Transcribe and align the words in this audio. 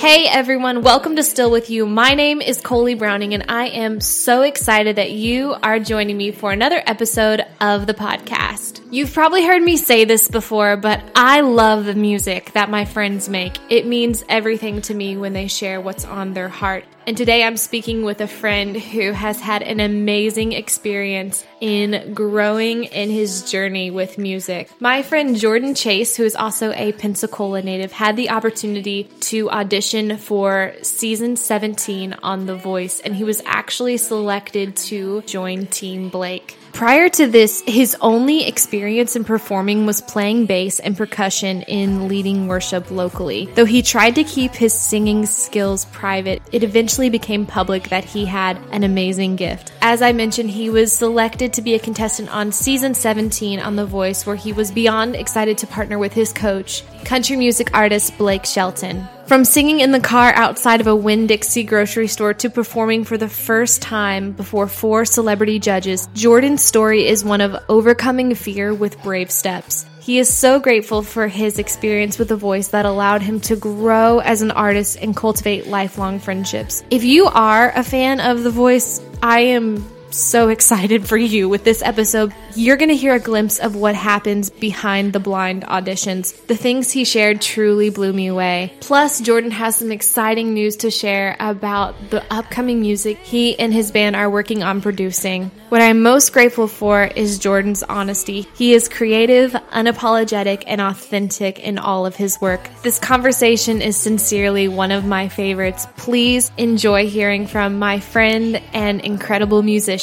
Hey 0.00 0.26
everyone, 0.28 0.82
welcome 0.82 1.16
to 1.16 1.22
Still 1.22 1.50
With 1.50 1.70
You. 1.70 1.86
My 1.86 2.14
name 2.14 2.42
is 2.42 2.60
Coley 2.60 2.94
Browning 2.94 3.32
and 3.32 3.46
I 3.48 3.68
am 3.68 4.00
so 4.00 4.42
excited 4.42 4.96
that 4.96 5.12
you 5.12 5.54
are 5.62 5.78
joining 5.78 6.18
me 6.18 6.32
for 6.32 6.52
another 6.52 6.82
episode 6.86 7.46
of 7.60 7.86
the 7.86 7.94
podcast. 7.94 8.49
You've 8.92 9.14
probably 9.14 9.44
heard 9.44 9.62
me 9.62 9.76
say 9.76 10.04
this 10.04 10.26
before, 10.26 10.76
but 10.76 11.00
I 11.14 11.42
love 11.42 11.84
the 11.84 11.94
music 11.94 12.50
that 12.54 12.70
my 12.70 12.84
friends 12.84 13.28
make. 13.28 13.56
It 13.68 13.86
means 13.86 14.24
everything 14.28 14.82
to 14.82 14.94
me 14.94 15.16
when 15.16 15.32
they 15.32 15.46
share 15.46 15.80
what's 15.80 16.04
on 16.04 16.34
their 16.34 16.48
heart. 16.48 16.84
And 17.06 17.16
today 17.16 17.44
I'm 17.44 17.56
speaking 17.56 18.02
with 18.02 18.20
a 18.20 18.26
friend 18.26 18.76
who 18.76 19.12
has 19.12 19.40
had 19.40 19.62
an 19.62 19.78
amazing 19.78 20.52
experience 20.52 21.44
in 21.60 22.14
growing 22.14 22.84
in 22.84 23.10
his 23.10 23.48
journey 23.48 23.92
with 23.92 24.18
music. 24.18 24.68
My 24.80 25.02
friend 25.02 25.36
Jordan 25.36 25.76
Chase, 25.76 26.16
who 26.16 26.24
is 26.24 26.34
also 26.34 26.72
a 26.72 26.90
Pensacola 26.90 27.62
native, 27.62 27.92
had 27.92 28.16
the 28.16 28.30
opportunity 28.30 29.04
to 29.20 29.48
audition 29.50 30.16
for 30.16 30.74
season 30.82 31.36
17 31.36 32.16
on 32.24 32.46
The 32.46 32.56
Voice, 32.56 32.98
and 32.98 33.14
he 33.14 33.22
was 33.22 33.40
actually 33.46 33.98
selected 33.98 34.76
to 34.76 35.22
join 35.22 35.66
Team 35.66 36.08
Blake. 36.08 36.56
Prior 36.72 37.08
to 37.10 37.26
this, 37.26 37.62
his 37.66 37.96
only 38.00 38.46
experience 38.46 39.16
in 39.16 39.24
performing 39.24 39.86
was 39.86 40.00
playing 40.00 40.46
bass 40.46 40.80
and 40.80 40.96
percussion 40.96 41.62
in 41.62 42.08
leading 42.08 42.48
worship 42.48 42.90
locally. 42.90 43.46
Though 43.54 43.64
he 43.64 43.82
tried 43.82 44.14
to 44.14 44.24
keep 44.24 44.52
his 44.52 44.72
singing 44.72 45.26
skills 45.26 45.84
private, 45.86 46.42
it 46.52 46.62
eventually 46.62 47.10
became 47.10 47.44
public 47.44 47.90
that 47.90 48.04
he 48.04 48.24
had 48.24 48.56
an 48.72 48.84
amazing 48.84 49.36
gift. 49.36 49.72
As 49.82 50.00
I 50.00 50.12
mentioned, 50.12 50.50
he 50.50 50.70
was 50.70 50.92
selected 50.92 51.52
to 51.54 51.62
be 51.62 51.74
a 51.74 51.78
contestant 51.78 52.34
on 52.34 52.52
season 52.52 52.94
17 52.94 53.60
on 53.60 53.76
The 53.76 53.86
Voice, 53.86 54.24
where 54.24 54.36
he 54.36 54.52
was 54.52 54.70
beyond 54.70 55.16
excited 55.16 55.58
to 55.58 55.66
partner 55.66 55.98
with 55.98 56.12
his 56.12 56.32
coach, 56.32 56.82
country 57.04 57.36
music 57.36 57.70
artist 57.74 58.16
Blake 58.16 58.46
Shelton. 58.46 59.06
From 59.30 59.44
singing 59.44 59.78
in 59.78 59.92
the 59.92 60.00
car 60.00 60.32
outside 60.34 60.80
of 60.80 60.88
a 60.88 60.96
Winn 60.96 61.28
Dixie 61.28 61.62
grocery 61.62 62.08
store 62.08 62.34
to 62.34 62.50
performing 62.50 63.04
for 63.04 63.16
the 63.16 63.28
first 63.28 63.80
time 63.80 64.32
before 64.32 64.66
four 64.66 65.04
celebrity 65.04 65.60
judges, 65.60 66.08
Jordan's 66.14 66.64
story 66.64 67.06
is 67.06 67.24
one 67.24 67.40
of 67.40 67.54
overcoming 67.68 68.34
fear 68.34 68.74
with 68.74 69.00
brave 69.04 69.30
steps. 69.30 69.86
He 70.00 70.18
is 70.18 70.34
so 70.34 70.58
grateful 70.58 71.02
for 71.02 71.28
his 71.28 71.60
experience 71.60 72.18
with 72.18 72.32
a 72.32 72.36
voice 72.36 72.66
that 72.70 72.86
allowed 72.86 73.22
him 73.22 73.38
to 73.42 73.54
grow 73.54 74.18
as 74.18 74.42
an 74.42 74.50
artist 74.50 74.98
and 75.00 75.14
cultivate 75.14 75.68
lifelong 75.68 76.18
friendships. 76.18 76.82
If 76.90 77.04
you 77.04 77.26
are 77.26 77.70
a 77.70 77.84
fan 77.84 78.18
of 78.18 78.42
The 78.42 78.50
Voice, 78.50 79.00
I 79.22 79.42
am 79.42 79.88
so 80.12 80.48
excited 80.48 81.06
for 81.06 81.16
you 81.16 81.48
with 81.48 81.64
this 81.64 81.82
episode. 81.82 82.34
You're 82.56 82.76
going 82.76 82.88
to 82.88 82.96
hear 82.96 83.14
a 83.14 83.20
glimpse 83.20 83.58
of 83.58 83.76
what 83.76 83.94
happens 83.94 84.50
behind 84.50 85.12
the 85.12 85.20
blind 85.20 85.64
auditions. 85.64 86.34
The 86.46 86.56
things 86.56 86.90
he 86.90 87.04
shared 87.04 87.40
truly 87.40 87.90
blew 87.90 88.12
me 88.12 88.26
away. 88.26 88.74
Plus, 88.80 89.20
Jordan 89.20 89.52
has 89.52 89.76
some 89.76 89.92
exciting 89.92 90.54
news 90.54 90.76
to 90.78 90.90
share 90.90 91.36
about 91.38 91.94
the 92.10 92.24
upcoming 92.32 92.80
music 92.80 93.18
he 93.18 93.58
and 93.58 93.72
his 93.72 93.92
band 93.92 94.16
are 94.16 94.28
working 94.28 94.62
on 94.62 94.80
producing. 94.80 95.50
What 95.68 95.82
I'm 95.82 96.02
most 96.02 96.32
grateful 96.32 96.66
for 96.66 97.04
is 97.04 97.38
Jordan's 97.38 97.84
honesty. 97.84 98.48
He 98.54 98.74
is 98.74 98.88
creative, 98.88 99.52
unapologetic, 99.52 100.64
and 100.66 100.80
authentic 100.80 101.60
in 101.60 101.78
all 101.78 102.06
of 102.06 102.16
his 102.16 102.40
work. 102.40 102.68
This 102.82 102.98
conversation 102.98 103.80
is 103.80 103.96
sincerely 103.96 104.66
one 104.66 104.90
of 104.90 105.04
my 105.04 105.28
favorites. 105.28 105.86
Please 105.96 106.50
enjoy 106.56 107.06
hearing 107.08 107.46
from 107.46 107.78
my 107.78 108.00
friend 108.00 108.60
and 108.72 109.00
incredible 109.02 109.62
musician. 109.62 109.99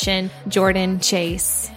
Jordan 0.48 1.00
Chase. 1.00 1.72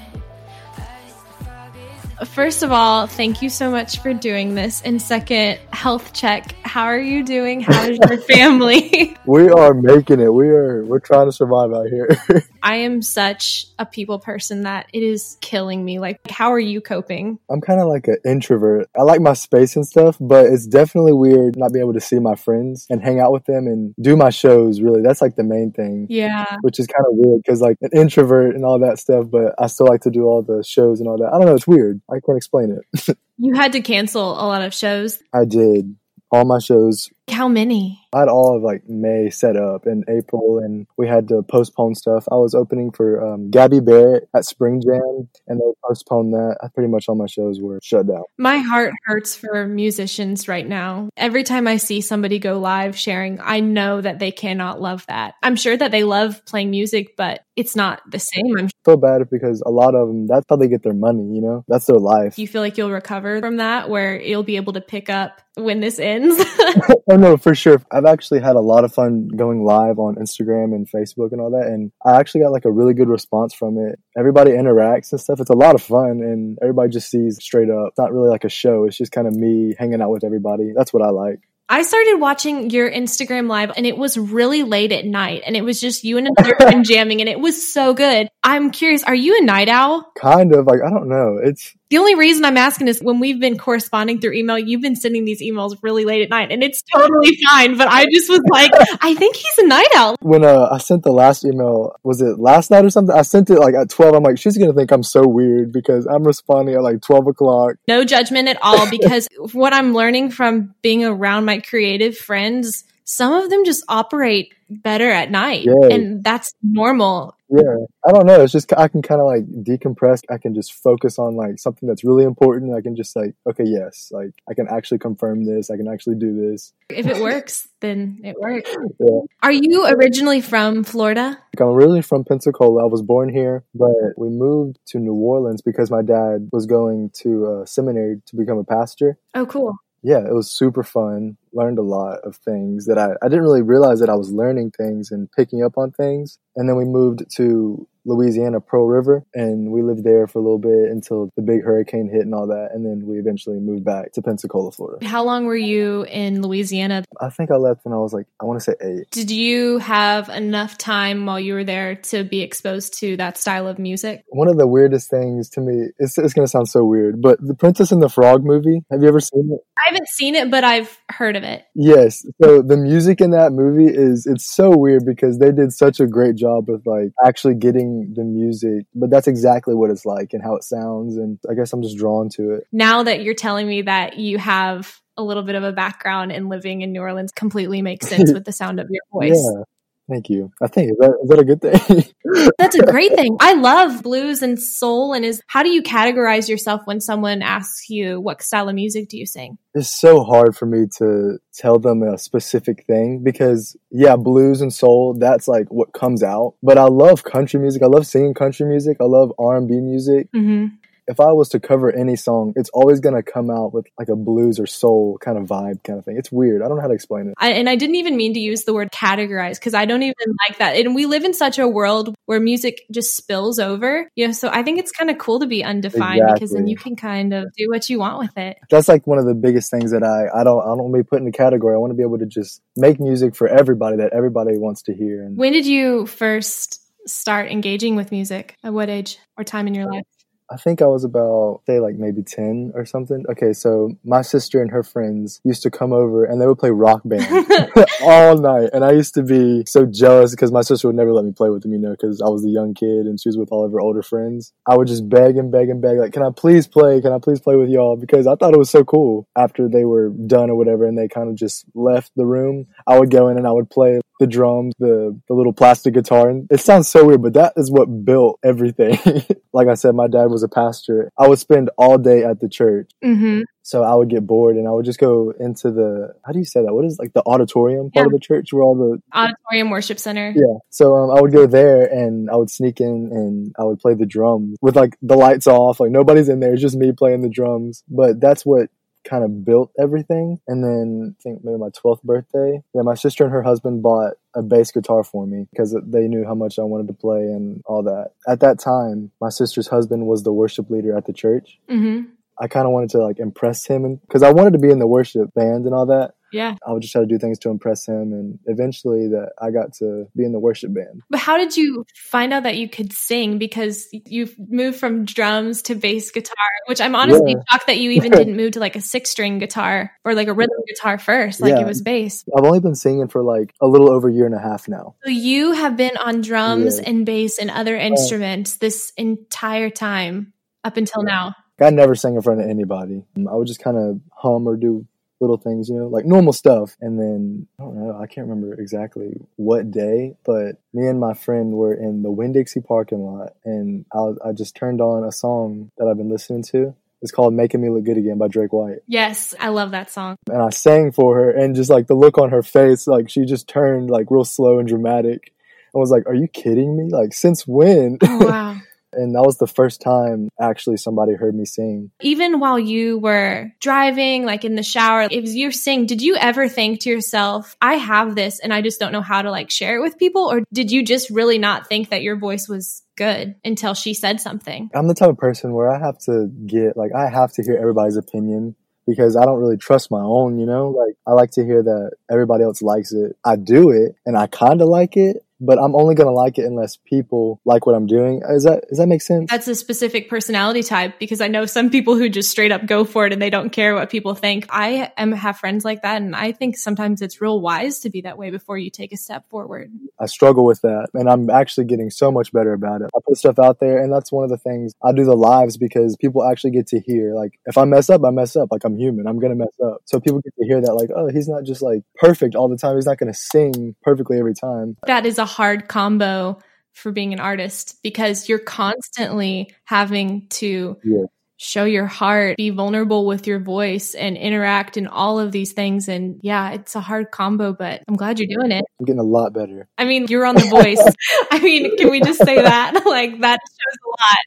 First 2.26 2.62
of 2.62 2.70
all, 2.70 3.06
thank 3.06 3.40
you 3.40 3.48
so 3.48 3.70
much 3.70 4.00
for 4.00 4.12
doing 4.12 4.54
this. 4.54 4.82
And 4.82 5.00
second, 5.00 5.58
health 5.72 6.12
check. 6.12 6.54
How 6.62 6.84
are 6.84 6.98
you 7.00 7.24
doing? 7.24 7.62
How 7.62 7.82
is 7.84 7.98
your 7.98 8.18
family? 8.28 9.16
we 9.24 9.48
are 9.48 9.72
making 9.72 10.20
it. 10.20 10.32
We 10.32 10.48
are 10.48 10.84
we're 10.84 10.98
trying 11.00 11.28
to 11.28 11.32
survive 11.32 11.72
out 11.72 11.86
here. 11.86 12.10
I 12.62 12.76
am 12.76 13.02
such 13.02 13.66
a 13.78 13.86
people 13.86 14.18
person 14.18 14.62
that 14.62 14.88
it 14.92 15.02
is 15.02 15.36
killing 15.40 15.84
me. 15.84 15.98
Like, 15.98 16.20
how 16.30 16.52
are 16.52 16.58
you 16.60 16.80
coping? 16.80 17.38
I'm 17.50 17.60
kind 17.60 17.80
of 17.80 17.88
like 17.88 18.08
an 18.08 18.18
introvert. 18.24 18.88
I 18.98 19.02
like 19.02 19.20
my 19.20 19.32
space 19.32 19.76
and 19.76 19.86
stuff, 19.86 20.16
but 20.20 20.46
it's 20.46 20.66
definitely 20.66 21.12
weird 21.12 21.56
not 21.56 21.72
being 21.72 21.84
able 21.84 21.94
to 21.94 22.00
see 22.00 22.18
my 22.18 22.34
friends 22.34 22.86
and 22.90 23.02
hang 23.02 23.20
out 23.20 23.32
with 23.32 23.44
them 23.44 23.66
and 23.66 23.94
do 24.00 24.16
my 24.16 24.30
shows. 24.30 24.80
Really, 24.80 25.02
that's 25.02 25.20
like 25.20 25.36
the 25.36 25.44
main 25.44 25.72
thing. 25.72 26.06
Yeah. 26.08 26.56
Which 26.62 26.78
is 26.78 26.86
kind 26.86 27.06
of 27.06 27.12
weird 27.16 27.42
because 27.44 27.60
like 27.60 27.78
an 27.82 27.90
introvert 27.92 28.54
and 28.54 28.64
all 28.64 28.78
that 28.80 28.98
stuff, 28.98 29.26
but 29.30 29.54
I 29.58 29.66
still 29.66 29.86
like 29.86 30.02
to 30.02 30.10
do 30.10 30.24
all 30.24 30.42
the 30.42 30.62
shows 30.62 31.00
and 31.00 31.08
all 31.08 31.18
that. 31.18 31.32
I 31.32 31.38
don't 31.38 31.46
know. 31.46 31.54
It's 31.54 31.66
weird. 31.66 32.00
I 32.10 32.20
can't 32.24 32.36
explain 32.36 32.78
it. 32.78 33.18
you 33.38 33.54
had 33.54 33.72
to 33.72 33.80
cancel 33.80 34.32
a 34.32 34.46
lot 34.46 34.62
of 34.62 34.74
shows. 34.74 35.22
I 35.32 35.44
did. 35.44 35.96
All 36.32 36.44
my 36.44 36.60
shows 36.60 37.10
how 37.30 37.48
many? 37.48 37.99
I 38.12 38.20
had 38.20 38.28
all 38.28 38.56
of 38.56 38.62
like 38.62 38.88
May 38.88 39.30
set 39.30 39.56
up 39.56 39.86
in 39.86 40.04
April, 40.08 40.58
and 40.58 40.86
we 40.96 41.06
had 41.06 41.28
to 41.28 41.42
postpone 41.42 41.94
stuff. 41.94 42.26
I 42.30 42.36
was 42.36 42.54
opening 42.54 42.90
for 42.90 43.24
um, 43.24 43.50
Gabby 43.50 43.80
Barrett 43.80 44.28
at 44.34 44.44
Spring 44.44 44.82
Jam, 44.84 45.28
and 45.46 45.60
they 45.60 45.72
postponed 45.86 46.34
that. 46.34 46.70
Pretty 46.74 46.88
much 46.88 47.08
all 47.08 47.14
my 47.14 47.26
shows 47.26 47.60
were 47.60 47.78
shut 47.82 48.06
down. 48.06 48.24
My 48.38 48.58
heart 48.58 48.92
hurts 49.04 49.36
for 49.36 49.66
musicians 49.66 50.48
right 50.48 50.66
now. 50.66 51.10
Every 51.16 51.44
time 51.44 51.66
I 51.66 51.76
see 51.76 52.00
somebody 52.00 52.38
go 52.38 52.58
live 52.58 52.96
sharing, 52.96 53.40
I 53.40 53.60
know 53.60 54.00
that 54.00 54.18
they 54.18 54.32
cannot 54.32 54.80
love 54.80 55.06
that. 55.06 55.34
I'm 55.42 55.56
sure 55.56 55.76
that 55.76 55.90
they 55.90 56.04
love 56.04 56.44
playing 56.46 56.70
music, 56.70 57.16
but 57.16 57.40
it's 57.56 57.76
not 57.76 58.00
the 58.10 58.18
same. 58.18 58.58
I'm 58.58 58.70
so 58.86 58.96
bad 58.96 59.28
because 59.30 59.62
a 59.64 59.70
lot 59.70 59.94
of 59.94 60.08
them 60.08 60.26
that's 60.26 60.46
how 60.48 60.56
they 60.56 60.68
get 60.68 60.82
their 60.82 60.94
money. 60.94 61.34
You 61.34 61.42
know, 61.42 61.64
that's 61.68 61.86
their 61.86 61.98
life. 61.98 62.36
Do 62.36 62.42
you 62.42 62.48
feel 62.48 62.62
like 62.62 62.78
you'll 62.78 62.90
recover 62.90 63.40
from 63.40 63.58
that, 63.58 63.90
where 63.90 64.20
you'll 64.20 64.42
be 64.42 64.56
able 64.56 64.72
to 64.72 64.80
pick 64.80 65.10
up 65.10 65.40
when 65.56 65.80
this 65.80 65.98
ends? 65.98 66.42
oh 67.10 67.16
no, 67.16 67.36
for 67.36 67.54
sure. 67.54 67.82
I've 68.00 68.12
actually 68.12 68.40
had 68.40 68.56
a 68.56 68.60
lot 68.60 68.84
of 68.84 68.94
fun 68.94 69.28
going 69.28 69.62
live 69.62 69.98
on 69.98 70.14
Instagram 70.14 70.74
and 70.74 70.88
Facebook 70.90 71.32
and 71.32 71.40
all 71.40 71.50
that, 71.50 71.66
and 71.66 71.92
I 72.02 72.18
actually 72.18 72.40
got 72.40 72.52
like 72.52 72.64
a 72.64 72.70
really 72.70 72.94
good 72.94 73.08
response 73.08 73.52
from 73.52 73.76
it. 73.76 74.00
Everybody 74.16 74.52
interacts 74.52 75.12
and 75.12 75.20
stuff. 75.20 75.38
It's 75.38 75.50
a 75.50 75.54
lot 75.54 75.74
of 75.74 75.82
fun, 75.82 76.22
and 76.22 76.58
everybody 76.62 76.88
just 76.88 77.10
sees 77.10 77.36
straight 77.42 77.68
up. 77.68 77.88
It's 77.88 77.98
not 77.98 78.12
really 78.12 78.30
like 78.30 78.44
a 78.44 78.48
show. 78.48 78.84
It's 78.84 78.96
just 78.96 79.12
kind 79.12 79.26
of 79.26 79.34
me 79.34 79.74
hanging 79.78 80.00
out 80.00 80.10
with 80.10 80.24
everybody. 80.24 80.72
That's 80.74 80.94
what 80.94 81.02
I 81.02 81.10
like. 81.10 81.40
I 81.72 81.82
started 81.82 82.16
watching 82.16 82.70
your 82.70 82.90
Instagram 82.90 83.48
live 83.48 83.70
and 83.76 83.86
it 83.86 83.96
was 83.96 84.18
really 84.18 84.64
late 84.64 84.90
at 84.90 85.04
night 85.04 85.44
and 85.46 85.54
it 85.54 85.62
was 85.62 85.80
just 85.80 86.02
you 86.02 86.18
and 86.18 86.26
another 86.26 86.56
friend 86.56 86.84
jamming 86.88 87.20
and 87.20 87.28
it 87.28 87.38
was 87.38 87.72
so 87.72 87.94
good. 87.94 88.28
I'm 88.42 88.70
curious, 88.70 89.02
are 89.04 89.14
you 89.14 89.36
a 89.40 89.44
night 89.44 89.68
owl? 89.68 90.10
Kind 90.16 90.54
of, 90.54 90.66
like 90.66 90.80
I 90.84 90.88
don't 90.88 91.08
know. 91.08 91.38
It's 91.42 91.74
the 91.90 91.98
only 91.98 92.14
reason 92.14 92.44
I'm 92.44 92.56
asking 92.56 92.88
is 92.88 93.00
when 93.00 93.20
we've 93.20 93.38
been 93.38 93.58
corresponding 93.58 94.20
through 94.20 94.32
email, 94.32 94.58
you've 94.58 94.80
been 94.80 94.96
sending 94.96 95.24
these 95.24 95.42
emails 95.42 95.76
really 95.82 96.04
late 96.04 96.22
at 96.22 96.30
night 96.30 96.50
and 96.50 96.62
it's 96.62 96.82
totally 96.82 97.36
fine. 97.50 97.76
But 97.76 97.88
I 97.88 98.06
just 98.10 98.30
was 98.30 98.40
like, 98.50 98.70
I 99.02 99.14
think 99.14 99.36
he's 99.36 99.58
a 99.58 99.66
night 99.66 99.88
owl. 99.96 100.16
When 100.20 100.44
uh, 100.44 100.68
I 100.70 100.78
sent 100.78 101.02
the 101.02 101.12
last 101.12 101.44
email, 101.44 101.96
was 102.02 102.22
it 102.22 102.38
last 102.38 102.70
night 102.70 102.84
or 102.84 102.90
something? 102.90 103.14
I 103.14 103.22
sent 103.22 103.50
it 103.50 103.58
like 103.58 103.74
at 103.74 103.90
12. 103.90 104.14
I'm 104.14 104.22
like, 104.22 104.38
she's 104.38 104.56
going 104.56 104.70
to 104.70 104.76
think 104.76 104.90
I'm 104.90 105.02
so 105.02 105.26
weird 105.26 105.72
because 105.72 106.06
I'm 106.06 106.24
responding 106.24 106.76
at 106.76 106.82
like 106.82 107.02
12 107.02 107.26
o'clock. 107.26 107.74
No 107.88 108.04
judgment 108.04 108.48
at 108.48 108.58
all 108.62 108.88
because 108.88 109.28
what 109.52 109.74
I'm 109.74 109.92
learning 109.92 110.30
from 110.30 110.74
being 110.80 111.04
around 111.04 111.44
my 111.44 111.58
creative 111.58 112.16
friends, 112.16 112.84
some 113.04 113.32
of 113.32 113.50
them 113.50 113.64
just 113.64 113.84
operate 113.88 114.54
better 114.70 115.10
at 115.10 115.30
night 115.30 115.66
yeah. 115.66 115.94
and 115.94 116.22
that's 116.22 116.54
normal 116.62 117.36
yeah 117.50 117.76
i 118.06 118.12
don't 118.12 118.26
know 118.26 118.42
it's 118.42 118.52
just 118.52 118.72
i 118.76 118.88
can 118.88 119.02
kind 119.02 119.20
of 119.20 119.26
like 119.26 119.44
decompress 119.64 120.22
i 120.30 120.38
can 120.38 120.54
just 120.54 120.72
focus 120.72 121.18
on 121.18 121.34
like 121.34 121.58
something 121.58 121.88
that's 121.88 122.04
really 122.04 122.24
important 122.24 122.74
i 122.74 122.80
can 122.80 122.96
just 122.96 123.14
like 123.16 123.34
okay 123.48 123.64
yes 123.66 124.08
like 124.12 124.30
i 124.48 124.54
can 124.54 124.66
actually 124.68 124.98
confirm 124.98 125.44
this 125.44 125.70
i 125.70 125.76
can 125.76 125.88
actually 125.88 126.16
do 126.16 126.50
this. 126.50 126.72
If 126.88 127.06
it 127.06 127.20
works 127.20 127.68
then 127.80 128.20
it 128.24 128.36
works. 128.38 128.70
Yeah. 129.00 129.20
are 129.42 129.52
you 129.52 129.86
originally 129.88 130.40
from 130.42 130.84
florida? 130.84 131.38
I'm 131.58 131.66
originally 131.66 132.02
from 132.02 132.24
pensacola 132.24 132.82
i 132.82 132.86
was 132.86 133.02
born 133.02 133.28
here 133.28 133.64
but 133.74 134.16
we 134.16 134.28
moved 134.28 134.78
to 134.88 134.98
new 134.98 135.14
orleans 135.14 135.62
because 135.62 135.90
my 135.90 136.02
dad 136.02 136.48
was 136.52 136.66
going 136.66 137.10
to 137.22 137.62
a 137.62 137.66
seminary 137.66 138.20
to 138.26 138.36
become 138.36 138.58
a 138.58 138.64
pastor. 138.64 139.18
Oh 139.34 139.46
cool. 139.46 139.76
Yeah, 140.02 140.20
it 140.26 140.32
was 140.32 140.50
super 140.50 140.82
fun. 140.82 141.36
Learned 141.52 141.78
a 141.78 141.82
lot 141.82 142.20
of 142.24 142.36
things 142.36 142.86
that 142.86 142.98
I, 142.98 143.10
I 143.22 143.28
didn't 143.28 143.44
really 143.44 143.62
realize 143.62 144.00
that 144.00 144.08
I 144.08 144.14
was 144.14 144.32
learning 144.32 144.72
things 144.76 145.10
and 145.10 145.30
picking 145.32 145.62
up 145.62 145.76
on 145.76 145.90
things. 145.92 146.38
And 146.56 146.68
then 146.68 146.76
we 146.76 146.84
moved 146.84 147.24
to 147.36 147.86
Louisiana 148.06 148.60
Pearl 148.60 148.86
River, 148.86 149.24
and 149.34 149.70
we 149.70 149.82
lived 149.82 150.04
there 150.04 150.26
for 150.26 150.38
a 150.38 150.42
little 150.42 150.58
bit 150.58 150.90
until 150.90 151.30
the 151.36 151.42
big 151.42 151.62
hurricane 151.62 152.08
hit 152.10 152.22
and 152.22 152.34
all 152.34 152.46
that, 152.46 152.70
and 152.72 152.84
then 152.84 153.06
we 153.06 153.18
eventually 153.18 153.58
moved 153.58 153.84
back 153.84 154.12
to 154.12 154.22
Pensacola, 154.22 154.72
Florida. 154.72 155.06
How 155.06 155.22
long 155.22 155.44
were 155.44 155.56
you 155.56 156.04
in 156.04 156.42
Louisiana? 156.42 157.04
I 157.20 157.28
think 157.28 157.50
I 157.50 157.56
left 157.56 157.84
when 157.84 157.92
I 157.92 157.98
was 157.98 158.12
like, 158.12 158.26
I 158.40 158.46
want 158.46 158.58
to 158.58 158.64
say 158.64 158.74
eight. 158.80 159.10
Did 159.10 159.30
you 159.30 159.78
have 159.78 160.28
enough 160.30 160.78
time 160.78 161.26
while 161.26 161.38
you 161.38 161.54
were 161.54 161.64
there 161.64 161.96
to 161.96 162.24
be 162.24 162.40
exposed 162.40 162.98
to 163.00 163.16
that 163.18 163.36
style 163.36 163.68
of 163.68 163.78
music? 163.78 164.24
One 164.28 164.48
of 164.48 164.56
the 164.56 164.66
weirdest 164.66 165.10
things 165.10 165.50
to 165.50 165.60
me, 165.60 165.88
it's, 165.98 166.16
it's 166.16 166.32
going 166.32 166.46
to 166.46 166.50
sound 166.50 166.68
so 166.68 166.84
weird, 166.84 167.20
but 167.20 167.38
the 167.46 167.54
Princess 167.54 167.92
and 167.92 168.02
the 168.02 168.08
Frog 168.08 168.44
movie, 168.44 168.80
have 168.90 169.02
you 169.02 169.08
ever 169.08 169.20
seen 169.20 169.50
it? 169.52 169.60
I 169.78 169.90
haven't 169.90 170.08
seen 170.08 170.36
it, 170.36 170.50
but 170.50 170.64
I've 170.64 170.98
heard 171.10 171.36
of 171.36 171.39
of 171.40 171.48
it. 171.48 171.64
Yes. 171.74 172.26
So 172.42 172.62
the 172.62 172.76
music 172.76 173.20
in 173.20 173.30
that 173.30 173.52
movie 173.52 173.92
is 173.92 174.26
it's 174.26 174.44
so 174.44 174.76
weird 174.76 175.04
because 175.04 175.38
they 175.38 175.52
did 175.52 175.72
such 175.72 176.00
a 176.00 176.06
great 176.06 176.36
job 176.36 176.68
with 176.68 176.86
like 176.86 177.12
actually 177.24 177.54
getting 177.54 178.12
the 178.14 178.24
music, 178.24 178.86
but 178.94 179.10
that's 179.10 179.26
exactly 179.26 179.74
what 179.74 179.90
it's 179.90 180.04
like 180.04 180.32
and 180.32 180.42
how 180.42 180.56
it 180.56 180.64
sounds 180.64 181.16
and 181.16 181.38
I 181.50 181.54
guess 181.54 181.72
I'm 181.72 181.82
just 181.82 181.96
drawn 181.96 182.28
to 182.36 182.52
it. 182.52 182.64
Now 182.72 183.02
that 183.02 183.22
you're 183.22 183.34
telling 183.34 183.66
me 183.66 183.82
that 183.82 184.18
you 184.18 184.38
have 184.38 185.00
a 185.16 185.22
little 185.22 185.42
bit 185.42 185.54
of 185.54 185.64
a 185.64 185.72
background 185.72 186.32
in 186.32 186.48
living 186.48 186.82
in 186.82 186.92
New 186.92 187.00
Orleans 187.00 187.32
completely 187.32 187.82
makes 187.82 188.08
sense 188.08 188.32
with 188.34 188.44
the 188.44 188.52
sound 188.52 188.80
of 188.80 188.88
your 188.90 189.02
voice. 189.12 189.40
Yeah. 189.54 189.62
Thank 190.10 190.28
you. 190.28 190.50
I 190.60 190.66
think 190.66 190.90
is 190.90 190.96
that, 190.98 191.12
is 191.22 191.28
that 191.28 191.38
a 191.38 191.44
good 191.44 191.60
thing? 191.62 192.52
That's 192.58 192.74
a 192.74 192.82
great 192.82 193.14
thing. 193.14 193.36
I 193.38 193.54
love 193.54 194.02
blues 194.02 194.42
and 194.42 194.60
soul. 194.60 195.12
And 195.12 195.24
is 195.24 195.40
how 195.46 195.62
do 195.62 195.68
you 195.68 195.84
categorize 195.84 196.48
yourself 196.48 196.82
when 196.84 197.00
someone 197.00 197.42
asks 197.42 197.88
you 197.88 198.20
what 198.20 198.42
style 198.42 198.68
of 198.68 198.74
music 198.74 199.08
do 199.08 199.16
you 199.16 199.24
sing? 199.24 199.56
It's 199.72 200.00
so 200.00 200.24
hard 200.24 200.56
for 200.56 200.66
me 200.66 200.86
to 200.98 201.38
tell 201.54 201.78
them 201.78 202.02
a 202.02 202.18
specific 202.18 202.84
thing 202.86 203.22
because 203.22 203.76
yeah, 203.92 204.16
blues 204.16 204.60
and 204.60 204.74
soul 204.74 205.14
that's 205.16 205.46
like 205.46 205.68
what 205.68 205.92
comes 205.92 206.24
out. 206.24 206.54
But 206.60 206.76
I 206.76 206.86
love 206.86 207.22
country 207.22 207.60
music. 207.60 207.82
I 207.82 207.86
love 207.86 208.04
singing 208.04 208.34
country 208.34 208.66
music. 208.66 208.96
I 209.00 209.04
love 209.04 209.32
R 209.38 209.56
and 209.56 209.68
B 209.68 209.80
music. 209.80 210.28
Mm-hmm 210.34 210.74
if 211.10 211.18
I 211.18 211.32
was 211.32 211.48
to 211.50 211.60
cover 211.60 211.92
any 211.92 212.14
song, 212.14 212.52
it's 212.54 212.70
always 212.70 213.00
going 213.00 213.16
to 213.16 213.22
come 213.22 213.50
out 213.50 213.74
with 213.74 213.86
like 213.98 214.08
a 214.08 214.14
blues 214.14 214.60
or 214.60 214.66
soul 214.66 215.18
kind 215.20 215.36
of 215.36 215.44
vibe 215.48 215.82
kind 215.82 215.98
of 215.98 216.04
thing. 216.04 216.16
It's 216.16 216.30
weird. 216.30 216.62
I 216.62 216.68
don't 216.68 216.76
know 216.76 216.82
how 216.82 216.88
to 216.88 216.94
explain 216.94 217.28
it. 217.28 217.34
I, 217.36 217.50
and 217.50 217.68
I 217.68 217.74
didn't 217.74 217.96
even 217.96 218.16
mean 218.16 218.32
to 218.34 218.40
use 218.40 218.62
the 218.62 218.72
word 218.72 218.92
categorize 218.92 219.58
because 219.58 219.74
I 219.74 219.86
don't 219.86 220.02
even 220.02 220.36
like 220.48 220.58
that. 220.58 220.76
And 220.76 220.94
we 220.94 221.06
live 221.06 221.24
in 221.24 221.34
such 221.34 221.58
a 221.58 221.66
world 221.66 222.14
where 222.26 222.38
music 222.38 222.82
just 222.92 223.16
spills 223.16 223.58
over, 223.58 224.08
you 224.14 224.28
know, 224.28 224.32
so 224.32 224.48
I 224.48 224.62
think 224.62 224.78
it's 224.78 224.92
kind 224.92 225.10
of 225.10 225.18
cool 225.18 225.40
to 225.40 225.46
be 225.46 225.64
undefined 225.64 226.20
exactly. 226.20 226.34
because 226.34 226.52
then 226.52 226.68
you 226.68 226.76
can 226.76 226.94
kind 226.94 227.34
of 227.34 227.52
do 227.56 227.68
what 227.68 227.90
you 227.90 227.98
want 227.98 228.18
with 228.20 228.38
it. 228.38 228.58
That's 228.70 228.88
like 228.88 229.06
one 229.08 229.18
of 229.18 229.26
the 229.26 229.34
biggest 229.34 229.68
things 229.68 229.90
that 229.90 230.04
I, 230.04 230.28
I 230.40 230.44
don't, 230.44 230.62
I 230.62 230.66
don't 230.66 230.90
want 230.90 230.94
to 230.94 231.02
be 231.02 231.08
put 231.08 231.20
in 231.20 231.26
a 231.26 231.32
category. 231.32 231.74
I 231.74 231.78
want 231.78 231.90
to 231.90 231.96
be 231.96 232.04
able 232.04 232.18
to 232.18 232.26
just 232.26 232.62
make 232.76 233.00
music 233.00 233.34
for 233.34 233.48
everybody 233.48 233.96
that 233.96 234.12
everybody 234.12 234.56
wants 234.58 234.82
to 234.82 234.94
hear. 234.94 235.24
And 235.24 235.36
when 235.36 235.52
did 235.52 235.66
you 235.66 236.06
first 236.06 236.80
start 237.06 237.50
engaging 237.50 237.96
with 237.96 238.12
music? 238.12 238.56
At 238.62 238.72
what 238.72 238.88
age 238.88 239.18
or 239.36 239.42
time 239.42 239.66
in 239.66 239.74
your 239.74 239.88
uh, 239.88 239.96
life? 239.96 240.06
I 240.52 240.56
think 240.56 240.82
I 240.82 240.86
was 240.86 241.04
about, 241.04 241.62
say, 241.66 241.78
like 241.78 241.94
maybe 241.94 242.22
10 242.22 242.72
or 242.74 242.84
something. 242.84 243.24
Okay, 243.30 243.52
so 243.52 243.92
my 244.04 244.22
sister 244.22 244.60
and 244.60 244.70
her 244.72 244.82
friends 244.82 245.40
used 245.44 245.62
to 245.62 245.70
come 245.70 245.92
over 245.92 246.24
and 246.24 246.40
they 246.40 246.46
would 246.46 246.58
play 246.58 246.70
rock 246.70 247.02
band 247.04 247.46
all 248.02 248.36
night. 248.36 248.70
And 248.72 248.84
I 248.84 248.90
used 248.90 249.14
to 249.14 249.22
be 249.22 249.62
so 249.66 249.86
jealous 249.86 250.32
because 250.32 250.50
my 250.50 250.62
sister 250.62 250.88
would 250.88 250.96
never 250.96 251.12
let 251.12 251.24
me 251.24 251.30
play 251.30 251.50
with 251.50 251.62
them, 251.62 251.72
you 251.72 251.78
know, 251.78 251.92
because 251.92 252.20
I 252.20 252.28
was 252.28 252.42
the 252.42 252.50
young 252.50 252.74
kid 252.74 253.06
and 253.06 253.20
she 253.20 253.28
was 253.28 253.38
with 253.38 253.52
all 253.52 253.64
of 253.64 253.70
her 253.70 253.80
older 253.80 254.02
friends. 254.02 254.52
I 254.68 254.76
would 254.76 254.88
just 254.88 255.08
beg 255.08 255.36
and 255.36 255.52
beg 255.52 255.68
and 255.68 255.80
beg, 255.80 255.98
like, 255.98 256.12
can 256.12 256.24
I 256.24 256.30
please 256.36 256.66
play? 256.66 257.00
Can 257.00 257.12
I 257.12 257.18
please 257.18 257.40
play 257.40 257.54
with 257.54 257.68
y'all? 257.68 257.96
Because 257.96 258.26
I 258.26 258.34
thought 258.34 258.52
it 258.52 258.58
was 258.58 258.70
so 258.70 258.82
cool 258.82 259.28
after 259.36 259.68
they 259.68 259.84
were 259.84 260.08
done 260.10 260.50
or 260.50 260.56
whatever 260.56 260.84
and 260.84 260.98
they 260.98 261.06
kind 261.06 261.28
of 261.28 261.36
just 261.36 261.64
left 261.76 262.10
the 262.16 262.26
room. 262.26 262.66
I 262.88 262.98
would 262.98 263.10
go 263.10 263.28
in 263.28 263.38
and 263.38 263.46
I 263.46 263.52
would 263.52 263.70
play 263.70 264.00
the 264.20 264.26
drums, 264.26 264.74
the, 264.78 265.18
the 265.26 265.34
little 265.34 265.52
plastic 265.52 265.94
guitar. 265.94 266.28
And 266.28 266.46
it 266.50 266.60
sounds 266.60 266.88
so 266.88 267.06
weird, 267.06 267.22
but 267.22 267.32
that 267.32 267.54
is 267.56 267.70
what 267.70 267.86
built 268.04 268.38
everything. 268.44 268.98
like 269.52 269.66
I 269.66 269.74
said, 269.74 269.94
my 269.94 270.06
dad 270.06 270.26
was 270.26 270.42
a 270.42 270.48
pastor. 270.48 271.10
I 271.18 271.26
would 271.26 271.38
spend 271.38 271.70
all 271.76 271.98
day 271.98 272.22
at 272.22 272.38
the 272.38 272.48
church. 272.48 272.90
Mm-hmm. 273.02 273.42
So 273.62 273.82
I 273.82 273.94
would 273.94 274.10
get 274.10 274.26
bored 274.26 274.56
and 274.56 274.68
I 274.68 274.72
would 274.72 274.84
just 274.84 274.98
go 274.98 275.32
into 275.38 275.70
the, 275.70 276.14
how 276.24 276.32
do 276.32 276.38
you 276.38 276.44
say 276.44 276.62
that? 276.62 276.74
What 276.74 276.84
is 276.84 276.98
like 276.98 277.12
the 277.14 277.22
auditorium 277.24 277.90
part 277.90 278.04
yeah. 278.04 278.06
of 278.08 278.12
the 278.12 278.18
church 278.18 278.52
where 278.52 278.62
all 278.62 278.74
the 278.74 279.00
auditorium 279.12 279.70
worship 279.70 279.98
center. 279.98 280.32
Yeah. 280.36 280.58
So 280.68 280.94
um, 280.94 281.16
I 281.16 281.20
would 281.20 281.32
go 281.32 281.46
there 281.46 281.84
and 281.84 282.28
I 282.30 282.36
would 282.36 282.50
sneak 282.50 282.80
in 282.80 283.10
and 283.12 283.54
I 283.58 283.64
would 283.64 283.78
play 283.78 283.94
the 283.94 284.06
drums 284.06 284.58
with 284.60 284.76
like 284.76 284.96
the 285.02 285.16
lights 285.16 285.46
off. 285.46 285.80
Like 285.80 285.90
nobody's 285.90 286.28
in 286.28 286.40
there. 286.40 286.52
It's 286.52 286.62
just 286.62 286.76
me 286.76 286.92
playing 286.92 287.22
the 287.22 287.30
drums. 287.30 287.82
But 287.88 288.20
that's 288.20 288.44
what 288.44 288.68
kind 289.04 289.24
of 289.24 289.44
built 289.44 289.72
everything. 289.78 290.40
And 290.46 290.62
then 290.62 291.16
I 291.18 291.22
think 291.22 291.44
maybe 291.44 291.58
my 291.58 291.68
12th 291.68 292.02
birthday, 292.02 292.62
yeah, 292.74 292.82
my 292.82 292.94
sister 292.94 293.24
and 293.24 293.32
her 293.32 293.42
husband 293.42 293.82
bought 293.82 294.14
a 294.34 294.42
bass 294.42 294.70
guitar 294.70 295.02
for 295.02 295.26
me 295.26 295.46
because 295.50 295.76
they 295.86 296.06
knew 296.06 296.24
how 296.24 296.34
much 296.34 296.58
I 296.58 296.62
wanted 296.62 296.88
to 296.88 296.94
play 296.94 297.22
and 297.22 297.62
all 297.66 297.82
that. 297.84 298.10
At 298.28 298.40
that 298.40 298.58
time, 298.58 299.10
my 299.20 299.30
sister's 299.30 299.68
husband 299.68 300.06
was 300.06 300.22
the 300.22 300.32
worship 300.32 300.70
leader 300.70 300.96
at 300.96 301.06
the 301.06 301.12
church. 301.12 301.58
Mm-hmm. 301.68 302.10
I 302.40 302.48
kind 302.48 302.66
of 302.66 302.72
wanted 302.72 302.90
to 302.90 302.98
like 302.98 303.18
impress 303.18 303.66
him 303.66 303.96
because 303.96 304.22
I 304.22 304.32
wanted 304.32 304.54
to 304.54 304.58
be 304.58 304.70
in 304.70 304.78
the 304.78 304.86
worship 304.86 305.32
band 305.34 305.66
and 305.66 305.74
all 305.74 305.86
that. 305.86 306.12
Yeah. 306.32 306.54
I 306.66 306.72
would 306.72 306.82
just 306.82 306.92
try 306.92 307.02
to 307.02 307.06
do 307.06 307.18
things 307.18 307.38
to 307.40 307.50
impress 307.50 307.86
him. 307.86 308.12
And 308.12 308.38
eventually 308.46 309.08
that 309.08 309.32
I 309.40 309.50
got 309.50 309.74
to 309.74 310.06
be 310.16 310.24
in 310.24 310.32
the 310.32 310.38
worship 310.38 310.72
band. 310.72 311.02
But 311.10 311.20
how 311.20 311.36
did 311.36 311.56
you 311.56 311.84
find 311.94 312.32
out 312.32 312.44
that 312.44 312.56
you 312.56 312.68
could 312.68 312.92
sing? 312.92 313.38
Because 313.38 313.88
you've 313.92 314.34
moved 314.38 314.78
from 314.78 315.04
drums 315.04 315.62
to 315.62 315.74
bass 315.74 316.10
guitar, 316.10 316.36
which 316.66 316.80
I'm 316.80 316.94
honestly 316.94 317.32
yeah. 317.32 317.42
shocked 317.50 317.66
that 317.66 317.78
you 317.78 317.90
even 317.90 318.12
didn't 318.12 318.36
move 318.36 318.52
to 318.52 318.60
like 318.60 318.76
a 318.76 318.80
six 318.80 319.10
string 319.10 319.38
guitar 319.38 319.92
or 320.04 320.14
like 320.14 320.28
a 320.28 320.32
rhythm 320.32 320.58
guitar 320.68 320.98
first. 320.98 321.40
Like 321.40 321.54
yeah. 321.54 321.60
it 321.60 321.66
was 321.66 321.82
bass. 321.82 322.24
I've 322.36 322.44
only 322.44 322.60
been 322.60 322.76
singing 322.76 323.08
for 323.08 323.22
like 323.22 323.52
a 323.60 323.66
little 323.66 323.90
over 323.90 324.08
a 324.08 324.12
year 324.12 324.26
and 324.26 324.34
a 324.34 324.40
half 324.40 324.68
now. 324.68 324.94
So 325.04 325.10
you 325.10 325.52
have 325.52 325.76
been 325.76 325.96
on 325.96 326.20
drums 326.20 326.78
yeah. 326.78 326.88
and 326.88 327.04
bass 327.04 327.38
and 327.38 327.50
other 327.50 327.76
instruments 327.76 328.56
this 328.56 328.92
entire 328.96 329.70
time 329.70 330.32
up 330.62 330.76
until 330.76 331.02
now. 331.02 331.34
I 331.60 331.70
never 331.70 331.94
sang 331.94 332.16
in 332.16 332.22
front 332.22 332.40
of 332.40 332.48
anybody. 332.48 333.04
Mm, 333.16 333.30
I 333.30 333.34
would 333.34 333.46
just 333.46 333.62
kind 333.62 333.76
of 333.76 334.00
hum 334.12 334.46
or 334.46 334.56
do 334.56 334.86
little 335.20 335.36
things, 335.36 335.68
you 335.68 335.76
know, 335.76 335.86
like 335.86 336.06
normal 336.06 336.32
stuff. 336.32 336.76
And 336.80 336.98
then 336.98 337.46
I 337.58 337.62
don't 337.64 337.76
know, 337.76 337.98
I 338.00 338.06
can't 338.06 338.26
remember 338.26 338.54
exactly 338.54 339.20
what 339.36 339.70
day, 339.70 340.14
but 340.24 340.56
me 340.72 340.86
and 340.86 340.98
my 340.98 341.14
friend 341.14 341.52
were 341.52 341.74
in 341.74 342.02
the 342.02 342.10
Winn 342.10 342.32
Dixie 342.32 342.60
parking 342.60 343.00
lot, 343.00 343.34
and 343.44 343.84
I, 343.92 344.28
I 344.28 344.32
just 344.32 344.56
turned 344.56 344.80
on 344.80 345.04
a 345.04 345.12
song 345.12 345.70
that 345.78 345.86
I've 345.86 345.98
been 345.98 346.10
listening 346.10 346.42
to. 346.44 346.74
It's 347.02 347.12
called 347.12 347.32
Making 347.32 347.62
Me 347.62 347.70
Look 347.70 347.84
Good 347.84 347.96
Again 347.96 348.18
by 348.18 348.28
Drake 348.28 348.52
White. 348.52 348.80
Yes, 348.86 349.34
I 349.40 349.48
love 349.48 349.70
that 349.70 349.90
song. 349.90 350.16
And 350.28 350.42
I 350.42 350.50
sang 350.50 350.92
for 350.92 351.14
her, 351.16 351.30
and 351.30 351.54
just 351.54 351.70
like 351.70 351.86
the 351.86 351.94
look 351.94 352.18
on 352.18 352.30
her 352.30 352.42
face, 352.42 352.86
like 352.86 353.08
she 353.08 353.24
just 353.24 353.48
turned 353.48 353.90
like 353.90 354.10
real 354.10 354.24
slow 354.24 354.58
and 354.58 354.68
dramatic. 354.68 355.32
I 355.74 355.78
was 355.78 355.90
like, 355.90 356.06
Are 356.06 356.14
you 356.14 356.28
kidding 356.28 356.76
me? 356.76 356.90
Like, 356.90 357.14
since 357.14 357.46
when? 357.46 357.98
Oh, 358.02 358.26
wow. 358.26 358.56
And 358.92 359.14
that 359.14 359.22
was 359.22 359.38
the 359.38 359.46
first 359.46 359.80
time 359.80 360.28
actually 360.40 360.76
somebody 360.76 361.14
heard 361.14 361.34
me 361.34 361.44
sing. 361.44 361.90
Even 362.00 362.40
while 362.40 362.58
you 362.58 362.98
were 362.98 363.52
driving, 363.60 364.24
like 364.24 364.44
in 364.44 364.54
the 364.54 364.62
shower, 364.62 365.06
if 365.10 365.28
you 365.28 365.52
sing, 365.52 365.86
did 365.86 366.02
you 366.02 366.16
ever 366.16 366.48
think 366.48 366.80
to 366.80 366.90
yourself, 366.90 367.56
I 367.60 367.74
have 367.74 368.14
this 368.14 368.40
and 368.40 368.52
I 368.52 368.62
just 368.62 368.80
don't 368.80 368.92
know 368.92 369.02
how 369.02 369.22
to 369.22 369.30
like 369.30 369.50
share 369.50 369.76
it 369.76 369.82
with 369.82 369.98
people? 369.98 370.30
Or 370.30 370.42
did 370.52 370.70
you 370.70 370.84
just 370.84 371.10
really 371.10 371.38
not 371.38 371.68
think 371.68 371.90
that 371.90 372.02
your 372.02 372.16
voice 372.16 372.48
was 372.48 372.82
good 372.96 373.36
until 373.44 373.74
she 373.74 373.94
said 373.94 374.20
something? 374.20 374.70
I'm 374.74 374.88
the 374.88 374.94
type 374.94 375.10
of 375.10 375.18
person 375.18 375.52
where 375.52 375.70
I 375.70 375.78
have 375.78 375.98
to 376.00 376.28
get, 376.46 376.76
like, 376.76 376.92
I 376.94 377.08
have 377.08 377.32
to 377.34 377.42
hear 377.42 377.56
everybody's 377.56 377.96
opinion 377.96 378.56
because 378.86 379.16
I 379.16 379.24
don't 379.24 379.38
really 379.38 379.56
trust 379.56 379.90
my 379.90 380.00
own, 380.00 380.38
you 380.38 380.46
know? 380.46 380.70
Like, 380.70 380.96
I 381.06 381.12
like 381.12 381.30
to 381.32 381.44
hear 381.44 381.62
that 381.62 381.92
everybody 382.10 382.44
else 382.44 382.60
likes 382.60 382.92
it. 382.92 383.16
I 383.24 383.36
do 383.36 383.70
it 383.70 383.94
and 384.04 384.16
I 384.16 384.26
kind 384.26 384.60
of 384.60 384.68
like 384.68 384.96
it, 384.96 385.24
but 385.40 385.58
I'm 385.58 385.74
only 385.74 385.94
going 385.94 386.06
to 386.06 386.12
like 386.12 386.38
it 386.38 386.44
unless 386.44 386.76
people 386.76 387.40
like 387.44 387.66
what 387.66 387.74
I'm 387.74 387.86
doing. 387.86 388.22
Is 388.28 388.44
that 388.44 388.64
does 388.68 388.78
that 388.78 388.86
make 388.86 389.02
sense? 389.02 389.30
That's 389.30 389.48
a 389.48 389.54
specific 389.54 390.08
personality 390.08 390.62
type 390.62 390.98
because 390.98 391.20
I 391.20 391.28
know 391.28 391.46
some 391.46 391.70
people 391.70 391.96
who 391.96 392.08
just 392.08 392.30
straight 392.30 392.52
up 392.52 392.66
go 392.66 392.84
for 392.84 393.06
it 393.06 393.12
and 393.12 393.20
they 393.20 393.30
don't 393.30 393.50
care 393.50 393.74
what 393.74 393.90
people 393.90 394.14
think. 394.14 394.46
I 394.50 394.92
am 394.96 395.12
have 395.12 395.38
friends 395.38 395.64
like 395.64 395.82
that 395.82 396.00
and 396.00 396.14
I 396.14 396.32
think 396.32 396.56
sometimes 396.56 397.02
it's 397.02 397.20
real 397.20 397.40
wise 397.40 397.80
to 397.80 397.90
be 397.90 398.02
that 398.02 398.18
way 398.18 398.30
before 398.30 398.58
you 398.58 398.70
take 398.70 398.92
a 398.92 398.96
step 398.96 399.28
forward. 399.30 399.70
I 399.98 400.06
struggle 400.06 400.44
with 400.44 400.60
that 400.62 400.88
and 400.94 401.08
I'm 401.08 401.30
actually 401.30 401.64
getting 401.64 401.90
so 401.90 402.10
much 402.10 402.32
better 402.32 402.52
about 402.52 402.82
it. 402.82 402.90
I 402.94 403.00
put 403.06 403.16
stuff 403.16 403.38
out 403.38 403.60
there 403.60 403.82
and 403.82 403.92
that's 403.92 404.12
one 404.12 404.24
of 404.24 404.30
the 404.30 404.38
things 404.38 404.72
I 404.82 404.92
do 404.92 405.04
the 405.04 405.16
lives 405.16 405.56
because 405.56 405.96
people 405.96 406.24
actually 406.24 406.50
get 406.50 406.66
to 406.68 406.80
hear 406.80 407.14
like 407.14 407.38
if 407.46 407.56
I 407.58 407.64
mess 407.64 407.90
up, 407.90 408.04
I 408.04 408.10
mess 408.10 408.36
up. 408.36 408.48
Like 408.50 408.64
I'm 408.64 408.76
human. 408.76 409.06
I'm 409.06 409.18
going 409.18 409.32
to 409.32 409.38
mess 409.38 409.54
up. 409.64 409.82
So 409.84 410.00
people 410.00 410.20
get 410.20 410.34
to 410.38 410.46
hear 410.46 410.60
that 410.60 410.74
like, 410.74 410.90
oh, 410.94 411.08
he's 411.08 411.28
not 411.28 411.44
just 411.44 411.62
like 411.62 411.82
perfect 411.96 412.34
all 412.34 412.48
the 412.48 412.56
time. 412.56 412.76
He's 412.76 412.86
not 412.86 412.98
going 412.98 413.12
to 413.12 413.18
sing 413.18 413.74
perfectly 413.82 414.18
every 414.18 414.34
time. 414.34 414.76
That 414.86 415.06
is 415.06 415.18
a 415.18 415.24
hard 415.30 415.68
combo 415.68 416.38
for 416.72 416.92
being 416.92 417.12
an 417.12 417.20
artist 417.20 417.78
because 417.82 418.28
you're 418.28 418.38
constantly 418.38 419.54
having 419.64 420.26
to 420.28 420.76
yeah. 420.82 421.04
show 421.36 421.64
your 421.64 421.86
heart, 421.86 422.36
be 422.36 422.50
vulnerable 422.50 423.06
with 423.06 423.26
your 423.26 423.38
voice, 423.38 423.94
and 423.94 424.16
interact 424.16 424.76
in 424.76 424.86
all 424.86 425.18
of 425.20 425.32
these 425.32 425.52
things. 425.52 425.88
And 425.88 426.20
yeah, 426.22 426.52
it's 426.52 426.74
a 426.74 426.80
hard 426.80 427.10
combo, 427.10 427.52
but 427.52 427.82
I'm 427.86 427.96
glad 427.96 428.18
you're 428.18 428.28
doing 428.40 428.52
it. 428.52 428.64
I'm 428.78 428.86
getting 428.86 429.00
a 429.00 429.04
lot 429.04 429.32
better. 429.32 429.68
I 429.76 429.84
mean, 429.84 430.06
you're 430.08 430.24
on 430.24 430.36
The 430.36 430.48
Voice. 430.48 430.82
I 431.30 431.40
mean, 431.40 431.76
can 431.76 431.90
we 431.90 432.00
just 432.00 432.24
say 432.24 432.36
that? 432.36 432.74
like, 432.86 433.20
that 433.20 433.40
shows 433.40 433.78
a 433.84 433.88
lot. 433.88 434.18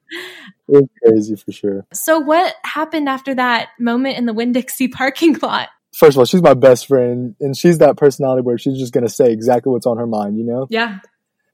It's 0.68 0.94
crazy 1.04 1.36
for 1.36 1.52
sure. 1.52 1.86
So, 1.94 2.20
what 2.20 2.56
happened 2.64 3.10
after 3.10 3.36
that 3.36 3.70
moment 3.80 4.18
in 4.18 4.26
the 4.26 4.34
Winn 4.34 4.52
Dixie 4.52 4.88
parking 4.90 5.38
lot? 5.40 5.70
First 5.96 6.16
of 6.16 6.20
all, 6.20 6.26
she's 6.26 6.42
my 6.42 6.56
best 6.56 6.88
friend, 6.88 7.36
and 7.40 7.56
she's 7.56 7.78
that 7.78 7.98
personality 7.98 8.42
where 8.42 8.58
she's 8.58 8.80
just 8.80 8.94
going 8.94 9.06
to 9.06 9.14
say 9.14 9.32
exactly 9.32 9.72
what's 9.72 9.86
on 9.86 9.98
her 9.98 10.08
mind, 10.08 10.38
you 10.38 10.44
know? 10.44 10.68
Yeah. 10.70 11.00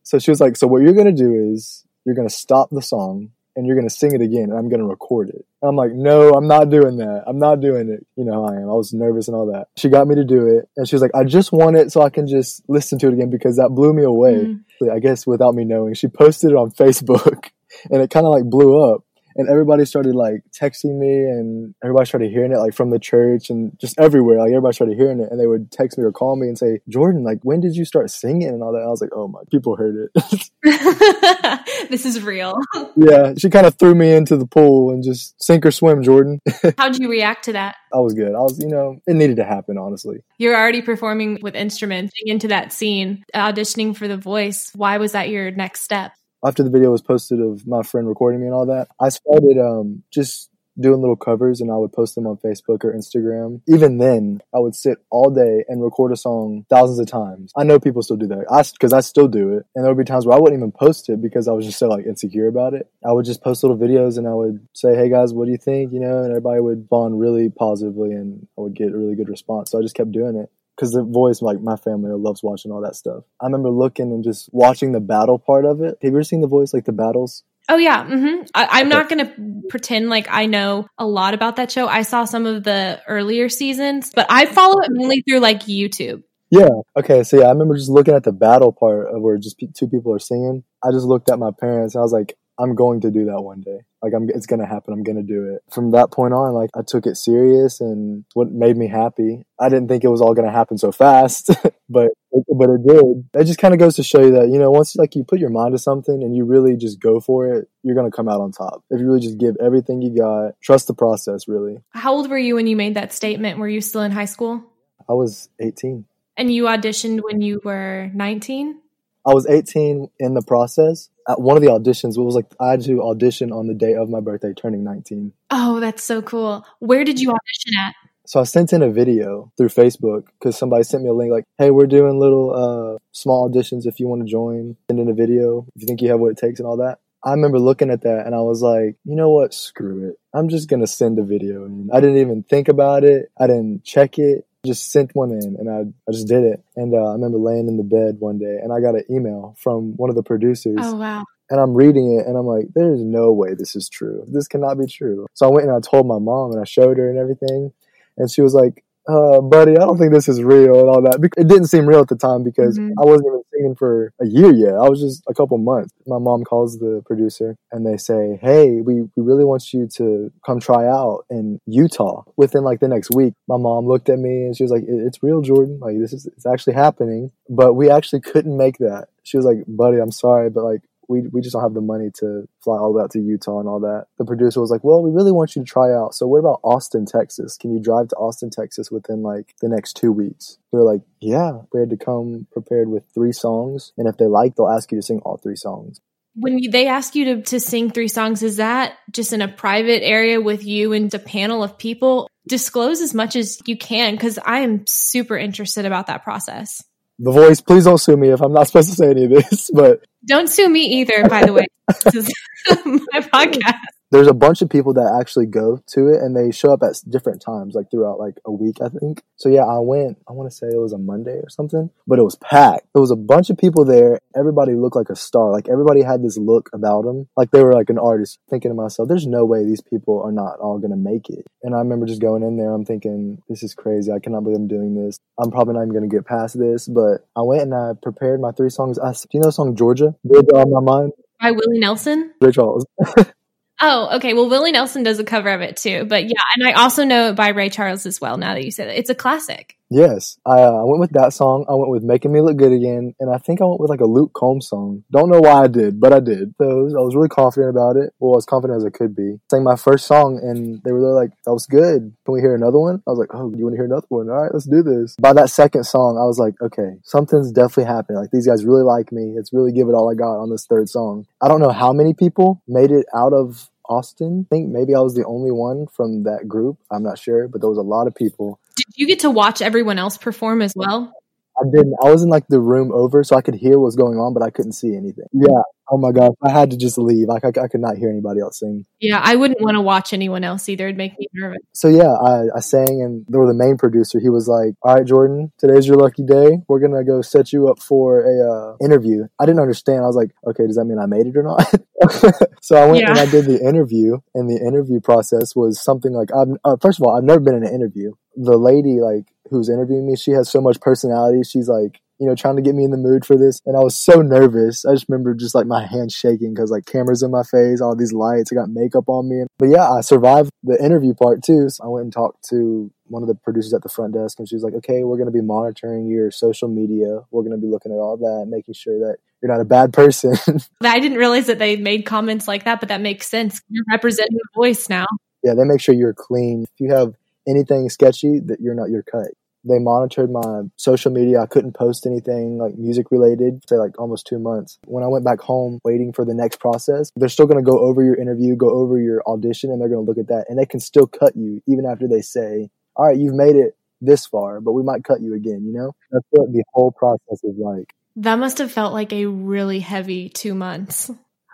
So 0.03 0.17
she 0.17 0.31
was 0.31 0.39
like, 0.39 0.57
So 0.57 0.65
what 0.65 0.81
you're 0.81 0.93
going 0.93 1.13
to 1.13 1.23
do 1.23 1.53
is 1.53 1.85
you're 2.03 2.15
going 2.15 2.27
to 2.27 2.33
stop 2.33 2.69
the 2.71 2.81
song 2.81 3.29
and 3.55 3.67
you're 3.67 3.75
going 3.75 3.87
to 3.87 3.93
sing 3.93 4.15
it 4.15 4.21
again 4.21 4.45
and 4.45 4.53
I'm 4.53 4.69
going 4.69 4.79
to 4.79 4.87
record 4.87 5.29
it. 5.29 5.45
And 5.61 5.69
I'm 5.69 5.75
like, 5.75 5.91
No, 5.93 6.31
I'm 6.31 6.47
not 6.47 6.71
doing 6.71 6.97
that. 6.97 7.25
I'm 7.27 7.37
not 7.37 7.61
doing 7.61 7.89
it. 7.89 8.07
You 8.15 8.25
know 8.25 8.43
I 8.43 8.55
am. 8.55 8.69
I 8.69 8.73
was 8.73 8.91
nervous 8.91 9.27
and 9.27 9.35
all 9.35 9.51
that. 9.53 9.67
She 9.77 9.87
got 9.89 10.07
me 10.07 10.15
to 10.15 10.23
do 10.23 10.47
it 10.47 10.67
and 10.75 10.87
she 10.87 10.95
was 10.95 11.03
like, 11.03 11.13
I 11.13 11.25
just 11.25 11.51
want 11.51 11.77
it 11.77 11.91
so 11.91 12.01
I 12.01 12.09
can 12.09 12.27
just 12.27 12.63
listen 12.67 12.97
to 12.99 13.07
it 13.07 13.13
again 13.13 13.29
because 13.29 13.57
that 13.57 13.69
blew 13.69 13.93
me 13.93 14.03
away. 14.03 14.57
Mm. 14.81 14.91
I 14.91 14.97
guess 14.99 15.27
without 15.27 15.53
me 15.53 15.63
knowing, 15.63 15.93
she 15.93 16.07
posted 16.07 16.51
it 16.51 16.55
on 16.55 16.71
Facebook 16.71 17.49
and 17.91 18.01
it 18.01 18.09
kind 18.09 18.25
of 18.25 18.31
like 18.31 18.45
blew 18.45 18.81
up. 18.81 19.03
And 19.35 19.49
everybody 19.49 19.85
started 19.85 20.15
like 20.15 20.43
texting 20.51 20.99
me 20.99 21.07
and 21.07 21.73
everybody 21.83 22.05
started 22.05 22.31
hearing 22.31 22.51
it 22.51 22.57
like 22.57 22.73
from 22.73 22.89
the 22.89 22.99
church 22.99 23.49
and 23.49 23.77
just 23.79 23.99
everywhere. 23.99 24.39
Like 24.39 24.49
everybody 24.49 24.73
started 24.73 24.97
hearing 24.97 25.19
it 25.19 25.29
and 25.31 25.39
they 25.39 25.47
would 25.47 25.71
text 25.71 25.97
me 25.97 26.03
or 26.03 26.11
call 26.11 26.35
me 26.35 26.47
and 26.47 26.57
say 26.57 26.79
jordan 26.89 27.23
like 27.23 27.39
when 27.43 27.59
did 27.59 27.75
you 27.75 27.85
start 27.85 28.09
singing? 28.09 28.49
and 28.49 28.63
all 28.63 28.71
that. 28.71 28.79
And 28.79 28.87
i 28.87 28.89
was 28.89 29.01
like 29.01 29.11
oh 29.13 29.27
my 29.27 29.41
people 29.51 29.75
heard 29.75 30.09
it. 30.15 30.49
This 31.89 32.05
is 32.05 32.21
real. 32.23 32.55
Yeah 32.95 33.33
she 33.37 33.49
kind 33.49 33.65
of 33.65 33.75
threw 33.75 33.95
me 33.95 34.11
into 34.13 34.35
the 34.35 34.45
pool 34.45 34.91
and 34.91 35.03
just 35.03 35.41
sink 35.41 35.65
or 35.65 35.71
swim 35.71 36.03
jordan. 36.03 36.39
How'd 36.77 36.97
you 36.97 37.09
react 37.09 37.45
to 37.45 37.53
that? 37.53 37.75
I 37.93 37.99
was 37.99 38.13
good. 38.13 38.35
I 38.35 38.39
was 38.39 38.59
you 38.59 38.67
know 38.69 38.99
it 39.07 39.15
needed 39.15 39.37
to 39.37 39.45
happen 39.45 39.77
honestly. 39.77 40.17
You're 40.37 40.55
already 40.55 40.81
performing 40.81 41.39
with 41.41 41.55
instruments 41.55 42.13
into 42.25 42.49
that 42.49 42.73
scene 42.73 43.23
auditioning 43.33 43.95
for 43.95 44.07
the 44.07 44.17
voice. 44.17 44.71
Why 44.75 44.97
was 44.97 45.13
that 45.13 45.29
your 45.29 45.51
next 45.51 45.81
step 45.81 46.11
after 46.45 46.63
the 46.63 46.69
video 46.69 46.91
was 46.91 47.01
posted 47.01 47.39
of 47.39 47.67
my 47.67 47.83
friend 47.83 48.07
recording 48.07 48.41
me 48.41 48.47
and 48.47 48.55
all 48.55 48.65
that, 48.67 48.87
I 48.99 49.09
started 49.09 49.57
um, 49.57 50.03
just 50.11 50.49
doing 50.79 51.01
little 51.01 51.15
covers 51.15 51.61
and 51.61 51.71
I 51.71 51.75
would 51.75 51.91
post 51.91 52.15
them 52.15 52.25
on 52.25 52.37
Facebook 52.37 52.83
or 52.83 52.93
Instagram. 52.93 53.61
Even 53.67 53.97
then, 53.97 54.41
I 54.55 54.59
would 54.59 54.75
sit 54.75 54.97
all 55.09 55.29
day 55.29 55.65
and 55.67 55.83
record 55.83 56.11
a 56.11 56.15
song 56.15 56.65
thousands 56.69 56.99
of 56.99 57.07
times. 57.07 57.51
I 57.57 57.63
know 57.63 57.79
people 57.79 58.01
still 58.01 58.17
do 58.17 58.27
that. 58.27 58.45
I 58.49 58.63
because 58.63 58.93
I 58.93 59.01
still 59.01 59.27
do 59.27 59.53
it, 59.53 59.65
and 59.75 59.83
there 59.83 59.93
would 59.93 60.03
be 60.03 60.09
times 60.09 60.25
where 60.25 60.37
I 60.37 60.39
wouldn't 60.39 60.59
even 60.59 60.71
post 60.71 61.09
it 61.09 61.21
because 61.21 61.47
I 61.47 61.51
was 61.51 61.65
just 61.65 61.79
so 61.79 61.87
like 61.87 62.05
insecure 62.05 62.47
about 62.47 62.73
it. 62.73 62.89
I 63.05 63.11
would 63.11 63.25
just 63.25 63.43
post 63.43 63.63
little 63.63 63.77
videos 63.77 64.17
and 64.17 64.27
I 64.27 64.33
would 64.33 64.67
say, 64.73 64.95
"Hey 64.95 65.09
guys, 65.09 65.33
what 65.33 65.45
do 65.45 65.51
you 65.51 65.57
think?" 65.57 65.91
You 65.91 65.99
know, 65.99 66.23
and 66.23 66.29
everybody 66.29 66.61
would 66.61 66.89
bond 66.89 67.19
really 67.19 67.49
positively, 67.49 68.11
and 68.11 68.47
I 68.57 68.61
would 68.61 68.75
get 68.75 68.93
a 68.93 68.97
really 68.97 69.15
good 69.15 69.29
response. 69.29 69.71
So 69.71 69.79
I 69.79 69.81
just 69.81 69.95
kept 69.95 70.11
doing 70.11 70.35
it 70.35 70.49
because 70.79 70.93
the 70.93 71.03
voice, 71.03 71.41
like 71.41 71.59
my 71.59 71.75
family 71.75 72.11
loves 72.13 72.41
watching 72.41 72.71
all 72.71 72.81
that 72.81 72.95
stuff. 72.95 73.25
I 73.41 73.45
remember 73.45 73.69
looking 73.69 74.11
and 74.11 74.23
just 74.23 74.49
watching 74.53 74.93
the 74.93 75.01
battle 75.01 75.37
part 75.37 75.65
of 75.65 75.81
it. 75.81 75.97
Have 76.01 76.03
you 76.03 76.09
ever 76.09 76.23
seen 76.23 76.39
the 76.39 76.47
voice, 76.47 76.73
like 76.73 76.85
the 76.85 76.93
battles? 76.93 77.43
Oh 77.67 77.75
yeah, 77.75 78.05
mm-hmm. 78.05 78.43
I, 78.55 78.79
am 78.79 78.87
okay. 78.87 78.95
not 78.95 79.09
gonna 79.09 79.35
pretend 79.67 80.09
like 80.09 80.27
I 80.29 80.45
know 80.45 80.87
a 80.97 81.05
lot 81.05 81.33
about 81.33 81.57
that 81.57 81.69
show. 81.69 81.87
I 81.87 82.03
saw 82.03 82.23
some 82.23 82.45
of 82.45 82.63
the 82.63 83.01
earlier 83.07 83.49
seasons, 83.49 84.11
but 84.15 84.25
I 84.29 84.45
follow 84.45 84.79
it 84.81 84.89
mainly 84.89 85.21
through 85.27 85.39
like 85.39 85.63
YouTube. 85.63 86.23
Yeah. 86.49 86.69
Okay. 86.97 87.23
So 87.23 87.39
yeah, 87.39 87.45
I 87.45 87.49
remember 87.49 87.75
just 87.75 87.89
looking 87.89 88.15
at 88.15 88.23
the 88.23 88.31
battle 88.31 88.71
part 88.71 89.13
of 89.13 89.21
where 89.21 89.37
just 89.37 89.61
two 89.75 89.87
people 89.87 90.13
are 90.13 90.19
singing. 90.19 90.63
I 90.83 90.91
just 90.91 91.05
looked 91.05 91.29
at 91.29 91.37
my 91.37 91.51
parents 91.51 91.93
and 91.93 91.99
I 91.99 92.03
was 92.03 92.13
like, 92.13 92.35
I'm 92.59 92.75
going 92.75 93.01
to 93.01 93.11
do 93.11 93.25
that 93.25 93.41
one 93.41 93.61
day. 93.61 93.79
Like 94.01 94.13
I'm, 94.13 94.29
it's 94.29 94.45
gonna 94.45 94.67
happen. 94.67 94.93
I'm 94.93 95.03
gonna 95.03 95.23
do 95.23 95.53
it. 95.53 95.61
From 95.73 95.91
that 95.91 96.11
point 96.11 96.33
on, 96.33 96.53
like 96.53 96.69
I 96.75 96.81
took 96.85 97.05
it 97.05 97.15
serious, 97.15 97.81
and 97.81 98.25
what 98.33 98.51
made 98.51 98.77
me 98.77 98.87
happy. 98.87 99.43
I 99.59 99.69
didn't 99.69 99.87
think 99.87 100.03
it 100.03 100.09
was 100.09 100.21
all 100.21 100.33
gonna 100.33 100.51
happen 100.51 100.77
so 100.77 100.91
fast, 100.91 101.49
but 101.89 102.11
but 102.31 102.69
it 102.69 102.85
did. 102.85 103.29
It 103.33 103.45
just 103.45 103.59
kind 103.59 103.73
of 103.73 103.79
goes 103.79 103.95
to 103.95 104.03
show 104.03 104.21
you 104.21 104.31
that 104.31 104.49
you 104.49 104.59
know 104.59 104.71
once 104.71 104.95
like 104.95 105.15
you 105.15 105.23
put 105.23 105.39
your 105.39 105.49
mind 105.49 105.73
to 105.73 105.77
something 105.79 106.21
and 106.23 106.35
you 106.35 106.45
really 106.45 106.77
just 106.77 106.99
go 106.99 107.19
for 107.19 107.53
it, 107.53 107.69
you're 107.83 107.95
gonna 107.95 108.11
come 108.11 108.29
out 108.29 108.41
on 108.41 108.51
top. 108.51 108.83
If 108.89 108.99
you 108.99 109.07
really 109.07 109.21
just 109.21 109.37
give 109.37 109.55
everything 109.61 110.01
you 110.01 110.15
got, 110.17 110.53
trust 110.61 110.87
the 110.87 110.93
process. 110.93 111.47
Really. 111.47 111.77
How 111.91 112.13
old 112.13 112.29
were 112.29 112.37
you 112.37 112.55
when 112.55 112.67
you 112.67 112.75
made 112.75 112.95
that 112.95 113.13
statement? 113.13 113.59
Were 113.59 113.69
you 113.69 113.81
still 113.81 114.01
in 114.01 114.11
high 114.11 114.25
school? 114.25 114.63
I 115.09 115.13
was 115.13 115.49
18. 115.59 116.05
And 116.37 116.53
you 116.53 116.65
auditioned 116.65 117.21
when 117.21 117.41
you 117.41 117.59
were 117.63 118.11
19? 118.13 118.79
I 119.25 119.33
was 119.33 119.45
18 119.45 120.09
in 120.19 120.33
the 120.33 120.41
process. 120.41 121.09
At 121.29 121.39
one 121.39 121.55
of 121.55 121.61
the 121.61 121.69
auditions, 121.69 122.17
it 122.17 122.21
was 122.21 122.35
like 122.35 122.47
I 122.59 122.71
had 122.71 122.81
to 122.85 123.03
audition 123.03 123.51
on 123.51 123.67
the 123.67 123.75
day 123.75 123.93
of 123.93 124.09
my 124.09 124.19
birthday, 124.19 124.53
turning 124.53 124.83
19. 124.83 125.31
Oh, 125.51 125.79
that's 125.79 126.03
so 126.03 126.21
cool. 126.21 126.65
Where 126.79 127.03
did 127.03 127.19
you 127.19 127.29
audition 127.29 127.79
at? 127.79 127.95
So 128.25 128.39
I 128.39 128.43
sent 128.43 128.73
in 128.73 128.81
a 128.81 128.89
video 128.91 129.51
through 129.57 129.69
Facebook 129.69 130.27
because 130.39 130.57
somebody 130.57 130.83
sent 130.83 131.03
me 131.03 131.09
a 131.09 131.13
link 131.13 131.31
like, 131.31 131.45
"Hey, 131.57 131.71
we're 131.71 131.87
doing 131.87 132.19
little 132.19 132.51
uh, 132.51 132.97
small 133.11 133.49
auditions. 133.49 133.85
If 133.85 133.99
you 133.99 134.07
want 134.07 134.23
to 134.23 134.27
join, 134.27 134.75
send 134.89 134.99
in 134.99 135.09
a 135.09 135.13
video. 135.13 135.65
If 135.75 135.83
you 135.83 135.87
think 135.87 136.01
you 136.01 136.09
have 136.09 136.19
what 136.19 136.31
it 136.31 136.37
takes 136.37 136.59
and 136.59 136.67
all 136.67 136.77
that." 136.77 136.99
I 137.23 137.31
remember 137.31 137.59
looking 137.59 137.89
at 137.89 138.01
that 138.03 138.25
and 138.25 138.33
I 138.33 138.39
was 138.39 138.61
like, 138.61 138.95
you 139.03 139.15
know 139.15 139.29
what? 139.29 139.53
Screw 139.53 140.09
it. 140.09 140.15
I'm 140.33 140.47
just 140.47 140.69
gonna 140.69 140.87
send 140.87 141.19
a 141.19 141.23
video 141.23 141.65
in. 141.65 141.89
I 141.91 141.99
didn't 141.99 142.17
even 142.17 142.43
think 142.43 142.69
about 142.69 143.03
it. 143.03 143.29
I 143.37 143.47
didn't 143.47 143.83
check 143.83 144.17
it 144.17 144.45
just 144.65 144.91
sent 144.91 145.15
one 145.15 145.31
in 145.31 145.55
and 145.57 145.69
I, 145.69 145.79
I 146.07 146.11
just 146.11 146.27
did 146.27 146.43
it. 146.43 146.63
And 146.75 146.93
uh, 146.93 147.09
I 147.09 147.13
remember 147.13 147.37
laying 147.37 147.67
in 147.67 147.77
the 147.77 147.83
bed 147.83 148.17
one 148.19 148.37
day 148.37 148.59
and 148.61 148.73
I 148.73 148.81
got 148.81 148.95
an 148.95 149.05
email 149.09 149.55
from 149.57 149.95
one 149.95 150.09
of 150.09 150.15
the 150.15 150.23
producers. 150.23 150.77
Oh, 150.79 150.95
wow. 150.95 151.25
And 151.49 151.59
I'm 151.59 151.73
reading 151.73 152.19
it 152.19 152.27
and 152.27 152.37
I'm 152.37 152.45
like, 152.45 152.67
there's 152.75 153.01
no 153.01 153.31
way 153.31 153.53
this 153.53 153.75
is 153.75 153.89
true. 153.89 154.25
This 154.27 154.47
cannot 154.47 154.77
be 154.77 154.85
true. 154.85 155.27
So 155.33 155.47
I 155.47 155.49
went 155.51 155.67
and 155.67 155.75
I 155.75 155.79
told 155.79 156.05
my 156.05 156.19
mom 156.19 156.51
and 156.51 156.61
I 156.61 156.65
showed 156.65 156.97
her 156.97 157.09
and 157.09 157.17
everything. 157.17 157.71
And 158.17 158.29
she 158.29 158.41
was 158.41 158.53
like, 158.53 158.83
uh, 159.07 159.41
buddy, 159.41 159.71
I 159.71 159.79
don't 159.79 159.97
think 159.97 160.11
this 160.11 160.27
is 160.27 160.43
real 160.43 160.79
and 160.79 160.89
all 160.89 161.01
that. 161.01 161.19
It 161.37 161.47
didn't 161.47 161.67
seem 161.67 161.87
real 161.87 162.01
at 162.01 162.09
the 162.09 162.15
time 162.15 162.43
because 162.43 162.77
mm-hmm. 162.77 162.99
I 162.99 163.05
wasn't 163.05 163.27
even 163.27 163.38
singing 163.59 163.75
for 163.75 164.13
a 164.21 164.25
year 164.25 164.51
yet. 164.51 164.73
I 164.75 164.89
was 164.89 165.01
just 165.01 165.23
a 165.27 165.33
couple 165.33 165.57
months. 165.57 165.93
My 166.07 166.19
mom 166.19 166.43
calls 166.43 166.79
the 166.79 167.01
producer 167.05 167.57
and 167.71 167.85
they 167.85 167.97
say, 167.97 168.39
Hey, 168.41 168.81
we, 168.81 169.01
we 169.01 169.23
really 169.23 169.45
want 169.45 169.73
you 169.73 169.87
to 169.95 170.31
come 170.45 170.59
try 170.59 170.85
out 170.87 171.25
in 171.29 171.59
Utah 171.65 172.23
within 172.37 172.63
like 172.63 172.79
the 172.79 172.87
next 172.87 173.11
week. 173.11 173.33
My 173.47 173.57
mom 173.57 173.87
looked 173.87 174.09
at 174.09 174.19
me 174.19 174.43
and 174.43 174.55
she 174.57 174.63
was 174.63 174.71
like, 174.71 174.83
It's 174.87 175.21
real, 175.23 175.41
Jordan. 175.41 175.79
Like, 175.81 175.99
this 175.99 176.13
is, 176.13 176.25
it's 176.27 176.45
actually 176.45 176.73
happening. 176.73 177.31
But 177.49 177.73
we 177.73 177.89
actually 177.89 178.21
couldn't 178.21 178.57
make 178.57 178.77
that. 178.79 179.09
She 179.23 179.37
was 179.37 179.45
like, 179.45 179.57
Buddy, 179.67 179.99
I'm 179.99 180.11
sorry, 180.11 180.49
but 180.49 180.63
like, 180.63 180.81
we 181.09 181.21
we 181.21 181.41
just 181.41 181.53
don't 181.53 181.63
have 181.63 181.73
the 181.73 181.81
money 181.81 182.09
to 182.19 182.47
fly 182.63 182.77
all 182.77 182.93
the 182.93 182.97
way 182.97 183.03
out 183.03 183.11
to 183.11 183.19
Utah 183.19 183.59
and 183.59 183.67
all 183.67 183.79
that. 183.81 184.05
The 184.17 184.25
producer 184.25 184.61
was 184.61 184.69
like, 184.69 184.83
"Well, 184.83 185.01
we 185.01 185.11
really 185.11 185.31
want 185.31 185.55
you 185.55 185.63
to 185.63 185.69
try 185.69 185.91
out. 185.91 186.13
So 186.13 186.27
what 186.27 186.37
about 186.37 186.61
Austin, 186.63 187.05
Texas? 187.05 187.57
Can 187.57 187.73
you 187.73 187.81
drive 187.81 188.09
to 188.09 188.15
Austin, 188.15 188.49
Texas 188.51 188.91
within 188.91 189.23
like 189.23 189.55
the 189.59 189.67
next 189.67 189.97
two 189.97 190.11
weeks?" 190.11 190.57
We 190.71 190.79
are 190.79 190.83
like, 190.83 191.01
"Yeah." 191.19 191.61
We 191.73 191.79
had 191.79 191.89
to 191.89 191.97
come 191.97 192.47
prepared 192.51 192.87
with 192.87 193.03
three 193.13 193.33
songs, 193.33 193.91
and 193.97 194.07
if 194.07 194.17
they 194.17 194.27
like, 194.27 194.55
they'll 194.55 194.69
ask 194.69 194.91
you 194.91 194.99
to 194.99 195.01
sing 195.01 195.19
all 195.25 195.37
three 195.37 195.55
songs. 195.55 195.99
When 196.35 196.59
they 196.69 196.87
ask 196.87 197.15
you 197.15 197.25
to, 197.25 197.41
to 197.41 197.59
sing 197.59 197.89
three 197.89 198.07
songs, 198.07 198.43
is 198.43 198.57
that 198.57 198.93
just 199.11 199.33
in 199.33 199.41
a 199.41 199.47
private 199.47 200.03
area 200.03 200.39
with 200.39 200.63
you 200.63 200.93
and 200.93 201.13
a 201.13 201.19
panel 201.19 201.63
of 201.63 201.77
people? 201.77 202.29
Disclose 202.47 203.01
as 203.01 203.13
much 203.13 203.35
as 203.35 203.59
you 203.65 203.77
can 203.77 204.13
because 204.13 204.37
I 204.37 204.59
am 204.59 204.85
super 204.87 205.37
interested 205.37 205.85
about 205.85 206.07
that 206.07 206.23
process. 206.23 206.83
The 207.21 207.31
voice, 207.31 207.59
please 207.59 207.83
don't 207.83 207.97
sue 207.97 208.15
me 208.15 208.29
if 208.29 208.41
I'm 208.41 208.53
not 208.53 208.67
supposed 208.67 208.89
to 208.89 208.95
say 208.95 209.09
any 209.09 209.25
of 209.25 209.31
this, 209.31 209.69
but 209.73 210.05
don't 210.25 210.49
sue 210.49 210.69
me 210.69 210.85
either, 211.01 211.27
by 211.27 211.45
the 211.45 211.53
way. 211.53 211.65
this 212.05 212.15
is 212.15 212.33
my 212.85 213.19
podcast 213.19 213.75
there's 214.11 214.27
a 214.27 214.33
bunch 214.33 214.61
of 214.61 214.69
people 214.69 214.93
that 214.93 215.17
actually 215.19 215.45
go 215.45 215.81
to 215.87 216.07
it 216.07 216.21
and 216.21 216.35
they 216.35 216.51
show 216.51 216.73
up 216.73 216.81
at 216.83 216.99
different 217.09 217.41
times 217.41 217.75
like 217.75 217.89
throughout 217.91 218.19
like 218.19 218.35
a 218.45 218.51
week 218.51 218.77
i 218.81 218.89
think. 218.89 219.21
So 219.35 219.49
yeah 219.49 219.65
i 219.65 219.79
went 219.79 220.17
i 220.27 220.33
want 220.33 220.49
to 220.49 220.55
say 220.55 220.67
it 220.67 220.79
was 220.79 220.93
a 220.93 220.97
monday 220.97 221.39
or 221.39 221.49
something 221.49 221.89
but 222.07 222.19
it 222.19 222.23
was 222.23 222.35
packed. 222.37 222.87
There 222.93 223.01
was 223.01 223.11
a 223.11 223.15
bunch 223.15 223.49
of 223.49 223.57
people 223.57 223.85
there. 223.85 224.19
Everybody 224.35 224.73
looked 224.73 224.95
like 224.95 225.09
a 225.09 225.15
star. 225.15 225.51
Like 225.51 225.69
everybody 225.69 226.01
had 226.01 226.23
this 226.23 226.37
look 226.37 226.69
about 226.73 227.03
them 227.03 227.27
like 227.37 227.51
they 227.51 227.63
were 227.63 227.73
like 227.73 227.89
an 227.89 227.99
artist. 227.99 228.39
Thinking 228.49 228.71
to 228.71 228.75
myself 228.75 229.07
there's 229.07 229.27
no 229.27 229.45
way 229.45 229.63
these 229.63 229.81
people 229.81 230.21
are 230.23 230.31
not 230.31 230.59
all 230.59 230.79
gonna 230.79 230.97
make 230.97 231.29
it. 231.29 231.45
And 231.63 231.75
i 231.75 231.79
remember 231.79 232.05
just 232.05 232.21
going 232.21 232.43
in 232.43 232.57
there 232.57 232.73
i'm 232.73 232.85
thinking 232.85 233.41
this 233.47 233.63
is 233.63 233.73
crazy. 233.75 234.11
I 234.11 234.19
cannot 234.19 234.43
believe 234.43 234.57
i'm 234.57 234.67
doing 234.67 234.95
this. 234.95 235.19
I'm 235.39 235.51
probably 235.51 235.75
not 235.75 235.83
even 235.83 235.93
gonna 235.93 236.07
get 236.07 236.25
past 236.25 236.57
this. 236.59 236.87
But 236.87 237.27
i 237.35 237.41
went 237.41 237.63
and 237.63 237.75
i 237.75 237.91
prepared 238.01 238.41
my 238.41 238.51
three 238.51 238.69
songs. 238.69 238.97
I, 238.99 239.11
do 239.11 239.27
you 239.33 239.39
know 239.41 239.47
the 239.47 239.51
song 239.51 239.75
georgia? 239.75 240.15
Georgia 240.27 240.55
on 240.55 240.71
my 240.71 240.81
mind. 240.81 241.13
By 241.39 241.51
willie 241.51 241.79
nelson? 241.79 242.33
Ray 242.41 242.51
charles 242.51 242.85
Oh, 243.81 244.17
okay. 244.17 244.33
Well, 244.33 244.49
Willie 244.49 244.71
Nelson 244.73 245.03
does 245.03 245.19
a 245.19 245.23
cover 245.23 245.49
of 245.49 245.61
it 245.61 245.77
too. 245.77 246.05
But 246.05 246.25
yeah, 246.25 246.41
and 246.55 246.67
I 246.67 246.73
also 246.73 247.05
know 247.05 247.29
it 247.29 247.35
by 247.35 247.49
Ray 247.49 247.69
Charles 247.69 248.05
as 248.05 248.19
well. 248.19 248.37
Now 248.37 248.53
that 248.53 248.65
you 248.65 248.71
said 248.71 248.89
it, 248.89 248.97
it's 248.97 249.09
a 249.09 249.15
classic. 249.15 249.78
Yes, 249.91 250.37
I, 250.45 250.61
uh, 250.61 250.81
I 250.81 250.83
went 250.83 250.99
with 250.99 251.13
that 251.13 251.33
song. 251.33 251.65
I 251.67 251.73
went 251.73 251.89
with 251.89 252.03
"Making 252.03 252.31
Me 252.31 252.41
Look 252.41 252.57
Good 252.57 252.71
Again," 252.71 253.15
and 253.19 253.33
I 253.33 253.39
think 253.39 253.59
I 253.59 253.65
went 253.65 253.79
with 253.79 253.89
like 253.89 254.01
a 254.01 254.05
Luke 254.05 254.33
Combs 254.33 254.69
song. 254.69 255.03
Don't 255.11 255.29
know 255.29 255.39
why 255.39 255.63
I 255.63 255.67
did, 255.67 255.99
but 255.99 256.13
I 256.13 256.19
did. 256.19 256.53
So 256.59 256.69
I 256.69 256.73
was, 256.75 256.93
I 256.93 256.99
was 256.99 257.15
really 257.15 257.29
confident 257.29 257.71
about 257.71 257.97
it. 257.97 258.13
Well, 258.19 258.37
as 258.37 258.45
confident 258.45 258.77
as 258.77 258.85
I 258.85 258.91
could 258.91 259.15
be. 259.15 259.39
Sang 259.49 259.63
my 259.63 259.75
first 259.75 260.05
song, 260.05 260.39
and 260.43 260.79
they 260.83 260.91
were 260.91 260.99
like, 260.99 261.31
"That 261.43 261.53
was 261.53 261.65
good. 261.65 262.13
Can 262.23 262.33
we 262.33 262.39
hear 262.39 262.53
another 262.53 262.77
one?" 262.77 263.01
I 263.07 263.09
was 263.09 263.17
like, 263.17 263.33
"Oh, 263.33 263.51
you 263.55 263.63
want 263.63 263.73
to 263.73 263.77
hear 263.77 263.85
another 263.85 264.05
one? 264.09 264.29
All 264.29 264.43
right, 264.43 264.53
let's 264.53 264.67
do 264.67 264.83
this." 264.83 265.15
By 265.19 265.33
that 265.33 265.49
second 265.49 265.85
song, 265.85 266.19
I 266.21 266.25
was 266.25 266.37
like, 266.37 266.53
"Okay, 266.61 266.97
something's 267.03 267.51
definitely 267.51 267.85
happening. 267.85 268.19
Like 268.19 268.31
these 268.31 268.45
guys 268.45 268.65
really 268.65 268.83
like 268.83 269.11
me. 269.11 269.33
It's 269.37 269.51
really 269.53 269.71
give 269.71 269.89
it 269.89 269.95
all 269.95 270.11
I 270.11 270.13
got 270.13 270.37
on 270.37 270.51
this 270.51 270.67
third 270.67 270.87
song." 270.87 271.25
I 271.41 271.47
don't 271.47 271.61
know 271.61 271.71
how 271.71 271.93
many 271.93 272.13
people 272.13 272.61
made 272.67 272.91
it 272.91 273.07
out 273.15 273.33
of 273.33 273.71
Austin. 273.89 274.45
I 274.51 274.55
think 274.55 274.69
maybe 274.69 274.95
I 274.95 274.99
was 274.99 275.15
the 275.15 275.25
only 275.25 275.51
one 275.51 275.87
from 275.87 276.23
that 276.23 276.47
group. 276.47 276.77
I'm 276.91 277.03
not 277.03 277.17
sure, 277.17 277.47
but 277.47 277.61
there 277.61 277.69
was 277.69 277.79
a 277.79 277.81
lot 277.81 278.07
of 278.07 278.15
people. 278.15 278.59
Did 278.75 278.85
you 278.95 279.07
get 279.07 279.19
to 279.19 279.29
watch 279.29 279.61
everyone 279.61 279.99
else 279.99 280.17
perform 280.17 280.61
as 280.61 280.73
well? 280.75 281.13
I 281.59 281.63
didn't. 281.71 281.95
I 282.03 282.11
was 282.11 282.23
in 282.23 282.29
like 282.29 282.47
the 282.47 282.61
room 282.61 282.91
over, 282.93 283.23
so 283.23 283.35
I 283.35 283.41
could 283.41 283.55
hear 283.55 283.77
what 283.77 283.85
was 283.85 283.95
going 283.95 284.17
on, 284.17 284.33
but 284.33 284.43
I 284.43 284.49
couldn't 284.49 284.73
see 284.73 284.95
anything. 284.95 285.25
Yeah. 285.33 285.61
Oh 285.91 285.97
my 285.97 286.11
god, 286.11 286.31
I 286.43 286.51
had 286.51 286.69
to 286.71 286.77
just 286.77 286.99
leave. 286.99 287.29
I, 287.29 287.37
I, 287.43 287.47
I 287.63 287.67
could 287.67 287.81
not 287.81 287.97
hear 287.97 288.09
anybody 288.09 288.41
else 288.41 288.59
sing. 288.59 288.85
Yeah, 288.99 289.19
I 289.23 289.35
wouldn't 289.35 289.59
want 289.59 289.75
to 289.75 289.81
watch 289.81 290.13
anyone 290.13 290.43
else 290.43 290.69
either. 290.69 290.85
It'd 290.85 290.97
make 290.97 291.17
me 291.17 291.27
nervous. 291.33 291.57
So 291.73 291.87
yeah, 291.87 292.13
I, 292.13 292.43
I 292.55 292.59
sang, 292.59 293.01
and 293.01 293.25
there 293.27 293.45
the 293.47 293.55
main 293.55 293.77
producer. 293.77 294.19
He 294.19 294.29
was 294.29 294.47
like, 294.47 294.75
"All 294.83 294.95
right, 294.95 295.05
Jordan, 295.05 295.51
today's 295.57 295.87
your 295.87 295.97
lucky 295.97 296.23
day. 296.23 296.59
We're 296.67 296.79
gonna 296.79 297.03
go 297.03 297.21
set 297.21 297.51
you 297.51 297.69
up 297.69 297.79
for 297.79 298.21
a 298.21 298.51
uh, 298.51 298.85
interview." 298.85 299.25
I 299.39 299.45
didn't 299.45 299.61
understand. 299.61 300.03
I 300.03 300.07
was 300.07 300.15
like, 300.15 300.31
"Okay, 300.47 300.67
does 300.67 300.75
that 300.75 300.85
mean 300.85 300.99
I 300.99 301.07
made 301.07 301.25
it 301.25 301.35
or 301.35 301.43
not?" 301.43 301.65
so 302.61 302.75
I 302.75 302.85
went 302.85 303.01
yeah. 303.01 303.09
and 303.09 303.19
I 303.19 303.25
did 303.25 303.45
the 303.45 303.59
interview, 303.59 304.19
and 304.35 304.47
the 304.47 304.57
interview 304.57 304.99
process 305.01 305.55
was 305.55 305.81
something 305.81 306.13
like, 306.13 306.29
I've, 306.35 306.49
uh, 306.63 306.77
first 306.81 306.99
of 306.99 307.07
all, 307.07 307.17
I've 307.17 307.23
never 307.23 307.39
been 307.39 307.55
in 307.55 307.63
an 307.63 307.73
interview. 307.73 308.13
The 308.41 308.57
lady 308.57 308.99
like 309.01 309.25
who's 309.49 309.69
interviewing 309.69 310.07
me, 310.07 310.15
she 310.15 310.31
has 310.31 310.49
so 310.49 310.61
much 310.61 310.79
personality. 310.79 311.43
She's 311.43 311.67
like 311.67 311.99
you 312.19 312.27
know, 312.27 312.35
trying 312.35 312.57
to 312.57 312.61
get 312.61 312.75
me 312.75 312.83
in 312.83 312.91
the 312.91 312.97
mood 312.97 313.25
for 313.25 313.37
this. 313.37 313.61
And 313.65 313.77
I 313.77 313.79
was 313.79 313.97
so 313.97 314.21
nervous. 314.21 314.85
I 314.85 314.93
just 314.93 315.07
remember 315.07 315.33
just 315.33 315.55
like 315.55 315.65
my 315.65 315.85
hands 315.85 316.13
shaking 316.13 316.53
because 316.53 316.69
like 316.69 316.85
cameras 316.85 317.23
in 317.23 317.31
my 317.31 317.43
face, 317.43 317.79
all 317.79 317.95
these 317.95 318.11
lights, 318.11 318.51
I 318.51 318.55
got 318.55 318.69
makeup 318.69 319.07
on 319.07 319.29
me. 319.29 319.45
But 319.57 319.69
yeah, 319.69 319.89
I 319.89 320.01
survived 320.01 320.51
the 320.61 320.77
interview 320.83 321.13
part 321.13 321.43
too. 321.43 321.69
So 321.69 321.85
I 321.85 321.87
went 321.87 322.03
and 322.03 322.13
talked 322.13 322.43
to 322.49 322.91
one 323.05 323.23
of 323.23 323.29
the 323.29 323.35
producers 323.35 323.73
at 323.73 323.83
the 323.83 323.89
front 323.89 324.13
desk 324.13 324.37
and 324.37 324.47
she 324.47 324.55
was 324.55 324.63
like, 324.63 324.73
okay, 324.73 325.03
we're 325.03 325.15
going 325.15 325.27
to 325.27 325.33
be 325.33 325.41
monitoring 325.41 326.07
your 326.07 326.29
social 326.29 326.67
media. 326.67 327.21
We're 327.31 327.43
going 327.43 327.55
to 327.55 327.57
be 327.57 327.71
looking 327.71 327.93
at 327.93 327.97
all 327.97 328.17
that, 328.17 328.47
making 328.49 328.73
sure 328.73 328.99
that 328.99 329.17
you're 329.41 329.51
not 329.51 329.61
a 329.61 329.65
bad 329.65 329.93
person. 329.93 330.35
I 330.83 330.99
didn't 330.99 331.17
realize 331.17 331.47
that 331.47 331.57
they 331.57 331.77
made 331.77 332.05
comments 332.05 332.49
like 332.49 332.65
that, 332.65 332.81
but 332.81 332.89
that 332.89 332.99
makes 332.99 333.29
sense. 333.29 333.61
You're 333.69 333.85
representing 333.89 334.35
the 334.35 334.49
voice 334.53 334.89
now. 334.89 335.05
Yeah, 335.41 335.53
they 335.53 335.63
make 335.63 335.79
sure 335.79 335.95
you're 335.95 336.13
clean. 336.13 336.63
If 336.63 336.81
you 336.81 336.93
have 336.93 337.15
anything 337.49 337.89
sketchy, 337.89 338.39
that 338.45 338.59
you're 338.59 338.75
not 338.75 338.89
your 338.89 339.03
cut. 339.03 339.29
They 339.65 339.79
monitored 339.79 340.31
my 340.31 340.61
social 340.77 341.11
media. 341.11 341.41
I 341.41 341.45
couldn't 341.45 341.73
post 341.73 342.05
anything 342.05 342.57
like 342.57 342.77
music 342.77 343.11
related, 343.11 343.61
say 343.67 343.75
like 343.75 343.99
almost 343.99 344.25
two 344.25 344.39
months. 344.39 344.79
When 344.85 345.03
I 345.03 345.07
went 345.07 345.25
back 345.25 345.39
home 345.41 345.79
waiting 345.83 346.13
for 346.13 346.23
the 346.23 346.33
next 346.33 346.59
process, 346.59 347.11
they're 347.15 347.27
still 347.27 347.45
going 347.45 347.63
to 347.63 347.69
go 347.69 347.79
over 347.79 348.01
your 348.01 348.15
interview, 348.15 348.55
go 348.55 348.69
over 348.69 348.99
your 348.99 349.21
audition, 349.27 349.69
and 349.69 349.81
they're 349.81 349.89
going 349.89 350.05
to 350.05 350.09
look 350.09 350.17
at 350.17 350.27
that. 350.27 350.45
And 350.47 350.57
they 350.57 350.65
can 350.65 350.79
still 350.79 351.07
cut 351.07 351.35
you 351.35 351.61
even 351.67 351.85
after 351.85 352.07
they 352.07 352.21
say, 352.21 352.69
all 352.95 353.07
right, 353.07 353.17
you've 353.17 353.35
made 353.35 353.55
it 353.55 353.75
this 354.01 354.25
far, 354.25 354.61
but 354.61 354.71
we 354.71 354.83
might 354.83 355.03
cut 355.03 355.21
you 355.21 355.33
again, 355.33 355.65
you 355.65 355.73
know? 355.73 355.93
That's 356.11 356.25
what 356.29 356.53
the 356.53 356.63
whole 356.73 356.91
process 356.91 357.43
is 357.43 357.57
like. 357.57 357.93
That 358.15 358.39
must 358.39 358.57
have 358.59 358.71
felt 358.71 358.93
like 358.93 359.11
a 359.11 359.25
really 359.25 359.79
heavy 359.79 360.29
two 360.29 360.53
months. 360.53 361.11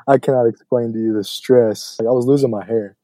I 0.07 0.19
cannot 0.19 0.45
explain 0.45 0.93
to 0.93 0.99
you 0.99 1.13
the 1.13 1.23
stress. 1.23 1.97
Like 1.99 2.07
I 2.07 2.11
was 2.11 2.25
losing 2.25 2.51
my 2.51 2.63
hair. 2.63 2.95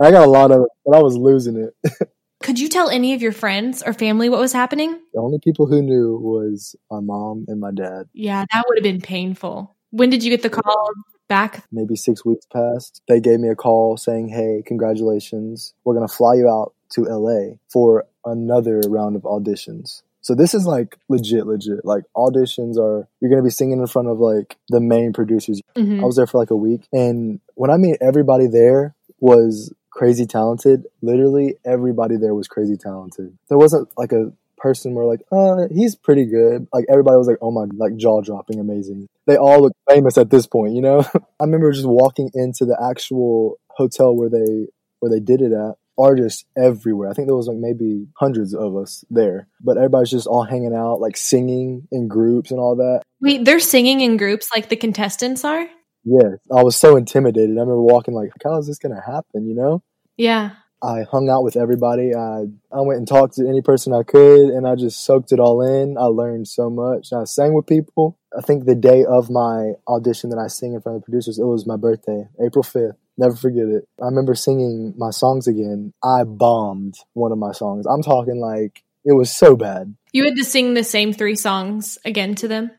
I 0.00 0.10
got 0.10 0.26
a 0.26 0.30
lot 0.30 0.50
of 0.50 0.62
it, 0.62 0.68
but 0.84 0.96
I 0.96 1.02
was 1.02 1.16
losing 1.16 1.56
it. 1.56 1.92
Could 2.42 2.58
you 2.58 2.68
tell 2.68 2.88
any 2.88 3.12
of 3.12 3.20
your 3.20 3.32
friends 3.32 3.82
or 3.82 3.92
family 3.92 4.28
what 4.30 4.40
was 4.40 4.52
happening? 4.52 4.98
The 5.12 5.20
only 5.20 5.38
people 5.38 5.66
who 5.66 5.82
knew 5.82 6.16
was 6.16 6.74
my 6.90 7.00
mom 7.00 7.44
and 7.48 7.60
my 7.60 7.70
dad. 7.70 8.08
Yeah, 8.14 8.44
that 8.52 8.64
would 8.68 8.78
have 8.78 8.82
been 8.82 9.00
painful. 9.02 9.76
When 9.90 10.08
did 10.08 10.22
you 10.24 10.30
get 10.30 10.42
the 10.42 10.50
call 10.50 10.90
back? 11.28 11.64
Maybe 11.70 11.96
six 11.96 12.24
weeks 12.24 12.46
passed. 12.46 13.02
They 13.08 13.20
gave 13.20 13.40
me 13.40 13.48
a 13.48 13.54
call 13.54 13.98
saying, 13.98 14.28
Hey, 14.30 14.62
congratulations. 14.66 15.74
We're 15.84 15.94
going 15.94 16.08
to 16.08 16.14
fly 16.14 16.34
you 16.34 16.48
out 16.48 16.74
to 16.94 17.02
LA 17.02 17.56
for 17.70 18.06
another 18.24 18.80
round 18.88 19.16
of 19.16 19.22
auditions. 19.22 20.02
So 20.22 20.34
this 20.34 20.54
is 20.54 20.66
like 20.66 20.98
legit, 21.08 21.46
legit. 21.46 21.84
Like 21.84 22.04
auditions 22.16 22.76
are, 22.78 23.08
you're 23.20 23.30
going 23.30 23.42
to 23.42 23.46
be 23.46 23.50
singing 23.50 23.80
in 23.80 23.86
front 23.86 24.08
of 24.08 24.18
like 24.18 24.56
the 24.68 24.80
main 24.80 25.12
producers. 25.12 25.60
Mhm. 25.76 26.00
I 26.02 26.04
was 26.04 26.16
there 26.16 26.26
for 26.26 26.38
like 26.38 26.50
a 26.50 26.56
week. 26.56 26.86
And 26.92 27.40
when 27.54 27.70
I 27.70 27.76
mean 27.76 27.96
everybody 28.00 28.46
there 28.46 28.94
was 29.18 29.72
crazy 29.90 30.26
talented, 30.26 30.86
literally 31.02 31.56
everybody 31.64 32.16
there 32.16 32.34
was 32.34 32.48
crazy 32.48 32.76
talented. 32.76 33.36
There 33.48 33.58
wasn't 33.58 33.88
like 33.96 34.12
a 34.12 34.32
person 34.56 34.94
where 34.94 35.06
like, 35.06 35.22
uh, 35.32 35.66
he's 35.70 35.96
pretty 35.96 36.26
good. 36.26 36.68
Like 36.72 36.84
everybody 36.88 37.16
was 37.16 37.26
like, 37.26 37.38
oh 37.40 37.50
my, 37.50 37.64
like 37.76 37.96
jaw 37.96 38.20
dropping, 38.20 38.60
amazing. 38.60 39.08
They 39.26 39.36
all 39.36 39.62
look 39.62 39.72
famous 39.88 40.18
at 40.18 40.30
this 40.30 40.46
point, 40.46 40.74
you 40.74 40.82
know? 40.82 41.00
I 41.40 41.44
remember 41.44 41.72
just 41.72 41.88
walking 41.88 42.30
into 42.34 42.64
the 42.64 42.78
actual 42.90 43.58
hotel 43.68 44.14
where 44.14 44.28
they, 44.28 44.68
where 45.00 45.10
they 45.10 45.20
did 45.20 45.40
it 45.40 45.52
at. 45.52 45.74
Artists 45.98 46.46
everywhere. 46.56 47.10
I 47.10 47.12
think 47.12 47.28
there 47.28 47.36
was 47.36 47.46
like 47.46 47.58
maybe 47.58 48.06
hundreds 48.16 48.54
of 48.54 48.74
us 48.74 49.04
there, 49.10 49.48
but 49.60 49.76
everybody's 49.76 50.10
just 50.10 50.26
all 50.26 50.44
hanging 50.44 50.74
out, 50.74 50.98
like 50.98 51.14
singing 51.14 51.88
in 51.92 52.08
groups 52.08 52.50
and 52.50 52.58
all 52.58 52.76
that. 52.76 53.02
Wait, 53.20 53.44
they're 53.44 53.60
singing 53.60 54.00
in 54.00 54.16
groups 54.16 54.48
like 54.54 54.70
the 54.70 54.76
contestants 54.76 55.44
are? 55.44 55.66
Yeah, 56.04 56.36
I 56.50 56.62
was 56.62 56.76
so 56.76 56.96
intimidated. 56.96 57.50
I 57.50 57.60
remember 57.60 57.80
walking 57.82 58.14
like, 58.14 58.30
how 58.42 58.58
is 58.58 58.66
this 58.66 58.78
gonna 58.78 59.00
happen? 59.00 59.46
You 59.46 59.54
know? 59.54 59.82
Yeah. 60.16 60.50
I 60.82 61.02
hung 61.02 61.28
out 61.28 61.44
with 61.44 61.56
everybody. 61.56 62.14
I 62.14 62.46
I 62.72 62.80
went 62.80 62.98
and 62.98 63.08
talked 63.08 63.34
to 63.34 63.46
any 63.46 63.60
person 63.60 63.92
I 63.92 64.02
could, 64.02 64.48
and 64.48 64.66
I 64.66 64.76
just 64.76 65.04
soaked 65.04 65.30
it 65.32 65.38
all 65.38 65.60
in. 65.60 65.98
I 65.98 66.04
learned 66.04 66.48
so 66.48 66.70
much. 66.70 67.12
I 67.12 67.24
sang 67.24 67.52
with 67.52 67.66
people. 67.66 68.18
I 68.36 68.40
think 68.40 68.64
the 68.64 68.74
day 68.74 69.04
of 69.04 69.28
my 69.28 69.72
audition 69.86 70.30
that 70.30 70.38
I 70.38 70.46
sing 70.46 70.72
in 70.72 70.80
front 70.80 70.96
of 70.96 71.02
the 71.02 71.04
producers, 71.04 71.38
it 71.38 71.44
was 71.44 71.66
my 71.66 71.76
birthday, 71.76 72.28
April 72.44 72.62
fifth. 72.62 72.96
Never 73.18 73.36
forget 73.36 73.64
it. 73.64 73.86
I 74.00 74.06
remember 74.06 74.34
singing 74.34 74.94
my 74.96 75.10
songs 75.10 75.46
again. 75.46 75.92
I 76.02 76.24
bombed 76.24 76.94
one 77.12 77.32
of 77.32 77.38
my 77.38 77.52
songs. 77.52 77.84
I'm 77.84 78.02
talking 78.02 78.40
like 78.40 78.82
it 79.04 79.12
was 79.12 79.30
so 79.30 79.56
bad. 79.56 79.94
You 80.12 80.24
had 80.24 80.36
to 80.36 80.44
sing 80.44 80.72
the 80.72 80.84
same 80.84 81.12
three 81.12 81.36
songs 81.36 81.98
again 82.06 82.34
to 82.36 82.48
them? 82.48 82.70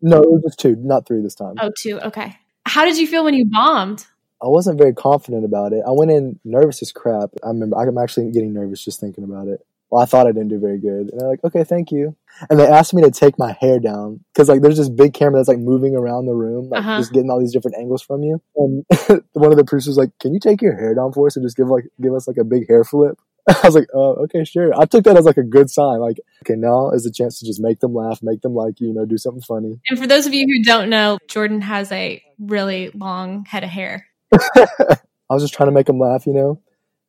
No, 0.00 0.22
it 0.22 0.30
was 0.30 0.42
just 0.44 0.58
two, 0.58 0.76
not 0.78 1.06
three 1.06 1.20
this 1.20 1.34
time. 1.34 1.56
Oh, 1.60 1.70
two. 1.78 2.00
Okay. 2.00 2.34
How 2.66 2.84
did 2.84 2.98
you 2.98 3.06
feel 3.06 3.24
when 3.24 3.34
you 3.34 3.46
bombed? 3.46 4.06
I 4.42 4.48
wasn't 4.48 4.78
very 4.78 4.94
confident 4.94 5.44
about 5.44 5.72
it. 5.72 5.82
I 5.86 5.90
went 5.90 6.10
in 6.10 6.38
nervous 6.44 6.80
as 6.82 6.92
crap. 6.92 7.30
I 7.44 7.48
remember 7.48 7.76
I'm 7.76 7.98
actually 7.98 8.30
getting 8.30 8.54
nervous 8.54 8.82
just 8.84 9.00
thinking 9.00 9.24
about 9.24 9.48
it. 9.48 9.66
Well, 9.90 10.00
I 10.00 10.06
thought 10.06 10.26
I 10.28 10.32
didn't 10.32 10.48
do 10.48 10.58
very 10.60 10.78
good. 10.78 11.10
And 11.10 11.20
they're 11.20 11.28
like, 11.28 11.42
okay, 11.44 11.64
thank 11.64 11.90
you. 11.90 12.16
And 12.48 12.58
they 12.60 12.66
asked 12.66 12.94
me 12.94 13.02
to 13.02 13.10
take 13.10 13.38
my 13.38 13.52
hair 13.60 13.80
down 13.80 14.24
because 14.32 14.48
like 14.48 14.62
there's 14.62 14.76
this 14.76 14.88
big 14.88 15.12
camera 15.14 15.40
that's 15.40 15.48
like 15.48 15.58
moving 15.58 15.96
around 15.96 16.26
the 16.26 16.34
room, 16.34 16.68
like 16.70 16.80
Uh-huh. 16.80 16.96
just 16.98 17.12
getting 17.12 17.28
all 17.28 17.40
these 17.40 17.52
different 17.52 17.76
angles 17.76 18.00
from 18.00 18.22
you. 18.22 18.40
And 18.56 18.84
one 19.32 19.50
of 19.50 19.58
the 19.58 19.64
producers 19.64 19.88
was 19.88 19.98
like, 19.98 20.16
can 20.20 20.32
you 20.32 20.40
take 20.40 20.62
your 20.62 20.76
hair 20.76 20.94
down 20.94 21.12
for 21.12 21.26
us 21.26 21.36
and 21.36 21.44
just 21.44 21.56
give 21.56 21.68
like 21.68 21.88
give 22.00 22.14
us 22.14 22.28
like 22.28 22.36
a 22.38 22.44
big 22.44 22.68
hair 22.68 22.84
flip? 22.84 23.18
I 23.62 23.66
was 23.66 23.74
like, 23.74 23.88
oh, 23.92 24.14
okay, 24.24 24.44
sure. 24.44 24.72
I 24.78 24.84
took 24.84 25.04
that 25.04 25.16
as 25.16 25.24
like 25.24 25.36
a 25.36 25.42
good 25.42 25.70
sign. 25.70 25.98
Like, 25.98 26.18
okay, 26.44 26.54
now 26.54 26.90
is 26.90 27.06
a 27.06 27.10
chance 27.10 27.40
to 27.40 27.46
just 27.46 27.60
make 27.60 27.80
them 27.80 27.94
laugh, 27.94 28.22
make 28.22 28.42
them 28.42 28.54
like 28.54 28.80
you, 28.80 28.88
you 28.88 28.94
know, 28.94 29.04
do 29.04 29.18
something 29.18 29.42
funny. 29.42 29.80
And 29.88 29.98
for 29.98 30.06
those 30.06 30.26
of 30.26 30.34
you 30.34 30.46
who 30.46 30.62
don't 30.62 30.88
know, 30.88 31.18
Jordan 31.28 31.60
has 31.62 31.90
a 31.90 32.22
really 32.38 32.90
long 32.94 33.44
head 33.46 33.64
of 33.64 33.70
hair. 33.70 34.06
I 34.32 35.34
was 35.34 35.42
just 35.42 35.54
trying 35.54 35.68
to 35.68 35.74
make 35.74 35.86
them 35.86 35.98
laugh, 35.98 36.26
you 36.26 36.32
know. 36.32 36.60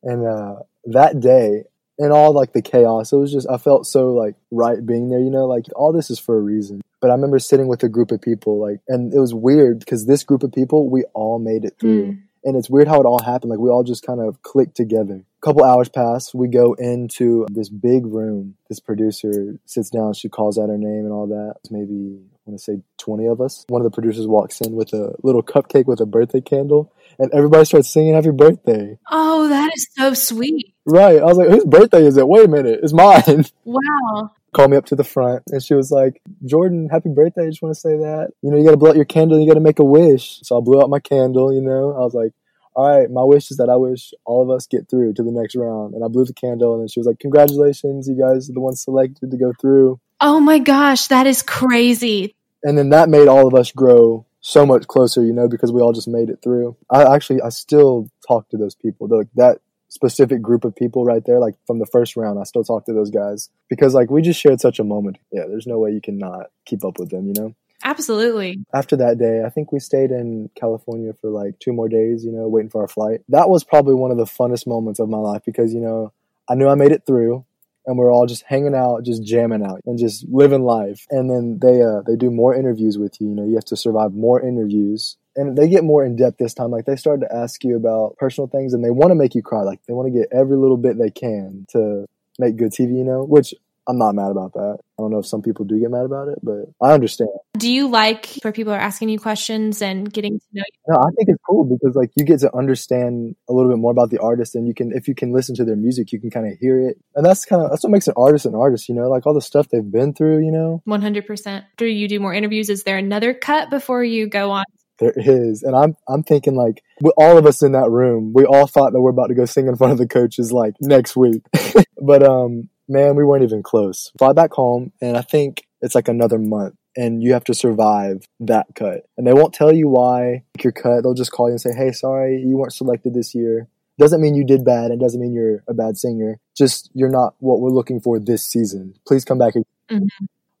And 0.02 0.26
uh, 0.26 0.62
that 0.86 1.20
day, 1.20 1.64
and 1.98 2.12
all 2.12 2.32
like 2.32 2.52
the 2.52 2.62
chaos, 2.62 3.12
it 3.12 3.16
was 3.16 3.32
just 3.32 3.48
I 3.48 3.58
felt 3.58 3.86
so 3.86 4.12
like 4.12 4.34
right 4.50 4.84
being 4.84 5.08
there, 5.08 5.20
you 5.20 5.30
know. 5.30 5.46
Like 5.46 5.66
all 5.76 5.92
this 5.92 6.10
is 6.10 6.18
for 6.18 6.36
a 6.36 6.40
reason. 6.40 6.80
But 7.00 7.10
I 7.10 7.14
remember 7.14 7.38
sitting 7.38 7.68
with 7.68 7.82
a 7.82 7.88
group 7.88 8.12
of 8.12 8.20
people, 8.20 8.60
like, 8.60 8.80
and 8.88 9.12
it 9.12 9.18
was 9.18 9.34
weird 9.34 9.80
because 9.80 10.06
this 10.06 10.22
group 10.22 10.42
of 10.42 10.52
people, 10.52 10.88
we 10.88 11.04
all 11.14 11.38
made 11.38 11.64
it 11.64 11.74
through. 11.78 12.12
Mm. 12.12 12.22
And 12.44 12.56
it's 12.56 12.68
weird 12.68 12.88
how 12.88 13.00
it 13.00 13.06
all 13.06 13.22
happened. 13.22 13.50
Like 13.50 13.60
we 13.60 13.70
all 13.70 13.84
just 13.84 14.04
kind 14.04 14.20
of 14.20 14.42
clicked 14.42 14.76
together. 14.76 15.24
A 15.24 15.46
couple 15.46 15.64
hours 15.64 15.88
pass. 15.88 16.34
We 16.34 16.48
go 16.48 16.74
into 16.74 17.46
this 17.50 17.68
big 17.68 18.06
room. 18.06 18.56
This 18.68 18.80
producer 18.80 19.58
sits 19.64 19.90
down. 19.90 20.14
She 20.14 20.28
calls 20.28 20.58
out 20.58 20.68
her 20.68 20.78
name 20.78 21.04
and 21.04 21.12
all 21.12 21.26
that. 21.28 21.54
It's 21.60 21.70
maybe 21.70 22.18
I 22.20 22.50
want 22.50 22.58
to 22.58 22.64
say 22.64 22.82
twenty 22.98 23.26
of 23.26 23.40
us. 23.40 23.64
One 23.68 23.80
of 23.80 23.84
the 23.84 23.94
producers 23.94 24.26
walks 24.26 24.60
in 24.60 24.72
with 24.74 24.92
a 24.92 25.14
little 25.22 25.42
cupcake 25.42 25.86
with 25.86 26.00
a 26.00 26.06
birthday 26.06 26.40
candle, 26.40 26.92
and 27.18 27.32
everybody 27.32 27.64
starts 27.64 27.92
singing 27.92 28.14
"Happy 28.14 28.32
Birthday." 28.32 28.98
Oh, 29.10 29.48
that 29.48 29.70
is 29.76 29.88
so 29.96 30.14
sweet. 30.14 30.74
Right. 30.84 31.20
I 31.20 31.24
was 31.24 31.38
like, 31.38 31.48
"Whose 31.48 31.64
birthday 31.64 32.04
is 32.04 32.16
it?" 32.16 32.26
Wait 32.26 32.46
a 32.46 32.48
minute, 32.48 32.80
it's 32.82 32.92
mine. 32.92 33.44
Wow. 33.64 34.32
Called 34.54 34.70
me 34.70 34.76
up 34.76 34.84
to 34.86 34.96
the 34.96 35.04
front, 35.04 35.44
and 35.48 35.62
she 35.62 35.74
was 35.74 35.90
like, 35.90 36.20
"Jordan, 36.44 36.88
happy 36.90 37.08
birthday! 37.08 37.46
I 37.46 37.48
just 37.48 37.62
want 37.62 37.74
to 37.74 37.80
say 37.80 37.96
that. 37.96 38.32
You 38.42 38.50
know, 38.50 38.58
you 38.58 38.64
got 38.64 38.72
to 38.72 38.76
blow 38.76 38.90
out 38.90 38.96
your 38.96 39.06
candle. 39.06 39.40
You 39.40 39.46
got 39.48 39.54
to 39.54 39.60
make 39.60 39.78
a 39.78 39.84
wish." 39.84 40.40
So 40.42 40.58
I 40.58 40.60
blew 40.60 40.82
out 40.82 40.90
my 40.90 41.00
candle. 41.00 41.54
You 41.54 41.62
know, 41.62 41.92
I 41.92 42.00
was 42.00 42.12
like, 42.12 42.32
"All 42.74 42.86
right, 42.86 43.10
my 43.10 43.24
wish 43.24 43.50
is 43.50 43.56
that 43.56 43.70
I 43.70 43.76
wish 43.76 44.12
all 44.26 44.42
of 44.42 44.50
us 44.50 44.66
get 44.66 44.90
through 44.90 45.14
to 45.14 45.22
the 45.22 45.32
next 45.32 45.56
round." 45.56 45.94
And 45.94 46.04
I 46.04 46.08
blew 46.08 46.26
the 46.26 46.34
candle, 46.34 46.74
and 46.74 46.82
then 46.82 46.88
she 46.88 47.00
was 47.00 47.06
like, 47.06 47.18
"Congratulations, 47.18 48.06
you 48.08 48.14
guys 48.14 48.50
are 48.50 48.52
the 48.52 48.60
ones 48.60 48.82
selected 48.82 49.30
to 49.30 49.36
go 49.38 49.54
through." 49.58 49.98
Oh 50.20 50.38
my 50.38 50.58
gosh, 50.58 51.06
that 51.06 51.26
is 51.26 51.40
crazy. 51.40 52.34
And 52.62 52.76
then 52.76 52.90
that 52.90 53.08
made 53.08 53.28
all 53.28 53.46
of 53.46 53.54
us 53.54 53.72
grow 53.72 54.26
so 54.40 54.66
much 54.66 54.86
closer, 54.86 55.24
you 55.24 55.32
know, 55.32 55.48
because 55.48 55.72
we 55.72 55.80
all 55.80 55.92
just 55.92 56.08
made 56.08 56.28
it 56.28 56.40
through. 56.42 56.76
I 56.90 57.14
actually, 57.14 57.40
I 57.40 57.48
still 57.48 58.08
talk 58.26 58.48
to 58.50 58.56
those 58.56 58.74
people. 58.74 59.08
They're 59.08 59.20
like 59.20 59.28
that 59.36 59.58
specific 59.92 60.40
group 60.40 60.64
of 60.64 60.74
people 60.74 61.04
right 61.04 61.22
there, 61.26 61.38
like 61.38 61.54
from 61.66 61.78
the 61.78 61.86
first 61.86 62.16
round, 62.16 62.38
I 62.38 62.44
still 62.44 62.64
talk 62.64 62.86
to 62.86 62.94
those 62.94 63.10
guys 63.10 63.50
because 63.68 63.92
like 63.92 64.10
we 64.10 64.22
just 64.22 64.40
shared 64.40 64.58
such 64.58 64.78
a 64.78 64.84
moment. 64.84 65.18
Yeah, 65.30 65.44
there's 65.46 65.66
no 65.66 65.78
way 65.78 65.90
you 65.90 66.00
can 66.00 66.16
not 66.16 66.46
keep 66.64 66.82
up 66.82 66.98
with 66.98 67.10
them, 67.10 67.26
you 67.26 67.34
know? 67.36 67.54
Absolutely. 67.84 68.64
After 68.72 68.96
that 68.96 69.18
day, 69.18 69.42
I 69.44 69.50
think 69.50 69.70
we 69.70 69.80
stayed 69.80 70.10
in 70.10 70.48
California 70.54 71.12
for 71.20 71.28
like 71.28 71.58
two 71.58 71.74
more 71.74 71.90
days, 71.90 72.24
you 72.24 72.32
know, 72.32 72.48
waiting 72.48 72.70
for 72.70 72.80
our 72.80 72.88
flight. 72.88 73.20
That 73.28 73.50
was 73.50 73.64
probably 73.64 73.94
one 73.94 74.10
of 74.10 74.16
the 74.16 74.24
funnest 74.24 74.66
moments 74.66 74.98
of 74.98 75.10
my 75.10 75.18
life 75.18 75.42
because, 75.44 75.74
you 75.74 75.80
know, 75.80 76.12
I 76.48 76.54
knew 76.54 76.68
I 76.68 76.74
made 76.74 76.92
it 76.92 77.04
through 77.06 77.44
and 77.84 77.98
we're 77.98 78.12
all 78.12 78.26
just 78.26 78.44
hanging 78.46 78.74
out, 78.74 79.04
just 79.04 79.24
jamming 79.24 79.62
out 79.62 79.80
and 79.84 79.98
just 79.98 80.26
living 80.28 80.62
life. 80.62 81.06
And 81.10 81.28
then 81.28 81.58
they 81.60 81.82
uh 81.82 82.00
they 82.06 82.16
do 82.16 82.30
more 82.30 82.54
interviews 82.54 82.96
with 82.96 83.20
you, 83.20 83.28
you 83.28 83.34
know, 83.34 83.44
you 83.44 83.56
have 83.56 83.66
to 83.66 83.76
survive 83.76 84.14
more 84.14 84.40
interviews. 84.40 85.18
And 85.34 85.56
they 85.56 85.68
get 85.68 85.84
more 85.84 86.04
in 86.04 86.16
depth 86.16 86.38
this 86.38 86.54
time. 86.54 86.70
Like 86.70 86.84
they 86.84 86.96
start 86.96 87.20
to 87.20 87.34
ask 87.34 87.64
you 87.64 87.76
about 87.76 88.16
personal 88.18 88.48
things 88.48 88.74
and 88.74 88.84
they 88.84 88.90
want 88.90 89.10
to 89.10 89.14
make 89.14 89.34
you 89.34 89.42
cry. 89.42 89.62
Like 89.62 89.80
they 89.86 89.94
want 89.94 90.12
to 90.12 90.18
get 90.18 90.28
every 90.32 90.56
little 90.56 90.76
bit 90.76 90.98
they 90.98 91.10
can 91.10 91.66
to 91.70 92.06
make 92.38 92.56
good 92.56 92.72
TV, 92.72 92.96
you 92.96 93.04
know, 93.04 93.24
which 93.24 93.54
I'm 93.88 93.98
not 93.98 94.14
mad 94.14 94.30
about 94.30 94.52
that. 94.52 94.78
I 94.80 95.02
don't 95.02 95.10
know 95.10 95.18
if 95.18 95.26
some 95.26 95.42
people 95.42 95.64
do 95.64 95.78
get 95.80 95.90
mad 95.90 96.04
about 96.04 96.28
it, 96.28 96.38
but 96.42 96.66
I 96.80 96.92
understand. 96.92 97.30
Do 97.58 97.70
you 97.70 97.88
like 97.88 98.38
where 98.42 98.52
people 98.52 98.72
are 98.72 98.78
asking 98.78 99.08
you 99.08 99.18
questions 99.18 99.82
and 99.82 100.12
getting 100.12 100.38
to 100.38 100.46
know 100.52 100.62
you? 100.72 100.94
No, 100.94 101.00
I 101.00 101.10
think 101.16 101.28
it's 101.28 101.42
cool 101.48 101.64
because 101.64 101.96
like 101.96 102.10
you 102.16 102.24
get 102.24 102.40
to 102.40 102.56
understand 102.56 103.34
a 103.48 103.52
little 103.52 103.70
bit 103.70 103.78
more 103.78 103.90
about 103.90 104.10
the 104.10 104.18
artist, 104.18 104.54
and 104.54 104.68
you 104.68 104.74
can 104.74 104.92
if 104.92 105.08
you 105.08 105.14
can 105.14 105.32
listen 105.32 105.56
to 105.56 105.64
their 105.64 105.76
music, 105.76 106.12
you 106.12 106.20
can 106.20 106.30
kind 106.30 106.46
of 106.46 106.58
hear 106.58 106.80
it, 106.80 106.98
and 107.16 107.26
that's 107.26 107.44
kind 107.44 107.62
of 107.62 107.70
that's 107.70 107.82
what 107.82 107.90
makes 107.90 108.06
an 108.06 108.14
artist 108.16 108.46
an 108.46 108.54
artist. 108.54 108.88
You 108.88 108.94
know, 108.94 109.08
like 109.08 109.26
all 109.26 109.34
the 109.34 109.40
stuff 109.40 109.68
they've 109.68 109.90
been 109.90 110.14
through. 110.14 110.44
You 110.44 110.52
know, 110.52 110.82
100%. 110.86 111.64
Do 111.76 111.86
you 111.86 112.06
do 112.06 112.20
more 112.20 112.34
interviews? 112.34 112.70
Is 112.70 112.84
there 112.84 112.98
another 112.98 113.34
cut 113.34 113.68
before 113.70 114.04
you 114.04 114.28
go 114.28 114.52
on? 114.52 114.64
There 115.02 115.14
is, 115.16 115.62
and 115.62 115.74
I'm 115.74 115.96
I'm 116.08 116.22
thinking 116.22 116.54
like 116.54 116.82
all 117.16 117.36
of 117.38 117.46
us 117.46 117.62
in 117.62 117.72
that 117.72 117.90
room, 117.90 118.32
we 118.34 118.44
all 118.44 118.66
thought 118.66 118.92
that 118.92 119.00
we're 119.00 119.10
about 119.10 119.28
to 119.28 119.34
go 119.34 119.44
sing 119.44 119.66
in 119.66 119.76
front 119.76 119.92
of 119.92 119.98
the 119.98 120.06
coaches 120.06 120.52
like 120.52 120.74
next 120.80 121.16
week, 121.16 121.42
but 122.00 122.22
um, 122.22 122.68
man, 122.88 123.16
we 123.16 123.24
weren't 123.24 123.42
even 123.42 123.62
close. 123.62 124.12
Fly 124.18 124.32
back 124.32 124.52
home, 124.52 124.92
and 125.00 125.16
I 125.16 125.22
think 125.22 125.66
it's 125.80 125.94
like 125.94 126.08
another 126.08 126.38
month 126.38 126.76
and 126.96 127.22
you 127.22 127.32
have 127.32 127.44
to 127.44 127.54
survive 127.54 128.28
that 128.40 128.66
cut. 128.74 129.06
And 129.16 129.26
they 129.26 129.32
won't 129.32 129.54
tell 129.54 129.72
you 129.72 129.88
why 129.88 130.44
you're 130.62 130.72
cut. 130.72 131.02
They'll 131.02 131.14
just 131.14 131.32
call 131.32 131.48
you 131.48 131.52
and 131.52 131.60
say, 131.60 131.74
"Hey, 131.74 131.92
sorry, 131.92 132.40
you 132.40 132.56
weren't 132.56 132.74
selected 132.74 133.14
this 133.14 133.34
year." 133.34 133.68
Doesn't 133.98 134.20
mean 134.20 134.34
you 134.34 134.44
did 134.44 134.64
bad. 134.64 134.90
It 134.90 135.00
doesn't 135.00 135.20
mean 135.20 135.32
you're 135.32 135.62
a 135.68 135.74
bad 135.74 135.96
singer. 135.96 136.38
Just 136.56 136.90
you're 136.94 137.10
not 137.10 137.34
what 137.38 137.60
we're 137.60 137.70
looking 137.70 138.00
for 138.00 138.18
this 138.18 138.46
season. 138.46 138.94
Please 139.06 139.24
come 139.24 139.38
back. 139.38 139.54
Mhm. 139.90 140.08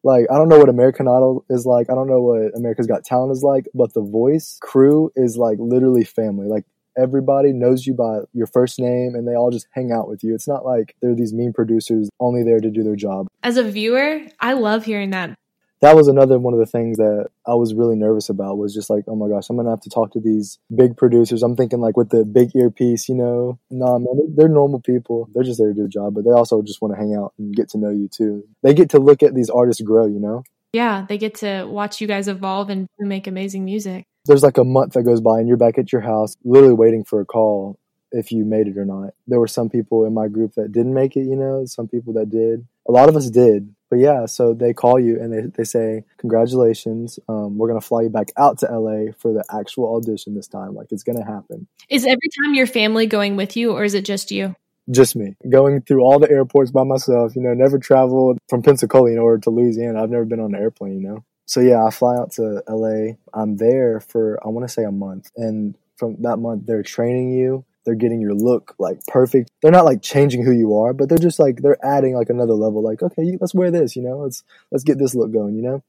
Like 0.04 0.26
I 0.30 0.36
don't 0.36 0.48
know 0.48 0.58
what 0.58 0.68
American 0.68 1.08
Idol 1.08 1.44
is 1.48 1.66
like. 1.66 1.90
I 1.90 1.94
don't 1.94 2.08
know 2.08 2.20
what 2.20 2.56
America's 2.56 2.86
Got 2.86 3.04
Talent 3.04 3.32
is 3.32 3.42
like. 3.42 3.66
But 3.74 3.94
the 3.94 4.02
Voice 4.02 4.58
crew 4.60 5.10
is 5.14 5.36
like 5.36 5.58
literally 5.60 6.04
family. 6.04 6.46
Like 6.46 6.64
everybody 6.96 7.52
knows 7.52 7.86
you 7.86 7.94
by 7.94 8.20
your 8.32 8.46
first 8.46 8.78
name 8.78 9.14
and 9.14 9.26
they 9.26 9.34
all 9.34 9.50
just 9.50 9.66
hang 9.72 9.92
out 9.92 10.08
with 10.08 10.22
you. 10.22 10.34
It's 10.34 10.48
not 10.48 10.64
like 10.64 10.94
they're 11.00 11.14
these 11.14 11.32
mean 11.32 11.52
producers 11.52 12.10
only 12.20 12.42
there 12.42 12.60
to 12.60 12.70
do 12.70 12.82
their 12.82 12.96
job. 12.96 13.28
As 13.42 13.56
a 13.56 13.64
viewer, 13.64 14.20
I 14.40 14.52
love 14.52 14.84
hearing 14.84 15.10
that. 15.10 15.34
That 15.82 15.96
was 15.96 16.06
another 16.06 16.38
one 16.38 16.54
of 16.54 16.60
the 16.60 16.66
things 16.66 16.96
that 16.96 17.26
I 17.44 17.54
was 17.54 17.74
really 17.74 17.96
nervous 17.96 18.28
about 18.28 18.56
was 18.56 18.72
just 18.72 18.88
like, 18.88 19.04
oh 19.08 19.16
my 19.16 19.28
gosh, 19.28 19.50
I'm 19.50 19.56
gonna 19.56 19.70
have 19.70 19.80
to 19.80 19.90
talk 19.90 20.12
to 20.12 20.20
these 20.20 20.60
big 20.74 20.96
producers. 20.96 21.42
I'm 21.42 21.56
thinking 21.56 21.80
like 21.80 21.96
with 21.96 22.10
the 22.10 22.24
big 22.24 22.54
earpiece, 22.54 23.08
you 23.08 23.16
know. 23.16 23.58
Nah, 23.68 23.98
man, 23.98 24.32
they're, 24.36 24.48
normal 24.48 24.80
people. 24.80 25.28
They're 25.34 25.42
just 25.42 25.58
there 25.58 25.68
to 25.68 25.74
do 25.74 25.82
the 25.82 25.88
job, 25.88 26.14
but 26.14 26.24
they 26.24 26.30
also 26.30 26.62
just 26.62 26.80
want 26.80 26.94
to 26.94 26.98
hang 26.98 27.16
out 27.16 27.34
and 27.36 27.54
get 27.54 27.68
to 27.70 27.78
know 27.78 27.90
you 27.90 28.08
too. 28.08 28.44
They 28.62 28.74
get 28.74 28.90
to 28.90 28.98
look 28.98 29.22
at 29.22 29.34
these 29.34 29.50
artists 29.50 29.82
grow, 29.82 30.06
you 30.06 30.20
know. 30.20 30.44
Yeah, 30.72 31.04
they 31.08 31.18
get 31.18 31.34
to 31.36 31.64
watch 31.64 32.00
you 32.00 32.06
guys 32.06 32.28
evolve 32.28 32.70
and 32.70 32.88
make 32.98 33.26
amazing 33.26 33.64
music. 33.64 34.06
there's 34.26 34.42
like 34.42 34.58
a 34.58 34.64
month 34.64 34.92
that 34.92 35.02
goes 35.02 35.20
by 35.20 35.40
and 35.40 35.48
you're 35.48 35.56
back 35.56 35.78
at 35.78 35.92
your 35.92 36.00
house 36.00 36.36
literally 36.44 36.74
waiting 36.74 37.02
for 37.04 37.20
a 37.20 37.24
call 37.24 37.78
if 38.12 38.30
you 38.30 38.44
made 38.44 38.68
it 38.68 38.76
or 38.78 38.84
not 38.84 39.10
there 39.26 39.40
were 39.40 39.48
some 39.48 39.68
people 39.68 40.04
in 40.04 40.14
my 40.14 40.28
group 40.28 40.52
that 40.54 40.70
didn't 40.70 40.94
make 40.94 41.16
it 41.16 41.24
you 41.24 41.34
know 41.34 41.64
some 41.66 41.88
people 41.88 42.12
that 42.12 42.30
did 42.30 42.64
a 42.86 42.92
lot 42.92 43.08
of 43.08 43.16
us 43.16 43.30
did 43.30 43.74
but 43.92 43.98
yeah 43.98 44.24
so 44.24 44.54
they 44.54 44.72
call 44.72 44.98
you 44.98 45.20
and 45.20 45.30
they, 45.30 45.42
they 45.54 45.64
say 45.64 46.02
congratulations 46.16 47.18
um, 47.28 47.58
we're 47.58 47.68
going 47.68 47.78
to 47.78 47.86
fly 47.86 48.00
you 48.00 48.08
back 48.08 48.32
out 48.38 48.58
to 48.58 48.66
la 48.66 49.12
for 49.18 49.34
the 49.34 49.44
actual 49.52 49.94
audition 49.96 50.34
this 50.34 50.48
time. 50.48 50.74
Like 50.74 50.88
it's 50.90 51.02
going 51.02 51.18
to 51.18 51.24
happen. 51.24 51.66
Is 51.88 52.04
every 52.04 52.28
time 52.42 52.54
your 52.54 52.66
family 52.66 53.06
going 53.06 53.36
with 53.36 53.56
you, 53.56 53.72
or 53.72 53.84
is 53.84 53.94
it 53.94 54.04
just 54.04 54.30
you? 54.30 54.56
just 54.90 55.14
me. 55.14 55.36
Going 55.48 55.80
through 55.82 56.02
all 56.02 56.18
the 56.18 56.30
airports 56.30 56.70
by 56.70 56.84
myself 56.84 57.36
you 57.36 57.42
know 57.42 57.54
never 57.54 57.78
traveled 57.78 58.38
from 58.48 58.62
pensacola 58.62 59.10
you 59.10 59.16
know 59.16 59.22
or 59.22 59.38
to 59.38 59.50
louisiana. 59.50 60.02
I've 60.02 60.10
never 60.10 60.24
been 60.24 60.40
on 60.40 60.54
an 60.54 60.60
airplane 60.60 61.00
you 61.00 61.08
know? 61.08 61.24
So 61.46 61.60
yeah 61.60 61.84
i 61.84 61.90
fly 61.90 62.16
out 62.16 62.32
to 62.32 62.62
la 62.68 63.12
i'm 63.34 63.56
there 63.56 64.00
for 64.00 64.44
i 64.44 64.48
want 64.48 64.66
to 64.66 64.72
say 64.72 64.84
a 64.84 64.90
month. 64.90 65.30
And 65.36 65.76
from 65.96 66.16
that 66.22 66.38
month 66.38 66.66
they're 66.66 66.82
training 66.82 67.32
you 67.32 67.64
they're 67.84 67.94
getting 67.94 68.20
your 68.20 68.34
look 68.34 68.74
like 68.78 68.98
perfect 69.06 69.50
they're 69.60 69.72
not 69.72 69.84
like 69.84 70.02
changing 70.02 70.44
who 70.44 70.52
you 70.52 70.76
are 70.76 70.92
but 70.92 71.08
they're 71.08 71.18
just 71.18 71.38
like 71.38 71.62
they're 71.62 71.84
adding 71.84 72.14
like 72.14 72.30
another 72.30 72.54
level 72.54 72.82
like 72.82 73.02
okay 73.02 73.36
let's 73.40 73.54
wear 73.54 73.70
this 73.70 73.96
you 73.96 74.02
know 74.02 74.18
let's 74.18 74.42
let's 74.70 74.84
get 74.84 74.98
this 74.98 75.14
look 75.14 75.32
going 75.32 75.54
you 75.54 75.62
know 75.62 75.82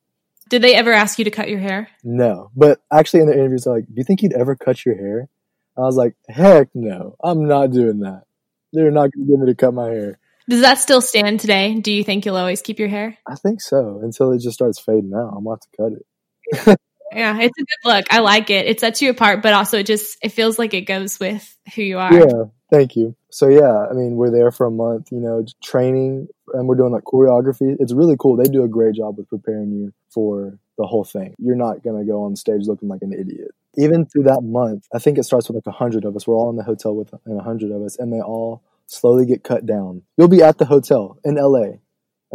Did 0.49 0.61
they 0.61 0.75
ever 0.75 0.91
ask 0.93 1.17
you 1.19 1.25
to 1.25 1.31
cut 1.31 1.49
your 1.49 1.59
hair? 1.59 1.89
no 2.03 2.51
but 2.55 2.81
actually 2.91 3.21
in 3.21 3.27
the 3.27 3.33
interviews 3.33 3.63
they're 3.63 3.75
like 3.75 3.85
do 3.87 3.93
you 3.95 4.03
think 4.03 4.21
you'd 4.21 4.33
ever 4.33 4.55
cut 4.55 4.85
your 4.85 4.95
hair 4.95 5.29
i 5.77 5.81
was 5.81 5.95
like 5.95 6.15
heck 6.27 6.69
no 6.73 7.15
i'm 7.23 7.47
not 7.47 7.71
doing 7.71 7.99
that 7.99 8.23
they're 8.73 8.91
not 8.91 9.11
going 9.11 9.25
to 9.27 9.31
get 9.31 9.39
me 9.39 9.45
to 9.47 9.55
cut 9.55 9.73
my 9.73 9.87
hair 9.89 10.19
Does 10.49 10.61
that 10.61 10.79
still 10.79 10.99
stand 10.99 11.39
today? 11.39 11.79
Do 11.79 11.91
you 11.91 12.03
think 12.03 12.25
you'll 12.25 12.35
always 12.37 12.61
keep 12.61 12.77
your 12.79 12.89
hair? 12.89 13.17
I 13.25 13.35
think 13.35 13.61
so 13.61 14.01
until 14.03 14.33
it 14.33 14.39
just 14.39 14.55
starts 14.55 14.77
fading 14.79 15.13
out. 15.15 15.31
I'm 15.37 15.45
about 15.47 15.61
to 15.61 15.67
cut 15.77 15.91
it. 15.93 16.79
Yeah, 17.15 17.37
it's 17.39 17.57
a 17.57 17.61
good 17.61 17.89
look. 17.89 18.05
I 18.09 18.19
like 18.19 18.49
it. 18.49 18.65
It 18.65 18.79
sets 18.79 19.01
you 19.01 19.09
apart, 19.09 19.41
but 19.41 19.53
also 19.53 19.79
it 19.79 19.85
just 19.85 20.17
it 20.21 20.29
feels 20.29 20.59
like 20.59 20.73
it 20.73 20.81
goes 20.81 21.19
with 21.19 21.55
who 21.75 21.81
you 21.81 21.99
are. 21.99 22.13
Yeah, 22.13 22.43
thank 22.71 22.95
you. 22.95 23.15
So 23.29 23.47
yeah, 23.47 23.87
I 23.89 23.93
mean, 23.93 24.15
we're 24.15 24.31
there 24.31 24.51
for 24.51 24.65
a 24.65 24.71
month, 24.71 25.11
you 25.11 25.19
know, 25.19 25.45
training, 25.63 26.27
and 26.53 26.67
we're 26.67 26.75
doing 26.75 26.91
like 26.91 27.03
choreography. 27.03 27.75
It's 27.79 27.93
really 27.93 28.15
cool. 28.19 28.35
They 28.35 28.49
do 28.49 28.63
a 28.63 28.67
great 28.67 28.95
job 28.95 29.17
with 29.17 29.29
preparing 29.29 29.71
you 29.71 29.93
for 30.09 30.59
the 30.77 30.85
whole 30.85 31.03
thing. 31.03 31.35
You're 31.37 31.55
not 31.55 31.83
gonna 31.83 32.05
go 32.05 32.23
on 32.23 32.35
stage 32.35 32.67
looking 32.67 32.89
like 32.89 33.01
an 33.01 33.13
idiot. 33.13 33.51
Even 33.75 34.05
through 34.05 34.23
that 34.23 34.41
month, 34.41 34.85
I 34.93 34.99
think 34.99 35.17
it 35.17 35.23
starts 35.23 35.47
with 35.47 35.55
like 35.55 35.67
a 35.67 35.77
hundred 35.77 36.05
of 36.05 36.15
us. 36.15 36.27
We're 36.27 36.35
all 36.35 36.49
in 36.49 36.57
the 36.57 36.63
hotel 36.63 36.95
with 36.95 37.11
a 37.13 37.41
hundred 37.41 37.71
of 37.71 37.81
us, 37.81 37.97
and 37.97 38.13
they 38.13 38.21
all 38.21 38.61
slowly 38.87 39.25
get 39.25 39.43
cut 39.43 39.65
down. 39.65 40.03
You'll 40.17 40.27
be 40.27 40.43
at 40.43 40.57
the 40.57 40.65
hotel 40.65 41.17
in 41.23 41.35
LA, 41.35 41.63
and 41.63 41.79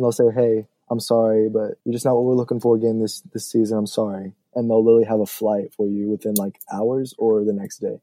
they'll 0.05 0.13
say, 0.13 0.31
"Hey, 0.35 0.67
I'm 0.91 1.01
sorry, 1.01 1.49
but 1.49 1.79
you're 1.85 1.93
just 1.93 2.05
not 2.05 2.15
what 2.15 2.25
we're 2.25 2.35
looking 2.35 2.61
for 2.61 2.77
again 2.77 2.99
this 2.99 3.21
this 3.33 3.51
season. 3.51 3.79
I'm 3.79 3.87
sorry." 3.87 4.35
And 4.59 4.69
they'll 4.69 4.85
literally 4.85 5.07
have 5.07 5.21
a 5.21 5.27
flight 5.27 5.73
for 5.77 5.87
you 5.87 6.11
within 6.11 6.35
like 6.35 6.59
hours 6.73 7.15
or 7.17 7.45
the 7.45 7.53
next 7.53 7.79
day. 7.79 8.01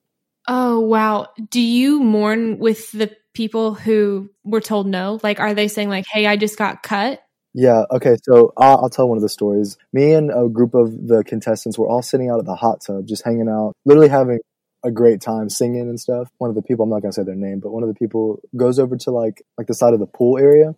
Oh 0.47 0.79
wow. 0.79 1.27
Do 1.49 1.59
you 1.59 2.01
mourn 2.01 2.59
with 2.59 2.91
the 2.93 3.11
people 3.33 3.73
who 3.73 4.29
were 4.43 4.61
told 4.61 4.87
no? 4.87 5.19
Like, 5.21 5.39
are 5.39 5.53
they 5.53 5.67
saying 5.67 5.89
like, 5.89 6.05
"Hey, 6.09 6.25
I 6.27 6.37
just 6.37 6.57
got 6.57 6.81
cut"? 6.81 7.21
Yeah. 7.53 7.83
Okay. 7.91 8.15
So 8.23 8.53
I'll, 8.55 8.83
I'll 8.83 8.89
tell 8.89 9.09
one 9.09 9.17
of 9.17 9.21
the 9.21 9.29
stories. 9.29 9.77
Me 9.91 10.13
and 10.13 10.31
a 10.31 10.47
group 10.47 10.73
of 10.75 11.07
the 11.07 11.23
contestants 11.25 11.77
were 11.77 11.89
all 11.89 12.01
sitting 12.01 12.29
out 12.29 12.39
at 12.39 12.45
the 12.45 12.55
hot 12.55 12.81
tub, 12.85 13.07
just 13.07 13.25
hanging 13.25 13.49
out, 13.49 13.73
literally 13.85 14.09
having 14.09 14.39
a 14.83 14.91
great 14.91 15.19
time 15.19 15.49
singing 15.49 15.89
and 15.89 15.99
stuff. 15.99 16.29
One 16.37 16.49
of 16.49 16.55
the 16.55 16.61
people, 16.61 16.83
I'm 16.83 16.91
not 16.91 17.01
gonna 17.01 17.11
say 17.11 17.23
their 17.23 17.35
name, 17.35 17.59
but 17.59 17.71
one 17.71 17.83
of 17.83 17.89
the 17.89 17.95
people 17.95 18.39
goes 18.55 18.77
over 18.77 18.95
to 18.95 19.11
like 19.11 19.41
like 19.57 19.67
the 19.67 19.73
side 19.73 19.93
of 19.93 19.99
the 19.99 20.05
pool 20.05 20.37
area, 20.37 20.75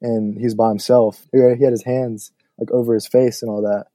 and 0.00 0.40
he's 0.40 0.54
by 0.54 0.70
himself. 0.70 1.26
He 1.30 1.38
he 1.38 1.64
had 1.64 1.72
his 1.72 1.84
hands 1.84 2.32
like 2.58 2.70
over 2.70 2.94
his 2.94 3.06
face 3.06 3.42
and 3.42 3.50
all 3.50 3.62
that. 3.62 3.86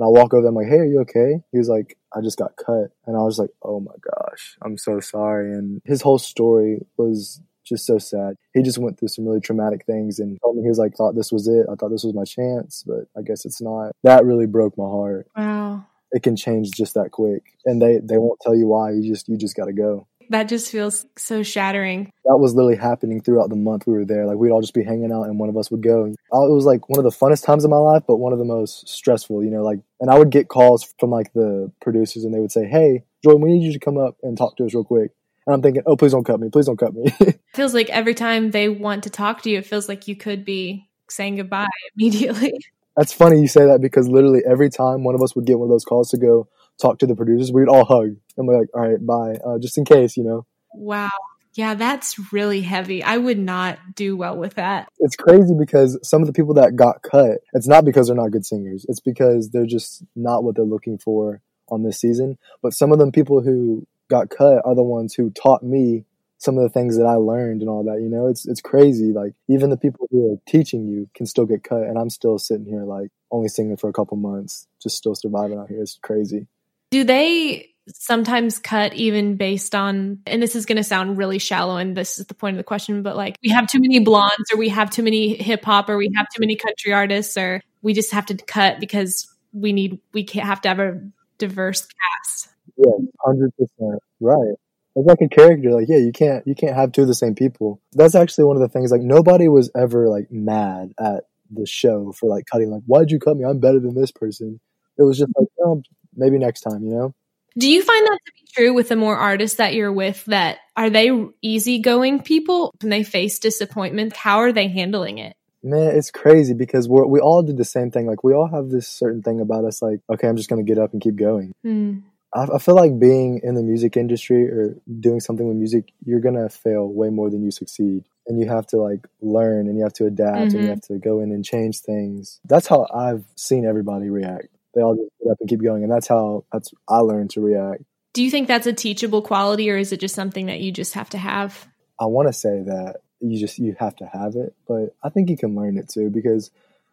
And 0.00 0.06
I 0.06 0.08
walk 0.08 0.32
over, 0.32 0.40
there, 0.40 0.48
I'm 0.48 0.54
like, 0.54 0.66
"Hey, 0.66 0.78
are 0.78 0.84
you 0.86 1.00
okay?" 1.00 1.42
He 1.52 1.58
was 1.58 1.68
like, 1.68 1.98
"I 2.16 2.22
just 2.22 2.38
got 2.38 2.56
cut," 2.56 2.90
and 3.06 3.18
I 3.18 3.22
was 3.22 3.38
like, 3.38 3.50
"Oh 3.62 3.80
my 3.80 3.92
gosh, 4.00 4.56
I'm 4.62 4.78
so 4.78 4.98
sorry." 4.98 5.52
And 5.52 5.82
his 5.84 6.00
whole 6.00 6.16
story 6.18 6.86
was 6.96 7.42
just 7.66 7.84
so 7.84 7.98
sad. 7.98 8.36
He 8.54 8.62
just 8.62 8.78
went 8.78 8.98
through 8.98 9.08
some 9.08 9.26
really 9.26 9.42
traumatic 9.42 9.84
things 9.84 10.18
and 10.18 10.38
told 10.42 10.56
me 10.56 10.62
he 10.62 10.70
was 10.70 10.78
like, 10.78 10.94
thought 10.94 11.14
this 11.14 11.30
was 11.30 11.46
it. 11.46 11.66
I 11.70 11.74
thought 11.74 11.90
this 11.90 12.02
was 12.02 12.14
my 12.14 12.24
chance, 12.24 12.82
but 12.86 13.08
I 13.14 13.20
guess 13.22 13.44
it's 13.44 13.60
not. 13.60 13.92
That 14.02 14.24
really 14.24 14.46
broke 14.46 14.78
my 14.78 14.86
heart. 14.86 15.28
Wow. 15.36 15.84
It 16.12 16.22
can 16.22 16.34
change 16.34 16.70
just 16.72 16.94
that 16.94 17.10
quick. 17.10 17.44
And 17.66 17.80
they, 17.80 17.98
they 17.98 18.16
won't 18.16 18.40
tell 18.40 18.56
you 18.56 18.66
why. 18.66 18.92
You 18.92 19.06
just 19.12 19.28
you 19.28 19.36
just 19.36 19.54
gotta 19.54 19.72
go. 19.74 20.08
That 20.30 20.44
just 20.44 20.70
feels 20.70 21.06
so 21.18 21.42
shattering. 21.42 22.12
That 22.24 22.36
was 22.36 22.54
literally 22.54 22.76
happening 22.76 23.20
throughout 23.20 23.50
the 23.50 23.56
month 23.56 23.86
we 23.86 23.94
were 23.94 24.04
there. 24.04 24.26
Like 24.26 24.36
we'd 24.36 24.52
all 24.52 24.60
just 24.60 24.74
be 24.74 24.84
hanging 24.84 25.10
out 25.10 25.24
and 25.24 25.40
one 25.40 25.48
of 25.48 25.56
us 25.56 25.72
would 25.72 25.82
go. 25.82 26.04
It 26.06 26.16
was 26.30 26.64
like 26.64 26.88
one 26.88 26.98
of 26.98 27.04
the 27.04 27.16
funnest 27.16 27.44
times 27.44 27.64
of 27.64 27.70
my 27.70 27.78
life, 27.78 28.04
but 28.06 28.18
one 28.18 28.32
of 28.32 28.38
the 28.38 28.44
most 28.44 28.88
stressful, 28.88 29.42
you 29.42 29.50
know, 29.50 29.64
like 29.64 29.80
and 29.98 30.08
I 30.08 30.16
would 30.16 30.30
get 30.30 30.46
calls 30.48 30.94
from 31.00 31.10
like 31.10 31.32
the 31.32 31.72
producers 31.82 32.24
and 32.24 32.32
they 32.32 32.38
would 32.38 32.52
say, 32.52 32.64
Hey, 32.64 33.02
Jordan, 33.24 33.42
we 33.42 33.50
need 33.50 33.64
you 33.64 33.72
to 33.72 33.80
come 33.80 33.98
up 33.98 34.18
and 34.22 34.38
talk 34.38 34.56
to 34.58 34.64
us 34.64 34.72
real 34.72 34.84
quick. 34.84 35.10
And 35.46 35.54
I'm 35.54 35.62
thinking, 35.62 35.82
Oh, 35.84 35.96
please 35.96 36.12
don't 36.12 36.24
cut 36.24 36.38
me, 36.38 36.48
please 36.48 36.66
don't 36.66 36.78
cut 36.78 36.94
me. 36.94 37.12
It 37.18 37.40
feels 37.54 37.74
like 37.74 37.90
every 37.90 38.14
time 38.14 38.52
they 38.52 38.68
want 38.68 39.02
to 39.04 39.10
talk 39.10 39.42
to 39.42 39.50
you, 39.50 39.58
it 39.58 39.66
feels 39.66 39.88
like 39.88 40.06
you 40.06 40.14
could 40.14 40.44
be 40.44 40.88
saying 41.08 41.36
goodbye 41.36 41.66
immediately. 41.98 42.52
That's 42.96 43.12
funny 43.12 43.40
you 43.40 43.48
say 43.48 43.66
that 43.66 43.80
because 43.80 44.08
literally 44.08 44.42
every 44.46 44.70
time 44.70 45.02
one 45.02 45.16
of 45.16 45.22
us 45.22 45.34
would 45.34 45.44
get 45.44 45.58
one 45.58 45.66
of 45.66 45.70
those 45.70 45.84
calls 45.84 46.10
to 46.10 46.18
go 46.18 46.48
talk 46.80 46.98
to 47.00 47.06
the 47.06 47.16
producers, 47.16 47.52
we'd 47.52 47.68
all 47.68 47.84
hug 47.84 48.16
and 48.36 48.48
be 48.48 48.54
like, 48.54 48.68
"All 48.74 48.88
right, 48.88 49.04
bye," 49.04 49.34
uh, 49.44 49.58
just 49.58 49.78
in 49.78 49.84
case, 49.84 50.16
you 50.16 50.24
know. 50.24 50.46
Wow. 50.74 51.10
Yeah, 51.54 51.74
that's 51.74 52.32
really 52.32 52.60
heavy. 52.60 53.02
I 53.02 53.16
would 53.16 53.38
not 53.38 53.78
do 53.96 54.16
well 54.16 54.36
with 54.36 54.54
that. 54.54 54.88
It's 55.00 55.16
crazy 55.16 55.54
because 55.58 55.98
some 56.02 56.22
of 56.22 56.28
the 56.28 56.32
people 56.32 56.54
that 56.54 56.76
got 56.76 57.02
cut, 57.02 57.38
it's 57.54 57.66
not 57.66 57.84
because 57.84 58.06
they're 58.06 58.16
not 58.16 58.30
good 58.30 58.46
singers. 58.46 58.86
It's 58.88 59.00
because 59.00 59.50
they're 59.50 59.66
just 59.66 60.04
not 60.14 60.44
what 60.44 60.54
they're 60.54 60.64
looking 60.64 60.98
for 60.98 61.42
on 61.68 61.82
this 61.82 62.00
season. 62.00 62.38
But 62.62 62.72
some 62.72 62.92
of 62.92 62.98
them 62.98 63.10
people 63.10 63.42
who 63.42 63.84
got 64.08 64.30
cut 64.30 64.62
are 64.64 64.74
the 64.76 64.82
ones 64.82 65.14
who 65.14 65.30
taught 65.30 65.62
me 65.62 66.04
some 66.38 66.56
of 66.56 66.62
the 66.62 66.70
things 66.70 66.96
that 66.96 67.04
I 67.04 67.14
learned 67.14 67.60
and 67.60 67.68
all 67.68 67.84
that. 67.84 68.00
You 68.00 68.08
know, 68.08 68.28
it's 68.28 68.46
it's 68.46 68.60
crazy. 68.60 69.12
Like 69.12 69.34
even 69.48 69.70
the 69.70 69.76
people 69.76 70.06
who 70.10 70.32
are 70.32 70.36
teaching 70.46 70.86
you 70.86 71.08
can 71.14 71.26
still 71.26 71.46
get 71.46 71.64
cut, 71.64 71.82
and 71.82 71.98
I'm 71.98 72.10
still 72.10 72.38
sitting 72.38 72.66
here 72.66 72.84
like 72.84 73.10
only 73.30 73.48
singing 73.48 73.76
for 73.76 73.90
a 73.90 73.92
couple 73.92 74.16
months, 74.16 74.66
just 74.80 74.96
still 74.96 75.14
surviving 75.14 75.58
out 75.58 75.68
here. 75.68 75.82
It's 75.82 75.98
crazy. 76.00 76.46
Do 76.90 77.04
they 77.04 77.70
sometimes 77.94 78.58
cut 78.58 78.94
even 78.94 79.36
based 79.36 79.74
on 79.74 80.20
and 80.26 80.42
this 80.42 80.54
is 80.54 80.66
going 80.66 80.76
to 80.76 80.84
sound 80.84 81.18
really 81.18 81.38
shallow 81.38 81.76
and 81.76 81.96
this 81.96 82.18
is 82.20 82.26
the 82.26 82.34
point 82.34 82.54
of 82.54 82.58
the 82.58 82.64
question 82.64 83.02
but 83.02 83.16
like 83.16 83.36
we 83.42 83.50
have 83.50 83.66
too 83.66 83.80
many 83.80 83.98
blondes 83.98 84.52
or 84.52 84.58
we 84.58 84.68
have 84.68 84.90
too 84.90 85.02
many 85.02 85.34
hip 85.34 85.64
hop 85.64 85.88
or 85.88 85.96
we 85.96 86.08
have 86.14 86.26
too 86.32 86.38
many 86.38 86.54
country 86.54 86.92
artists 86.92 87.36
or 87.36 87.60
we 87.82 87.92
just 87.92 88.12
have 88.12 88.26
to 88.26 88.36
cut 88.36 88.78
because 88.78 89.26
we 89.52 89.72
need 89.72 89.98
we 90.12 90.22
can't 90.22 90.46
have 90.46 90.60
to 90.60 90.68
have 90.68 90.78
a 90.78 91.00
diverse 91.38 91.86
cast 91.86 92.50
Yeah, 92.76 92.92
hundred 93.24 93.52
percent 93.56 94.00
right. 94.20 94.54
It's 94.96 95.06
like 95.06 95.20
a 95.22 95.28
character. 95.28 95.70
Like, 95.70 95.86
yeah, 95.88 95.98
you 95.98 96.12
can't 96.12 96.46
you 96.46 96.54
can't 96.54 96.74
have 96.74 96.92
two 96.92 97.02
of 97.02 97.08
the 97.08 97.14
same 97.14 97.34
people. 97.34 97.80
That's 97.92 98.14
actually 98.14 98.44
one 98.44 98.56
of 98.56 98.62
the 98.62 98.68
things. 98.68 98.90
Like, 98.90 99.02
nobody 99.02 99.48
was 99.48 99.70
ever 99.76 100.08
like 100.08 100.30
mad 100.30 100.92
at 100.98 101.24
the 101.50 101.66
show 101.66 102.12
for 102.12 102.28
like 102.28 102.46
cutting. 102.50 102.70
Like, 102.70 102.82
why'd 102.86 103.10
you 103.10 103.20
cut 103.20 103.36
me? 103.36 103.44
I'm 103.44 103.60
better 103.60 103.78
than 103.78 103.94
this 103.94 104.10
person. 104.10 104.60
It 104.98 105.02
was 105.04 105.18
just 105.18 105.30
like, 105.38 105.48
oh, 105.64 105.82
maybe 106.14 106.38
next 106.38 106.60
time. 106.62 106.82
You 106.84 106.90
know? 106.90 107.14
do 107.58 107.68
you 107.68 107.82
find 107.82 108.06
that 108.06 108.18
to 108.24 108.32
be 108.32 108.48
true 108.52 108.72
with 108.72 108.88
the 108.88 108.96
more 108.96 109.16
artists 109.16 109.56
that 109.56 109.74
you're 109.74 109.92
with 109.92 110.24
that 110.26 110.58
are 110.76 110.88
they 110.88 111.10
easygoing 111.42 112.22
people 112.22 112.72
when 112.80 112.90
they 112.90 113.02
face 113.02 113.40
disappointment 113.40 114.14
how 114.14 114.38
are 114.38 114.52
they 114.52 114.68
handling 114.68 115.18
it 115.18 115.34
Man, 115.62 115.94
it's 115.94 116.10
crazy 116.10 116.54
because 116.54 116.88
we 116.88 117.02
we 117.02 117.20
all 117.20 117.42
did 117.42 117.58
the 117.58 117.64
same 117.64 117.90
thing. 117.90 118.06
Like, 118.06 118.24
we 118.24 118.32
all 118.32 118.48
have 118.48 118.70
this 118.70 118.88
certain 118.88 119.22
thing 119.22 119.40
about 119.40 119.64
us. 119.66 119.82
Like, 119.82 120.00
okay, 120.10 120.26
I'm 120.26 120.36
just 120.36 120.48
gonna 120.48 120.62
get 120.62 120.78
up 120.78 120.92
and 120.92 121.02
keep 121.02 121.16
going. 121.16 121.52
Hmm. 121.62 121.98
I, 122.34 122.46
I 122.54 122.58
feel 122.58 122.76
like 122.76 122.98
being 122.98 123.40
in 123.42 123.56
the 123.56 123.62
music 123.62 123.96
industry 123.96 124.48
or 124.48 124.76
doing 125.00 125.20
something 125.20 125.46
with 125.46 125.56
music, 125.56 125.92
you're 126.04 126.20
gonna 126.20 126.48
fail 126.48 126.88
way 126.88 127.10
more 127.10 127.28
than 127.28 127.44
you 127.44 127.50
succeed. 127.50 128.04
and 128.26 128.40
you 128.40 128.48
have 128.48 128.66
to 128.68 128.78
like 128.78 129.06
learn 129.20 129.66
and 129.66 129.76
you 129.76 129.82
have 129.82 129.92
to 129.94 130.06
adapt 130.06 130.32
mm-hmm. 130.32 130.42
and 130.42 130.52
you 130.52 130.58
mm-hmm. 130.60 130.68
have 130.68 130.80
to 130.80 130.98
go 130.98 131.20
in 131.20 131.30
and 131.30 131.44
change 131.44 131.80
things. 131.80 132.40
That's 132.46 132.66
how 132.66 132.86
I've 132.94 133.24
seen 133.36 133.66
everybody 133.66 134.08
react. 134.08 134.48
They 134.74 134.80
all 134.82 134.94
just 134.94 135.10
up 135.30 135.38
and 135.40 135.48
keep 135.48 135.62
going, 135.62 135.82
and 135.82 135.92
that's 135.92 136.08
how 136.08 136.44
that's 136.52 136.72
I 136.88 136.98
learned 136.98 137.30
to 137.30 137.40
react. 137.40 137.82
Do 138.12 138.22
you 138.24 138.30
think 138.30 138.48
that's 138.48 138.66
a 138.66 138.72
teachable 138.72 139.22
quality, 139.22 139.70
or 139.70 139.76
is 139.76 139.92
it 139.92 140.00
just 140.00 140.14
something 140.14 140.46
that 140.46 140.60
you 140.60 140.72
just 140.72 140.94
have 140.94 141.10
to 141.10 141.18
have? 141.18 141.68
I 142.00 142.06
want 142.06 142.28
to 142.28 142.32
say 142.32 142.62
that 142.62 142.96
you 143.20 143.38
just 143.38 143.58
you 143.58 143.76
have 143.78 143.94
to 143.96 144.06
have 144.06 144.34
it, 144.34 144.54
but 144.66 144.94
I 145.02 145.10
think 145.10 145.30
you 145.30 145.36
can 145.36 145.54
learn 145.54 145.76
it 145.78 145.88
too 145.88 146.10
because 146.10 146.50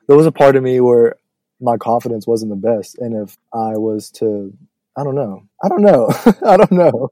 there 0.08 0.18
was 0.18 0.26
a 0.26 0.32
part 0.32 0.56
of 0.56 0.64
me 0.64 0.80
where 0.80 1.16
my 1.60 1.78
confidence 1.78 2.28
wasn't 2.28 2.52
the 2.52 2.56
best, 2.56 2.98
and 3.00 3.28
if 3.28 3.38
I 3.54 3.78
was 3.78 4.12
to, 4.12 4.54
I 4.96 5.04
don't 5.04 5.16
know, 5.16 5.44
I 5.64 5.70
don't 5.70 5.82
know, 5.82 6.10
I 6.46 6.58
don't 6.58 6.72
know. 6.72 7.10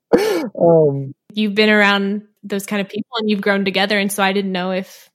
Um, 0.59 1.15
You've 1.33 1.55
been 1.55 1.69
around 1.69 2.27
those 2.43 2.65
kind 2.65 2.81
of 2.81 2.89
people, 2.89 3.17
and 3.17 3.29
you've 3.29 3.41
grown 3.41 3.65
together, 3.65 3.97
and 3.97 4.11
so 4.11 4.23
I 4.23 4.33
didn't 4.33 4.51
know 4.51 4.71
if, 4.71 5.09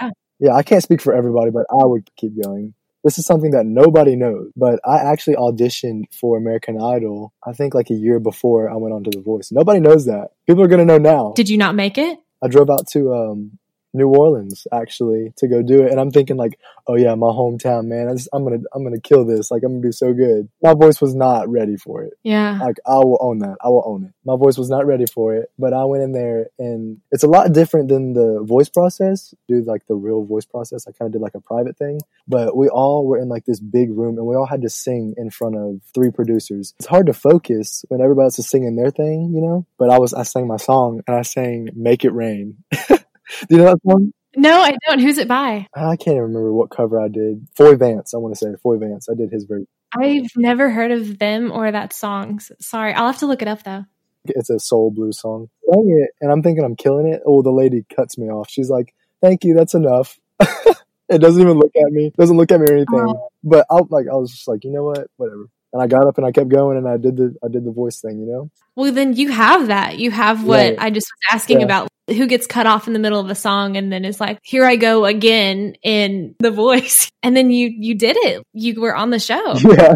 yeah, 0.00 0.10
yeah. 0.38 0.54
I 0.54 0.62
can't 0.62 0.82
speak 0.82 1.00
for 1.00 1.12
everybody, 1.12 1.50
but 1.50 1.66
I 1.70 1.84
would 1.84 2.08
keep 2.16 2.40
going. 2.40 2.74
This 3.02 3.18
is 3.18 3.24
something 3.24 3.52
that 3.52 3.64
nobody 3.64 4.14
knows, 4.14 4.50
but 4.56 4.78
I 4.84 4.98
actually 4.98 5.36
auditioned 5.36 6.04
for 6.12 6.36
American 6.36 6.76
Idol, 6.80 7.32
I 7.46 7.52
think 7.52 7.74
like 7.74 7.90
a 7.90 7.94
year 7.94 8.20
before 8.20 8.70
I 8.70 8.76
went 8.76 8.94
on 8.94 9.04
to 9.04 9.10
The 9.10 9.22
Voice. 9.22 9.50
Nobody 9.50 9.80
knows 9.80 10.04
that. 10.04 10.28
People 10.46 10.62
are 10.62 10.68
going 10.68 10.80
to 10.80 10.84
know 10.84 10.98
now. 10.98 11.32
Did 11.34 11.48
you 11.48 11.56
not 11.56 11.74
make 11.74 11.96
it? 11.96 12.18
I 12.42 12.48
drove 12.48 12.70
out 12.70 12.86
to 12.92 13.12
um, 13.14 13.58
New 13.92 14.08
Orleans 14.08 14.66
actually 14.72 15.32
to 15.36 15.48
go 15.48 15.62
do 15.62 15.82
it, 15.82 15.90
and 15.90 16.00
I'm 16.00 16.10
thinking 16.10 16.36
like, 16.36 16.58
oh 16.86 16.96
yeah, 16.96 17.14
my 17.14 17.28
hometown, 17.28 17.86
man. 17.86 18.08
I 18.08 18.36
am 18.36 18.44
gonna 18.44 18.60
I'm 18.72 18.84
gonna 18.84 19.00
kill 19.00 19.24
this. 19.24 19.50
Like 19.50 19.62
I'm 19.64 19.72
gonna 19.72 19.88
do 19.88 19.92
so 19.92 20.12
good. 20.12 20.48
My 20.62 20.74
voice 20.74 21.00
was 21.00 21.14
not 21.14 21.48
ready 21.48 21.76
for 21.76 22.02
it. 22.02 22.14
Yeah. 22.22 22.58
Like 22.60 22.76
I 22.86 22.96
will 22.96 23.18
own 23.20 23.38
that. 23.40 23.56
I 23.62 23.68
will 23.68 23.84
own 23.86 24.04
it. 24.04 24.12
My 24.24 24.36
voice 24.36 24.56
was 24.56 24.70
not 24.70 24.86
ready 24.86 25.06
for 25.06 25.34
it, 25.34 25.50
but 25.58 25.72
I 25.72 25.84
went 25.84 26.04
in 26.04 26.12
there, 26.12 26.48
and 26.58 26.98
it's 27.10 27.24
a 27.24 27.28
lot 27.28 27.52
different 27.52 27.88
than 27.88 28.12
the 28.12 28.42
voice 28.44 28.68
process. 28.68 29.34
Do 29.48 29.62
like 29.62 29.86
the 29.86 29.94
real 29.94 30.24
voice 30.24 30.46
process. 30.46 30.86
I 30.86 30.92
kind 30.92 31.08
of 31.08 31.12
did 31.12 31.22
like 31.22 31.34
a 31.34 31.40
private 31.40 31.76
thing, 31.76 32.00
but 32.28 32.56
we 32.56 32.68
all 32.68 33.06
were 33.06 33.18
in 33.18 33.28
like 33.28 33.44
this 33.44 33.60
big 33.60 33.90
room, 33.90 34.18
and 34.18 34.26
we 34.26 34.36
all 34.36 34.46
had 34.46 34.62
to 34.62 34.68
sing 34.68 35.14
in 35.16 35.30
front 35.30 35.56
of 35.56 35.80
three 35.94 36.10
producers. 36.10 36.74
It's 36.78 36.88
hard 36.88 37.06
to 37.06 37.12
focus 37.12 37.84
when 37.88 38.00
everybody 38.00 38.24
else 38.24 38.38
is 38.38 38.48
singing 38.48 38.76
their 38.76 38.90
thing, 38.90 39.32
you 39.34 39.40
know. 39.40 39.66
But 39.78 39.90
I 39.90 39.98
was 39.98 40.14
I 40.14 40.22
sang 40.22 40.46
my 40.46 40.58
song, 40.58 41.02
and 41.06 41.16
I 41.16 41.22
sang 41.22 41.70
"Make 41.74 42.04
It 42.04 42.12
Rain." 42.12 42.58
Do 43.48 43.56
you 43.56 43.58
know 43.58 43.70
that 43.70 43.78
song? 43.86 44.12
No, 44.36 44.60
I 44.60 44.76
don't. 44.86 45.00
Who's 45.00 45.18
it 45.18 45.28
by? 45.28 45.66
I 45.74 45.96
can't 45.96 46.14
even 46.14 46.22
remember 46.22 46.52
what 46.52 46.70
cover 46.70 47.00
I 47.00 47.08
did. 47.08 47.48
Foy 47.56 47.74
Vance, 47.76 48.14
I 48.14 48.18
want 48.18 48.34
to 48.34 48.38
say. 48.38 48.54
Foy 48.62 48.76
Vance. 48.76 49.08
I 49.10 49.14
did 49.14 49.32
his 49.32 49.44
version. 49.44 49.66
I've 49.96 50.30
never 50.36 50.70
heard 50.70 50.92
of 50.92 51.18
them 51.18 51.50
or 51.50 51.70
that 51.70 51.92
song. 51.92 52.40
Sorry. 52.60 52.94
I'll 52.94 53.06
have 53.06 53.18
to 53.18 53.26
look 53.26 53.42
it 53.42 53.48
up 53.48 53.64
though. 53.64 53.84
It's 54.24 54.50
a 54.50 54.60
soul 54.60 54.90
blues 54.90 55.20
song. 55.20 55.48
Sang 55.68 55.98
it, 56.02 56.10
and 56.20 56.30
I'm 56.30 56.42
thinking 56.42 56.64
I'm 56.64 56.76
killing 56.76 57.06
it. 57.06 57.22
Oh, 57.26 57.42
the 57.42 57.50
lady 57.50 57.84
cuts 57.94 58.18
me 58.18 58.28
off. 58.28 58.50
She's 58.50 58.70
like, 58.70 58.94
thank 59.20 59.44
you. 59.44 59.54
That's 59.54 59.74
enough. 59.74 60.18
it 60.40 61.18
doesn't 61.18 61.40
even 61.40 61.58
look 61.58 61.72
at 61.74 61.90
me. 61.90 62.12
Doesn't 62.16 62.36
look 62.36 62.52
at 62.52 62.60
me 62.60 62.66
or 62.68 62.74
anything. 62.74 63.14
But 63.42 63.66
I 63.70 63.80
like 63.88 64.06
I 64.08 64.14
was 64.14 64.30
just 64.30 64.46
like, 64.46 64.62
you 64.64 64.70
know 64.70 64.84
what? 64.84 65.08
Whatever 65.16 65.48
and 65.72 65.82
I 65.82 65.86
got 65.86 66.06
up 66.06 66.18
and 66.18 66.26
I 66.26 66.32
kept 66.32 66.48
going 66.48 66.76
and 66.76 66.88
I 66.88 66.96
did 66.96 67.16
the 67.16 67.34
I 67.44 67.48
did 67.48 67.64
the 67.64 67.70
voice 67.70 68.00
thing, 68.00 68.18
you 68.18 68.26
know. 68.26 68.50
Well, 68.74 68.92
then 68.92 69.14
you 69.14 69.30
have 69.30 69.68
that. 69.68 69.98
You 69.98 70.10
have 70.10 70.44
what 70.44 70.80
I 70.80 70.90
just 70.90 71.06
was 71.06 71.34
asking 71.34 71.60
yeah. 71.60 71.66
about. 71.66 71.88
Who 72.10 72.26
gets 72.26 72.46
cut 72.46 72.66
off 72.66 72.86
in 72.86 72.92
the 72.92 72.98
middle 72.98 73.20
of 73.20 73.30
a 73.30 73.34
song 73.34 73.76
and 73.76 73.92
then 73.92 74.04
is 74.04 74.20
like, 74.20 74.38
"Here 74.42 74.64
I 74.64 74.76
go 74.76 75.04
again" 75.04 75.74
in 75.82 76.34
the 76.38 76.50
voice, 76.50 77.10
and 77.22 77.36
then 77.36 77.50
you 77.50 77.68
you 77.68 77.94
did 77.94 78.16
it. 78.16 78.42
You 78.52 78.80
were 78.80 78.94
on 78.94 79.10
the 79.10 79.20
show. 79.20 79.56
Yeah. 79.70 79.94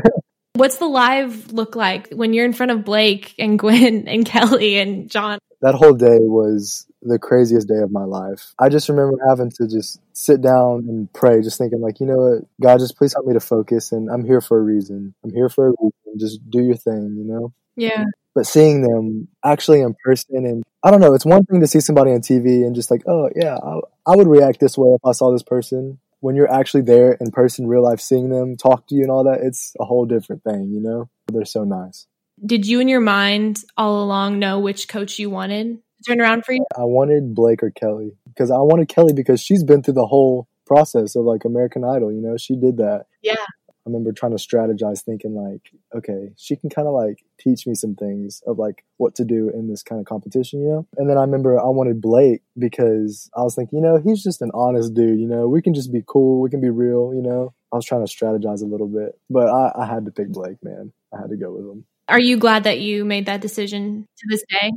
What's 0.56 0.76
the 0.76 0.86
live 0.86 1.52
look 1.52 1.74
like 1.74 2.10
when 2.10 2.32
you're 2.32 2.44
in 2.44 2.52
front 2.52 2.70
of 2.70 2.84
Blake 2.84 3.34
and 3.40 3.58
Gwen 3.58 4.06
and 4.08 4.24
Kelly 4.24 4.78
and 4.78 5.10
John? 5.10 5.38
That 5.62 5.74
whole 5.74 5.94
day 5.94 6.18
was 6.20 6.86
the 7.02 7.18
craziest 7.18 7.66
day 7.66 7.78
of 7.78 7.90
my 7.90 8.04
life. 8.04 8.54
I 8.58 8.68
just 8.68 8.88
remember 8.88 9.18
having 9.28 9.50
to 9.50 9.66
just 9.66 10.00
sit 10.12 10.40
down 10.40 10.86
and 10.88 11.12
pray, 11.12 11.42
just 11.42 11.58
thinking 11.58 11.80
like, 11.80 11.98
you 11.98 12.06
know 12.06 12.18
what, 12.18 12.44
God, 12.62 12.78
just 12.78 12.96
please 12.96 13.14
help 13.14 13.26
me 13.26 13.34
to 13.34 13.40
focus 13.40 13.90
and 13.90 14.08
I'm 14.08 14.24
here 14.24 14.40
for 14.40 14.58
a 14.58 14.62
reason. 14.62 15.14
I'm 15.24 15.32
here 15.32 15.48
for 15.48 15.68
a 15.68 15.70
reason. 15.70 16.18
Just 16.18 16.48
do 16.48 16.62
your 16.62 16.76
thing, 16.76 17.16
you 17.18 17.24
know? 17.24 17.52
Yeah. 17.76 18.04
But 18.34 18.46
seeing 18.46 18.82
them 18.82 19.28
actually 19.44 19.80
in 19.80 19.94
person 20.04 20.44
and 20.44 20.62
I 20.82 20.90
don't 20.90 21.00
know, 21.00 21.14
it's 21.14 21.24
one 21.24 21.44
thing 21.44 21.60
to 21.60 21.66
see 21.66 21.80
somebody 21.80 22.10
on 22.10 22.20
TV 22.20 22.66
and 22.66 22.74
just 22.74 22.90
like, 22.90 23.02
oh 23.06 23.30
yeah, 23.34 23.56
I, 23.56 23.80
I 24.06 24.16
would 24.16 24.26
react 24.26 24.60
this 24.60 24.76
way 24.76 24.90
if 24.90 25.00
I 25.04 25.12
saw 25.12 25.32
this 25.32 25.42
person. 25.42 25.98
When 26.20 26.36
you're 26.36 26.50
actually 26.50 26.82
there 26.82 27.12
in 27.12 27.30
person, 27.30 27.66
real 27.66 27.82
life, 27.82 28.00
seeing 28.00 28.30
them 28.30 28.56
talk 28.56 28.86
to 28.88 28.94
you 28.94 29.02
and 29.02 29.10
all 29.10 29.24
that, 29.24 29.40
it's 29.42 29.74
a 29.78 29.84
whole 29.84 30.06
different 30.06 30.42
thing, 30.42 30.70
you 30.72 30.80
know? 30.80 31.08
They're 31.30 31.44
so 31.44 31.64
nice. 31.64 32.06
Did 32.44 32.66
you 32.66 32.80
in 32.80 32.88
your 32.88 33.00
mind 33.00 33.62
all 33.76 34.02
along 34.02 34.38
know 34.38 34.58
which 34.58 34.88
coach 34.88 35.18
you 35.18 35.30
wanted? 35.30 35.76
To 35.76 36.12
turn 36.12 36.20
around 36.20 36.44
for 36.44 36.52
you? 36.52 36.64
I 36.76 36.84
wanted 36.84 37.34
Blake 37.34 37.62
or 37.62 37.70
Kelly 37.70 38.16
because 38.26 38.50
I 38.50 38.58
wanted 38.58 38.88
Kelly 38.88 39.12
because 39.12 39.40
she's 39.40 39.62
been 39.62 39.82
through 39.82 39.94
the 39.94 40.06
whole 40.06 40.48
process 40.66 41.14
of 41.14 41.24
like 41.24 41.44
American 41.44 41.84
Idol. 41.84 42.10
You 42.12 42.20
know, 42.20 42.36
she 42.36 42.56
did 42.56 42.78
that. 42.78 43.06
Yeah. 43.22 43.44
I 43.86 43.90
remember 43.90 44.12
trying 44.12 44.36
to 44.36 44.38
strategize, 44.38 45.02
thinking 45.02 45.34
like, 45.34 45.70
okay, 45.94 46.32
she 46.36 46.56
can 46.56 46.70
kind 46.70 46.88
of 46.88 46.94
like 46.94 47.22
teach 47.38 47.66
me 47.66 47.74
some 47.74 47.94
things 47.94 48.42
of 48.46 48.58
like 48.58 48.84
what 48.96 49.14
to 49.16 49.24
do 49.24 49.50
in 49.50 49.68
this 49.68 49.82
kind 49.82 50.00
of 50.00 50.06
competition, 50.06 50.62
you 50.62 50.68
know? 50.68 50.86
And 50.96 51.08
then 51.08 51.18
I 51.18 51.20
remember 51.20 51.60
I 51.60 51.68
wanted 51.68 52.00
Blake 52.00 52.42
because 52.58 53.28
I 53.36 53.42
was 53.42 53.54
thinking, 53.54 53.78
you 53.78 53.84
know, 53.84 53.98
he's 53.98 54.22
just 54.22 54.40
an 54.40 54.50
honest 54.54 54.94
dude, 54.94 55.20
you 55.20 55.28
know, 55.28 55.48
we 55.48 55.60
can 55.60 55.74
just 55.74 55.92
be 55.92 56.02
cool, 56.06 56.40
we 56.40 56.48
can 56.48 56.62
be 56.62 56.70
real, 56.70 57.12
you 57.14 57.22
know? 57.22 57.52
I 57.72 57.76
was 57.76 57.84
trying 57.84 58.06
to 58.06 58.10
strategize 58.10 58.62
a 58.62 58.66
little 58.66 58.88
bit, 58.88 59.18
but 59.28 59.48
I, 59.48 59.72
I 59.76 59.86
had 59.86 60.06
to 60.06 60.10
pick 60.10 60.28
Blake, 60.28 60.62
man. 60.62 60.92
I 61.12 61.20
had 61.20 61.30
to 61.30 61.36
go 61.36 61.52
with 61.52 61.64
him. 61.64 61.84
Are 62.08 62.20
you 62.20 62.36
glad 62.36 62.64
that 62.64 62.80
you 62.80 63.04
made 63.04 63.26
that 63.26 63.40
decision 63.40 64.06
to 64.16 64.26
this 64.28 64.44
day? 64.48 64.72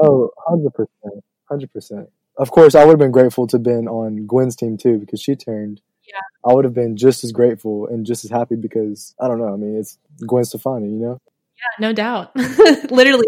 Oh, 0.00 0.30
100%. 0.48 0.86
100%. 1.50 2.06
Of 2.38 2.50
course, 2.52 2.74
I 2.74 2.84
would 2.84 2.92
have 2.92 2.98
been 2.98 3.10
grateful 3.10 3.46
to 3.48 3.56
have 3.56 3.64
been 3.64 3.88
on 3.88 4.26
Gwen's 4.26 4.54
team 4.54 4.76
too 4.76 4.98
because 4.98 5.20
she 5.20 5.34
turned. 5.34 5.80
Yeah. 6.08 6.50
I 6.50 6.54
would 6.54 6.64
have 6.64 6.74
been 6.74 6.96
just 6.96 7.24
as 7.24 7.32
grateful 7.32 7.86
and 7.86 8.06
just 8.06 8.24
as 8.24 8.30
happy 8.30 8.56
because 8.56 9.14
I 9.20 9.28
don't 9.28 9.38
know. 9.38 9.52
I 9.52 9.56
mean, 9.56 9.76
it's 9.76 9.98
Gwen 10.26 10.44
Stefani, 10.44 10.88
you 10.88 10.98
know? 10.98 11.20
Yeah, 11.56 11.88
no 11.88 11.92
doubt. 11.92 12.34
Literally, 12.36 13.26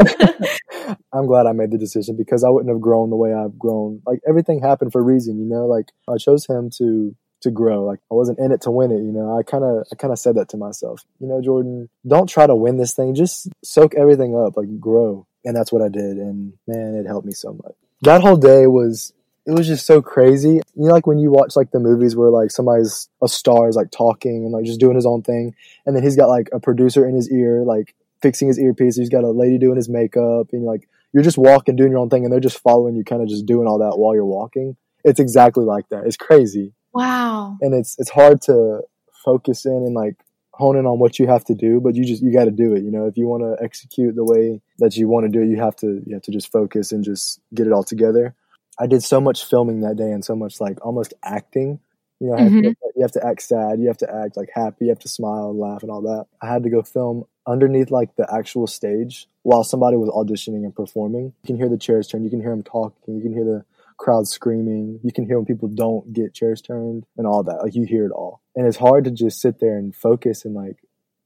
no 0.00 0.06
doubt. 0.06 0.98
I'm 1.12 1.26
glad 1.26 1.46
I 1.46 1.52
made 1.52 1.70
the 1.70 1.78
decision 1.78 2.16
because 2.16 2.42
I 2.42 2.48
wouldn't 2.48 2.70
have 2.70 2.80
grown 2.80 3.10
the 3.10 3.16
way 3.16 3.32
I've 3.32 3.58
grown. 3.58 4.02
Like 4.06 4.20
everything 4.26 4.60
happened 4.60 4.92
for 4.92 5.00
a 5.00 5.04
reason, 5.04 5.38
you 5.38 5.44
know? 5.44 5.66
Like 5.66 5.92
I 6.08 6.16
chose 6.16 6.46
him 6.46 6.70
to 6.78 7.14
to 7.42 7.50
grow. 7.50 7.84
Like 7.84 8.00
I 8.10 8.14
wasn't 8.14 8.38
in 8.38 8.50
it 8.50 8.62
to 8.62 8.70
win 8.70 8.90
it, 8.90 9.02
you 9.02 9.12
know. 9.12 9.38
I 9.38 9.42
kind 9.42 9.62
of 9.62 9.86
I 9.92 9.96
kind 9.96 10.12
of 10.12 10.18
said 10.18 10.36
that 10.36 10.48
to 10.50 10.56
myself. 10.56 11.04
You 11.20 11.28
know, 11.28 11.40
Jordan, 11.42 11.88
don't 12.06 12.28
try 12.28 12.46
to 12.46 12.56
win 12.56 12.78
this 12.78 12.94
thing. 12.94 13.14
Just 13.14 13.48
soak 13.62 13.94
everything 13.94 14.34
up, 14.34 14.56
like 14.56 14.80
grow 14.80 15.26
and 15.46 15.56
that's 15.56 15.72
what 15.72 15.80
I 15.80 15.88
did. 15.88 16.18
And 16.18 16.52
man, 16.66 16.94
it 16.96 17.06
helped 17.06 17.26
me 17.26 17.32
so 17.32 17.52
much. 17.52 17.74
That 18.02 18.20
whole 18.20 18.36
day 18.36 18.66
was 18.66 19.14
it 19.46 19.52
was 19.52 19.66
just 19.66 19.86
so 19.86 20.02
crazy. 20.02 20.60
You 20.74 20.88
know, 20.88 20.92
like 20.92 21.06
when 21.06 21.18
you 21.18 21.30
watch 21.30 21.54
like 21.54 21.70
the 21.70 21.78
movies 21.78 22.16
where 22.16 22.30
like 22.30 22.50
somebody's 22.50 23.08
a 23.22 23.28
star 23.28 23.68
is 23.68 23.76
like 23.76 23.90
talking 23.92 24.44
and 24.44 24.52
like 24.52 24.64
just 24.64 24.80
doing 24.80 24.96
his 24.96 25.06
own 25.06 25.22
thing, 25.22 25.54
and 25.86 25.94
then 25.94 26.02
he's 26.02 26.16
got 26.16 26.28
like 26.28 26.48
a 26.52 26.58
producer 26.58 27.08
in 27.08 27.14
his 27.14 27.30
ear, 27.30 27.62
like 27.62 27.94
fixing 28.20 28.48
his 28.48 28.58
earpiece. 28.58 28.96
He's 28.96 29.08
got 29.08 29.24
a 29.24 29.30
lady 29.30 29.58
doing 29.58 29.76
his 29.76 29.88
makeup, 29.88 30.48
and 30.52 30.64
like 30.64 30.88
you're 31.12 31.22
just 31.22 31.38
walking, 31.38 31.76
doing 31.76 31.92
your 31.92 32.00
own 32.00 32.10
thing, 32.10 32.24
and 32.24 32.32
they're 32.32 32.40
just 32.40 32.58
following 32.58 32.96
you, 32.96 33.04
kind 33.04 33.22
of 33.22 33.28
just 33.28 33.46
doing 33.46 33.68
all 33.68 33.78
that 33.78 33.96
while 33.98 34.14
you're 34.14 34.24
walking. 34.24 34.76
It's 35.04 35.20
exactly 35.20 35.64
like 35.64 35.88
that. 35.90 36.04
It's 36.06 36.16
crazy. 36.16 36.72
Wow. 36.92 37.56
And 37.60 37.72
it's 37.72 37.96
it's 37.98 38.10
hard 38.10 38.42
to 38.42 38.80
focus 39.24 39.64
in 39.64 39.72
and 39.72 39.94
like 39.94 40.16
hone 40.50 40.76
in 40.76 40.86
on 40.86 40.98
what 40.98 41.18
you 41.18 41.26
have 41.28 41.44
to 41.44 41.54
do, 41.54 41.80
but 41.80 41.94
you 41.94 42.04
just 42.04 42.22
you 42.22 42.32
got 42.32 42.46
to 42.46 42.50
do 42.50 42.74
it. 42.74 42.82
You 42.82 42.90
know, 42.90 43.06
if 43.06 43.16
you 43.16 43.28
want 43.28 43.42
to 43.42 43.62
execute 43.62 44.16
the 44.16 44.24
way 44.24 44.60
that 44.78 44.96
you 44.96 45.06
want 45.06 45.26
to 45.26 45.30
do 45.30 45.42
it, 45.42 45.48
you 45.48 45.56
have 45.60 45.76
to 45.76 46.02
you 46.04 46.14
have 46.14 46.22
to 46.22 46.32
just 46.32 46.50
focus 46.50 46.90
and 46.90 47.04
just 47.04 47.40
get 47.54 47.68
it 47.68 47.72
all 47.72 47.84
together. 47.84 48.34
I 48.78 48.86
did 48.86 49.02
so 49.02 49.20
much 49.20 49.44
filming 49.44 49.80
that 49.80 49.96
day 49.96 50.10
and 50.10 50.24
so 50.24 50.36
much 50.36 50.60
like 50.60 50.84
almost 50.84 51.14
acting. 51.22 51.80
You 52.20 52.28
know, 52.28 52.36
mm-hmm. 52.36 52.60
to, 52.62 52.74
you 52.96 53.02
have 53.02 53.12
to 53.12 53.26
act 53.26 53.42
sad, 53.42 53.78
you 53.78 53.88
have 53.88 53.98
to 53.98 54.14
act 54.14 54.38
like 54.38 54.48
happy, 54.54 54.86
you 54.86 54.88
have 54.90 55.00
to 55.00 55.08
smile 55.08 55.50
and 55.50 55.58
laugh 55.58 55.82
and 55.82 55.90
all 55.90 56.00
that. 56.02 56.26
I 56.40 56.50
had 56.50 56.62
to 56.62 56.70
go 56.70 56.82
film 56.82 57.24
underneath 57.46 57.90
like 57.90 58.16
the 58.16 58.26
actual 58.32 58.66
stage 58.66 59.28
while 59.42 59.64
somebody 59.64 59.98
was 59.98 60.08
auditioning 60.08 60.64
and 60.64 60.74
performing. 60.74 61.34
You 61.42 61.46
can 61.46 61.56
hear 61.56 61.68
the 61.68 61.76
chairs 61.76 62.08
turn, 62.08 62.24
you 62.24 62.30
can 62.30 62.40
hear 62.40 62.50
them 62.50 62.62
talking, 62.62 63.16
you 63.16 63.22
can 63.22 63.34
hear 63.34 63.44
the 63.44 63.64
crowd 63.96 64.28
screaming. 64.28 65.00
You 65.02 65.12
can 65.12 65.26
hear 65.26 65.36
when 65.36 65.46
people 65.46 65.68
don't 65.68 66.12
get 66.12 66.34
chairs 66.34 66.60
turned 66.60 67.06
and 67.16 67.26
all 67.26 67.42
that. 67.44 67.62
Like 67.62 67.74
you 67.74 67.84
hear 67.84 68.04
it 68.06 68.12
all. 68.12 68.40
And 68.54 68.66
it's 68.66 68.76
hard 68.76 69.04
to 69.04 69.10
just 69.10 69.40
sit 69.40 69.60
there 69.60 69.76
and 69.76 69.94
focus 69.94 70.44
and 70.44 70.54
like 70.54 70.78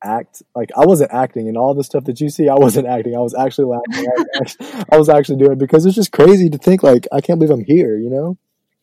act. 0.04 0.42
Like 0.54 0.70
I 0.76 0.86
wasn't 0.86 1.12
acting 1.12 1.48
and 1.48 1.56
all 1.56 1.74
the 1.74 1.84
stuff 1.84 2.04
that 2.04 2.20
you 2.20 2.28
see, 2.30 2.48
I 2.48 2.54
wasn't 2.54 2.86
acting. 2.86 3.14
I 3.14 3.20
was 3.20 3.34
actually 3.34 3.66
laughing. 3.66 4.06
I 4.06 4.20
was 4.20 4.26
actually, 4.40 4.84
I 4.92 4.98
was 4.98 5.08
actually 5.08 5.38
doing 5.38 5.52
it 5.52 5.58
because 5.58 5.86
it's 5.86 5.96
just 5.96 6.12
crazy 6.12 6.50
to 6.50 6.58
think 6.58 6.82
like 6.82 7.06
I 7.12 7.20
can't 7.20 7.38
believe 7.38 7.52
I'm 7.52 7.64
here, 7.64 7.96
you 7.96 8.10
know? 8.10 8.36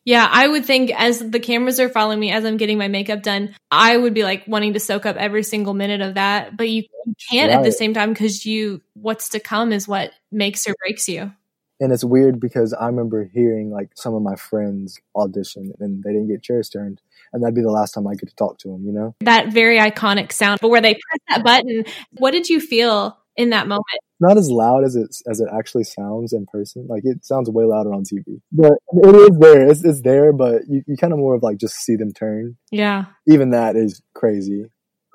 Yeah, 0.04 0.26
I 0.30 0.48
would 0.48 0.64
think 0.64 0.90
as 0.98 1.18
the 1.18 1.38
cameras 1.38 1.78
are 1.80 1.90
following 1.90 2.18
me 2.18 2.30
as 2.30 2.44
I'm 2.44 2.56
getting 2.56 2.78
my 2.78 2.88
makeup 2.88 3.22
done, 3.22 3.54
I 3.70 3.94
would 3.94 4.14
be 4.14 4.24
like 4.24 4.44
wanting 4.46 4.72
to 4.72 4.80
soak 4.80 5.04
up 5.04 5.16
every 5.16 5.42
single 5.42 5.74
minute 5.74 6.00
of 6.00 6.14
that, 6.14 6.56
but 6.56 6.70
you 6.70 6.84
can't 7.30 7.50
right. 7.50 7.58
at 7.58 7.64
the 7.64 7.72
same 7.72 7.92
time 7.92 8.14
because 8.14 8.46
you 8.46 8.80
what's 8.94 9.30
to 9.30 9.40
come 9.40 9.70
is 9.70 9.86
what 9.86 10.12
makes 10.32 10.66
or 10.66 10.74
breaks 10.80 11.08
you 11.08 11.32
and 11.80 11.92
it's 11.92 12.04
weird 12.04 12.40
because 12.40 12.72
I 12.72 12.86
remember 12.86 13.30
hearing 13.32 13.70
like 13.70 13.90
some 13.94 14.14
of 14.14 14.22
my 14.22 14.36
friends 14.36 15.00
audition 15.14 15.72
and 15.80 16.02
they 16.02 16.10
didn't 16.10 16.28
get 16.28 16.42
chairs 16.42 16.68
turned. 16.68 17.00
And 17.32 17.42
that'd 17.42 17.54
be 17.54 17.62
the 17.62 17.70
last 17.70 17.92
time 17.92 18.06
I 18.06 18.14
get 18.14 18.28
to 18.28 18.34
talk 18.34 18.58
to 18.60 18.68
them, 18.68 18.84
you 18.84 18.92
know? 18.92 19.14
That 19.20 19.52
very 19.52 19.78
iconic 19.78 20.32
sound, 20.32 20.60
but 20.62 20.68
where 20.68 20.80
they 20.80 20.94
press 20.94 21.20
that 21.28 21.44
button, 21.44 21.84
what 22.12 22.30
did 22.30 22.48
you 22.48 22.60
feel 22.60 23.18
in 23.36 23.50
that 23.50 23.68
moment? 23.68 23.84
not 24.20 24.36
as 24.36 24.50
loud 24.50 24.84
as 24.84 24.96
it 24.96 25.14
as 25.28 25.40
it 25.40 25.48
actually 25.52 25.84
sounds 25.84 26.32
in 26.32 26.46
person. 26.46 26.86
Like 26.88 27.04
it 27.04 27.24
sounds 27.24 27.48
way 27.48 27.64
louder 27.64 27.92
on 27.92 28.02
TV, 28.02 28.40
but 28.50 28.72
it 28.92 29.14
is 29.14 29.38
there. 29.38 29.70
It's, 29.70 29.84
it's 29.84 30.00
there, 30.02 30.32
but 30.32 30.62
you, 30.68 30.82
you 30.86 30.96
kind 30.96 31.12
of 31.12 31.18
more 31.18 31.34
of 31.34 31.42
like 31.42 31.58
just 31.58 31.76
see 31.76 31.96
them 31.96 32.12
turn. 32.12 32.56
Yeah. 32.70 33.06
Even 33.26 33.50
that 33.50 33.76
is 33.76 34.02
crazy. 34.14 34.66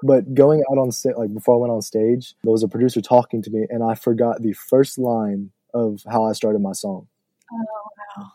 But 0.05 0.33
going 0.33 0.61
out 0.69 0.77
on 0.77 0.91
stage, 0.91 1.15
like 1.17 1.33
before 1.33 1.55
I 1.55 1.59
went 1.59 1.71
on 1.71 1.81
stage, 1.81 2.35
there 2.43 2.51
was 2.51 2.63
a 2.63 2.67
producer 2.67 3.01
talking 3.01 3.41
to 3.41 3.49
me, 3.49 3.65
and 3.69 3.81
I 3.81 3.95
forgot 3.95 4.41
the 4.41 4.53
first 4.53 4.97
line 4.97 5.51
of 5.73 6.01
how 6.09 6.25
I 6.25 6.33
started 6.33 6.59
my 6.59 6.73
song. 6.73 7.07
Oh 7.51 7.65
wow. 8.17 8.31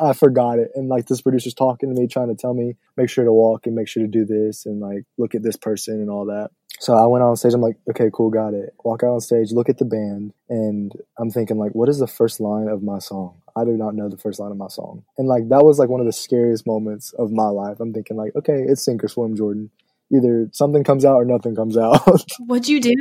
I 0.00 0.12
forgot 0.12 0.58
it. 0.58 0.70
And 0.74 0.88
like 0.88 1.06
this 1.06 1.20
producer's 1.20 1.54
talking 1.54 1.94
to 1.94 2.00
me, 2.00 2.06
trying 2.06 2.28
to 2.28 2.34
tell 2.34 2.54
me, 2.54 2.76
make 2.96 3.10
sure 3.10 3.24
to 3.24 3.32
walk 3.32 3.66
and 3.66 3.74
make 3.74 3.88
sure 3.88 4.02
to 4.02 4.08
do 4.08 4.24
this 4.24 4.66
and 4.66 4.80
like 4.80 5.04
look 5.18 5.34
at 5.34 5.42
this 5.42 5.56
person 5.56 5.94
and 5.94 6.10
all 6.10 6.26
that. 6.26 6.50
So 6.80 6.94
I 6.94 7.06
went 7.06 7.24
on 7.24 7.36
stage. 7.36 7.54
I'm 7.54 7.60
like, 7.60 7.76
okay, 7.90 8.08
cool, 8.12 8.30
got 8.30 8.54
it. 8.54 8.74
Walk 8.84 9.02
out 9.02 9.14
on 9.14 9.20
stage, 9.20 9.50
look 9.52 9.68
at 9.68 9.78
the 9.78 9.84
band, 9.84 10.32
and 10.48 10.92
I'm 11.18 11.30
thinking 11.30 11.58
like, 11.58 11.72
what 11.72 11.88
is 11.88 11.98
the 11.98 12.06
first 12.06 12.40
line 12.40 12.68
of 12.68 12.82
my 12.82 12.98
song? 13.00 13.34
I 13.56 13.64
do 13.64 13.72
not 13.72 13.94
know 13.94 14.08
the 14.08 14.16
first 14.16 14.38
line 14.38 14.52
of 14.52 14.56
my 14.56 14.68
song. 14.68 15.02
And 15.16 15.26
like 15.26 15.48
that 15.48 15.64
was 15.64 15.78
like 15.78 15.88
one 15.88 16.00
of 16.00 16.06
the 16.06 16.12
scariest 16.12 16.66
moments 16.66 17.12
of 17.14 17.32
my 17.32 17.48
life. 17.48 17.80
I'm 17.80 17.92
thinking 17.92 18.16
like, 18.16 18.36
okay, 18.36 18.62
it's 18.66 18.84
sink 18.84 19.02
or 19.02 19.08
swim, 19.08 19.36
Jordan. 19.36 19.70
Either 20.14 20.48
something 20.52 20.84
comes 20.84 21.04
out 21.04 21.16
or 21.16 21.24
nothing 21.24 21.56
comes 21.56 21.76
out. 21.76 22.22
What'd 22.46 22.68
you 22.68 22.80
do? 22.80 22.94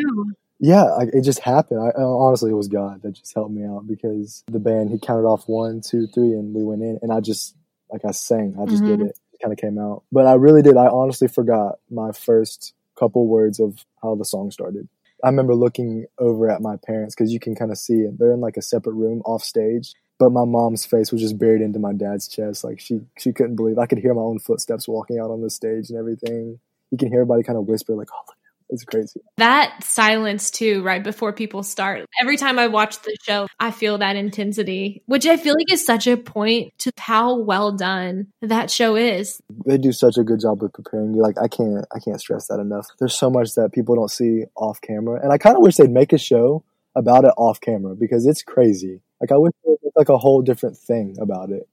Yeah, 0.60 0.84
I, 0.86 1.04
it 1.13 1.22
just 1.22 1.39
happened. 1.39 1.80
I, 1.82 1.91
honestly, 2.02 2.52
it 2.52 2.56
was 2.56 2.67
God 2.67 3.02
that 3.04 3.12
just 3.13 3.34
helped 3.34 3.52
me 3.52 3.63
out 3.65 3.88
because 3.88 4.43
the 4.52 4.60
band 4.60 4.89
he 4.89 4.98
counted 5.00 5.28
off 5.28 5.48
one, 5.48 5.82
two, 5.82 6.08
three, 6.08 6.32
and 6.34 6.54
we 6.54 6.63
went 6.63 6.82
in, 6.82 7.00
and 7.02 7.12
I 7.12 7.20
just 7.20 7.56
like 7.91 8.04
I 8.06 8.12
sang, 8.12 8.56
I 8.60 8.65
just 8.65 8.84
Mhm. 8.84 8.88
did 8.88 9.02
it. 9.02 9.20
It 9.34 9.39
kind 9.41 9.54
of 9.54 9.60
came 9.60 9.78
out, 9.78 10.04
but 10.12 10.26
I 10.26 10.34
really 10.34 10.62
did. 10.62 10.78
I 10.78 10.88
honestly 10.88 11.28
forgot 11.28 11.80
my 11.89 12.12
first 12.12 12.74
couple 12.96 13.28
words 13.28 13.60
of 13.60 13.86
how 14.02 14.15
the 14.15 14.26
song 14.26 14.50
started. 14.52 14.88
I 15.24 15.30
remember 15.30 15.56
looking 15.56 16.06
over 16.20 16.50
at 16.50 16.62
my 16.62 16.76
parents 16.78 17.15
because 17.15 17.32
you 17.32 17.39
can 17.39 17.56
kind 17.56 17.72
of 17.72 17.78
see 17.78 18.02
it. 18.02 18.17
They're 18.20 18.34
in 18.34 18.41
like 18.41 18.58
a 18.58 18.62
separate 18.62 18.93
room 18.93 19.22
off 19.26 19.43
stage, 19.43 19.93
but 20.20 20.32
my 20.32 20.43
mom's 20.46 20.86
face 20.86 21.12
was 21.12 21.22
just 21.22 21.38
buried 21.38 21.62
into 21.62 21.80
my 21.80 21.93
dad's 21.93 22.28
chest. 22.28 22.63
Like 22.63 22.80
she 22.80 23.02
she 23.17 23.32
couldn't 23.32 23.56
believe. 23.56 23.78
I 23.78 23.86
could 23.86 24.00
hear 24.00 24.13
my 24.13 24.22
own 24.22 24.39
footsteps 24.39 24.88
walking 24.88 25.20
out 25.20 25.30
on 25.32 25.41
the 25.41 25.50
stage 25.50 25.89
and 25.89 25.98
everything. 26.00 26.60
You 26.91 26.98
can 26.98 27.10
hear 27.10 27.22
everybody 27.22 27.43
kind 27.43 27.58
of 27.58 27.67
whisper 27.67 27.93
like, 27.96 28.10
"Oh, 28.13 28.22
look, 28.28 28.37
it's 28.69 28.84
crazy." 28.84 29.19
That 29.38 29.84
silence 29.84 30.51
too, 30.51 30.84
right 30.84 31.03
before 31.03 31.34
people 31.34 31.63
start. 31.63 32.06
Every 32.21 32.38
time 32.38 32.60
I 32.60 32.67
watch 32.67 33.01
the 33.01 33.15
show, 33.23 33.47
I 33.60 33.71
feel 33.71 33.97
that 33.99 34.15
intensity, 34.15 35.03
which 35.06 35.25
I 35.25 35.38
feel 35.38 35.53
like 35.53 35.71
is 35.71 35.86
such 35.86 36.08
a 36.08 36.17
point 36.17 36.73
to 36.80 36.91
how 36.97 37.39
well 37.39 37.71
done 37.71 38.27
that 38.41 38.69
show 38.71 38.95
is. 38.95 39.41
they 39.65 39.77
do 39.77 39.91
such 39.91 40.17
a 40.17 40.23
good 40.23 40.39
job 40.39 40.62
with 40.62 40.73
preparing 40.73 41.13
you. 41.13 41.21
Like 41.21 41.38
I 41.41 41.47
can't 41.47 41.86
I 41.93 41.99
can't 41.99 42.19
stress 42.19 42.47
that 42.47 42.60
enough. 42.60 42.88
There's 42.99 43.15
so 43.15 43.30
much 43.30 43.53
that 43.56 43.71
people 43.73 43.95
don't 43.95 44.12
see 44.12 44.45
off 44.56 44.82
camera, 44.82 45.19
and 45.21 45.32
I 45.32 45.38
kind 45.38 45.56
of 45.56 45.62
wish 45.62 45.75
they'd 45.75 45.89
make 45.91 46.13
a 46.13 46.17
show 46.17 46.63
about 46.95 47.25
it 47.25 47.34
off 47.38 47.62
camera 47.62 47.95
because 47.95 48.25
it's 48.25 48.41
crazy. 48.43 49.01
Like 49.21 49.32
I 49.32 49.38
wish 49.38 49.53
there 49.63 49.75
was 49.82 49.93
like 49.95 50.10
a 50.10 50.17
whole 50.17 50.41
different 50.41 50.77
thing 50.77 51.15
about 51.19 51.51
it. 51.51 51.67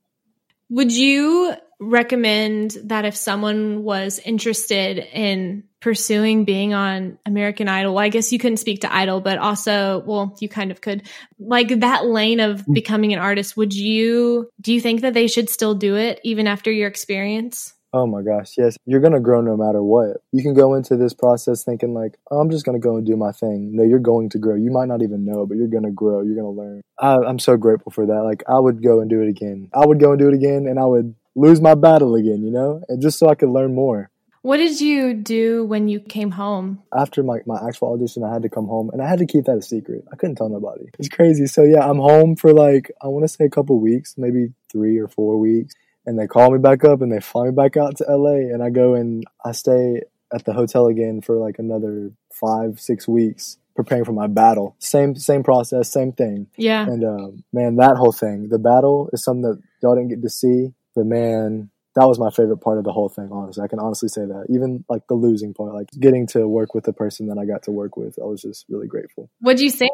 Would 0.71 0.93
you 0.93 1.55
recommend 1.81 2.77
that 2.85 3.05
if 3.05 3.17
someone 3.17 3.83
was 3.83 4.19
interested 4.19 4.99
in 4.99 5.65
pursuing 5.81 6.45
being 6.45 6.73
on 6.73 7.19
American 7.27 7.69
Idol? 7.69 7.95
Well, 7.95 8.05
I 8.05 8.09
guess 8.09 8.33
you 8.33 8.39
couldn't 8.39 8.57
speak 8.59 8.81
to 8.81 8.95
Idol, 8.95 9.21
but 9.21 9.39
also, 9.39 10.03
well, 10.07 10.37
you 10.41 10.49
kind 10.49 10.71
of 10.71 10.81
could. 10.81 11.03
Like 11.39 11.81
that 11.81 12.07
lane 12.07 12.41
of 12.41 12.63
mm. 12.63 12.75
becoming 12.75 13.13
an 13.13 13.19
artist, 13.19 13.57
would 13.57 13.75
you, 13.75 14.51
do 14.61 14.73
you 14.73 14.81
think 14.81 15.03
that 15.03 15.15
they 15.15 15.27
should 15.27 15.51
still 15.51 15.75
do 15.75 15.97
it 15.97 16.21
even 16.25 16.47
after 16.47 16.73
your 16.73 16.89
experience? 16.89 17.75
Oh 17.95 18.09
my 18.09 18.23
gosh, 18.23 18.55
yes, 18.59 18.77
you're 18.87 19.01
gonna 19.01 19.21
grow 19.21 19.41
no 19.41 19.57
matter 19.57 19.81
what. 19.81 20.17
You 20.33 20.43
can 20.43 20.53
go 20.53 20.75
into 20.75 20.97
this 20.97 21.15
process 21.15 21.63
thinking 21.63 21.95
like, 21.95 22.19
oh, 22.29 22.41
I'm 22.41 22.51
just 22.51 22.67
gonna 22.67 22.81
go 22.81 22.97
and 22.97 23.07
do 23.07 23.17
my 23.17 23.31
thing. 23.31 23.71
No, 23.77 23.85
you're 23.85 24.01
going 24.01 24.31
to 24.31 24.39
grow. 24.39 24.57
You 24.57 24.73
might 24.73 24.89
not 24.89 25.01
even 25.01 25.25
know, 25.25 25.47
but 25.47 25.57
you're 25.57 25.69
gonna 25.69 25.93
grow. 25.93 26.21
You're 26.23 26.35
gonna 26.35 26.51
learn. 26.51 26.83
I, 26.99 27.19
I'm 27.19 27.39
so 27.39 27.57
grateful 27.57 27.93
for 27.93 28.05
that. 28.07 28.23
Like 28.25 28.43
I 28.49 28.59
would 28.59 28.83
go 28.83 28.99
and 28.99 29.09
do 29.09 29.23
it 29.23 29.29
again. 29.29 29.71
I 29.73 29.87
would 29.87 30.01
go 30.01 30.11
and 30.11 30.19
do 30.19 30.27
it 30.27 30.35
again, 30.35 30.67
and 30.67 30.81
I 30.81 30.87
would 30.87 31.15
lose 31.37 31.61
my 31.61 31.77
battle 31.77 32.17
again. 32.17 32.43
You 32.43 32.51
know, 32.51 32.83
and 32.89 33.01
just 33.01 33.17
so 33.17 33.29
I 33.29 33.37
could 33.37 33.51
learn 33.51 33.77
more. 33.77 34.11
What 34.43 34.57
did 34.57 34.81
you 34.81 35.15
do 35.15 35.65
when 35.65 35.89
you 35.89 36.01
came 36.01 36.33
home? 36.33 36.83
after 36.95 37.23
my, 37.23 37.39
my 37.47 37.59
actual 37.67 37.95
audition, 37.95 38.25
I 38.25 38.33
had 38.33 38.43
to 38.43 38.51
come 38.51 38.67
home 38.67 38.91
and 38.93 39.01
I 39.01 39.09
had 39.09 39.21
to 39.21 39.27
keep 39.27 39.47
that 39.47 39.57
a 39.57 39.63
secret. 39.63 40.05
I 40.13 40.17
couldn't 40.17 40.37
tell 40.37 40.51
nobody. 40.51 40.85
It's 40.99 41.09
crazy. 41.09 41.47
So 41.47 41.63
yeah, 41.63 41.89
I'm 41.89 41.97
home 41.97 42.37
for 42.37 42.53
like, 42.53 42.91
I 43.03 43.07
want 43.07 43.25
to 43.25 43.29
say 43.29 43.47
a 43.47 43.49
couple 43.49 43.81
weeks, 43.81 44.17
maybe 44.19 44.53
three 44.71 44.99
or 44.99 45.09
four 45.09 45.39
weeks. 45.39 45.75
And 46.07 46.19
they 46.19 46.27
call 46.27 46.51
me 46.51 46.59
back 46.59 46.85
up 46.85 47.01
and 47.01 47.11
they 47.11 47.21
fly 47.21 47.47
me 47.47 47.53
back 47.53 47.77
out 47.77 47.97
to 47.97 48.05
LA 48.09 48.53
and 48.53 48.63
I 48.63 48.71
go 48.71 48.95
and 48.95 49.25
I 49.45 49.53
stay 49.53 50.03
at 50.35 50.45
the 50.45 50.53
hotel 50.53 50.87
again 50.87 51.21
for 51.21 51.37
like 51.37 51.59
another 51.59 52.11
five, 52.33 52.81
six 52.81 53.09
weeks 53.09 53.59
preparing 53.75 54.05
for 54.05 54.13
my 54.13 54.27
battle. 54.27 54.77
Same, 54.79 55.15
same 55.17 55.43
process, 55.43 55.91
same 55.91 56.13
thing. 56.13 56.49
Yeah. 56.57 56.83
And 56.83 57.05
um, 57.05 57.45
man, 57.53 57.77
that 57.77 57.97
whole 57.97 58.13
thing, 58.13 58.49
the 58.49 58.59
battle 58.59 59.11
is 59.13 59.25
something 59.25 59.43
that 59.43 59.61
y'all 59.83 59.95
didn't 59.95 60.11
get 60.11 60.23
to 60.23 60.31
see. 60.31 60.73
But 60.95 61.07
man, 61.07 61.71
that 61.97 62.07
was 62.07 62.19
my 62.19 62.31
favorite 62.31 62.59
part 62.59 62.79
of 62.79 62.85
the 62.85 62.93
whole 62.93 63.09
thing. 63.09 63.31
Honestly, 63.33 63.63
I 63.63 63.69
can 63.69 63.79
honestly 63.79 64.09
say 64.09 64.23
that. 64.23 64.47
Even 64.49 64.85
like 64.89 65.07
the 65.09 65.15
losing 65.15 65.55
part, 65.55 65.75
like 65.75 65.89
getting 65.99 66.27
to 66.29 66.47
work 66.47 66.75
with 66.75 66.85
the 66.85 66.93
person 66.93 67.29
that 67.29 67.39
I 67.39 67.45
got 67.45 67.65
to 67.65 67.71
work 67.71 67.97
with, 67.97 68.19
I 68.21 68.27
was 68.27 68.43
just 68.43 68.65
really 68.69 68.87
grateful. 68.87 69.31
What'd 69.41 69.61
you 69.61 69.71
say 69.71 69.89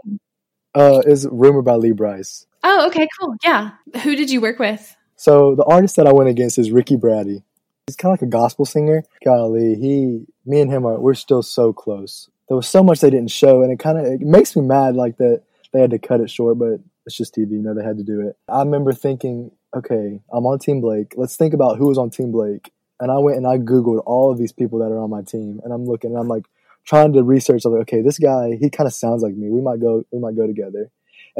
Uh, 0.74 1.02
is 1.06 1.26
Rumor 1.30 1.62
by 1.62 1.74
Lee 1.74 1.92
Brice. 1.92 2.46
Oh, 2.62 2.86
okay, 2.88 3.06
cool. 3.18 3.34
Yeah. 3.42 3.72
Who 4.02 4.16
did 4.16 4.30
you 4.30 4.40
work 4.40 4.58
with? 4.58 4.96
So 5.20 5.54
the 5.54 5.64
artist 5.64 5.96
that 5.96 6.06
I 6.06 6.14
went 6.14 6.30
against 6.30 6.58
is 6.58 6.70
Ricky 6.70 6.96
Brady. 6.96 7.42
He's 7.86 7.94
kind 7.94 8.10
of 8.10 8.22
like 8.22 8.26
a 8.26 8.30
gospel 8.30 8.64
singer. 8.64 9.04
Golly, 9.22 9.74
he, 9.74 10.24
me 10.46 10.62
and 10.62 10.72
him 10.72 10.86
are, 10.86 10.98
we're 10.98 11.12
still 11.12 11.42
so 11.42 11.74
close. 11.74 12.30
There 12.48 12.56
was 12.56 12.66
so 12.66 12.82
much 12.82 13.00
they 13.00 13.10
didn't 13.10 13.30
show, 13.30 13.62
and 13.62 13.70
it 13.70 13.78
kind 13.78 13.98
of 13.98 14.06
it 14.06 14.22
makes 14.22 14.56
me 14.56 14.62
mad, 14.62 14.96
like 14.96 15.18
that 15.18 15.42
they 15.74 15.80
had 15.82 15.90
to 15.90 15.98
cut 15.98 16.22
it 16.22 16.30
short. 16.30 16.58
But 16.58 16.80
it's 17.04 17.18
just 17.18 17.34
TV, 17.34 17.50
you 17.50 17.58
know, 17.58 17.74
they 17.74 17.84
had 17.84 17.98
to 17.98 18.02
do 18.02 18.26
it. 18.26 18.38
I 18.48 18.60
remember 18.60 18.94
thinking, 18.94 19.50
okay, 19.76 20.22
I'm 20.32 20.46
on 20.46 20.58
Team 20.58 20.80
Blake. 20.80 21.12
Let's 21.18 21.36
think 21.36 21.52
about 21.52 21.76
who 21.76 21.88
was 21.88 21.98
on 21.98 22.08
Team 22.08 22.32
Blake. 22.32 22.72
And 22.98 23.10
I 23.10 23.18
went 23.18 23.36
and 23.36 23.46
I 23.46 23.58
googled 23.58 24.02
all 24.06 24.32
of 24.32 24.38
these 24.38 24.52
people 24.52 24.78
that 24.78 24.86
are 24.86 25.00
on 25.00 25.10
my 25.10 25.20
team, 25.20 25.60
and 25.62 25.70
I'm 25.70 25.84
looking, 25.84 26.12
and 26.12 26.18
I'm 26.18 26.28
like 26.28 26.46
trying 26.86 27.12
to 27.12 27.22
research. 27.22 27.66
I'm 27.66 27.72
like, 27.72 27.82
okay, 27.82 28.00
this 28.00 28.18
guy, 28.18 28.56
he 28.58 28.70
kind 28.70 28.86
of 28.86 28.94
sounds 28.94 29.22
like 29.22 29.34
me. 29.34 29.50
We 29.50 29.60
might 29.60 29.82
go, 29.82 30.02
we 30.12 30.18
might 30.18 30.34
go 30.34 30.46
together. 30.46 30.90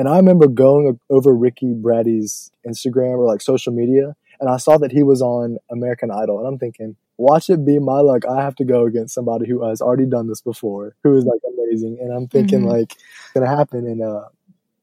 And 0.01 0.09
I 0.09 0.17
remember 0.17 0.49
going 0.49 0.99
over 1.11 1.35
Ricky 1.35 1.75
Brady's 1.75 2.51
Instagram 2.67 3.19
or 3.19 3.27
like 3.27 3.43
social 3.43 3.71
media, 3.71 4.17
and 4.41 4.49
I 4.49 4.57
saw 4.57 4.79
that 4.79 4.93
he 4.93 5.03
was 5.03 5.21
on 5.21 5.59
American 5.71 6.11
Idol, 6.11 6.39
and 6.39 6.49
I'm 6.49 6.59
thinking, 6.59 6.97
watch 7.19 7.51
it 7.51 7.67
be 7.67 7.79
my 7.79 7.99
luck. 8.01 8.23
I 8.25 8.41
have 8.41 8.55
to 8.57 8.65
go 8.65 8.87
against 8.87 9.13
somebody 9.13 9.47
who 9.47 9.63
has 9.69 9.83
already 9.83 10.07
done 10.07 10.27
this 10.27 10.41
before, 10.41 10.95
who 11.05 11.15
is 11.19 11.27
like 11.27 11.41
amazing. 11.47 11.99
And 12.01 12.15
I'm 12.15 12.29
thinking 12.29 12.63
Mhm. 12.63 12.69
like, 12.71 12.93
it's 12.93 13.33
gonna 13.35 13.47
happen. 13.55 13.87
And 13.87 14.01
uh, 14.03 14.25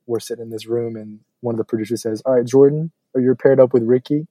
we're 0.06 0.20
sitting 0.20 0.44
in 0.44 0.52
this 0.52 0.68
room, 0.68 0.96
and 0.96 1.20
one 1.42 1.56
of 1.56 1.58
the 1.58 1.66
producers 1.66 2.04
says, 2.04 2.22
"All 2.24 2.36
right, 2.36 2.46
Jordan, 2.46 2.92
are 3.16 3.20
you 3.22 3.34
paired 3.34 3.60
up 3.60 3.74
with 3.74 3.82
Ricky?" 3.86 4.28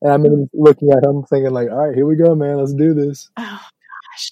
And 0.00 0.10
I'm 0.10 0.48
looking 0.54 0.90
at 0.90 1.04
him, 1.04 1.22
thinking 1.22 1.52
like, 1.52 1.70
"All 1.70 1.86
right, 1.86 1.94
here 1.94 2.06
we 2.06 2.16
go, 2.16 2.34
man. 2.34 2.56
Let's 2.56 2.72
do 2.72 2.94
this." 2.94 3.28
Oh, 3.36 3.42
gosh, 3.42 4.30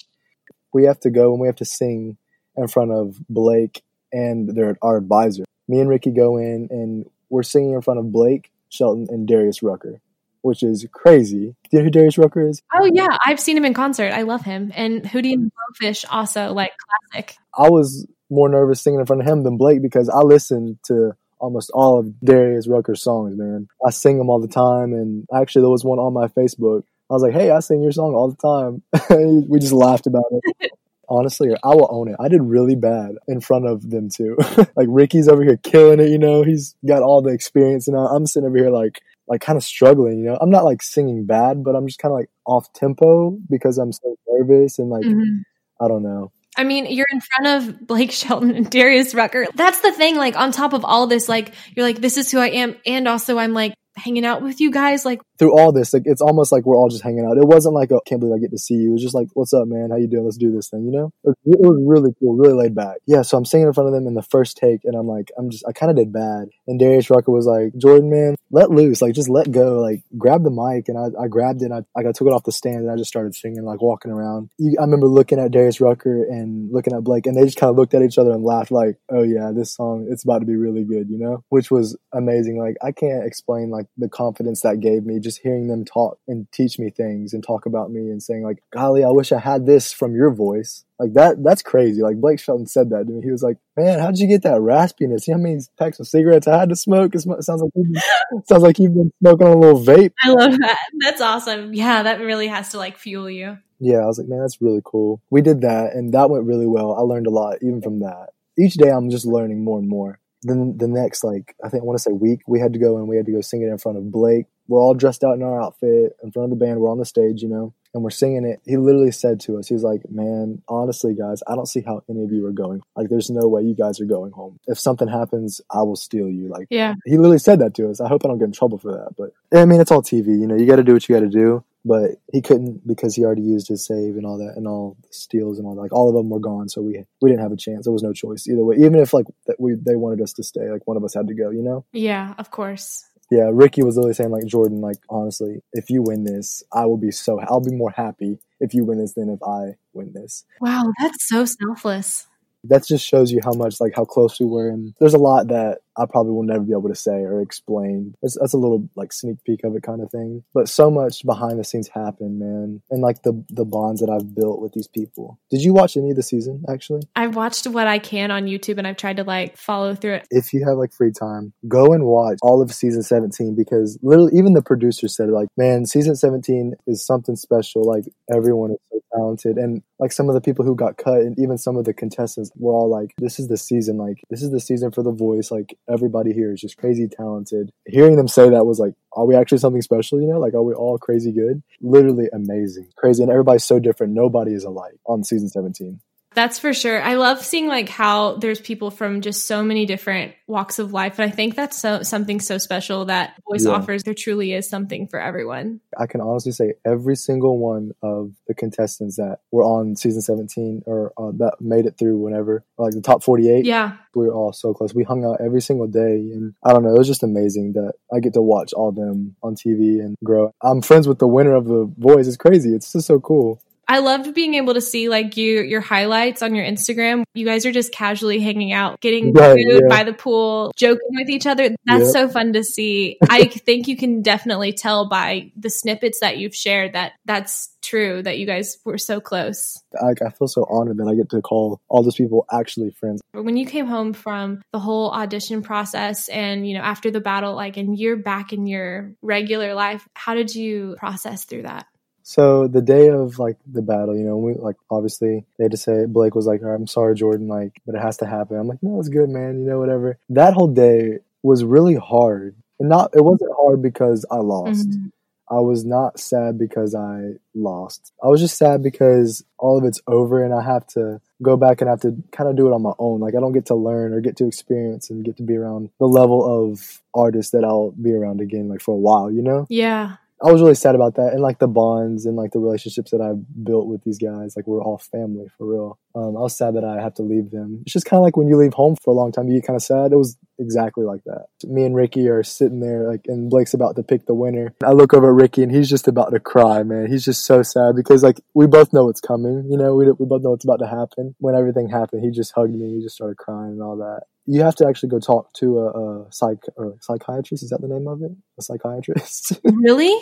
we 0.73 0.85
have 0.85 1.01
to 1.01 1.11
go 1.11 1.33
and 1.33 1.41
we 1.43 1.49
have 1.49 1.57
to 1.57 1.67
sing 1.67 2.17
in 2.57 2.67
front 2.67 2.93
of 2.93 3.21
Blake 3.29 3.83
and 4.11 4.49
their 4.57 4.79
our 4.81 4.97
advisor. 4.97 5.45
Me 5.69 5.81
and 5.81 5.89
Ricky 5.89 6.11
go 6.11 6.37
in 6.39 6.69
and 6.71 7.09
we're 7.31 7.43
singing 7.43 7.75
in 7.75 7.83
front 7.83 8.01
of 8.01 8.11
Blake, 8.11 8.51
Shelton, 8.71 9.07
and 9.11 9.29
Darius 9.29 9.63
Rucker, 9.63 10.01
which 10.43 10.63
is 10.63 10.87
crazy. 10.93 11.49
Do 11.49 11.55
you 11.71 11.79
know 11.79 11.85
who 11.85 11.91
Darius 11.91 12.19
Rucker 12.19 12.49
is? 12.49 12.63
oh 12.75 12.91
yeah. 12.93 13.17
I've 13.25 13.41
seen 13.41 13.57
him 13.57 13.65
in 13.65 13.75
concert. 13.75 14.13
I 14.13 14.23
love 14.23 14.43
him. 14.43 14.73
And 14.75 15.03
Hootie 15.03 15.35
and 15.35 15.51
the 15.51 15.87
Blowfish 15.87 16.05
also 16.11 16.53
like 16.53 16.73
classic. 17.13 17.37
I 17.57 17.69
was 17.69 18.07
more 18.31 18.49
nervous 18.49 18.81
singing 18.81 19.01
in 19.01 19.07
front 19.07 19.23
of 19.23 19.29
him 19.29 19.43
than 19.43 19.57
Blake 19.57 19.83
because 19.83 20.09
I 20.09 20.21
listened 20.21 20.79
to 20.87 21.13
almost 21.39 21.71
all 21.73 21.99
of 22.01 22.21
Darius 22.21 22.67
Rucker's 22.67 23.03
songs, 23.03 23.37
man. 23.37 23.69
I 23.85 23.91
sing 23.91 24.19
them 24.19 24.29
all 24.29 24.41
the 24.41 24.49
time, 24.49 24.93
and 24.93 25.27
actually 25.35 25.63
there 25.63 25.71
was 25.71 25.85
one 25.85 25.99
on 25.99 26.13
my 26.13 26.29
Facebook. 26.29 26.83
I 27.11 27.15
was 27.15 27.23
like, 27.23 27.33
"Hey, 27.33 27.51
I 27.51 27.61
sing 27.61 27.83
your 27.83 27.93
song 27.93 28.15
all 28.15 28.29
the 28.29 28.37
time." 28.37 29.47
we 29.49 29.59
just 29.59 29.73
laughed 29.73 30.07
about 30.07 30.25
it. 30.31 30.73
Honestly, 31.09 31.51
I 31.65 31.69
will 31.69 31.89
own 31.91 32.09
it. 32.09 32.17
I 32.21 32.29
did 32.29 32.43
really 32.43 32.77
bad 32.77 33.13
in 33.27 33.41
front 33.41 33.67
of 33.67 33.89
them 33.89 34.09
too. 34.15 34.37
like 34.77 34.89
Ricky's 34.89 35.29
over 35.29 35.43
here 35.43 35.57
killing 35.57 36.01
it, 36.01 36.11
you 36.11 36.19
know. 36.19 36.43
He's 36.43 36.75
got 36.87 37.03
all 37.03 37.23
the 37.23 37.33
experience, 37.33 37.89
and 37.89 37.97
I'm 37.97 38.27
sitting 38.27 38.47
over 38.47 38.57
here 38.57 38.71
like, 38.71 39.01
like 39.27 39.41
kind 39.41 39.57
of 39.57 39.63
struggling. 39.63 40.19
You 40.19 40.27
know, 40.27 40.39
I'm 40.41 40.51
not 40.51 40.65
like 40.65 40.83
singing 40.83 41.27
bad, 41.27 41.65
but 41.65 41.75
I'm 41.75 41.87
just 41.87 41.99
kind 41.99 42.13
of 42.13 42.19
like 42.19 42.31
off 42.47 42.73
tempo 42.73 43.37
because 43.49 43.79
I'm 43.79 43.93
so 43.93 44.17
nervous 44.29 44.79
and 44.79 44.91
like 44.91 45.05
Mhm. 45.05 45.43
I 45.81 45.89
don't 45.89 46.03
know. 46.03 46.33
I 46.57 46.65
mean, 46.65 46.87
you're 46.87 47.07
in 47.13 47.21
front 47.21 47.69
of 47.69 47.87
Blake 47.87 48.11
Shelton 48.11 48.51
and 48.51 48.69
Darius 48.69 49.15
Rucker. 49.15 49.47
That's 49.55 49.81
the 49.81 49.93
thing. 49.93 50.17
Like, 50.17 50.37
on 50.37 50.51
top 50.51 50.73
of 50.73 50.85
all 50.85 51.07
this, 51.07 51.29
like, 51.29 51.53
you're 51.77 51.87
like, 51.87 52.01
this 52.01 52.17
is 52.17 52.33
who 52.33 52.39
I 52.41 52.49
am. 52.49 52.75
And 52.85 53.07
also, 53.07 53.39
I'm 53.39 53.53
like 53.53 53.75
hanging 53.99 54.25
out 54.25 54.43
with 54.43 54.61
you 54.61 54.71
guys? 54.71 55.05
Like 55.05 55.21
through 55.39 55.57
all 55.57 55.73
this, 55.73 55.93
like 55.93 56.03
it's 56.05 56.21
almost 56.21 56.53
like 56.53 56.67
we're 56.67 56.77
all 56.77 56.89
just 56.89 57.03
hanging 57.03 57.25
out. 57.25 57.39
It 57.39 57.47
wasn't 57.47 57.75
like, 57.75 57.93
oh, 57.93 58.01
can't 58.07 58.21
believe 58.21 58.37
I 58.37 58.41
get 58.41 58.51
to 58.51 58.59
see 58.59 58.75
you. 58.75 58.91
It 58.91 58.93
was 58.95 59.03
just 59.03 59.15
like, 59.15 59.29
what's 59.35 59.53
up, 59.53 59.69
man? 59.69 59.91
How 59.91 59.97
you 59.97 60.09
doing? 60.09 60.25
Let's 60.25 60.37
do 60.37 60.51
this 60.51 60.69
thing, 60.69 60.85
you 60.85 60.93
know? 60.93 61.13
It 61.25 61.61
was, 61.61 61.79
really 61.87 62.11
cool, 62.19 62.37
really 62.37 62.55
laid 62.55 62.75
back. 62.75 62.99
Yeah, 63.07 63.23
so 63.23 63.39
I'm 63.39 63.45
singing 63.45 63.69
in 63.69 63.73
front 63.73 63.89
of 63.89 63.95
them 63.95 64.07
in 64.07 64.15
the 64.15 64.23
first 64.23 64.57
take, 64.57 64.81
and 64.85 64.95
I'm 64.95 65.07
like, 65.07 65.31
I'm 65.39 65.51
just, 65.51 65.65
I 65.67 65.73
kind 65.73 65.91
of 65.91 65.97
did 65.97 66.13
bad. 66.13 66.49
And 66.67 66.79
Darius 66.79 67.09
Rucker 67.09 67.31
was 67.31 67.47
like, 67.47 67.73
Jordan, 67.79 68.11
man, 68.11 68.35
let 68.51 68.71
loose, 68.71 69.01
like 69.01 69.15
just 69.15 69.29
let 69.29 69.51
go, 69.51 69.81
like 69.81 70.03
grab 70.17 70.43
the 70.43 70.51
mic. 70.51 70.89
And 70.89 70.99
I, 70.99 71.25
I 71.25 71.29
grabbed 71.29 71.63
it, 71.63 71.67
and 71.71 71.75
I, 71.75 71.99
I 71.99 72.03
took 72.13 72.27
it 72.27 72.33
off 72.33 72.45
the 72.45 72.53
stand, 72.53 72.81
and 72.81 72.91
I 72.91 72.97
just 72.97 73.09
started 73.09 73.35
singing, 73.35 73.65
like 73.65 73.81
walking 73.81 74.11
around. 74.11 74.51
You, 74.59 74.77
I 74.79 74.83
remember 74.83 75.07
looking 75.07 75.39
at 75.39 75.53
Darius 75.53 75.81
Rucker 75.81 76.25
and 76.25 76.71
looking 76.73 76.95
at 76.95 77.05
Blake, 77.05 77.27
and 77.27 77.37
they 77.37 77.45
just 77.45 77.59
kind 77.59 77.71
of 77.71 77.77
looked 77.77 77.95
at 77.95 78.03
each 78.03 78.19
other 78.19 78.33
and 78.33 78.43
laughed, 78.43 78.71
like, 78.71 78.97
oh 79.11 79.23
yeah, 79.23 79.53
this 79.55 79.75
song, 79.75 80.09
it's 80.11 80.25
about 80.25 80.41
to 80.41 80.47
be 80.47 80.57
really 80.57 80.85
good, 80.85 81.09
you 81.09 81.19
know? 81.19 81.45
Which 81.49 81.71
was 81.71 81.97
amazing. 82.13 82.59
Like, 82.59 82.77
I 82.83 82.93
can't 82.93 83.25
explain 83.25 83.71
like 83.71 83.87
the 83.97 84.09
confidence 84.09 84.63
that 84.63 84.81
gave 84.81 85.05
me 85.05 85.21
just 85.21 85.28
hearing 85.37 85.69
them 85.69 85.85
talk 85.85 86.19
and 86.27 86.51
teach 86.51 86.79
me 86.79 86.89
things 86.89 87.35
and 87.35 87.45
talk 87.45 87.67
about 87.67 87.91
me 87.91 88.01
and 88.11 88.23
saying 88.23 88.43
like, 88.43 88.63
golly, 88.71 89.05
I 89.05 89.11
wish 89.11 89.31
I 89.31 89.39
had 89.39 89.67
this 89.67 89.93
from 89.93 90.15
your 90.15 90.31
voice. 90.31 90.85
Like 90.99 91.13
that, 91.13 91.45
that's 91.45 91.63
crazy. 91.63 92.03
Like 92.03 92.17
Blake 92.17 92.41
Shelton 92.41 92.67
said 92.67 92.91
that 92.91 93.07
to 93.07 93.13
me. 93.13 93.23
He 93.23 93.31
was 93.31 93.43
like, 93.43 93.59
"Man, 93.77 94.01
how 94.01 94.09
did 94.09 94.19
you 94.19 94.27
get 94.27 94.43
that 94.43 94.61
raspiness? 94.61 95.21
See 95.21 95.33
how 95.33 95.39
many 95.39 95.61
packs 95.79 96.01
of 96.01 96.09
cigarettes 96.09 96.49
I 96.49 96.59
had 96.59 96.71
to 96.71 96.77
smoke? 96.77 97.15
It 97.15 97.21
sounds 97.21 97.63
like 97.63 97.71
you've 97.77 97.93
been, 97.93 98.03
sounds 98.49 98.63
like 98.63 98.79
you've 98.81 98.95
been 98.95 99.13
smoking 99.21 99.47
a 99.47 99.57
little 99.57 99.81
vape." 99.81 100.13
I 100.25 100.31
love 100.31 100.59
that. 100.59 100.79
That's 100.99 101.21
awesome. 101.21 101.73
Yeah, 101.73 102.03
that 102.03 102.19
really 102.19 102.49
has 102.49 102.71
to 102.71 102.79
like 102.79 102.99
fuel 102.99 103.31
you. 103.31 103.59
Yeah, 103.79 103.99
I 103.99 104.07
was 104.07 104.19
like, 104.19 104.27
man, 104.27 104.41
that's 104.41 104.61
really 104.61 104.83
cool. 104.85 105.23
We 105.31 105.41
did 105.41 105.61
that, 105.61 105.95
and 105.95 106.13
that 106.15 106.31
went 106.31 106.47
really 106.47 106.67
well. 106.67 106.95
I 106.95 107.03
learned 107.03 107.29
a 107.29 107.31
lot 107.31 107.59
even 107.63 107.81
from 107.81 108.01
that. 108.01 108.31
Each 108.59 108.75
day, 108.75 108.89
I'm 108.91 109.09
just 109.09 109.25
learning 109.25 109.63
more 109.63 109.79
and 109.79 109.89
more. 109.89 110.19
Then 110.43 110.77
the 110.79 110.89
next, 110.89 111.25
like, 111.25 111.55
I 111.65 111.69
think 111.69 111.83
I 111.83 111.87
want 111.87 111.99
to 111.99 112.03
say 112.03 112.13
week, 112.13 112.41
we 112.47 112.61
had 112.61 112.73
to 112.75 112.79
go 112.79 112.97
and 112.97 113.09
we 113.09 113.17
had 113.17 113.27
to 113.27 113.33
go 113.33 113.41
sing 113.41 113.63
it 113.63 113.67
in 113.69 113.79
front 113.79 113.99
of 113.99 114.11
Blake. 114.13 114.47
We're 114.69 114.81
all 114.81 114.95
dressed 114.95 115.25
out 115.25 115.35
in 115.35 115.43
our 115.43 115.61
outfit 115.61 116.13
in 116.23 116.31
front 116.31 116.53
of 116.53 116.59
the 116.59 116.65
band. 116.65 116.79
We're 116.81 116.91
on 116.91 116.99
the 116.99 117.05
stage, 117.07 117.43
you 117.43 117.49
know, 117.49 117.73
and 117.95 118.05
we're 118.05 118.11
singing 118.11 118.45
it. 118.45 118.61
He 118.67 118.77
literally 118.77 119.11
said 119.11 119.41
to 119.41 119.57
us, 119.59 119.67
he's 119.67 119.83
like, 119.83 120.03
man, 120.11 120.63
honestly, 120.69 121.15
guys, 121.15 121.43
I 121.49 121.55
don't 121.55 121.67
see 121.67 121.81
how 121.81 122.03
any 122.09 122.23
of 122.23 122.31
you 122.33 122.45
are 122.47 122.53
going. 122.53 122.83
Like, 122.95 123.09
there's 123.09 123.31
no 123.31 123.49
way 123.49 123.63
you 123.63 123.75
guys 123.75 123.99
are 124.01 124.05
going 124.05 124.31
home. 124.33 124.61
If 124.67 124.79
something 124.79 125.09
happens, 125.09 125.61
I 125.71 125.83
will 125.83 125.97
steal 125.97 126.29
you. 126.29 126.49
Like, 126.49 126.67
Yeah. 126.71 126.95
he 127.07 127.17
literally 127.17 127.39
said 127.39 127.61
that 127.61 127.75
to 127.77 127.89
us. 127.91 128.01
I 128.01 128.09
hope 128.09 128.25
I 128.25 128.29
don't 128.29 128.39
get 128.39 128.45
in 128.45 128.53
trouble 128.53 128.79
for 128.79 128.93
that. 128.93 129.15
But 129.17 129.33
I 129.59 129.65
mean, 129.65 129.81
it's 129.81 129.91
all 129.91 130.03
TV. 130.03 130.29
You 130.39 130.47
know, 130.47 130.55
you 130.57 130.67
got 130.67 130.77
to 130.77 130.85
do 130.85 130.93
what 130.93 131.09
you 131.09 131.15
got 131.15 131.21
to 131.23 131.29
do. 131.31 131.65
But 131.89 132.21
he 132.33 132.43
couldn't 132.43 132.87
because 132.87 133.15
he 133.17 133.25
already 133.25 133.43
used 133.43 133.69
his 133.69 133.87
save 133.87 134.17
and 134.17 134.27
all 134.27 134.37
that, 134.39 134.55
and 134.57 134.69
all 134.69 134.97
the 135.03 135.09
steals 135.11 135.59
and 135.59 135.67
all 135.67 135.75
that. 135.75 135.81
Like 135.81 135.93
all 135.93 136.09
of 136.09 136.15
them 136.15 136.29
were 136.29 136.41
gone, 136.41 136.69
so 136.69 136.83
we 136.83 137.03
we 137.23 137.31
didn't 137.31 137.43
have 137.43 137.53
a 137.53 137.57
chance. 137.57 137.87
There 137.87 137.93
was 137.93 138.03
no 138.03 138.13
choice 138.13 138.47
either 138.47 138.65
way. 138.65 138.77
Even 138.77 138.97
if 138.97 139.15
like 139.15 139.27
that 139.47 139.57
we 139.59 139.75
they 139.75 139.97
wanted 139.97 140.21
us 140.21 140.35
to 140.35 140.43
stay, 140.43 140.71
like 140.71 140.87
one 140.87 140.99
of 140.99 141.05
us 141.05 141.15
had 141.15 141.29
to 141.29 141.35
go. 141.35 141.51
You 141.51 141.63
know? 141.63 141.85
Yeah, 141.93 142.35
of 142.37 142.51
course. 142.51 143.05
Yeah. 143.31 143.51
Ricky 143.53 143.83
was 143.83 143.97
literally 143.97 144.15
saying 144.15 144.31
like 144.31 144.47
Jordan, 144.47 144.81
like 144.81 144.99
honestly, 145.09 145.63
if 145.73 145.91
you 145.91 146.03
win 146.03 146.25
this, 146.25 146.63
I 146.73 146.87
will 146.87 146.97
be 146.97 147.11
so 147.11 147.41
I'll 147.41 147.61
be 147.61 147.75
more 147.75 147.91
happy 147.91 148.39
if 148.61 148.75
you 148.75 148.85
win 148.85 148.99
this 148.99 149.15
than 149.15 149.31
if 149.31 149.43
I 149.43 149.77
win 149.93 150.13
this. 150.13 150.45
Wow, 150.61 150.93
that's 151.01 151.29
so 151.29 151.45
selfless. 151.45 152.27
That 152.69 152.87
just 152.87 153.07
shows 153.07 153.33
you 153.33 153.41
how 153.45 153.53
much 153.53 153.81
like 153.81 153.93
how 153.95 154.05
close 154.05 154.39
we 154.41 154.47
were 154.47 154.69
and 154.69 154.95
there's 155.01 155.15
a 155.15 155.19
lot 155.19 155.49
that 155.49 155.79
i 155.99 156.07
probably 156.07 156.33
will 156.33 156.43
never 156.43 156.65
be 156.65 156.73
able 156.73 156.89
to 156.89 156.95
say 156.95 157.11
or 157.11 157.41
explain. 157.41 158.15
That's, 158.23 158.39
that's 158.39 158.55
a 158.55 158.59
little 158.59 158.89
like 158.95 159.13
sneak 159.13 159.43
peek 159.45 159.65
of 159.65 159.75
it 159.75 159.83
kind 159.83 160.01
of 160.01 160.11
thing. 160.11 160.45
But 160.55 160.69
so 160.69 160.91
much 160.91 161.25
behind 161.25 161.59
the 161.59 161.65
scenes 161.65 161.89
happened 161.89 162.39
man 162.39 162.83
and 162.91 163.03
like 163.03 163.23
the 163.23 163.45
the 163.49 163.65
bonds 163.65 164.01
that 164.01 164.11
i've 164.11 164.35
built 164.35 164.61
with 164.61 164.73
these 164.73 164.89
people. 164.89 165.39
Did 165.51 165.63
you 165.63 165.73
watch 165.73 165.97
any 165.97 166.11
of 166.11 166.17
the 166.17 166.23
season 166.23 166.65
actually? 166.69 167.03
I've 167.17 167.35
watched 167.35 167.67
what 167.67 167.87
I 167.87 167.99
can 167.99 168.31
on 168.31 168.45
YouTube 168.45 168.79
and 168.79 168.87
I've 168.87 168.97
tried 168.97 169.17
to 169.17 169.25
like 169.25 169.57
follow 169.57 169.95
through 169.95 170.15
it. 170.15 170.29
if 170.31 170.53
you 170.53 170.65
have 170.67 170.79
like 170.79 170.93
free 170.93 171.13
time 171.13 171.53
go 171.67 171.93
and 171.93 172.05
watch 172.05 172.39
all 172.43 172.63
of 172.63 172.73
season 172.73 173.03
17 173.03 173.55
because 173.57 173.99
literally 174.03 174.33
even 174.39 174.53
the 174.53 174.63
producer 174.63 175.09
said 175.09 175.31
like 175.31 175.49
man 175.57 175.87
season 175.87 176.15
17 176.15 176.75
is 176.87 177.05
something 177.05 177.37
special 177.37 177.83
like 177.85 178.05
everyone 178.33 178.73
is 178.73 178.79
so 178.91 179.01
talented. 179.19 179.57
And 179.57 179.83
like 179.99 180.13
some 180.13 180.29
of 180.29 180.35
the 180.35 180.41
people 180.41 180.65
who 180.65 180.75
got 180.75 180.97
cut 180.97 181.21
and 181.21 181.39
even 181.39 181.59
some 181.59 181.77
of 181.77 181.85
the 181.85 181.95
contestants 181.95 182.51
were 182.57 182.73
all 182.73 182.89
like 182.89 183.15
this 183.19 183.39
is 183.39 183.49
the 183.49 183.57
season 183.57 183.97
like 183.97 184.23
this 184.31 184.43
is 184.43 184.51
the 184.51 184.61
season 184.61 184.91
for 184.91 185.03
the 185.03 185.13
voice. 185.13 185.51
Like 185.51 185.77
everybody 185.89 186.33
here 186.33 186.53
is 186.53 186.61
just 186.61 186.77
crazy 186.77 187.09
talented. 187.09 187.71
Hearing 187.87 188.17
them 188.17 188.29
say 188.29 188.51
that 188.51 188.67
was 188.67 188.79
like 188.79 188.95
are 189.13 189.27
we 189.27 189.35
actually 189.35 189.59
something 189.59 189.83
special 189.83 190.21
you 190.21 190.29
know? 190.29 190.39
Like 190.39 190.55
are 190.55 190.63
we 190.63 190.75
all 190.75 190.99
crazy 190.99 191.33
good? 191.33 191.63
Literally 191.81 192.29
amazing. 192.33 192.89
Crazy. 192.97 193.23
And 193.23 193.31
everybody's 193.31 193.65
so 193.65 193.79
different. 193.79 194.13
Nobody 194.13 194.53
is 194.53 194.65
alike 194.65 194.99
on 195.07 195.25
season 195.25 195.49
17 195.49 196.01
That's 196.35 196.59
for 196.59 196.73
sure. 196.75 197.01
I 197.03 197.15
love 197.15 197.45
seeing 197.45 197.67
like 197.69 197.89
how 197.89 198.37
there's 198.37 198.61
people 198.61 198.91
from 198.91 199.23
just 199.23 199.47
so 199.47 199.63
many 199.63 199.87
different 199.87 200.35
walks 200.47 200.79
of 200.79 200.93
life, 200.93 201.19
and 201.19 201.31
I 201.31 201.35
think 201.35 201.57
that's 201.57 201.79
so 201.79 202.03
something 202.03 202.39
so 202.41 202.59
special 202.59 203.07
that 203.07 203.35
Voice 203.49 203.65
Yeah. 203.65 203.73
offers. 203.73 204.05
There 204.05 204.15
truly 204.15 204.53
is 204.53 204.69
something 204.69 205.09
for 205.09 205.19
everyone. 205.19 205.81
I 205.99 206.07
can 206.07 206.21
honestly 206.21 206.53
say 206.53 206.75
every 206.85 207.17
single 207.17 207.59
one 207.59 207.93
of 208.03 208.33
the 208.47 208.55
contestants 208.55 209.17
that 209.17 209.39
were 209.51 209.65
on 209.65 209.97
season 209.97 210.21
17 210.23 210.83
or 210.87 211.13
uh, 211.17 211.33
that 211.39 211.57
made 211.61 211.87
it 211.87 211.97
through 211.99 212.19
whenever, 212.19 212.63
like 212.77 212.93
the 212.93 213.01
top 213.01 213.23
48, 213.25 213.65
Yeah, 213.65 213.97
we 214.15 214.27
were 214.27 214.35
all 214.35 214.53
so 214.53 214.75
close. 214.75 214.95
We 214.95 215.05
hung 215.05 215.25
out 215.25 215.41
every 215.41 215.61
single 215.63 215.87
day. 215.87 216.17
And 216.33 216.55
I 216.63 216.73
don't 216.73 216.83
know, 216.83 216.95
it 216.95 216.99
was 216.99 217.09
just 217.09 217.23
amazing 217.23 217.73
that 217.73 217.95
I 218.15 218.21
get 218.21 218.35
to 218.35 218.43
watch 218.43 218.73
all 218.75 218.93
them 218.93 219.35
on 219.43 219.55
TV 219.55 220.01
and 220.01 220.15
grow. 220.23 220.53
I'm 220.63 220.83
friends 220.83 221.09
with 221.09 221.19
the 221.19 221.29
winner 221.29 221.55
of 221.55 221.65
The 221.67 221.91
Voice. 221.99 222.27
It's 222.27 222.37
crazy. 222.37 222.75
It's 222.75 222.93
just 222.93 223.07
so 223.07 223.19
cool. 223.19 223.61
I 223.89 224.01
loved 224.01 224.35
being 224.35 224.55
able 224.55 224.75
to 224.75 224.81
see 224.83 225.09
like 225.09 225.37
you 225.37 225.63
your 225.63 225.81
highlights 225.81 226.43
on 226.43 226.55
your 226.55 226.65
Instagram. 226.67 227.25
You 227.35 227.47
guys 227.47 227.65
are 227.65 227.73
just 227.73 227.91
casually 227.93 228.39
hanging 228.39 228.73
out, 228.73 229.01
getting 229.01 229.33
Right, 229.33 229.57
food 229.57 229.83
yeah. 229.83 229.89
by 229.89 230.05
the 230.05 230.13
pool, 230.13 230.73
joking 230.77 231.09
with 231.13 231.31
each 231.31 231.47
other. 231.47 231.71
That's 231.87 232.05
Yep. 232.05 232.13
so 232.13 232.29
fun 232.29 232.53
to 232.53 232.65
see. 232.65 233.17
I 233.31 233.47
think 233.47 233.89
you 233.89 233.97
can 233.97 234.21
definitely 234.23 234.73
tell 234.73 235.09
by 235.09 235.53
the 235.57 235.71
snippets 235.71 236.21
that 236.21 236.39
you've 236.39 236.55
shared 236.55 236.93
that 236.93 237.13
that's 237.25 237.71
true 237.81 238.23
that 238.23 238.39
you 238.39 238.45
guys 238.47 238.77
were 238.85 238.99
so 238.99 239.21
close. 239.21 239.83
I, 239.99 240.11
I 240.25 240.31
feel 240.31 240.49
so 240.49 240.67
honored 240.69 240.99
that 240.99 241.09
I 241.09 241.15
get 241.15 241.31
to 241.31 241.41
call 241.41 241.81
all 241.89 242.03
those 242.03 242.17
people 242.17 242.45
actually 242.53 242.91
friends. 242.91 243.23
But 243.33 243.45
when 243.45 243.57
you 243.57 243.65
came 243.65 243.87
home 243.87 244.13
from 244.13 244.61
the 244.73 244.79
whole 244.81 245.11
audition 245.11 245.63
process 245.63 246.29
and 246.29 246.69
you 246.69 246.75
know 246.75 246.83
after 246.83 247.11
the 247.11 247.21
battle 247.21 247.55
like 247.55 247.77
and 247.79 247.99
you're 247.99 248.17
back 248.17 248.53
in 248.53 248.67
your 248.67 249.13
regular 249.23 249.75
life 249.75 250.07
how 250.15 250.35
did 250.35 250.55
you 250.55 250.97
process 250.99 251.45
through 251.45 251.63
that 251.63 251.87
So 252.29 252.69
the 252.69 252.83
day 252.83 253.09
of 253.09 253.39
like 253.39 253.57
the 253.67 253.81
battle, 253.81 254.15
you 254.15 254.23
know, 254.23 254.37
we 254.37 254.53
like 254.53 254.77
obviously 254.91 255.47
they 255.57 255.65
had 255.65 255.71
to 255.71 255.79
say 255.79 256.05
Blake 256.05 256.35
was 256.35 256.47
like, 256.47 256.61
"All 256.61 256.69
right, 256.69 256.75
I'm 256.75 256.87
sorry, 256.87 257.15
Jordan, 257.15 257.49
like, 257.49 257.81
but 257.87 257.95
it 257.95 258.03
has 258.03 258.19
to 258.19 258.27
happen." 258.27 258.59
I'm 258.59 258.69
like, 258.69 258.83
"No, 258.83 259.01
it's 259.01 259.09
good, 259.09 259.31
man. 259.31 259.61
You 259.63 259.67
know, 259.71 259.79
whatever." 259.79 260.19
That 260.29 260.53
whole 260.53 260.69
day 260.69 261.21
was 261.43 261.65
really 261.65 261.95
hard, 261.95 262.55
and 262.79 262.91
not 262.91 263.17
it 263.17 263.25
wasn't 263.25 263.53
hard 263.57 263.81
because 263.81 264.27
I 264.31 264.41
lost. 264.41 264.91
Mhm. 264.91 265.11
I 265.51 265.61
was 265.61 265.87
not 265.87 266.21
sad 266.21 266.59
because 266.59 266.95
I 266.95 267.37
lost. 267.55 268.13
I 268.23 268.29
was 268.29 268.43
just 268.43 268.59
sad 268.59 268.83
because 268.83 269.43
all 269.59 269.79
of 269.79 269.85
it's 269.85 270.03
over, 270.07 270.45
and 270.45 270.53
I 270.53 270.61
have 270.61 270.87
to 270.89 271.23
go 271.41 271.57
back 271.57 271.81
and 271.81 271.89
have 271.89 272.03
to 272.03 272.15
kind 272.31 272.51
of 272.51 272.57
do 272.57 272.69
it 272.69 272.75
on 272.75 272.83
my 272.83 272.93
own. 272.99 273.21
Like 273.21 273.37
I 273.37 273.41
don't 273.41 273.53
get 273.55 273.65
to 273.73 273.75
learn 273.75 274.13
or 274.13 274.21
get 274.21 274.37
to 274.37 274.47
experience 274.47 275.09
and 275.09 275.25
get 275.25 275.39
to 275.39 275.43
be 275.45 275.57
around 275.57 275.89
the 275.99 276.07
level 276.07 276.45
of 276.45 277.01
artists 277.15 277.53
that 277.53 277.65
I'll 277.65 277.93
be 277.93 278.13
around 278.13 278.43
again, 278.43 278.69
like 278.69 278.83
for 278.83 278.95
a 278.95 278.99
while. 278.99 279.31
You 279.31 279.41
know. 279.41 279.67
yeah 279.71 280.17
I 280.45 280.53
was 280.53 280.63
really 280.63 280.75
sad 280.75 280.95
about 280.95 281.17
that, 281.17 281.33
and 281.33 281.43
like 281.43 281.59
the 281.59 281.67
bonds 281.67 282.25
and 282.25 282.37
like 282.37 282.53
the 282.53 282.61
relationships 282.61 283.11
that 283.11 283.21
I've 283.21 283.65
built 283.65 283.87
with 283.89 284.05
these 284.05 284.19
guys. 284.19 284.55
Like 284.57 284.67
we're 284.67 284.83
all 284.83 284.99
family 284.99 285.47
for 285.57 285.67
real. 285.67 285.99
Um, 286.19 286.37
I 286.37 286.41
was 286.41 286.57
sad 286.57 286.75
that 286.75 286.85
I 286.85 287.01
have 287.01 287.15
to 287.15 287.23
leave 287.23 287.51
them. 287.51 287.79
It's 287.83 287.93
just 287.93 288.07
kind 288.07 288.19
of 288.19 288.25
like 288.25 288.37
when 288.37 288.49
you 288.49 288.57
leave 288.57 288.75
home 288.75 288.97
for 288.97 289.11
a 289.11 289.17
long 289.17 289.31
time, 289.31 289.49
you 289.49 289.61
get 289.61 289.67
kind 289.67 289.77
of 289.77 289.83
sad. 289.83 290.13
It 290.13 290.17
was 290.17 290.37
exactly 290.59 291.05
like 291.05 291.23
that. 291.25 291.47
Me 291.63 291.85
and 291.85 291.95
Ricky 291.95 292.29
are 292.29 292.43
sitting 292.43 292.81
there, 292.81 293.09
like, 293.09 293.21
and 293.29 293.49
Blake's 293.49 293.73
about 293.73 293.95
to 293.97 294.03
pick 294.03 294.27
the 294.27 294.35
winner. 294.35 294.75
I 294.85 294.93
look 294.93 295.15
over 295.15 295.29
at 295.29 295.41
Ricky, 295.41 295.63
and 295.63 295.71
he's 295.71 295.89
just 295.89 296.09
about 296.09 296.31
to 296.31 296.41
cry. 296.41 296.83
Man, 296.83 297.07
he's 297.07 297.25
just 297.25 297.47
so 297.47 297.63
sad 297.63 297.95
because 297.95 298.25
like 298.25 298.41
we 298.53 298.67
both 298.67 298.93
know 298.93 299.05
what's 299.05 299.21
coming. 299.21 299.69
You 299.71 299.79
know, 299.79 299.95
we 299.95 300.11
we 300.11 300.27
both 300.27 300.43
know 300.43 300.51
what's 300.51 300.65
about 300.65 300.81
to 300.81 300.89
happen. 300.89 301.37
When 301.39 301.55
everything 301.55 301.89
happened, 301.89 302.25
he 302.25 302.33
just 302.33 302.53
hugged 302.53 302.75
me. 302.75 302.87
And 302.87 302.97
he 302.97 303.03
just 303.03 303.15
started 303.15 303.37
crying 303.37 303.73
and 303.73 303.83
all 303.83 303.97
that. 303.99 304.23
You 304.47 304.63
have 304.63 304.75
to 304.77 304.89
actually 304.89 305.11
go 305.11 305.21
talk 305.21 305.53
to 305.55 305.79
a, 305.79 305.87
a 305.91 306.33
psych 306.33 306.65
or 306.77 306.97
psychiatrist. 307.01 307.63
Is 307.63 307.71
that 307.71 307.81
the 307.81 307.89
name 307.89 308.09
of 308.09 308.23
it? 308.23 308.33
A 308.59 308.63
psychiatrist. 308.63 309.61
really 309.65 310.19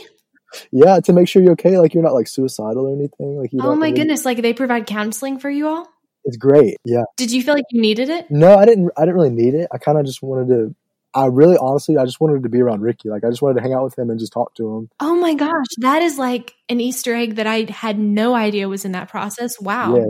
Yeah, 0.71 1.01
to 1.01 1.13
make 1.13 1.29
sure 1.29 1.43
you're 1.43 1.53
okay, 1.53 1.79
like 1.79 1.93
you're 1.95 2.03
not 2.03 2.15
like 2.15 2.29
suicidal 2.29 2.87
or 2.87 2.95
anything. 2.95 3.37
Like 3.37 3.53
you. 3.53 3.61
oh 3.63 3.75
my 3.75 3.87
really- 3.87 3.99
goodness 3.99 4.25
like 4.25 4.43
they 4.43 4.53
provide 4.55 4.87
counseling 4.87 5.39
for 5.39 5.51
you 5.51 5.69
all 5.69 5.89
it's 6.25 6.37
great. 6.37 6.77
Yeah. 6.85 7.05
did 7.17 7.31
you 7.31 7.41
feel 7.43 7.55
like 7.55 7.65
you 7.71 7.81
needed 7.81 8.09
it 8.09 8.29
No, 8.31 8.57
I 8.57 8.65
didn't. 8.67 8.91
I 8.97 9.03
didn't 9.03 9.15
really 9.15 9.31
need 9.31 9.55
it. 9.55 9.69
I 9.73 9.79
kind 9.79 9.97
of 9.99 10.05
just 10.07 10.23
wanted 10.23 10.49
to. 10.49 10.75
I 11.15 11.27
really, 11.27 11.57
honestly, 11.57 11.97
I 11.97 12.05
just 12.05 12.21
wanted 12.21 12.43
to 12.43 12.49
be 12.51 12.61
around 12.61 12.83
Ricky. 12.83 13.09
Like 13.09 13.25
I 13.25 13.31
just 13.31 13.41
wanted 13.41 13.55
to 13.55 13.63
hang 13.63 13.73
out 13.73 13.85
with 13.85 13.97
him 13.99 14.11
and 14.11 14.19
just 14.19 14.33
talk 14.33 14.55
to 14.57 14.77
him. 14.77 14.91
oh 15.01 15.15
my 15.15 15.35
gosh 15.35 15.67
that 15.79 16.03
is 16.03 16.19
like 16.19 16.55
an 16.69 16.81
easter 16.81 17.15
egg 17.15 17.37
that 17.37 17.47
i 17.47 17.65
had 17.71 17.99
no 17.99 18.35
idea 18.35 18.69
was 18.69 18.85
in 18.85 18.93
that 18.93 19.09
process 19.09 19.61
wow 19.61 19.97
Yeah. 19.97 20.05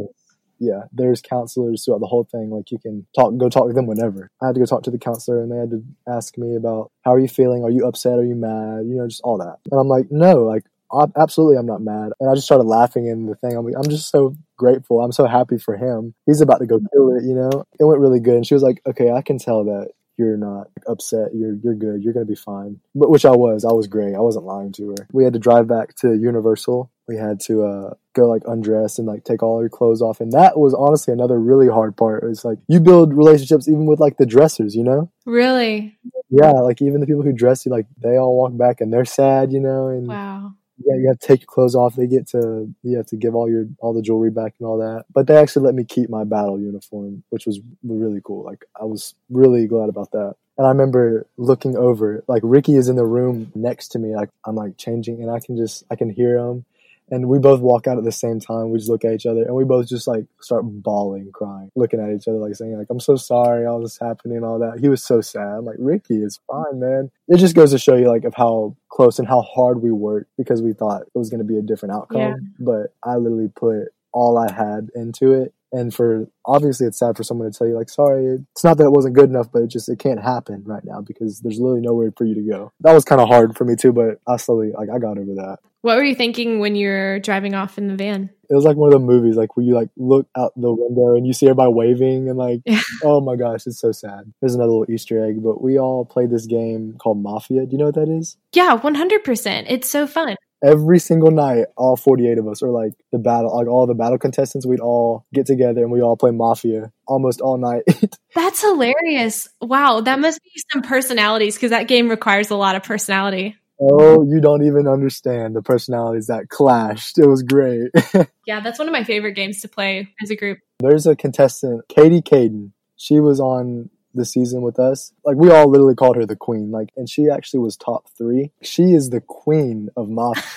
Yeah, 0.58 0.84
there's 0.92 1.20
counselors 1.20 1.84
throughout 1.84 2.00
the 2.00 2.06
whole 2.06 2.24
thing. 2.24 2.50
Like 2.50 2.70
you 2.70 2.78
can 2.78 3.06
talk, 3.14 3.36
go 3.36 3.48
talk 3.48 3.68
to 3.68 3.74
them 3.74 3.86
whenever. 3.86 4.30
I 4.42 4.46
had 4.46 4.54
to 4.54 4.60
go 4.60 4.66
talk 4.66 4.82
to 4.84 4.90
the 4.90 4.98
counselor, 4.98 5.42
and 5.42 5.52
they 5.52 5.58
had 5.58 5.70
to 5.70 5.84
ask 6.08 6.36
me 6.38 6.56
about 6.56 6.90
how 7.04 7.12
are 7.12 7.18
you 7.18 7.28
feeling? 7.28 7.62
Are 7.64 7.70
you 7.70 7.86
upset? 7.86 8.18
Are 8.18 8.24
you 8.24 8.34
mad? 8.34 8.86
You 8.86 8.96
know, 8.96 9.08
just 9.08 9.22
all 9.22 9.38
that. 9.38 9.58
And 9.70 9.78
I'm 9.78 9.88
like, 9.88 10.06
no, 10.10 10.44
like 10.44 10.64
ab- 10.92 11.12
absolutely, 11.16 11.58
I'm 11.58 11.66
not 11.66 11.82
mad. 11.82 12.12
And 12.20 12.30
I 12.30 12.34
just 12.34 12.46
started 12.46 12.64
laughing 12.64 13.06
in 13.06 13.26
the 13.26 13.34
thing. 13.36 13.56
I'm 13.56 13.64
like, 13.64 13.74
I'm 13.76 13.90
just 13.90 14.10
so 14.10 14.34
grateful. 14.56 15.00
I'm 15.00 15.12
so 15.12 15.26
happy 15.26 15.58
for 15.58 15.76
him. 15.76 16.14
He's 16.26 16.40
about 16.40 16.58
to 16.58 16.66
go 16.66 16.78
kill 16.92 17.16
it. 17.16 17.24
You 17.24 17.34
know, 17.34 17.64
it 17.78 17.84
went 17.84 18.00
really 18.00 18.20
good. 18.20 18.36
And 18.36 18.46
she 18.46 18.54
was 18.54 18.62
like, 18.62 18.80
okay, 18.86 19.10
I 19.10 19.22
can 19.22 19.38
tell 19.38 19.64
that 19.64 19.90
you're 20.16 20.36
not 20.36 20.68
upset. 20.86 21.34
You're 21.34 21.54
you're 21.62 21.74
good. 21.74 22.02
You're 22.02 22.12
gonna 22.12 22.26
be 22.26 22.34
fine. 22.34 22.80
But 22.94 23.10
which 23.10 23.24
I 23.24 23.32
was. 23.32 23.64
I 23.64 23.72
was 23.72 23.86
great. 23.86 24.14
I 24.14 24.20
wasn't 24.20 24.46
lying 24.46 24.72
to 24.72 24.90
her. 24.90 25.08
We 25.12 25.24
had 25.24 25.34
to 25.34 25.38
drive 25.38 25.68
back 25.68 25.94
to 25.96 26.14
Universal. 26.14 26.90
We 27.08 27.16
had 27.16 27.38
to 27.40 27.64
uh, 27.64 27.94
go 28.14 28.28
like 28.28 28.42
undress 28.46 28.98
and 28.98 29.06
like 29.06 29.24
take 29.24 29.42
all 29.42 29.60
your 29.60 29.68
clothes 29.68 30.02
off, 30.02 30.20
and 30.20 30.32
that 30.32 30.58
was 30.58 30.74
honestly 30.74 31.12
another 31.12 31.38
really 31.38 31.68
hard 31.68 31.96
part. 31.96 32.24
It's 32.24 32.44
like 32.44 32.58
you 32.68 32.80
build 32.80 33.14
relationships 33.14 33.68
even 33.68 33.86
with 33.86 34.00
like 34.00 34.16
the 34.16 34.26
dressers, 34.26 34.74
you 34.74 34.82
know? 34.82 35.10
Really? 35.24 35.96
Yeah, 36.30 36.50
like 36.50 36.82
even 36.82 37.00
the 37.00 37.06
people 37.06 37.22
who 37.22 37.32
dress 37.32 37.64
you, 37.64 37.70
like 37.70 37.86
they 38.02 38.16
all 38.16 38.36
walk 38.36 38.56
back 38.56 38.80
and 38.80 38.92
they're 38.92 39.04
sad, 39.04 39.52
you 39.52 39.60
know, 39.60 39.88
and 39.88 40.08
Wow. 40.08 40.54
Yeah, 40.84 40.94
you 40.96 41.08
have 41.08 41.18
to 41.18 41.26
take 41.26 41.40
your 41.40 41.46
clothes 41.46 41.74
off. 41.74 41.96
They 41.96 42.06
get 42.06 42.26
to 42.28 42.72
you 42.82 42.96
have 42.96 43.06
to 43.06 43.16
give 43.16 43.34
all 43.34 43.48
your 43.50 43.66
all 43.80 43.94
the 43.94 44.02
jewelry 44.02 44.30
back 44.30 44.54
and 44.58 44.66
all 44.66 44.78
that. 44.78 45.04
But 45.12 45.26
they 45.26 45.36
actually 45.36 45.64
let 45.64 45.74
me 45.74 45.84
keep 45.84 46.10
my 46.10 46.24
battle 46.24 46.60
uniform, 46.60 47.22
which 47.30 47.46
was 47.46 47.60
really 47.82 48.20
cool. 48.24 48.44
Like 48.44 48.64
I 48.80 48.84
was 48.84 49.14
really 49.30 49.66
glad 49.66 49.88
about 49.88 50.10
that. 50.12 50.34
And 50.58 50.66
I 50.66 50.70
remember 50.70 51.26
looking 51.36 51.76
over, 51.76 52.24
like 52.28 52.42
Ricky 52.44 52.76
is 52.76 52.88
in 52.88 52.96
the 52.96 53.04
room 53.06 53.52
next 53.54 53.88
to 53.88 53.98
me. 53.98 54.14
Like 54.14 54.30
I'm 54.44 54.54
like 54.56 54.76
changing, 54.76 55.22
and 55.22 55.30
I 55.30 55.40
can 55.40 55.56
just 55.56 55.84
I 55.90 55.96
can 55.96 56.10
hear 56.10 56.36
him. 56.38 56.64
And 57.08 57.28
we 57.28 57.38
both 57.38 57.60
walk 57.60 57.86
out 57.86 57.98
at 57.98 58.04
the 58.04 58.12
same 58.12 58.40
time. 58.40 58.70
We 58.70 58.78
just 58.78 58.90
look 58.90 59.04
at 59.04 59.12
each 59.12 59.26
other, 59.26 59.42
and 59.42 59.54
we 59.54 59.64
both 59.64 59.86
just 59.88 60.08
like 60.08 60.24
start 60.40 60.64
bawling, 60.64 61.30
crying, 61.32 61.70
looking 61.76 62.00
at 62.00 62.10
each 62.10 62.26
other, 62.26 62.38
like 62.38 62.54
saying 62.54 62.76
like 62.76 62.88
I'm 62.90 63.00
so 63.00 63.16
sorry, 63.16 63.64
all 63.64 63.80
this 63.80 63.98
happening, 63.98 64.42
all 64.42 64.58
that. 64.58 64.80
He 64.80 64.88
was 64.88 65.04
so 65.04 65.20
sad. 65.20 65.58
I'm 65.58 65.64
like 65.64 65.76
Ricky, 65.78 66.16
it's 66.16 66.40
fine, 66.50 66.80
man. 66.80 67.10
It 67.28 67.38
just 67.38 67.54
goes 67.54 67.70
to 67.70 67.78
show 67.78 67.94
you 67.94 68.08
like 68.08 68.24
of 68.24 68.34
how 68.34 68.76
close 68.88 69.18
and 69.18 69.28
how 69.28 69.42
hard 69.42 69.82
we 69.82 69.92
worked 69.92 70.30
because 70.36 70.62
we 70.62 70.72
thought 70.72 71.02
it 71.02 71.18
was 71.18 71.30
going 71.30 71.38
to 71.38 71.44
be 71.44 71.58
a 71.58 71.62
different 71.62 71.94
outcome. 71.94 72.20
Yeah. 72.20 72.34
But 72.58 72.94
I 73.04 73.16
literally 73.16 73.50
put 73.54 73.88
all 74.12 74.38
I 74.38 74.50
had 74.50 74.88
into 74.94 75.32
it. 75.32 75.52
And 75.72 75.92
for 75.92 76.28
obviously, 76.44 76.86
it's 76.86 76.98
sad 76.98 77.16
for 77.16 77.24
someone 77.24 77.50
to 77.50 77.56
tell 77.56 77.66
you 77.66 77.76
like, 77.76 77.88
sorry, 77.88 78.38
it's 78.52 78.64
not 78.64 78.78
that 78.78 78.84
it 78.84 78.92
wasn't 78.92 79.14
good 79.14 79.28
enough, 79.28 79.50
but 79.52 79.62
it 79.62 79.68
just 79.68 79.88
it 79.88 79.98
can't 79.98 80.22
happen 80.22 80.62
right 80.64 80.84
now 80.84 81.00
because 81.00 81.40
there's 81.40 81.58
literally 81.58 81.80
nowhere 81.80 82.12
for 82.16 82.24
you 82.24 82.34
to 82.34 82.42
go. 82.42 82.72
That 82.80 82.92
was 82.92 83.04
kind 83.04 83.20
of 83.20 83.28
hard 83.28 83.56
for 83.56 83.64
me 83.64 83.76
too, 83.76 83.92
but 83.92 84.20
I 84.26 84.36
slowly 84.36 84.72
like 84.76 84.88
I 84.94 84.98
got 84.98 85.18
over 85.18 85.34
that. 85.34 85.58
What 85.82 85.98
were 85.98 86.04
you 86.04 86.16
thinking 86.16 86.58
when 86.58 86.74
you're 86.74 87.20
driving 87.20 87.54
off 87.54 87.78
in 87.78 87.86
the 87.86 87.94
van? 87.94 88.30
It 88.50 88.54
was 88.54 88.64
like 88.64 88.76
one 88.76 88.92
of 88.92 89.00
the 89.00 89.06
movies, 89.06 89.36
like 89.36 89.56
where 89.56 89.64
you 89.64 89.74
like 89.74 89.88
look 89.96 90.26
out 90.36 90.52
the 90.56 90.72
window 90.72 91.14
and 91.14 91.26
you 91.26 91.32
see 91.32 91.46
everybody 91.46 91.72
waving 91.72 92.28
and 92.28 92.36
like, 92.36 92.60
oh 93.04 93.20
my 93.20 93.36
gosh, 93.36 93.66
it's 93.66 93.80
so 93.80 93.92
sad. 93.92 94.32
There's 94.40 94.54
another 94.54 94.70
little 94.70 94.92
Easter 94.92 95.24
egg, 95.24 95.42
but 95.42 95.62
we 95.62 95.78
all 95.78 96.04
played 96.04 96.30
this 96.30 96.46
game 96.46 96.96
called 96.98 97.22
Mafia. 97.22 97.66
Do 97.66 97.72
you 97.72 97.78
know 97.78 97.86
what 97.86 97.94
that 97.94 98.08
is? 98.08 98.36
Yeah, 98.52 98.76
100%. 98.76 99.66
It's 99.68 99.88
so 99.88 100.08
fun. 100.08 100.34
Every 100.64 100.98
single 100.98 101.30
night, 101.30 101.66
all 101.76 101.96
48 101.96 102.38
of 102.38 102.48
us, 102.48 102.62
or 102.62 102.70
like 102.70 102.92
the 103.12 103.18
battle, 103.18 103.54
like 103.56 103.68
all 103.68 103.86
the 103.86 103.94
battle 103.94 104.18
contestants, 104.18 104.66
we'd 104.66 104.80
all 104.80 105.26
get 105.34 105.46
together 105.46 105.82
and 105.82 105.90
we 105.92 106.00
all 106.00 106.16
play 106.16 106.30
Mafia 106.30 106.90
almost 107.06 107.40
all 107.40 107.58
night. 107.58 107.82
That's 108.34 108.62
hilarious. 108.62 109.48
Wow, 109.60 110.00
that 110.00 110.18
must 110.18 110.42
be 110.42 110.62
some 110.72 110.82
personalities 110.82 111.54
because 111.56 111.70
that 111.70 111.88
game 111.88 112.08
requires 112.08 112.50
a 112.50 112.56
lot 112.56 112.74
of 112.74 112.82
personality. 112.82 113.56
oh, 113.80 114.22
you 114.22 114.40
don't 114.40 114.64
even 114.64 114.88
understand 114.88 115.54
the 115.54 115.62
personalities 115.62 116.28
that 116.28 116.48
clashed. 116.48 117.18
It 117.18 117.26
was 117.26 117.42
great. 117.42 117.90
Yeah, 118.46 118.60
that's 118.60 118.78
one 118.78 118.86
of 118.86 118.92
my 118.92 119.02
favorite 119.02 119.32
games 119.32 119.60
to 119.62 119.68
play 119.68 120.14
as 120.22 120.30
a 120.30 120.36
group. 120.36 120.60
There's 120.78 121.04
a 121.04 121.16
contestant, 121.16 121.82
Katie 121.88 122.22
Kadan. 122.22 122.70
She 122.96 123.18
was 123.18 123.40
on 123.40 123.90
the 124.16 124.24
season 124.24 124.62
with 124.62 124.78
us. 124.78 125.12
Like 125.24 125.36
we 125.36 125.50
all 125.50 125.70
literally 125.70 125.94
called 125.94 126.16
her 126.16 126.26
the 126.26 126.36
queen. 126.36 126.70
Like, 126.70 126.90
and 126.96 127.08
she 127.08 127.28
actually 127.30 127.60
was 127.60 127.76
top 127.76 128.08
three. 128.16 128.52
She 128.62 128.92
is 128.92 129.10
the 129.10 129.20
queen 129.20 129.90
of 129.96 130.08
Mafia. 130.08 130.42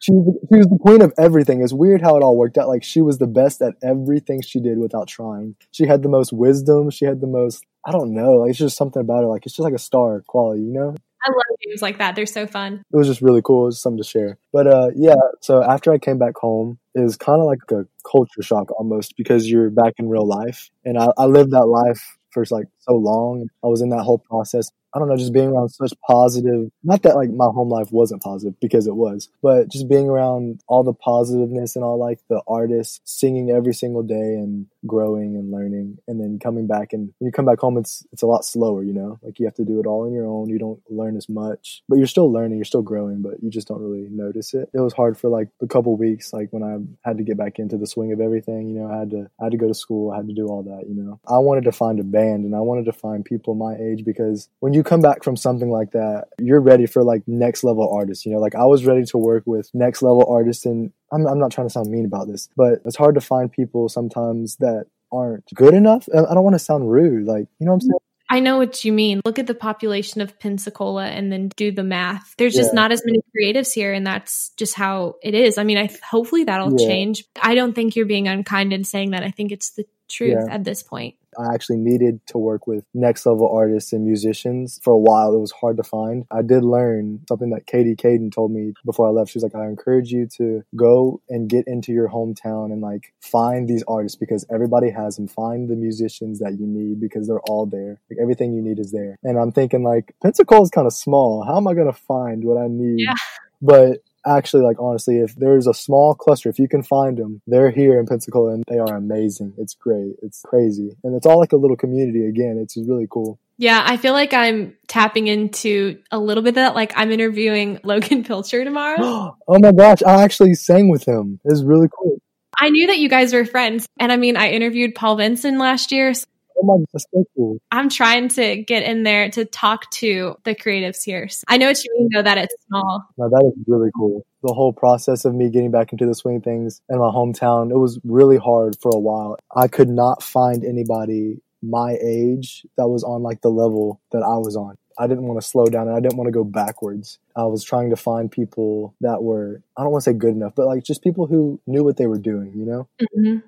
She, 0.00 0.12
she 0.12 0.56
was 0.56 0.66
the 0.66 0.78
queen 0.80 1.02
of 1.02 1.12
everything. 1.18 1.62
It's 1.62 1.72
weird 1.72 2.02
how 2.02 2.16
it 2.16 2.22
all 2.22 2.36
worked 2.36 2.58
out. 2.58 2.68
Like 2.68 2.82
she 2.82 3.00
was 3.00 3.18
the 3.18 3.26
best 3.26 3.60
at 3.62 3.74
everything 3.82 4.40
she 4.40 4.60
did 4.60 4.78
without 4.78 5.06
trying. 5.08 5.54
She 5.70 5.86
had 5.86 6.02
the 6.02 6.08
most 6.08 6.32
wisdom. 6.32 6.90
She 6.90 7.04
had 7.04 7.20
the 7.20 7.26
most. 7.26 7.64
I 7.86 7.92
don't 7.92 8.14
know. 8.14 8.38
Like 8.38 8.50
it's 8.50 8.58
just 8.58 8.76
something 8.76 9.00
about 9.00 9.22
her. 9.22 9.28
Like 9.28 9.44
it's 9.44 9.54
just 9.54 9.64
like 9.64 9.74
a 9.74 9.78
star 9.78 10.22
quality, 10.26 10.62
you 10.62 10.72
know. 10.72 10.94
I 11.24 11.30
love 11.30 11.58
games 11.64 11.82
like 11.82 11.98
that. 11.98 12.16
They're 12.16 12.26
so 12.26 12.46
fun. 12.46 12.82
It 12.92 12.96
was 12.96 13.06
just 13.06 13.22
really 13.22 13.42
cool. 13.42 13.64
It 13.64 13.66
was 13.66 13.80
something 13.80 14.02
to 14.02 14.08
share. 14.08 14.38
But 14.52 14.66
uh, 14.66 14.90
yeah. 14.96 15.14
So 15.40 15.62
after 15.62 15.92
I 15.92 15.98
came 15.98 16.18
back 16.18 16.34
home, 16.36 16.78
it 16.94 17.00
was 17.00 17.16
kind 17.16 17.40
of 17.40 17.46
like 17.46 17.60
a 17.70 17.86
culture 18.10 18.42
shock 18.42 18.70
almost 18.72 19.14
because 19.16 19.48
you're 19.48 19.70
back 19.70 19.94
in 19.98 20.08
real 20.08 20.26
life, 20.26 20.70
and 20.84 20.98
I, 20.98 21.08
I 21.16 21.26
lived 21.26 21.52
that 21.52 21.66
life 21.66 22.18
for 22.32 22.44
like 22.50 22.66
so 22.82 22.94
long. 22.94 23.48
I 23.64 23.68
was 23.68 23.80
in 23.80 23.90
that 23.90 24.02
whole 24.02 24.18
process. 24.18 24.70
I 24.94 24.98
don't 24.98 25.08
know, 25.08 25.16
just 25.16 25.32
being 25.32 25.48
around 25.48 25.70
such 25.70 25.94
positive, 26.06 26.70
not 26.82 27.02
that 27.02 27.16
like 27.16 27.30
my 27.30 27.46
home 27.46 27.70
life 27.70 27.90
wasn't 27.90 28.22
positive 28.22 28.58
because 28.60 28.86
it 28.86 28.94
was, 28.94 29.30
but 29.42 29.70
just 29.70 29.88
being 29.88 30.06
around 30.06 30.60
all 30.68 30.84
the 30.84 30.92
positiveness 30.92 31.76
and 31.76 31.84
all 31.84 31.98
like 31.98 32.20
the 32.28 32.42
artists 32.46 33.00
singing 33.04 33.50
every 33.50 33.72
single 33.72 34.02
day 34.02 34.14
and 34.14 34.66
growing 34.86 35.34
and 35.36 35.50
learning 35.50 35.96
and 36.06 36.20
then 36.20 36.38
coming 36.38 36.66
back 36.66 36.92
and 36.92 37.12
when 37.18 37.26
you 37.26 37.32
come 37.32 37.46
back 37.46 37.60
home 37.60 37.78
it's 37.78 38.04
it's 38.12 38.22
a 38.22 38.26
lot 38.26 38.44
slower, 38.44 38.82
you 38.82 38.92
know? 38.92 39.18
Like 39.22 39.38
you 39.38 39.46
have 39.46 39.54
to 39.54 39.64
do 39.64 39.80
it 39.80 39.86
all 39.86 40.04
on 40.04 40.12
your 40.12 40.26
own. 40.26 40.50
You 40.50 40.58
don't 40.58 40.80
learn 40.90 41.16
as 41.16 41.28
much. 41.28 41.82
But 41.88 41.96
you're 41.96 42.06
still 42.06 42.30
learning, 42.30 42.58
you're 42.58 42.64
still 42.66 42.82
growing, 42.82 43.22
but 43.22 43.42
you 43.42 43.48
just 43.48 43.68
don't 43.68 43.80
really 43.80 44.08
notice 44.10 44.52
it. 44.52 44.68
It 44.74 44.80
was 44.80 44.92
hard 44.92 45.16
for 45.16 45.28
like 45.30 45.48
a 45.62 45.66
couple 45.66 45.96
weeks 45.96 46.34
like 46.34 46.52
when 46.52 46.62
I 46.62 47.08
had 47.08 47.16
to 47.16 47.24
get 47.24 47.38
back 47.38 47.58
into 47.58 47.78
the 47.78 47.86
swing 47.86 48.12
of 48.12 48.20
everything, 48.20 48.68
you 48.68 48.80
know, 48.80 48.92
I 48.92 48.98
had 48.98 49.10
to 49.10 49.30
I 49.40 49.44
had 49.44 49.52
to 49.52 49.58
go 49.58 49.68
to 49.68 49.74
school, 49.74 50.10
I 50.10 50.16
had 50.16 50.28
to 50.28 50.34
do 50.34 50.48
all 50.48 50.62
that, 50.64 50.86
you 50.86 50.94
know. 50.94 51.18
I 51.26 51.38
wanted 51.38 51.64
to 51.64 51.72
find 51.72 51.98
a 51.98 52.04
band 52.04 52.44
and 52.44 52.54
I 52.54 52.60
wanted 52.60 52.71
to 52.84 52.92
find 52.92 53.24
people 53.24 53.54
my 53.54 53.74
age 53.76 54.04
because 54.04 54.48
when 54.60 54.72
you 54.72 54.82
come 54.82 55.00
back 55.00 55.22
from 55.22 55.36
something 55.36 55.70
like 55.70 55.92
that, 55.92 56.28
you're 56.38 56.60
ready 56.60 56.86
for 56.86 57.02
like 57.02 57.22
next 57.26 57.64
level 57.64 57.88
artists. 57.92 58.24
You 58.26 58.32
know, 58.32 58.38
like 58.38 58.54
I 58.54 58.64
was 58.64 58.84
ready 58.86 59.04
to 59.04 59.18
work 59.18 59.44
with 59.46 59.70
next 59.74 60.02
level 60.02 60.24
artists, 60.28 60.66
and 60.66 60.92
I'm, 61.12 61.26
I'm 61.26 61.38
not 61.38 61.50
trying 61.52 61.66
to 61.66 61.72
sound 61.72 61.90
mean 61.90 62.04
about 62.04 62.28
this, 62.28 62.48
but 62.56 62.80
it's 62.84 62.96
hard 62.96 63.14
to 63.16 63.20
find 63.20 63.50
people 63.50 63.88
sometimes 63.88 64.56
that 64.56 64.86
aren't 65.12 65.44
good 65.54 65.74
enough. 65.74 66.08
I 66.12 66.34
don't 66.34 66.44
want 66.44 66.54
to 66.54 66.58
sound 66.58 66.90
rude, 66.90 67.26
like 67.26 67.46
you 67.58 67.66
know 67.66 67.72
what 67.72 67.76
I'm 67.76 67.80
saying. 67.82 67.98
I 68.30 68.40
know 68.40 68.56
what 68.56 68.82
you 68.82 68.94
mean. 68.94 69.20
Look 69.26 69.38
at 69.38 69.46
the 69.46 69.54
population 69.54 70.22
of 70.22 70.38
Pensacola 70.38 71.04
and 71.04 71.30
then 71.30 71.50
do 71.54 71.70
the 71.70 71.82
math. 71.82 72.34
There's 72.38 72.54
just 72.54 72.70
Yeah. 72.72 72.80
not 72.80 72.90
as 72.90 73.02
many 73.04 73.20
creatives 73.36 73.72
here, 73.74 73.92
and 73.92 74.06
that's 74.06 74.52
just 74.56 74.74
how 74.74 75.16
it 75.22 75.34
is. 75.34 75.58
I 75.58 75.64
mean, 75.64 75.76
I 75.76 75.90
hopefully 76.02 76.44
that'll 76.44 76.80
Yeah. 76.80 76.86
change. 76.86 77.24
I 77.42 77.54
don't 77.54 77.74
think 77.74 77.94
you're 77.94 78.06
being 78.06 78.28
unkind 78.28 78.72
in 78.72 78.84
saying 78.84 79.10
that. 79.10 79.22
I 79.22 79.30
think 79.32 79.52
it's 79.52 79.72
the 79.72 79.84
truth 80.08 80.38
Yeah. 80.46 80.54
at 80.54 80.64
this 80.64 80.82
point. 80.82 81.16
I 81.38 81.54
actually 81.54 81.78
needed 81.78 82.20
to 82.28 82.38
work 82.38 82.66
with 82.66 82.84
next 82.94 83.26
level 83.26 83.50
artists 83.52 83.92
and 83.92 84.04
musicians 84.04 84.80
for 84.82 84.92
a 84.92 84.98
while. 84.98 85.34
It 85.34 85.40
was 85.40 85.52
hard 85.52 85.76
to 85.78 85.82
find. 85.82 86.26
I 86.30 86.42
did 86.42 86.64
learn 86.64 87.20
something 87.28 87.50
that 87.50 87.66
Katie 87.66 87.96
Kadan 87.96 88.32
told 88.32 88.52
me 88.52 88.74
before 88.84 89.08
I 89.08 89.10
left. 89.10 89.30
She 89.30 89.38
was 89.38 89.44
like, 89.44 89.54
I 89.54 89.66
encourage 89.66 90.10
you 90.10 90.26
to 90.38 90.62
go 90.76 91.20
and 91.28 91.48
get 91.48 91.66
into 91.66 91.92
your 91.92 92.08
hometown 92.08 92.66
and 92.72 92.80
like 92.80 93.12
find 93.20 93.68
these 93.68 93.84
artists 93.88 94.16
because 94.16 94.44
everybody 94.52 94.90
has 94.90 95.16
them. 95.16 95.28
Find 95.28 95.68
the 95.68 95.76
musicians 95.76 96.38
that 96.40 96.58
you 96.58 96.66
need 96.66 97.00
because 97.00 97.26
they're 97.26 97.40
all 97.48 97.66
there. 97.66 98.00
Like 98.10 98.18
everything 98.20 98.52
you 98.52 98.62
need 98.62 98.78
is 98.78 98.92
there. 98.92 99.18
And 99.22 99.38
I'm 99.38 99.52
thinking 99.52 99.82
like 99.82 100.14
Pensacola 100.22 100.62
is 100.62 100.70
kind 100.70 100.86
of 100.86 100.92
small. 100.92 101.44
How 101.44 101.56
am 101.56 101.66
I 101.66 101.74
going 101.74 101.92
to 101.92 101.98
find 101.98 102.44
what 102.44 102.58
I 102.58 102.68
need? 102.68 103.00
Yeah. 103.00 103.14
But 103.60 103.98
actually 104.26 104.62
like 104.62 104.78
honestly 104.78 105.18
if 105.18 105.34
there's 105.36 105.66
a 105.66 105.74
small 105.74 106.14
cluster 106.14 106.48
if 106.48 106.58
you 106.58 106.68
can 106.68 106.82
find 106.82 107.18
them 107.18 107.40
they're 107.46 107.70
here 107.70 107.98
in 107.98 108.06
pensacola 108.06 108.52
and 108.54 108.64
they 108.68 108.78
are 108.78 108.96
amazing 108.96 109.52
it's 109.58 109.74
great 109.74 110.14
it's 110.22 110.42
crazy 110.42 110.96
and 111.04 111.14
it's 111.14 111.26
all 111.26 111.38
like 111.38 111.52
a 111.52 111.56
little 111.56 111.76
community 111.76 112.26
again 112.26 112.58
it's 112.60 112.76
really 112.76 113.06
cool 113.10 113.38
Yeah, 113.58 113.82
I 113.84 113.96
feel 113.96 114.12
like 114.12 114.32
I'm 114.32 114.74
tapping 114.88 115.28
into 115.28 116.00
a 116.10 116.18
little 116.18 116.42
bit 116.42 116.50
of 116.50 116.54
that. 116.56 116.74
Like 116.74 116.92
I'm 116.96 117.12
interviewing 117.12 117.78
Logan 117.84 118.24
Pilcher 118.24 118.64
tomorrow. 118.64 119.36
oh 119.48 119.58
my 119.60 119.70
gosh 119.70 120.02
i 120.02 120.22
actually 120.22 120.54
sang 120.54 120.88
with 120.88 121.06
him 121.06 121.38
it's 121.44 121.62
really 121.62 121.88
cool 121.96 122.18
I 122.58 122.68
knew 122.68 122.88
that 122.88 122.98
you 122.98 123.08
guys 123.08 123.32
were 123.32 123.44
friends. 123.44 123.88
And 123.98 124.12
I 124.12 124.16
mean, 124.16 124.36
I 124.36 124.50
interviewed 124.50 124.94
Paul 124.94 125.16
Vinson 125.16 125.58
last 125.58 125.90
year. 125.90 126.14
So 126.14 126.24
oh 126.62 126.84
that's 126.92 127.04
so 127.12 127.24
cool 127.36 127.58
I'm 127.70 127.88
trying 127.88 128.28
to 128.30 128.62
get 128.62 128.82
in 128.82 129.02
there 129.02 129.30
to 129.30 129.44
talk 129.44 129.90
to 129.92 130.36
the 130.44 130.54
creatives 130.54 131.02
here. 131.02 131.28
I 131.48 131.56
know 131.56 131.66
what 131.68 131.82
you 131.84 131.90
mean, 131.98 132.08
though, 132.12 132.22
that 132.22 132.38
it's 132.38 132.54
small. 132.68 133.04
now 133.18 133.28
that 133.28 133.44
is 133.46 133.64
really 133.66 133.90
cool 133.96 134.24
the 134.42 134.52
whole 134.52 134.72
process 134.72 135.24
of 135.24 135.34
me 135.34 135.50
getting 135.50 135.70
back 135.70 135.92
into 135.92 136.06
the 136.06 136.14
swing 136.14 136.40
things 136.40 136.80
in 136.88 136.98
my 136.98 137.10
hometown 137.10 137.70
it 137.70 137.78
was 137.78 137.98
really 138.04 138.36
hard 138.38 138.76
for 138.80 138.90
a 138.94 138.98
while 138.98 139.36
i 139.56 139.68
could 139.68 139.88
not 139.88 140.22
find 140.22 140.64
anybody 140.64 141.40
my 141.62 141.96
age 142.02 142.66
that 142.76 142.88
was 142.88 143.04
on 143.04 143.22
like 143.22 143.40
the 143.42 143.48
level 143.50 144.00
that 144.10 144.22
i 144.22 144.36
was 144.36 144.56
on 144.56 144.76
I 144.98 145.06
didn't 145.06 145.24
want 145.24 145.40
to 145.40 145.46
slow 145.46 145.66
down 145.66 145.88
and 145.88 145.96
I 145.96 146.00
didn't 146.00 146.16
want 146.18 146.28
to 146.28 146.32
go 146.32 146.44
backwards. 146.44 147.18
I 147.36 147.44
was 147.44 147.64
trying 147.64 147.90
to 147.90 147.96
find 147.96 148.30
people 148.30 148.94
that 149.00 149.22
were, 149.22 149.62
I 149.76 149.82
don't 149.82 149.90
want 149.92 150.04
to 150.04 150.10
say 150.10 150.14
good 150.14 150.34
enough, 150.34 150.54
but 150.54 150.66
like 150.66 150.84
just 150.84 151.02
people 151.02 151.26
who 151.26 151.60
knew 151.66 151.82
what 151.82 151.96
they 151.96 152.06
were 152.06 152.18
doing, 152.18 152.52
you 152.54 152.66
know? 152.66 152.88
hmm 153.16 153.38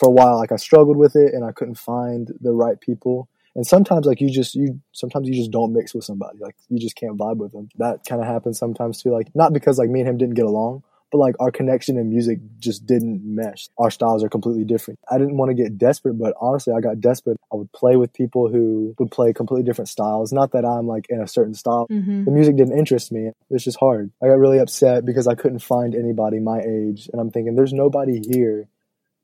For 0.00 0.08
a 0.08 0.12
while, 0.12 0.38
like 0.38 0.50
I 0.50 0.56
struggled 0.56 0.96
with 0.96 1.14
it 1.14 1.34
and 1.34 1.44
I 1.44 1.52
couldn't 1.52 1.74
find 1.74 2.32
the 2.40 2.52
right 2.52 2.80
people. 2.80 3.28
And 3.54 3.66
sometimes, 3.66 4.06
like 4.06 4.22
you 4.22 4.30
just, 4.30 4.54
you, 4.54 4.80
sometimes 4.92 5.28
you 5.28 5.34
just 5.34 5.50
don't 5.50 5.74
mix 5.74 5.92
with 5.92 6.04
somebody. 6.04 6.38
Like 6.38 6.56
you 6.70 6.78
just 6.78 6.96
can't 6.96 7.18
vibe 7.18 7.36
with 7.36 7.52
them. 7.52 7.68
That 7.76 8.06
kind 8.08 8.22
of 8.22 8.26
happens 8.26 8.58
sometimes 8.58 9.02
too. 9.02 9.10
Like 9.10 9.28
not 9.34 9.52
because 9.52 9.76
like 9.76 9.90
me 9.90 10.00
and 10.00 10.08
him 10.08 10.16
didn't 10.16 10.36
get 10.36 10.46
along, 10.46 10.84
but 11.12 11.18
like 11.18 11.34
our 11.38 11.50
connection 11.50 11.98
in 11.98 12.08
music 12.08 12.38
just 12.60 12.86
didn't 12.86 13.20
mesh. 13.22 13.68
Our 13.76 13.90
styles 13.90 14.24
are 14.24 14.30
completely 14.30 14.64
different. 14.64 15.00
I 15.10 15.18
didn't 15.18 15.36
want 15.36 15.50
to 15.50 15.54
get 15.54 15.76
desperate, 15.76 16.14
but 16.14 16.32
honestly, 16.40 16.72
I 16.72 16.80
got 16.80 17.02
desperate. 17.02 17.36
I 17.52 17.56
would 17.56 17.70
play 17.72 17.96
with 17.96 18.14
people 18.14 18.48
who 18.48 18.94
would 18.98 19.10
play 19.10 19.34
completely 19.34 19.64
different 19.64 19.90
styles. 19.90 20.32
Not 20.32 20.52
that 20.52 20.64
I'm 20.64 20.86
like 20.86 21.06
in 21.10 21.20
a 21.20 21.28
certain 21.28 21.52
style. 21.52 21.88
hmm 21.90 22.24
The 22.24 22.30
music 22.30 22.56
didn't 22.56 22.78
interest 22.78 23.12
me. 23.12 23.32
It's 23.50 23.64
just 23.64 23.78
hard. 23.78 24.12
I 24.22 24.28
got 24.28 24.38
really 24.38 24.60
upset 24.60 25.04
because 25.04 25.26
I 25.26 25.34
couldn't 25.34 25.58
find 25.58 25.94
anybody 25.94 26.38
my 26.38 26.60
age. 26.60 27.10
And 27.12 27.20
I'm 27.20 27.30
thinking, 27.30 27.54
there's 27.54 27.74
nobody 27.74 28.22
here 28.26 28.68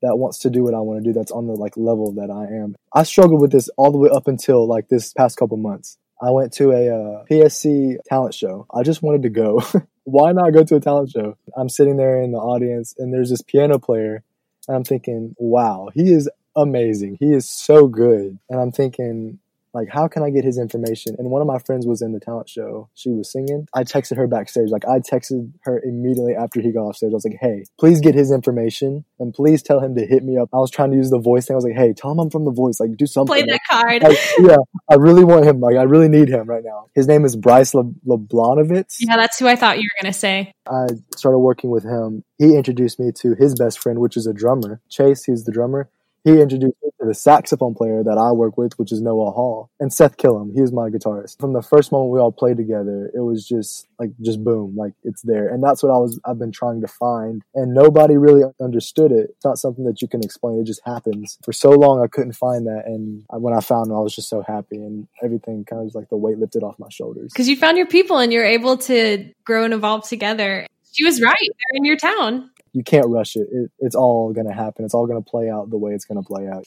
that 0.01 0.17
wants 0.17 0.39
to 0.39 0.49
do 0.49 0.63
what 0.63 0.73
I 0.73 0.79
want 0.79 1.03
to 1.03 1.09
do 1.09 1.13
that's 1.13 1.31
on 1.31 1.47
the 1.47 1.53
like 1.53 1.75
level 1.77 2.11
that 2.13 2.29
I 2.29 2.45
am. 2.55 2.75
I 2.93 3.03
struggled 3.03 3.41
with 3.41 3.51
this 3.51 3.69
all 3.77 3.91
the 3.91 3.97
way 3.97 4.09
up 4.09 4.27
until 4.27 4.67
like 4.67 4.89
this 4.89 5.13
past 5.13 5.37
couple 5.37 5.57
months. 5.57 5.97
I 6.21 6.31
went 6.31 6.53
to 6.53 6.71
a 6.71 6.87
uh, 6.87 7.25
PSC 7.29 7.97
talent 8.05 8.33
show. 8.33 8.65
I 8.73 8.83
just 8.83 9.03
wanted 9.03 9.23
to 9.23 9.29
go. 9.29 9.61
Why 10.03 10.31
not 10.31 10.53
go 10.53 10.63
to 10.63 10.75
a 10.75 10.79
talent 10.79 11.11
show? 11.11 11.37
I'm 11.55 11.69
sitting 11.69 11.97
there 11.97 12.21
in 12.21 12.31
the 12.31 12.39
audience 12.39 12.95
and 12.97 13.13
there's 13.13 13.29
this 13.29 13.41
piano 13.41 13.77
player 13.77 14.23
and 14.67 14.77
I'm 14.77 14.83
thinking, 14.83 15.35
wow, 15.37 15.89
he 15.93 16.11
is 16.11 16.29
amazing. 16.55 17.17
He 17.19 17.33
is 17.33 17.49
so 17.49 17.87
good. 17.87 18.39
And 18.49 18.59
I'm 18.59 18.71
thinking, 18.71 19.39
like, 19.73 19.89
how 19.89 20.07
can 20.07 20.23
I 20.23 20.29
get 20.29 20.43
his 20.43 20.57
information? 20.57 21.15
And 21.17 21.29
one 21.29 21.41
of 21.41 21.47
my 21.47 21.59
friends 21.59 21.85
was 21.85 22.01
in 22.01 22.11
the 22.11 22.19
talent 22.19 22.49
show. 22.49 22.89
She 22.95 23.09
was 23.09 23.31
singing. 23.31 23.67
I 23.73 23.83
texted 23.83 24.17
her 24.17 24.27
backstage. 24.27 24.69
Like, 24.69 24.85
I 24.85 24.99
texted 24.99 25.51
her 25.63 25.81
immediately 25.83 26.35
after 26.35 26.61
he 26.61 26.71
got 26.71 26.81
off 26.81 26.97
stage. 26.97 27.11
I 27.11 27.13
was 27.13 27.25
like, 27.25 27.37
hey, 27.39 27.65
please 27.79 27.99
get 27.99 28.15
his 28.15 28.31
information 28.31 29.05
and 29.19 29.33
please 29.33 29.61
tell 29.61 29.79
him 29.79 29.95
to 29.95 30.05
hit 30.05 30.23
me 30.23 30.37
up. 30.37 30.49
I 30.53 30.57
was 30.57 30.71
trying 30.71 30.91
to 30.91 30.97
use 30.97 31.09
the 31.09 31.19
voice 31.19 31.47
thing. 31.47 31.55
I 31.55 31.57
was 31.57 31.65
like, 31.65 31.75
hey, 31.75 31.93
tell 31.93 32.11
him 32.11 32.19
I'm 32.19 32.29
from 32.29 32.45
the 32.45 32.51
voice. 32.51 32.79
Like, 32.79 32.95
do 32.97 33.05
something. 33.05 33.33
Play 33.33 33.43
that 33.43 33.59
card. 33.69 34.03
Like, 34.03 34.17
yeah, 34.39 34.57
I 34.89 34.95
really 34.95 35.23
want 35.23 35.45
him. 35.45 35.59
Like, 35.59 35.75
I 35.75 35.83
really 35.83 36.09
need 36.09 36.29
him 36.29 36.47
right 36.47 36.63
now. 36.63 36.87
His 36.95 37.07
name 37.07 37.25
is 37.25 37.35
Bryce 37.35 37.73
Le- 37.73 37.91
Leblanovitz. 38.07 38.97
Yeah, 38.99 39.17
that's 39.17 39.37
who 39.39 39.47
I 39.47 39.55
thought 39.55 39.77
you 39.77 39.83
were 39.83 40.01
going 40.01 40.13
to 40.13 40.17
say. 40.17 40.51
I 40.67 40.87
started 41.15 41.39
working 41.39 41.69
with 41.69 41.83
him. 41.83 42.23
He 42.37 42.55
introduced 42.55 42.99
me 42.99 43.11
to 43.21 43.35
his 43.35 43.55
best 43.55 43.79
friend, 43.79 43.99
which 43.99 44.17
is 44.17 44.27
a 44.27 44.33
drummer. 44.33 44.81
Chase, 44.89 45.23
he's 45.23 45.43
the 45.43 45.51
drummer 45.51 45.89
he 46.27 46.41
introduced 46.41 46.75
me 46.83 46.89
to 46.99 47.07
the 47.07 47.13
saxophone 47.13 47.73
player 47.73 48.03
that 48.03 48.17
I 48.17 48.31
work 48.33 48.57
with, 48.57 48.77
which 48.77 48.91
is 48.91 49.01
Noah 49.01 49.31
Hall, 49.31 49.69
and 49.79 49.93
Seth 49.93 50.17
Killam. 50.17 50.53
He 50.53 50.61
was 50.61 50.73
my 50.73 50.89
guitarist. 50.89 51.39
From 51.39 51.53
the 51.53 51.61
first 51.61 51.91
moment 51.91 52.11
we 52.11 52.19
all 52.19 52.31
played 52.31 52.57
together, 52.57 53.09
it 53.13 53.21
was 53.21 53.47
just 53.47 53.87
like 53.99 54.11
just 54.21 54.43
boom, 54.43 54.75
like 54.75 54.93
it's 55.03 55.21
there, 55.21 55.47
and 55.47 55.63
that's 55.63 55.81
what 55.81 55.89
I 55.89 55.97
was. 55.97 56.19
I've 56.25 56.39
been 56.39 56.51
trying 56.51 56.81
to 56.81 56.87
find, 56.87 57.43
and 57.55 57.73
nobody 57.73 58.17
really 58.17 58.43
understood 58.61 59.11
it. 59.11 59.29
It's 59.35 59.45
not 59.45 59.57
something 59.57 59.85
that 59.85 60.01
you 60.01 60.07
can 60.07 60.23
explain. 60.23 60.59
It 60.59 60.65
just 60.65 60.81
happens. 60.85 61.37
For 61.45 61.53
so 61.53 61.71
long, 61.71 62.03
I 62.03 62.07
couldn't 62.07 62.33
find 62.33 62.65
that, 62.67 62.83
and 62.85 63.23
when 63.29 63.53
I 63.53 63.61
found 63.61 63.91
it, 63.91 63.95
I 63.95 63.99
was 63.99 64.13
just 64.13 64.29
so 64.29 64.43
happy, 64.45 64.77
and 64.77 65.07
everything 65.23 65.63
kind 65.63 65.79
of 65.79 65.85
was 65.85 65.95
like 65.95 66.09
the 66.09 66.17
weight 66.17 66.39
lifted 66.39 66.63
off 66.63 66.77
my 66.77 66.89
shoulders. 66.89 67.31
Because 67.31 67.47
you 67.47 67.55
found 67.55 67.77
your 67.77 67.87
people, 67.87 68.17
and 68.17 68.33
you're 68.33 68.45
able 68.45 68.77
to 68.77 69.31
grow 69.45 69.63
and 69.63 69.73
evolve 69.73 70.07
together. 70.07 70.67
She 70.91 71.05
was 71.05 71.21
right. 71.21 71.35
They're 71.39 71.77
in 71.77 71.85
your 71.85 71.97
town 71.97 72.49
you 72.77 72.83
can't 72.83 73.07
rush 73.07 73.35
it. 73.35 73.47
it 73.51 73.71
it's 73.79 73.95
all 73.95 74.31
going 74.33 74.47
to 74.47 74.53
happen. 74.53 74.85
It's 74.85 74.93
all 74.93 75.07
going 75.07 75.21
to 75.21 75.27
play 75.27 75.49
out 75.49 75.71
the 75.71 75.77
way 75.77 75.93
it's 75.93 76.05
going 76.05 76.21
to 76.21 76.27
play 76.27 76.47
out. 76.47 76.65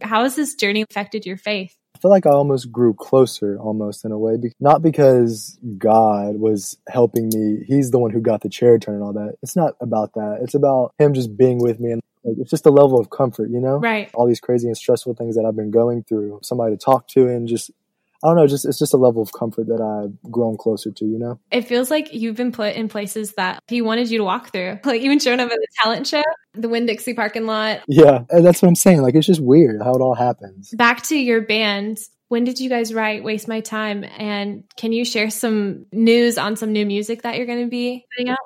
How 0.00 0.22
has 0.22 0.34
this 0.34 0.54
journey 0.54 0.82
affected 0.88 1.26
your 1.26 1.36
faith? 1.36 1.76
I 1.94 1.98
feel 1.98 2.10
like 2.10 2.24
I 2.24 2.30
almost 2.30 2.72
grew 2.72 2.94
closer, 2.94 3.58
almost 3.58 4.06
in 4.06 4.12
a 4.12 4.18
way, 4.18 4.38
not 4.58 4.80
because 4.80 5.58
God 5.76 6.36
was 6.36 6.78
helping 6.88 7.28
me. 7.28 7.62
He's 7.66 7.90
the 7.90 7.98
one 7.98 8.10
who 8.10 8.22
got 8.22 8.40
the 8.40 8.48
chair 8.48 8.78
turned 8.78 8.96
and 8.96 9.04
all 9.04 9.12
that. 9.12 9.34
It's 9.42 9.54
not 9.54 9.74
about 9.82 10.14
that. 10.14 10.38
It's 10.42 10.54
about 10.54 10.94
Him 10.98 11.12
just 11.12 11.36
being 11.36 11.58
with 11.58 11.78
me 11.78 11.90
and 11.90 12.00
like, 12.24 12.36
it's 12.38 12.50
just 12.50 12.64
a 12.64 12.70
level 12.70 12.98
of 12.98 13.10
comfort, 13.10 13.50
you 13.50 13.60
know? 13.60 13.76
Right. 13.76 14.10
All 14.14 14.26
these 14.26 14.40
crazy 14.40 14.66
and 14.66 14.76
stressful 14.76 15.14
things 15.14 15.36
that 15.36 15.44
I've 15.44 15.56
been 15.56 15.70
going 15.70 16.04
through, 16.04 16.40
somebody 16.42 16.74
to 16.74 16.82
talk 16.82 17.06
to 17.08 17.26
and 17.26 17.46
just 17.46 17.70
I 18.22 18.28
don't 18.28 18.36
know, 18.36 18.46
just 18.46 18.66
it's 18.66 18.78
just 18.78 18.92
a 18.92 18.98
level 18.98 19.22
of 19.22 19.32
comfort 19.32 19.66
that 19.68 19.80
I've 19.80 20.30
grown 20.30 20.56
closer 20.56 20.90
to, 20.90 21.04
you 21.04 21.18
know? 21.18 21.40
It 21.50 21.62
feels 21.62 21.90
like 21.90 22.12
you've 22.12 22.36
been 22.36 22.52
put 22.52 22.74
in 22.74 22.88
places 22.88 23.32
that 23.34 23.62
he 23.68 23.80
wanted 23.80 24.10
you 24.10 24.18
to 24.18 24.24
walk 24.24 24.52
through. 24.52 24.78
Like 24.90 25.02
even 25.02 25.20
showing 25.20 25.38
up 25.38 25.50
at 25.50 25.56
the 25.56 25.66
talent 25.84 26.06
show, 26.08 26.22
the 26.54 26.68
Winn 26.68 26.84
Dixie 26.84 27.14
parking 27.14 27.46
lot. 27.46 27.82
Yeah, 27.86 28.24
and 28.28 28.44
that's 28.44 28.60
what 28.60 28.68
I'm 28.68 28.74
saying. 28.74 29.02
Like 29.02 29.14
it's 29.14 29.26
just 29.26 29.40
weird 29.40 29.82
how 29.82 29.94
it 29.94 30.00
all 30.00 30.14
happens. 30.14 30.70
Back 30.74 31.02
to 31.04 31.16
your 31.16 31.42
band. 31.42 31.98
When 32.26 32.42
did 32.42 32.58
you 32.58 32.68
guys 32.68 32.92
write 32.92 33.22
Waste 33.22 33.46
My 33.46 33.60
Time? 33.60 34.04
And 34.04 34.64
can 34.76 34.92
you 34.92 35.04
share 35.04 35.30
some 35.30 35.86
news 35.92 36.38
on 36.38 36.56
some 36.56 36.72
new 36.72 36.84
music 36.86 37.22
that 37.22 37.36
you're 37.36 37.46
going 37.46 37.64
to 37.64 37.70
be 37.70 38.04
putting 38.16 38.30
out? 38.30 38.38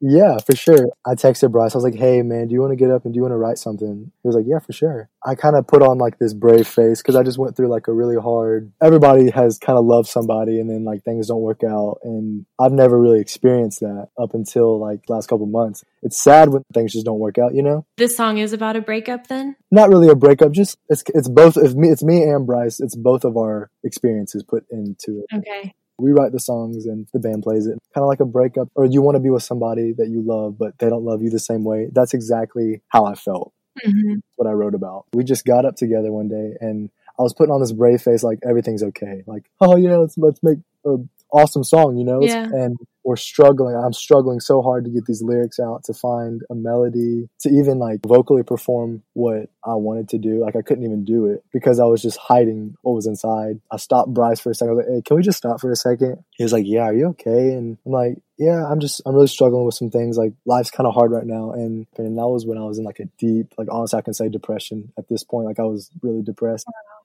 Yeah, 0.00 0.38
for 0.38 0.54
sure. 0.54 0.88
I 1.04 1.14
texted 1.14 1.50
Bryce. 1.50 1.74
I 1.74 1.78
was 1.78 1.84
like, 1.84 1.96
"Hey, 1.96 2.22
man, 2.22 2.48
do 2.48 2.54
you 2.54 2.60
want 2.60 2.72
to 2.72 2.76
get 2.76 2.90
up 2.90 3.04
and 3.04 3.12
do 3.12 3.18
you 3.18 3.22
want 3.22 3.32
to 3.32 3.36
write 3.36 3.58
something?" 3.58 4.12
He 4.22 4.28
was 4.28 4.36
like, 4.36 4.46
"Yeah, 4.46 4.60
for 4.60 4.72
sure." 4.72 5.08
I 5.26 5.34
kind 5.34 5.56
of 5.56 5.66
put 5.66 5.82
on 5.82 5.98
like 5.98 6.18
this 6.18 6.34
brave 6.34 6.68
face 6.68 7.02
because 7.02 7.16
I 7.16 7.24
just 7.24 7.38
went 7.38 7.56
through 7.56 7.68
like 7.68 7.88
a 7.88 7.92
really 7.92 8.16
hard. 8.16 8.72
Everybody 8.80 9.30
has 9.30 9.58
kind 9.58 9.78
of 9.78 9.84
loved 9.84 10.08
somebody, 10.08 10.60
and 10.60 10.70
then 10.70 10.84
like 10.84 11.02
things 11.02 11.28
don't 11.28 11.40
work 11.40 11.64
out, 11.64 11.98
and 12.04 12.46
I've 12.58 12.72
never 12.72 12.98
really 12.98 13.20
experienced 13.20 13.80
that 13.80 14.08
up 14.18 14.34
until 14.34 14.78
like 14.78 15.00
last 15.08 15.28
couple 15.28 15.46
months. 15.46 15.84
It's 16.02 16.16
sad 16.16 16.50
when 16.50 16.62
things 16.72 16.92
just 16.92 17.04
don't 17.04 17.18
work 17.18 17.38
out, 17.38 17.54
you 17.54 17.62
know. 17.62 17.84
This 17.96 18.16
song 18.16 18.38
is 18.38 18.52
about 18.52 18.76
a 18.76 18.80
breakup, 18.80 19.26
then. 19.26 19.56
Not 19.70 19.88
really 19.88 20.08
a 20.08 20.14
breakup. 20.14 20.52
Just 20.52 20.78
it's 20.88 21.02
it's 21.14 21.28
both. 21.28 21.56
It's 21.56 21.74
me. 21.74 21.88
It's 21.88 22.04
me 22.04 22.22
and 22.22 22.46
Bryce. 22.46 22.78
It's 22.78 22.94
both 22.94 23.24
of 23.24 23.36
our 23.36 23.70
experiences 23.82 24.44
put 24.44 24.64
into 24.70 25.24
it. 25.24 25.38
Okay 25.38 25.74
we 25.98 26.12
write 26.12 26.32
the 26.32 26.40
songs 26.40 26.86
and 26.86 27.08
the 27.12 27.18
band 27.18 27.42
plays 27.42 27.66
it. 27.66 27.78
Kind 27.94 28.04
of 28.04 28.08
like 28.08 28.20
a 28.20 28.24
breakup, 28.24 28.68
or 28.74 28.86
you 28.86 29.02
want 29.02 29.16
to 29.16 29.20
be 29.20 29.30
with 29.30 29.42
somebody 29.42 29.92
that 29.98 30.08
you 30.08 30.22
love, 30.22 30.56
but 30.58 30.78
they 30.78 30.88
don't 30.88 31.04
love 31.04 31.22
you 31.22 31.30
the 31.30 31.38
same 31.38 31.64
way. 31.64 31.88
That's 31.92 32.14
exactly 32.14 32.82
how 32.88 33.04
I 33.04 33.14
felt. 33.14 33.52
Mm-hmm. 33.86 34.16
What 34.36 34.48
I 34.48 34.52
wrote 34.52 34.74
about. 34.74 35.06
We 35.12 35.24
just 35.24 35.44
got 35.44 35.64
up 35.64 35.76
together 35.76 36.10
one 36.10 36.28
day, 36.28 36.56
and 36.60 36.90
I 37.18 37.22
was 37.22 37.34
putting 37.34 37.52
on 37.52 37.60
this 37.60 37.72
brave 37.72 38.02
face, 38.02 38.22
like 38.22 38.38
everything's 38.48 38.82
okay. 38.82 39.22
Like, 39.26 39.50
oh 39.60 39.76
yeah, 39.76 39.96
let's 39.96 40.16
let's 40.18 40.40
make 40.42 40.58
a 40.84 40.96
awesome 41.32 41.64
song, 41.64 41.96
you 41.96 42.04
know? 42.04 42.20
Yeah. 42.22 42.44
And 42.44 42.76
we're 43.08 43.16
struggling. 43.16 43.74
I'm 43.74 43.94
struggling 43.94 44.38
so 44.38 44.60
hard 44.60 44.84
to 44.84 44.90
get 44.90 45.06
these 45.06 45.22
lyrics 45.22 45.58
out, 45.58 45.82
to 45.84 45.94
find 45.94 46.42
a 46.50 46.54
melody, 46.54 47.30
to 47.40 47.48
even 47.48 47.78
like 47.78 48.00
vocally 48.06 48.42
perform 48.42 49.02
what 49.14 49.48
I 49.64 49.76
wanted 49.76 50.10
to 50.10 50.18
do. 50.18 50.42
Like 50.44 50.56
I 50.56 50.60
couldn't 50.60 50.84
even 50.84 51.06
do 51.06 51.24
it 51.24 51.42
because 51.50 51.80
I 51.80 51.86
was 51.86 52.02
just 52.02 52.18
hiding 52.18 52.74
what 52.82 52.92
was 52.92 53.06
inside. 53.06 53.62
I 53.72 53.78
stopped 53.78 54.12
Bryce 54.12 54.40
for 54.40 54.50
a 54.50 54.54
second. 54.54 54.72
I 54.72 54.74
was 54.74 54.84
like, 54.84 54.94
hey, 54.94 55.02
can 55.06 55.16
we 55.16 55.22
just 55.22 55.38
stop 55.38 55.58
for 55.58 55.72
a 55.72 55.76
second? 55.76 56.22
He 56.36 56.44
was 56.44 56.52
like, 56.52 56.66
yeah, 56.66 56.82
are 56.82 56.92
you 56.92 57.06
okay? 57.08 57.54
And 57.54 57.78
I'm 57.86 57.92
like, 57.92 58.18
yeah, 58.36 58.66
I'm 58.70 58.78
just, 58.78 59.00
I'm 59.06 59.14
really 59.14 59.26
struggling 59.26 59.64
with 59.64 59.74
some 59.74 59.88
things. 59.88 60.18
Like 60.18 60.34
life's 60.44 60.70
kind 60.70 60.86
of 60.86 60.92
hard 60.92 61.10
right 61.10 61.24
now. 61.24 61.52
And, 61.52 61.86
and 61.96 62.18
that 62.18 62.28
was 62.28 62.44
when 62.44 62.58
I 62.58 62.64
was 62.64 62.78
in 62.78 62.84
like 62.84 63.00
a 63.00 63.06
deep, 63.18 63.54
like 63.56 63.68
honestly, 63.70 63.98
I 63.98 64.02
can 64.02 64.12
say 64.12 64.28
depression 64.28 64.92
at 64.98 65.08
this 65.08 65.24
point. 65.24 65.46
Like 65.46 65.58
I 65.58 65.64
was 65.64 65.90
really 66.02 66.20
depressed. 66.22 66.66
Oh, 66.68 66.97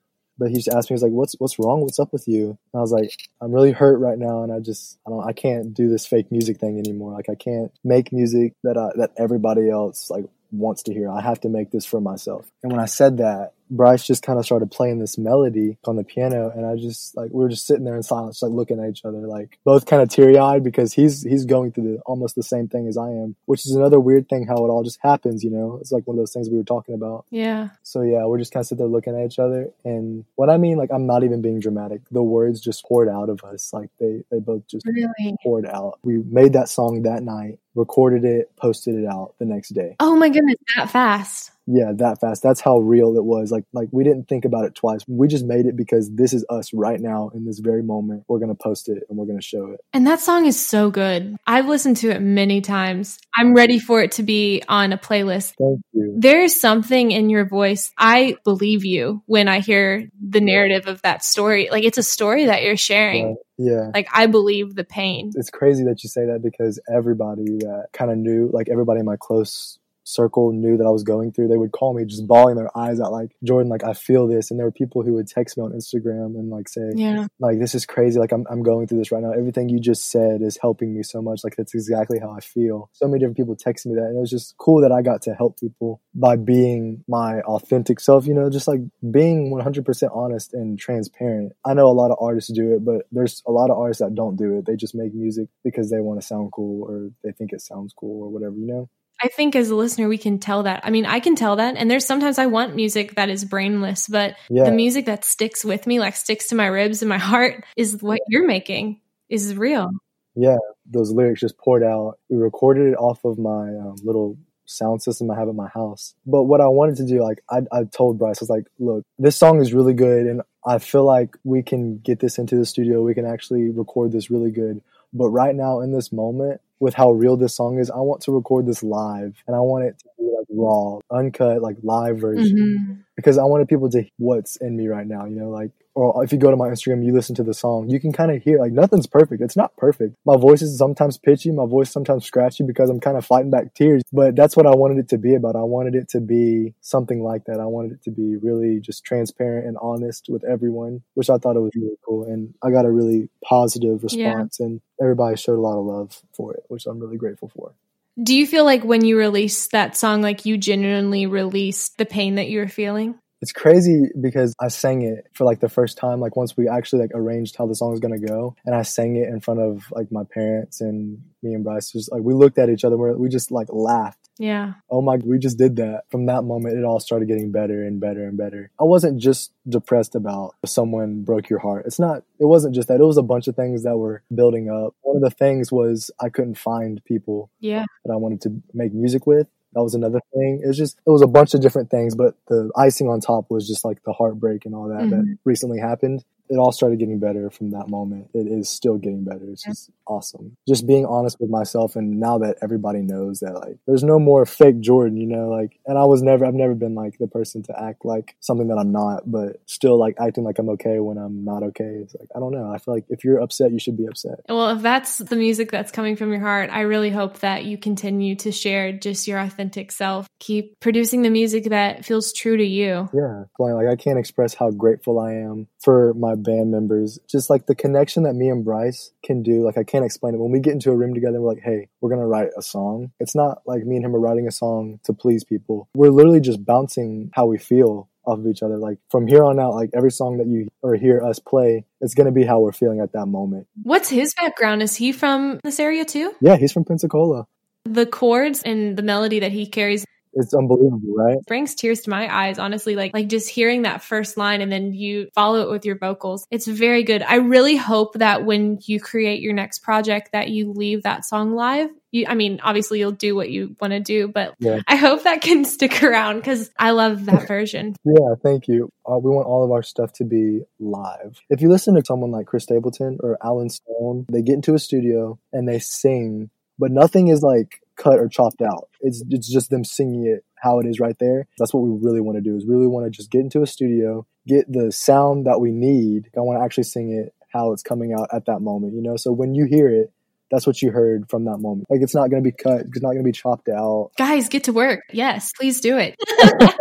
But 0.44 0.52
he 0.52 0.58
just 0.58 0.68
asked 0.68 0.90
me, 0.90 0.96
he's 0.96 1.04
like, 1.04 1.14
"What's 1.14 1.36
what's 1.40 1.58
wrong? 1.58 1.80
What's 1.80 2.00
up 2.00 2.12
with 2.12 2.28
you?" 2.28 2.50
And 2.50 2.76
I 2.76 2.82
was 2.82 2.92
like, 2.92 3.18
"I'm 3.40 3.54
really 3.54 3.72
hurt 3.72 4.00
right 4.00 4.18
now, 4.18 4.44
and 4.44 4.52
I 4.52 4.60
just 4.60 5.00
I 5.08 5.10
don't 5.10 5.24
I 5.26 5.32
can't 5.32 5.74
do 5.74 5.88
this 5.88 6.06
fake 6.06 6.34
music 6.34 6.60
thing 6.60 6.78
anymore. 6.78 7.14
Like 7.14 7.30
I 7.30 7.36
can't 7.36 7.72
make 7.86 8.12
music 8.12 8.54
that 8.64 8.78
I, 8.78 8.90
that 8.98 9.12
everybody 9.18 9.70
else 9.70 10.10
like 10.10 10.26
wants 10.52 10.84
to 10.84 10.94
hear. 10.94 11.10
I 11.10 11.22
have 11.22 11.40
to 11.42 11.50
make 11.50 11.72
this 11.72 11.86
for 11.86 12.02
myself." 12.02 12.52
And 12.62 12.74
when 12.74 12.82
I 12.82 12.88
said 12.88 13.20
that, 13.20 13.54
Bryce 13.76 14.06
just 14.06 14.24
kind 14.24 14.38
of 14.38 14.46
started 14.46 14.72
playing 14.72 15.00
this 15.00 15.18
melody 15.18 15.78
on 15.86 15.96
the 15.96 16.04
piano, 16.04 16.52
and 16.56 16.66
I 16.66 16.76
just 16.76 17.18
like 17.18 17.32
we 17.32 17.44
were 17.44 17.50
just 17.50 17.66
sitting 17.66 17.84
there 17.84 17.96
in 17.96 18.04
silence, 18.04 18.42
like 18.42 18.52
looking 18.52 18.80
at 18.80 18.90
each 18.90 19.04
other, 19.04 19.20
like 19.28 19.58
both 19.64 19.86
kind 19.86 20.02
of 20.02 20.10
teary 20.10 20.38
eyed 20.38 20.64
because 20.64 20.94
he's 20.94 21.24
he's 21.24 21.46
going 21.46 21.72
through 21.72 21.96
the, 21.96 22.02
almost 22.06 22.36
the 22.36 22.44
same 22.44 22.68
thing 22.68 22.88
as 22.88 22.98
I 22.98 23.10
am, 23.10 23.36
which 23.46 23.66
is 23.66 23.76
another 23.76 24.00
weird 24.00 24.30
thing 24.30 24.46
how 24.46 24.56
it 24.58 24.70
all 24.70 24.84
just 24.84 25.00
happens. 25.02 25.44
You 25.44 25.50
know, 25.50 25.78
it's 25.82 25.92
like 25.92 26.06
one 26.06 26.16
of 26.16 26.22
those 26.22 26.34
things 26.34 26.50
we 26.50 26.58
were 26.58 26.64
talking 26.64 26.96
about. 26.96 27.26
Yeah. 27.32 27.70
So 27.82 28.02
yeah, 28.02 28.26
we're 28.26 28.38
just 28.38 28.54
kind 28.54 28.62
of 28.62 28.68
sitting 28.68 28.86
there 28.86 28.88
looking 28.88 29.20
at 29.20 29.26
each 29.26 29.40
other, 29.40 29.70
and 29.84 30.26
what 30.36 30.50
I 30.50 30.58
mean, 30.58 30.78
like 30.78 30.92
I'm 30.92 31.08
not 31.08 31.24
even 31.24 31.42
being 31.42 31.60
dramatic. 31.60 32.02
The 32.12 32.24
words 32.24 32.62
just 32.62 32.86
poured 32.86 33.10
out 33.10 33.30
of 33.30 33.44
us, 33.44 33.74
like 33.74 33.90
they 34.00 34.24
they 34.30 34.40
both 34.40 34.68
just 34.68 34.86
really? 34.86 35.36
poured 35.44 35.66
out. 35.66 36.00
We 36.04 36.18
made 36.18 36.54
that 36.54 36.70
song 36.70 37.04
that 37.04 37.24
night, 37.24 37.60
recorded 37.74 38.24
it, 38.24 38.56
posted 38.56 38.96
it 38.96 39.06
out 39.06 39.34
the 39.40 39.46
next 39.46 39.70
day. 39.70 39.96
Oh 40.00 40.16
my 40.16 40.30
goodness, 40.30 40.58
that 40.76 40.92
fast 40.92 41.53
yeah 41.66 41.92
that 41.98 42.20
fast. 42.20 42.44
That's 42.44 42.62
how 42.62 42.80
real 42.80 43.16
it 43.16 43.24
was. 43.24 43.52
Like 43.52 43.66
like 43.74 43.90
we 43.92 44.04
didn't 44.04 44.28
think 44.28 44.46
about 44.46 44.66
it 44.66 44.76
twice. 44.76 45.02
We 45.08 45.28
just 45.28 45.46
made 45.46 45.66
it 45.66 45.76
because 45.76 46.10
this 46.14 46.34
is 46.34 46.46
us 46.50 46.74
right 46.74 47.00
now 47.00 47.30
in 47.34 47.46
this 47.46 47.60
very 47.60 47.84
moment. 47.84 48.24
We're 48.28 48.40
gonna 48.40 48.56
post 48.56 48.90
it 48.90 49.04
and 49.10 49.18
we're 49.18 49.26
gonna 49.26 49.42
show 49.42 49.72
it. 49.72 49.80
And 49.94 50.08
that 50.08 50.20
song 50.20 50.46
is 50.46 50.60
so 50.60 50.92
good. 50.92 51.36
I've 51.48 51.68
listened 51.68 51.98
to 51.98 52.10
it 52.10 52.22
many 52.22 52.62
times. 52.62 53.20
I'm 53.36 53.54
ready 53.54 53.80
for 53.80 54.02
it 54.02 54.14
to 54.14 54.24
be 54.24 54.64
on 54.68 54.94
a 54.94 54.98
playlist. 54.98 55.54
Thank 55.58 55.82
you. 55.94 56.16
There's 56.18 56.60
something 56.60 57.12
in 57.12 57.30
your 57.30 57.48
voice. 57.48 57.92
I 57.98 58.38
believe 58.44 58.86
you 58.86 59.24
when 59.26 59.48
i 59.48 59.60
hear 59.60 60.10
the 60.22 60.42
narrative 60.42 60.88
of 60.88 61.02
that 61.04 61.24
story. 61.24 61.70
Like 61.72 61.84
it's 61.84 61.98
a 61.98 62.04
story 62.04 62.46
that 62.46 62.64
you're 62.64 62.78
sharing. 62.78 63.28
Right. 63.28 63.36
Yeah. 63.58 63.92
Like 63.94 64.08
I 64.14 64.28
believe 64.28 64.76
the 64.76 64.84
pain. 64.84 65.32
It's 65.36 65.50
crazy 65.50 65.84
that 65.86 66.04
you 66.04 66.10
say 66.10 66.26
that 66.26 66.42
because 66.42 66.80
everybody 66.94 67.46
that 67.60 67.88
kind 67.94 68.12
of 68.12 68.18
knew, 68.18 68.50
like 68.52 68.70
everybody 68.70 69.00
in 69.00 69.06
my 69.06 69.18
close 69.20 69.80
circle 70.04 70.52
knew 70.52 70.78
that 70.78 70.86
I 70.86 70.90
was 70.90 71.04
going 71.04 71.32
through, 71.32 71.48
they 71.48 71.58
would 71.58 71.72
call 71.72 71.94
me 71.94 72.06
just 72.06 72.28
bawling 72.28 72.56
their 72.56 72.76
eyes 72.78 73.00
out, 73.00 73.12
like, 73.12 73.32
Jordan, 73.44 73.70
like, 73.70 73.84
I 73.84 73.94
feel 73.94 74.28
this. 74.28 74.52
And 74.52 74.60
there 74.60 74.68
were 74.68 74.72
people 74.72 75.04
who 75.04 75.14
would 75.14 75.28
text 75.28 75.58
me 75.58 75.64
on 75.64 75.72
Instagram 75.72 76.38
and 76.38 76.50
like 76.50 76.70
say, 76.70 76.92
yeah. 76.96 77.28
like, 77.40 77.60
this 77.60 77.76
is 77.76 77.86
crazy. 77.86 78.20
Like, 78.20 78.32
I'm, 78.32 78.46
I'm 78.50 78.64
going 78.64 78.88
through 78.88 79.00
this 79.00 79.12
right 79.12 79.24
now. 79.24 79.32
Everything 79.32 79.70
you 79.70 79.80
just 79.80 80.10
said 80.12 80.42
is 80.42 80.58
helping 80.62 80.94
me 80.94 81.04
so 81.04 81.22
much. 81.22 81.44
Like, 81.44 81.56
that's 81.56 81.74
exactly 81.74 82.20
how 82.20 82.32
I 82.32 82.40
feel. 82.40 82.90
So 82.94 83.08
many 83.08 83.20
different 83.20 83.38
people 83.38 83.56
texted 83.56 83.88
me 83.88 83.96
that. 83.96 84.08
And 84.08 84.18
it 84.18 84.22
was 84.22 84.30
just 84.30 84.56
cool 84.58 84.82
that 84.82 84.92
I 84.92 85.02
got 85.02 85.22
to 85.24 85.34
help 85.34 85.60
people 85.60 86.02
by 86.14 86.36
being 86.36 87.04
my 87.08 87.42
authentic 87.42 88.00
self, 88.00 88.28
you 88.28 88.34
know, 88.34 88.50
just 88.50 88.68
like 88.68 88.82
being 89.12 89.52
100% 89.52 90.16
honest 90.16 90.54
and 90.54 90.78
transparent. 90.78 91.54
I 91.66 91.74
know 91.74 91.88
a 91.88 91.94
lot 91.94 92.12
of 92.12 92.18
artists 92.20 92.52
do 92.52 92.76
it, 92.76 92.86
but 92.86 93.08
there's 93.12 93.42
a 93.48 93.52
lot 93.52 93.70
of 93.70 93.78
artists 93.78 94.02
that 94.02 94.16
don't 94.16 94.36
do 94.36 94.58
it. 94.58 94.66
They 94.66 94.76
just 94.76 94.96
make 94.96 95.14
music 95.14 95.48
because 95.64 95.90
they 95.90 96.00
want 96.00 96.22
to 96.22 96.28
sound 96.28 96.52
cool 96.52 96.84
or 96.84 97.10
they 97.24 97.32
think 97.32 97.54
it 97.54 97.62
sounds 97.62 97.94
cool 97.94 98.24
or 98.24 98.30
whatever, 98.30 98.56
you 98.56 98.68
know? 98.68 98.90
I 99.24 99.30
think 99.30 99.56
as 99.56 99.70
a 99.70 99.76
listener, 99.76 100.10
we 100.10 100.18
can 100.18 100.38
tell 100.38 100.64
that. 100.64 100.82
I 100.84 100.90
mean, 100.90 101.06
I 101.06 101.22
can 101.22 101.36
tell 101.36 101.56
that. 101.56 101.78
And 101.78 101.90
there's 101.90 102.06
sometimes 102.06 102.38
I 102.38 102.48
want 102.48 102.76
music 102.76 103.16
that 103.16 103.30
is 103.30 103.46
brainless, 103.46 104.10
but 104.10 104.36
yeah. 104.50 104.66
the 104.66 104.72
music 104.72 105.06
that 105.06 105.24
sticks 105.24 105.64
with 105.64 105.88
me, 105.88 106.00
like 106.00 106.18
sticks 106.18 106.48
to 106.48 106.56
my 106.56 106.66
ribs 106.66 107.02
and 107.02 107.08
my 107.08 107.18
heart, 107.18 107.64
is 107.78 108.02
what 108.02 108.20
you're 108.28 108.46
making, 108.46 109.00
is 109.30 109.56
real. 109.56 109.90
Yeah, 110.36 110.58
those 110.86 111.12
lyrics 111.12 111.40
just 111.40 111.58
poured 111.58 111.84
out. 111.84 112.20
We 112.30 112.36
recorded 112.36 112.92
it 112.92 112.96
off 112.96 113.24
of 113.24 113.38
my 113.38 113.70
um, 113.70 113.96
little 114.04 114.38
sound 114.66 115.02
system 115.02 115.32
I 115.32 115.40
have 115.40 115.48
at 115.48 115.56
my 115.56 115.70
house. 115.70 116.16
But 116.26 116.44
what 116.44 116.60
I 116.60 116.68
wanted 116.68 116.98
to 116.98 117.06
do, 117.06 117.24
like 117.24 117.44
I, 117.50 117.62
I 117.72 117.84
told 117.86 118.20
Bryce, 118.20 118.42
I 118.42 118.44
was 118.44 118.50
like, 118.50 118.66
look, 118.78 119.06
this 119.18 119.38
song 119.38 119.62
is 119.62 119.74
really 119.74 119.94
good, 119.94 120.26
and 120.26 120.42
I 120.66 120.80
feel 120.80 121.06
like 121.06 121.38
we 121.46 121.64
can 121.64 122.00
get 122.00 122.20
this 122.20 122.38
into 122.38 122.58
the 122.58 122.66
studio. 122.66 123.04
We 123.04 123.14
can 123.14 123.26
actually 123.26 123.70
record 123.70 124.12
this 124.12 124.30
really 124.30 124.52
good. 124.52 124.82
But 125.14 125.30
right 125.30 125.56
now, 125.56 125.80
in 125.82 125.94
this 125.94 126.12
moment, 126.12 126.60
with 126.84 126.94
how 126.94 127.12
real 127.12 127.38
this 127.38 127.56
song 127.56 127.80
is, 127.80 127.90
I 127.90 128.00
want 128.00 128.22
to 128.24 128.34
record 128.34 128.66
this 128.66 128.84
live, 128.84 129.42
and 129.48 129.56
I 129.56 129.60
want 129.60 129.86
it 129.86 129.98
to 130.00 130.06
be 130.20 130.26
like 130.26 130.46
raw, 130.50 131.00
uncut, 131.10 131.62
like 131.62 131.78
live 131.82 132.18
version. 132.18 132.58
Mm-hmm. 132.58 132.94
Because 133.16 133.38
I 133.38 133.44
wanted 133.44 133.68
people 133.68 133.90
to 133.92 134.02
hear 134.02 134.12
what's 134.18 134.56
in 134.58 134.76
me 134.76 134.88
right 134.88 135.06
now, 135.06 135.26
you 135.26 135.36
know, 135.36 135.50
like 135.50 135.72
or 135.96 136.24
if 136.24 136.32
you 136.32 136.40
go 136.40 136.50
to 136.50 136.58
my 136.58 136.70
Instagram, 136.70 137.06
you 137.06 137.14
listen 137.14 137.36
to 137.36 137.44
the 137.44 137.54
song, 137.54 137.90
you 137.90 138.00
can 138.00 138.12
kind 138.12 138.32
of 138.32 138.42
hear 138.42 138.58
like 138.58 138.72
nothing's 138.72 139.06
perfect. 139.06 139.42
It's 139.42 139.56
not 139.56 139.76
perfect. 139.78 140.16
My 140.26 140.38
voice 140.38 140.62
is 140.62 140.78
sometimes 140.78 141.18
pitchy, 141.18 141.52
my 141.52 141.68
voice 141.68 141.92
sometimes 141.92 142.26
scratchy 142.26 142.64
because 142.64 142.90
I'm 142.90 143.00
kind 143.00 143.16
of 143.16 143.26
fighting 143.26 143.52
back 143.52 143.74
tears. 143.76 144.02
But 144.12 144.36
that's 144.36 144.58
what 144.58 144.66
I 144.66 144.72
wanted 144.72 144.98
it 144.98 145.10
to 145.10 145.18
be 145.18 145.36
about. 145.36 145.56
I 145.56 145.62
wanted 145.62 145.96
it 145.96 146.10
to 146.10 146.20
be 146.20 146.74
something 146.82 147.22
like 147.22 147.46
that. 147.46 147.60
I 147.60 147.66
wanted 147.66 147.92
it 147.92 148.04
to 148.04 148.12
be 148.12 148.38
really 148.38 148.80
just 148.80 149.04
transparent 149.04 149.68
and 149.68 149.78
honest 149.82 150.28
with 150.30 150.44
everyone, 150.44 151.04
which 151.14 151.30
I 151.30 151.38
thought 151.38 151.56
it 151.56 151.62
was 151.62 151.72
really 151.76 151.98
cool. 152.04 152.24
And 152.24 152.56
I 152.64 152.72
got 152.72 152.86
a 152.86 152.92
really 152.92 153.30
positive 153.44 154.04
response, 154.04 154.58
yeah. 154.60 154.66
and 154.66 154.82
everybody 155.00 155.38
showed 155.38 155.60
a 155.60 155.62
lot 155.62 155.78
of 155.78 155.86
love 155.86 156.22
for 156.34 156.54
it, 156.56 156.64
which 156.70 156.88
I'm 156.88 157.00
really 157.00 157.18
grateful 157.18 157.50
for. 157.56 157.76
Do 158.22 158.36
you 158.36 158.46
feel 158.46 158.64
like 158.64 158.84
when 158.84 159.04
you 159.04 159.18
released 159.18 159.72
that 159.72 159.98
song, 159.98 160.22
like 160.22 160.46
you 160.46 160.58
genuinely 160.58 161.26
released 161.26 161.98
the 161.98 162.06
pain 162.06 162.36
that 162.36 162.48
you 162.48 162.60
were 162.60 162.68
feeling? 162.68 163.16
It's 163.44 163.52
crazy 163.52 164.06
because 164.22 164.56
I 164.58 164.70
sang 164.70 165.02
it 165.02 165.28
for 165.34 165.44
like 165.44 165.60
the 165.60 165.68
first 165.68 165.98
time, 165.98 166.22
like 166.22 166.38
once 166.38 166.56
we 166.56 166.70
actually 166.70 167.02
like 167.02 167.12
arranged 167.14 167.58
how 167.58 167.68
the 167.68 167.76
song 167.76 167.92
was 167.92 168.00
gonna 168.00 168.18
go, 168.18 168.56
and 168.66 168.74
I 168.74 168.84
sang 168.84 169.18
it 169.18 169.28
in 169.28 169.42
front 169.42 169.60
of 169.60 169.84
like 169.92 170.14
my 170.14 170.24
parents 170.24 170.80
and 170.80 171.22
me 171.42 171.54
and 171.54 171.62
Bryce. 171.62 171.92
Just 171.92 172.10
like 172.10 172.22
we 172.22 172.34
looked 172.34 172.58
at 172.58 172.70
each 172.70 172.86
other, 172.86 172.96
we 172.96 173.28
just 173.28 173.52
like 173.52 173.68
laughed. 173.70 174.30
Yeah. 174.40 174.76
Oh 174.90 175.02
my, 175.02 175.18
we 175.18 175.40
just 175.40 175.58
did 175.58 175.76
that. 175.76 176.04
From 176.10 176.28
that 176.28 176.44
moment, 176.44 176.78
it 176.78 176.86
all 176.86 177.02
started 177.02 177.28
getting 177.28 177.52
better 177.52 177.84
and 177.84 178.00
better 178.00 178.24
and 178.24 178.38
better. 178.38 178.72
I 178.80 178.86
wasn't 178.86 179.20
just 179.20 179.52
depressed 179.68 180.16
about 180.16 180.56
someone 180.66 181.24
broke 181.24 181.50
your 181.50 181.60
heart. 181.60 181.86
It's 181.86 182.00
not. 182.00 182.24
It 182.40 182.46
wasn't 182.46 182.76
just 182.76 182.88
that. 182.88 183.02
It 183.02 183.06
was 183.06 183.18
a 183.18 183.24
bunch 183.24 183.50
of 183.50 183.58
things 183.58 183.84
that 183.84 183.98
were 183.98 184.24
building 184.34 184.70
up. 184.70 184.96
One 185.02 185.18
of 185.18 185.22
the 185.22 185.36
things 185.36 185.70
was 185.70 186.12
I 186.18 186.30
couldn't 186.30 186.58
find 186.58 187.04
people. 187.04 187.52
Yeah. 187.60 187.84
That 188.06 188.14
I 188.14 188.16
wanted 188.16 188.40
to 188.44 188.62
make 188.74 188.94
music 188.94 189.28
with 189.28 189.48
that 189.74 189.84
was 189.84 189.96
another 189.96 190.20
thing. 190.34 190.62
It 190.64 190.68
was 190.68 190.78
just 190.78 190.98
it 191.06 191.10
was 191.10 191.22
a 191.22 191.28
bunch 191.28 191.54
of 191.54 191.62
different 191.62 191.90
things, 191.90 192.16
but 192.16 192.36
the 192.48 192.72
icing 192.76 193.08
on 193.10 193.20
top 193.20 193.50
was 193.50 193.68
just 193.68 193.86
like 193.86 194.04
the 194.04 194.14
heartbreak 194.14 194.66
and 194.66 194.76
all 194.76 194.88
that 194.90 195.02
mm-hmm. 195.02 195.10
that 195.10 195.38
recently 195.46 195.80
happened 195.80 196.24
it 196.50 196.58
all 196.58 196.72
started 196.72 197.00
getting 197.00 197.20
better 197.20 197.50
from 197.50 197.72
that 197.72 197.90
moment. 197.90 198.30
It 198.34 198.48
is 198.48 198.70
still 198.70 198.98
getting 198.98 199.24
better. 199.24 199.46
It's 199.50 199.64
just 199.64 199.90
awesome. 200.08 200.58
Just 200.68 200.86
being 200.86 201.06
honest 201.06 201.40
with 201.40 201.50
myself. 201.50 201.96
And 201.96 202.20
now 202.20 202.38
that 202.40 202.58
everybody 202.62 203.00
knows 203.00 203.40
that, 203.40 203.54
like, 203.54 203.78
there's 203.88 204.04
no 204.04 204.20
more 204.20 204.46
fake 204.46 204.80
Jordan, 204.80 205.18
you 205.18 205.28
know, 205.28 205.50
like, 205.50 205.80
and 205.86 205.98
I 205.98 206.04
was 206.06 206.22
never, 206.22 206.46
I've 206.46 206.54
never 206.54 206.76
been 206.76 206.96
like 206.96 207.18
the 207.18 207.28
person 207.28 207.64
to 207.64 207.82
act 207.82 208.06
like 208.06 208.36
something 208.40 208.68
that 208.68 208.78
I'm 208.78 208.92
not, 208.92 209.30
but 209.30 209.62
still 209.66 209.98
like 209.98 210.16
acting 210.20 210.44
like 210.44 210.60
I'm 210.60 210.70
okay 210.70 211.00
when 211.00 211.18
I'm 211.18 211.44
not 211.46 211.64
okay. 211.64 212.00
It's 212.02 212.16
like, 212.16 212.30
I 212.36 212.40
don't 212.40 212.52
know. 212.52 212.72
I 212.72 212.78
feel 212.78 212.94
like 212.94 213.06
if 213.10 213.24
you're 213.24 213.40
upset, 213.40 213.72
you 213.72 213.80
should 213.80 213.98
be 213.98 214.06
upset. 214.06 214.40
Well, 214.50 214.70
if 214.76 214.82
that's 214.82 215.18
the 215.18 215.36
music 215.36 215.72
that's 215.72 215.92
coming 215.92 216.16
from 216.16 216.32
your 216.32 216.42
heart, 216.42 216.70
I 216.72 216.82
really 216.82 217.10
hope 217.10 217.40
that 217.40 217.66
you 217.66 217.78
continue 217.78 218.36
to 218.38 218.52
share 218.52 218.92
just 218.92 219.28
your 219.28 219.40
authentic 219.40 219.92
self. 219.92 220.28
Keep 220.40 220.80
producing 220.80 221.22
the 221.22 221.30
music 221.30 221.66
that 221.66 222.06
feels 222.06 222.34
true 222.34 222.58
to 222.58 222.66
you. 222.66 223.10
Yeah. 223.14 223.44
Like, 223.58 223.88
I 223.88 223.96
can't 223.96 224.20
express 224.20 224.54
how 224.54 224.72
grateful 224.72 225.20
I 225.20 225.34
am 225.34 225.68
for 225.82 226.14
my 226.14 226.33
band 226.36 226.72
members, 226.72 227.20
just 227.30 227.50
like 227.50 227.66
the 227.66 227.76
connection 227.76 228.24
that 228.24 228.34
me 228.34 228.50
and 228.50 228.64
Bryce 228.64 229.12
can 229.24 229.44
do. 229.44 229.64
Like 229.64 229.78
I 229.78 229.84
can't 229.84 230.06
explain 230.06 230.34
it. 230.34 230.40
When 230.40 230.52
we 230.52 230.60
get 230.60 230.74
into 230.74 230.92
a 230.92 230.96
room 230.96 231.14
together, 231.14 231.42
we're 231.42 231.54
like, 231.54 231.64
hey, 231.64 231.90
we're 232.02 232.10
gonna 232.10 232.28
write 232.28 232.50
a 232.58 232.62
song. 232.62 233.12
It's 233.20 233.36
not 233.36 233.62
like 233.66 233.84
me 233.86 233.98
and 233.98 234.06
him 234.06 234.16
are 234.16 234.20
writing 234.20 234.48
a 234.48 234.52
song 234.52 235.00
to 235.04 235.14
please 235.14 235.44
people. 235.44 235.90
We're 235.96 236.12
literally 236.12 236.42
just 236.42 236.64
bouncing 236.66 237.32
how 237.34 237.46
we 237.46 237.58
feel 237.58 238.10
off 238.26 238.40
of 238.40 238.48
each 238.48 238.64
other. 238.64 238.78
Like 238.78 239.00
from 239.10 239.28
here 239.28 239.44
on 239.44 239.60
out, 239.60 239.74
like 239.74 239.90
every 239.94 240.12
song 240.12 240.38
that 240.38 240.48
you 240.48 240.70
or 240.82 240.96
hear 240.96 241.22
us 241.22 241.40
play, 241.40 241.86
it's 242.02 242.14
gonna 242.14 242.32
be 242.32 242.46
how 242.46 242.60
we're 242.60 242.72
feeling 242.72 243.00
at 243.00 243.14
that 243.14 243.26
moment. 243.26 243.68
What's 243.84 244.10
his 244.10 244.34
background? 244.34 244.82
Is 244.82 244.96
he 244.96 245.12
from 245.12 245.60
this 245.64 245.80
area 245.80 246.06
too? 246.06 246.34
Yeah, 246.42 246.58
he's 246.58 246.72
from 246.72 246.86
Pensacola. 246.86 247.46
The 247.86 248.06
chords 248.06 248.64
and 248.64 248.96
the 248.96 249.04
melody 249.04 249.40
that 249.40 249.52
he 249.52 249.66
carries 249.66 250.06
it's 250.34 250.54
unbelievable, 250.54 251.14
right? 251.16 251.38
brings 251.48 251.76
tears 251.76 252.02
to 252.02 252.10
my 252.10 252.34
eyes, 252.34 252.60
honestly. 252.60 252.96
Like 252.96 253.14
like 253.14 253.28
just 253.28 253.50
hearing 253.50 253.84
that 253.84 254.02
first 254.02 254.38
line 254.38 254.62
and 254.62 254.72
then 254.72 254.94
you 254.94 255.30
follow 255.34 255.62
it 255.62 255.70
with 255.70 255.86
your 255.86 255.98
vocals. 255.98 256.46
It's 256.52 256.68
very 256.68 257.04
good. 257.04 257.22
I 257.22 257.36
really 257.36 257.76
hope 257.76 258.16
that 258.16 258.46
when 258.46 258.80
you 258.82 259.00
create 259.00 259.42
your 259.42 259.54
next 259.54 259.80
project 259.80 260.32
that 260.34 260.50
you 260.50 260.72
leave 260.72 261.04
that 261.04 261.26
song 261.26 261.54
live. 261.54 261.90
You, 262.12 262.28
I 262.28 262.36
mean, 262.36 262.60
obviously 262.62 263.00
you'll 263.00 263.12
do 263.12 263.36
what 263.36 263.50
you 263.50 263.76
want 263.82 263.92
to 263.92 264.00
do, 264.00 264.28
but 264.28 264.54
yeah. 264.60 264.82
I 264.88 264.98
hope 264.98 265.24
that 265.24 265.42
can 265.42 265.66
stick 265.74 266.04
around 266.04 266.38
because 266.38 266.70
I 266.78 266.92
love 266.92 267.26
that 267.26 267.48
version. 267.48 267.96
yeah, 268.04 268.36
thank 268.44 268.68
you. 268.68 268.90
Uh, 269.10 269.18
we 269.18 269.32
want 269.32 269.48
all 269.48 269.64
of 269.64 269.72
our 269.72 269.82
stuff 269.82 270.14
to 270.14 270.24
be 270.24 270.62
live. 270.80 271.40
If 271.50 271.62
you 271.62 271.70
listen 271.70 271.96
to 271.96 272.04
someone 272.06 272.32
like 272.32 272.46
Chris 272.46 272.64
Stapleton 272.64 273.18
or 273.22 273.38
Allen 273.44 273.70
Stone, 273.70 274.28
they 274.32 274.44
get 274.44 274.54
into 274.54 274.76
a 274.76 274.80
studio 274.80 275.40
and 275.52 275.68
they 275.68 275.80
sing, 275.80 276.52
but 276.80 276.92
nothing 276.92 277.28
is 277.28 277.42
like 277.42 277.82
cut 277.96 278.20
or 278.20 278.28
chopped 278.28 278.62
out. 278.62 278.90
It's 279.02 279.24
it's 279.30 279.52
just 279.52 279.70
them 279.70 279.84
singing 279.84 280.26
it 280.26 280.44
how 280.62 280.80
it 280.80 280.86
is 280.86 281.00
right 281.00 281.18
there. 281.20 281.48
That's 281.58 281.74
what 281.74 281.84
we 281.84 281.98
really 282.02 282.22
want 282.22 282.38
to 282.38 282.42
do. 282.42 282.56
Is 282.56 282.66
really 282.66 282.88
want 282.88 283.06
to 283.06 283.10
just 283.10 283.30
get 283.30 283.42
into 283.42 283.62
a 283.62 283.68
studio, 283.68 284.26
get 284.48 284.72
the 284.72 284.92
sound 284.92 285.46
that 285.46 285.60
we 285.60 285.72
need. 285.72 286.30
I 286.38 286.42
want 286.42 286.60
to 286.60 286.64
actually 286.64 286.86
sing 286.86 287.12
it 287.12 287.34
how 287.52 287.72
it's 287.74 287.84
coming 287.84 288.14
out 288.14 288.30
at 288.34 288.46
that 288.46 288.62
moment. 288.62 288.94
You 288.94 289.02
know, 289.02 289.18
so 289.18 289.32
when 289.32 289.54
you 289.54 289.66
hear 289.66 289.90
it, 289.90 290.12
that's 290.50 290.68
what 290.68 290.82
you 290.82 290.92
heard 290.92 291.30
from 291.30 291.46
that 291.46 291.58
moment. 291.58 291.88
Like 291.90 292.02
it's 292.02 292.16
not 292.16 292.30
going 292.30 292.44
to 292.44 292.50
be 292.50 292.56
cut. 292.56 292.82
It's 292.82 293.02
not 293.02 293.10
going 293.10 293.24
to 293.24 293.28
be 293.28 293.32
chopped 293.32 293.70
out. 293.70 294.12
Guys, 294.18 294.50
get 294.50 294.66
to 294.66 294.74
work. 294.74 295.02
Yes, 295.12 295.52
please 295.60 295.82
do 295.82 295.98
it. 295.98 296.16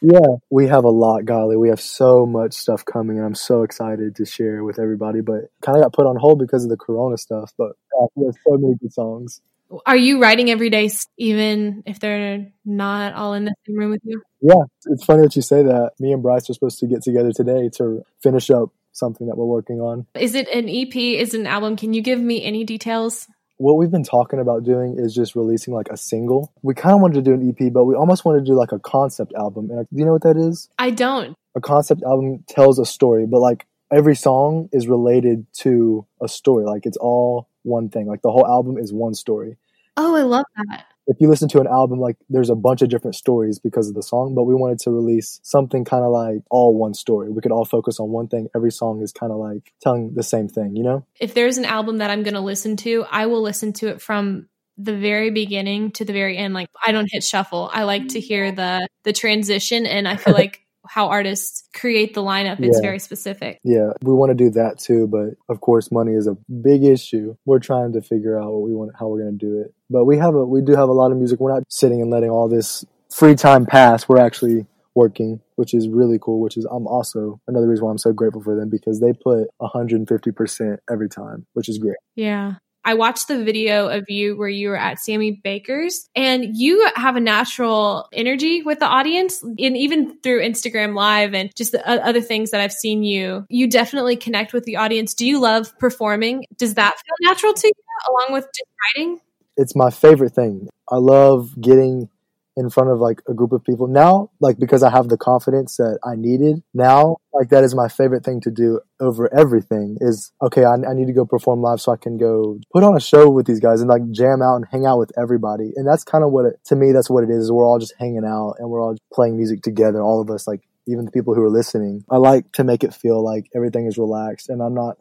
yeah, 0.00 0.36
we 0.50 0.66
have 0.66 0.84
a 0.84 0.90
lot, 0.90 1.24
golly. 1.24 1.56
We 1.56 1.68
have 1.68 1.80
so 1.80 2.26
much 2.26 2.54
stuff 2.54 2.84
coming, 2.84 3.16
and 3.18 3.26
I'm 3.26 3.34
so 3.34 3.62
excited 3.62 4.16
to 4.16 4.24
share 4.24 4.64
with 4.64 4.78
everybody. 4.78 5.20
But 5.20 5.50
kind 5.60 5.78
of 5.78 5.84
got 5.84 5.92
put 5.92 6.06
on 6.06 6.16
hold 6.16 6.38
because 6.38 6.64
of 6.64 6.70
the 6.70 6.76
Corona 6.76 7.16
stuff. 7.18 7.52
But 7.56 7.72
uh, 8.00 8.06
we 8.14 8.26
have 8.26 8.34
so 8.46 8.56
many 8.56 8.74
good 8.74 8.92
songs. 8.92 9.40
Are 9.86 9.96
you 9.96 10.20
writing 10.20 10.50
every 10.50 10.68
day, 10.68 10.90
even 11.16 11.82
if 11.86 11.98
they're 11.98 12.46
not 12.64 13.14
all 13.14 13.32
in 13.32 13.46
the 13.46 13.54
same 13.66 13.76
room 13.76 13.90
with 13.90 14.02
you? 14.04 14.22
Yeah, 14.40 14.64
it's 14.86 15.04
funny 15.04 15.22
that 15.22 15.34
you 15.34 15.42
say 15.42 15.62
that. 15.62 15.92
Me 15.98 16.12
and 16.12 16.22
Bryce 16.22 16.50
are 16.50 16.54
supposed 16.54 16.78
to 16.80 16.86
get 16.86 17.02
together 17.02 17.32
today 17.32 17.70
to 17.76 18.04
finish 18.22 18.50
up 18.50 18.70
something 18.92 19.26
that 19.28 19.36
we're 19.36 19.46
working 19.46 19.80
on. 19.80 20.06
Is 20.14 20.34
it 20.34 20.48
an 20.48 20.68
EP? 20.68 20.94
Is 20.94 21.32
it 21.32 21.40
an 21.40 21.46
album? 21.46 21.76
Can 21.76 21.94
you 21.94 22.02
give 22.02 22.20
me 22.20 22.44
any 22.44 22.64
details? 22.64 23.26
What 23.62 23.76
we've 23.76 23.92
been 23.92 24.02
talking 24.02 24.40
about 24.40 24.64
doing 24.64 24.98
is 24.98 25.14
just 25.14 25.36
releasing 25.36 25.72
like 25.72 25.86
a 25.88 25.96
single. 25.96 26.52
We 26.62 26.74
kind 26.74 26.96
of 26.96 27.00
wanted 27.00 27.14
to 27.14 27.22
do 27.22 27.32
an 27.32 27.48
EP, 27.48 27.72
but 27.72 27.84
we 27.84 27.94
almost 27.94 28.24
wanted 28.24 28.40
to 28.40 28.44
do 28.44 28.54
like 28.54 28.72
a 28.72 28.80
concept 28.80 29.32
album. 29.34 29.70
And 29.70 29.78
uh, 29.78 29.82
do 29.82 29.88
you 30.00 30.04
know 30.04 30.14
what 30.14 30.22
that 30.22 30.36
is? 30.36 30.68
I 30.80 30.90
don't. 30.90 31.36
A 31.54 31.60
concept 31.60 32.02
album 32.02 32.42
tells 32.48 32.80
a 32.80 32.84
story, 32.84 33.24
but 33.24 33.38
like 33.38 33.68
every 33.92 34.16
song 34.16 34.68
is 34.72 34.88
related 34.88 35.46
to 35.58 36.04
a 36.20 36.26
story. 36.26 36.64
Like 36.64 36.86
it's 36.86 36.96
all 36.96 37.46
one 37.62 37.88
thing. 37.88 38.08
Like 38.08 38.22
the 38.22 38.32
whole 38.32 38.44
album 38.44 38.78
is 38.78 38.92
one 38.92 39.14
story. 39.14 39.58
Oh, 39.96 40.16
I 40.16 40.22
love 40.22 40.44
that. 40.56 40.86
If 41.06 41.16
you 41.20 41.28
listen 41.28 41.48
to 41.50 41.60
an 41.60 41.66
album, 41.66 41.98
like 41.98 42.16
there's 42.28 42.50
a 42.50 42.54
bunch 42.54 42.82
of 42.82 42.88
different 42.88 43.16
stories 43.16 43.58
because 43.58 43.88
of 43.88 43.94
the 43.94 44.02
song, 44.02 44.34
but 44.34 44.44
we 44.44 44.54
wanted 44.54 44.78
to 44.80 44.90
release 44.90 45.40
something 45.42 45.84
kind 45.84 46.04
of 46.04 46.12
like 46.12 46.42
all 46.50 46.76
one 46.76 46.94
story. 46.94 47.30
We 47.30 47.40
could 47.40 47.52
all 47.52 47.64
focus 47.64 47.98
on 47.98 48.10
one 48.10 48.28
thing. 48.28 48.48
Every 48.54 48.70
song 48.70 49.02
is 49.02 49.12
kind 49.12 49.32
of 49.32 49.38
like 49.38 49.72
telling 49.80 50.14
the 50.14 50.22
same 50.22 50.48
thing, 50.48 50.76
you 50.76 50.84
know? 50.84 51.04
If 51.18 51.34
there's 51.34 51.58
an 51.58 51.64
album 51.64 51.98
that 51.98 52.10
I'm 52.10 52.22
going 52.22 52.34
to 52.34 52.40
listen 52.40 52.76
to, 52.78 53.04
I 53.10 53.26
will 53.26 53.42
listen 53.42 53.72
to 53.74 53.88
it 53.88 54.00
from 54.00 54.48
the 54.78 54.96
very 54.96 55.30
beginning 55.30 55.90
to 55.92 56.04
the 56.04 56.14
very 56.14 56.36
end 56.36 56.54
like 56.54 56.68
i 56.84 56.92
don't 56.92 57.08
hit 57.12 57.22
shuffle 57.22 57.70
i 57.74 57.82
like 57.82 58.08
to 58.08 58.18
hear 58.20 58.50
the 58.52 58.88
the 59.04 59.12
transition 59.12 59.84
and 59.84 60.08
i 60.08 60.16
feel 60.16 60.32
like 60.42 60.61
how 60.86 61.08
artists 61.08 61.68
create 61.74 62.14
the 62.14 62.22
lineup 62.22 62.60
it's 62.60 62.78
yeah. 62.78 62.86
very 62.86 62.98
specific. 62.98 63.60
Yeah 63.64 63.92
we 64.02 64.12
want 64.12 64.30
to 64.30 64.34
do 64.34 64.50
that 64.50 64.78
too 64.78 65.06
but 65.06 65.30
of 65.48 65.60
course 65.60 65.90
money 65.92 66.12
is 66.12 66.26
a 66.26 66.36
big 66.50 66.84
issue. 66.84 67.36
We're 67.44 67.60
trying 67.60 67.92
to 67.92 68.02
figure 68.02 68.38
out 68.40 68.52
what 68.52 68.62
we 68.62 68.74
want 68.74 68.92
how 68.98 69.08
we're 69.08 69.22
going 69.22 69.38
to 69.38 69.46
do 69.46 69.60
it. 69.60 69.74
But 69.90 70.04
we 70.04 70.18
have 70.18 70.34
a 70.34 70.44
we 70.44 70.62
do 70.62 70.74
have 70.74 70.88
a 70.88 70.92
lot 70.92 71.12
of 71.12 71.18
music. 71.18 71.40
We're 71.40 71.52
not 71.52 71.64
sitting 71.68 72.00
and 72.00 72.10
letting 72.10 72.30
all 72.30 72.48
this 72.48 72.84
free 73.10 73.34
time 73.34 73.66
pass. 73.66 74.08
We're 74.08 74.20
actually 74.20 74.66
working 74.94 75.40
which 75.56 75.74
is 75.74 75.88
really 75.88 76.18
cool 76.20 76.40
which 76.40 76.56
is 76.56 76.66
i'm 76.66 76.86
also 76.86 77.40
another 77.48 77.66
reason 77.66 77.84
why 77.84 77.90
i'm 77.90 77.98
so 77.98 78.12
grateful 78.12 78.42
for 78.42 78.54
them 78.54 78.68
because 78.68 79.00
they 79.00 79.12
put 79.12 79.48
150% 79.60 80.78
every 80.90 81.08
time 81.08 81.46
which 81.54 81.68
is 81.68 81.78
great. 81.78 81.96
Yeah 82.14 82.56
I 82.84 82.94
watched 82.94 83.28
the 83.28 83.44
video 83.44 83.88
of 83.88 84.08
you 84.08 84.36
where 84.36 84.48
you 84.48 84.70
were 84.70 84.76
at 84.76 84.98
Sammy 84.98 85.30
Baker's 85.30 86.08
and 86.16 86.56
you 86.56 86.88
have 86.96 87.16
a 87.16 87.20
natural 87.20 88.08
energy 88.12 88.62
with 88.62 88.80
the 88.80 88.86
audience 88.86 89.42
and 89.42 89.76
even 89.76 90.18
through 90.20 90.42
Instagram 90.42 90.94
live 90.94 91.34
and 91.34 91.54
just 91.56 91.72
the 91.72 91.88
other 91.88 92.20
things 92.20 92.50
that 92.50 92.60
I've 92.60 92.72
seen 92.72 93.02
you, 93.02 93.46
you 93.48 93.68
definitely 93.68 94.16
connect 94.16 94.52
with 94.52 94.64
the 94.64 94.76
audience. 94.76 95.14
Do 95.14 95.26
you 95.26 95.40
love 95.40 95.78
performing? 95.78 96.44
Does 96.58 96.74
that 96.74 96.94
feel 96.94 97.30
natural 97.30 97.54
to 97.54 97.66
you 97.66 97.72
along 98.10 98.32
with 98.32 98.44
just 98.44 98.68
writing? 98.96 99.20
It's 99.56 99.76
my 99.76 99.90
favorite 99.90 100.34
thing. 100.34 100.68
I 100.90 100.96
love 100.96 101.60
getting 101.60 102.08
in 102.56 102.70
front 102.70 102.90
of 102.90 102.98
like 102.98 103.22
a 103.28 103.34
group 103.34 103.52
of 103.52 103.64
people. 103.64 103.86
Now 103.86 104.30
like 104.40 104.58
because 104.58 104.82
i 104.82 104.90
have 104.90 105.08
the 105.08 105.16
confidence 105.16 105.76
that 105.76 105.98
i 106.04 106.14
needed 106.16 106.62
now 106.74 107.16
like 107.32 107.48
that 107.48 107.64
is 107.64 107.74
my 107.74 107.88
favorite 107.88 108.24
thing 108.24 108.40
to 108.40 108.50
do 108.50 108.80
over 109.00 109.32
everything 109.34 109.96
is 110.00 110.32
okay 110.42 110.64
I, 110.64 110.74
I, 110.74 110.94
need 110.94 111.06
to 111.06 111.12
go 111.12 111.24
perform 111.24 111.62
live 111.62 111.80
so 111.80 111.92
i 111.92 111.96
can 111.96 112.18
go 112.18 112.58
put 112.72 112.82
on 112.82 112.96
a 112.96 113.00
show 113.00 113.30
with 113.30 113.46
these 113.46 113.60
guys 113.60 113.80
and 113.80 113.88
like 113.88 114.02
jam 114.10 114.42
out 114.42 114.56
and 114.56 114.66
hang 114.70 114.86
out 114.86 114.98
with 114.98 115.12
everybody. 115.18 115.72
And 115.76 115.86
that's 115.86 116.04
kind 116.04 116.24
of 116.24 116.32
what 116.32 116.46
it 116.46 116.60
to 116.66 116.76
me 116.76 116.92
that's 116.92 117.08
what 117.10 117.24
it 117.24 117.30
is 117.30 117.50
we're 117.50 117.66
all 117.66 117.78
just 117.78 117.94
hanging 117.98 118.24
out 118.26 118.56
and 118.58 118.68
we're 118.68 118.82
all 118.82 118.96
playing 119.12 119.36
music 119.36 119.62
together 119.62 120.00
all 120.00 120.20
of 120.20 120.30
us 120.30 120.46
like 120.46 120.62
even 120.88 121.04
the 121.04 121.12
people 121.12 121.34
who 121.34 121.42
are 121.42 121.50
listening. 121.50 122.04
I 122.10 122.16
like 122.16 122.50
to 122.52 122.64
make 122.64 122.82
it 122.82 122.92
feel 122.92 123.24
like 123.24 123.46
everything 123.54 123.86
is 123.86 123.98
relaxed 123.98 124.48
and 124.48 124.60
i'm 124.62 124.74
not 124.74 124.98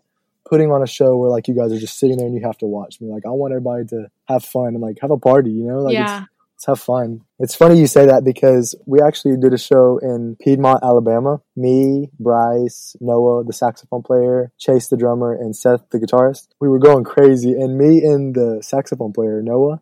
putting 0.50 0.72
on 0.72 0.84
a 0.84 0.88
show 0.88 1.16
where 1.18 1.30
like 1.30 1.48
you 1.48 1.56
guys 1.56 1.72
are 1.72 1.80
just 1.80 1.98
sitting 1.98 2.18
there 2.18 2.28
and 2.28 2.36
you 2.36 2.46
have 2.46 2.58
to 2.60 2.66
watch 2.66 3.00
me. 3.02 3.12
Like 3.12 3.26
i 3.26 3.30
want 3.30 3.54
everybody 3.54 3.86
to 3.88 4.08
have 4.28 4.44
fun 4.44 4.70
and 4.70 4.82
like 4.82 4.98
have 5.02 5.12
a 5.12 5.18
party 5.18 5.52
you 5.52 5.66
know? 5.66 5.80
Like 5.80 5.94
yeah 5.94 6.26
have 6.66 6.80
fun. 6.80 7.22
It's 7.40 7.56
funny 7.56 7.80
you 7.80 7.88
say 7.88 8.06
that 8.06 8.24
because 8.24 8.76
we 8.86 9.02
actually 9.02 9.38
did 9.38 9.54
a 9.54 9.58
show 9.58 10.00
in 10.02 10.38
Piedmont, 10.40 10.84
Alabama. 10.84 11.42
Me, 11.56 12.10
Bryce, 12.20 12.96
Noah, 13.00 13.44
the 13.44 13.54
saxophone 13.54 14.04
player, 14.04 14.52
Chase, 14.58 14.88
the 14.88 14.98
drummer, 14.98 15.34
and 15.34 15.56
Seth, 15.56 15.90
the 15.90 16.00
guitarist. 16.00 16.50
We 16.60 16.68
were 16.68 16.80
going 16.80 17.04
crazy, 17.04 17.54
and 17.54 17.78
me 17.78 18.04
and 18.04 18.36
the 18.36 18.62
saxophone 18.62 19.14
player, 19.14 19.42
Noah, 19.42 19.82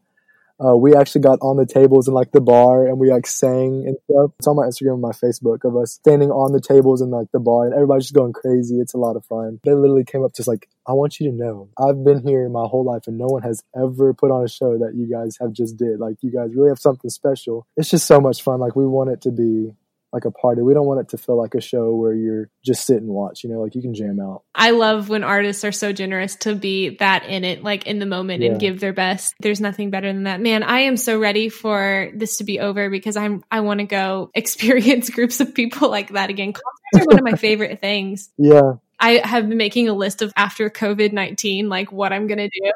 uh, 0.64 0.76
we 0.76 0.95
actually 0.95 1.22
got 1.22 1.39
on 1.41 1.57
the 1.57 1.66
tables 1.66 2.07
in 2.07 2.14
like 2.14 2.32
the 2.32 2.41
bar 2.41 2.88
and 2.88 2.99
we 2.99 3.12
like 3.12 3.26
sang 3.26 3.86
and 3.88 3.97
stuff. 4.10 4.32
It's 4.39 4.47
on 4.47 4.57
my 4.57 4.66
Instagram 4.66 4.93
and 4.93 5.01
my 5.01 5.12
Facebook 5.12 5.64
of 5.64 5.78
us 5.78 5.93
standing 5.93 6.32
on 6.32 6.51
the 6.51 6.62
tables 6.62 7.01
in 7.01 7.10
like 7.10 7.32
the 7.32 7.39
bar 7.39 7.66
and 7.66 7.74
everybody's 7.74 8.05
just 8.05 8.16
going 8.16 8.34
crazy. 8.34 8.80
It's 8.80 8.93
a 8.93 8.97
lot 8.97 9.16
of 9.16 9.26
fun. 9.26 9.60
They 9.64 9.74
literally 9.74 10.03
came 10.03 10.24
up 10.24 10.36
just 10.36 10.47
like, 10.47 10.68
I 10.88 10.93
want 10.93 11.20
you 11.20 11.30
to 11.30 11.36
know 11.36 11.70
I've 11.78 12.03
been 12.03 12.26
here 12.26 12.49
my 12.49 12.68
whole 12.68 12.84
life 12.84 13.07
and 13.07 13.18
no 13.18 13.28
one 13.28 13.43
has 13.43 13.64
ever 13.76 14.14
put 14.14 14.32
on 14.32 14.43
a 14.43 14.49
show 14.49 14.78
that 14.80 14.95
you 14.95 15.10
guys 15.10 15.38
have 15.39 15.53
just 15.53 15.78
did. 15.78 15.99
Like 15.99 16.18
you 16.22 16.32
guys 16.32 16.53
really 16.53 16.70
have 16.70 16.80
something 16.80 17.10
special. 17.10 17.68
It's 17.78 17.89
just 17.89 18.07
so 18.07 18.20
much 18.20 18.41
fun. 18.41 18.60
Like 18.60 18.76
we 18.76 18.86
want 18.86 19.12
it 19.12 19.22
to 19.22 19.32
be 19.32 19.74
like 20.12 20.26
a 20.26 20.32
party. 20.32 20.62
We 20.62 20.74
don't 20.74 20.86
want 20.86 21.01
it 21.01 21.10
to 21.10 21.18
feel 21.18 21.38
like 21.38 21.55
a 21.55 21.62
show 21.62 21.93
where 21.95 22.14
you're 22.14 22.49
just 22.66 22.86
sit 22.86 22.97
and 22.97 23.10
watch, 23.10 23.43
you 23.43 23.49
know, 23.49 23.62
like 23.62 23.76
you 23.76 23.82
can 23.82 23.93
jam 23.93 24.20
out. 24.20 24.43
I 24.55 24.72
love 24.72 25.10
when 25.10 25.24
artists 25.24 25.64
are 25.64 25.72
so 25.72 25.91
generous 25.93 26.36
to 26.38 26.55
be 26.55 26.97
that 26.97 27.26
in 27.26 27.43
it, 27.43 27.64
like 27.64 27.86
in 27.86 27.99
the 27.99 28.05
moment 28.05 28.41
yeah. 28.41 28.51
and 28.51 28.60
give 28.60 28.80
their 28.80 28.93
best. 28.93 29.34
There's 29.39 29.62
nothing 29.62 29.91
better 29.91 30.12
than 30.12 30.24
that. 30.24 30.41
Man, 30.41 30.64
I 30.64 30.82
am 30.82 30.97
so 30.97 31.20
ready 31.20 31.49
for 31.49 32.12
this 32.16 32.38
to 32.38 32.43
be 32.43 32.60
over 32.60 32.89
because 32.89 33.16
I'm 33.16 33.43
I 33.51 33.62
want 33.62 33.80
to 33.80 33.86
go 33.86 34.32
experience 34.36 35.10
groups 35.10 35.39
of 35.39 35.53
people 35.53 35.89
like 35.89 36.14
that 36.14 36.30
again. 36.30 36.53
Concerts 36.53 37.05
are 37.05 37.10
one 37.10 37.20
of 37.20 37.24
my 37.24 37.38
favorite 37.38 37.80
things. 37.80 38.30
Yeah. 38.41 38.74
I 39.01 39.22
have 39.24 39.47
been 39.47 39.57
making 39.57 39.89
a 39.89 39.93
list 39.93 40.22
of 40.22 40.34
after 40.36 40.70
COVID 40.70 41.14
19, 41.14 41.70
like 41.70 41.91
what 41.91 42.12
I'm 42.12 42.28
going 42.28 42.39
to 42.39 42.49
do 42.49 42.72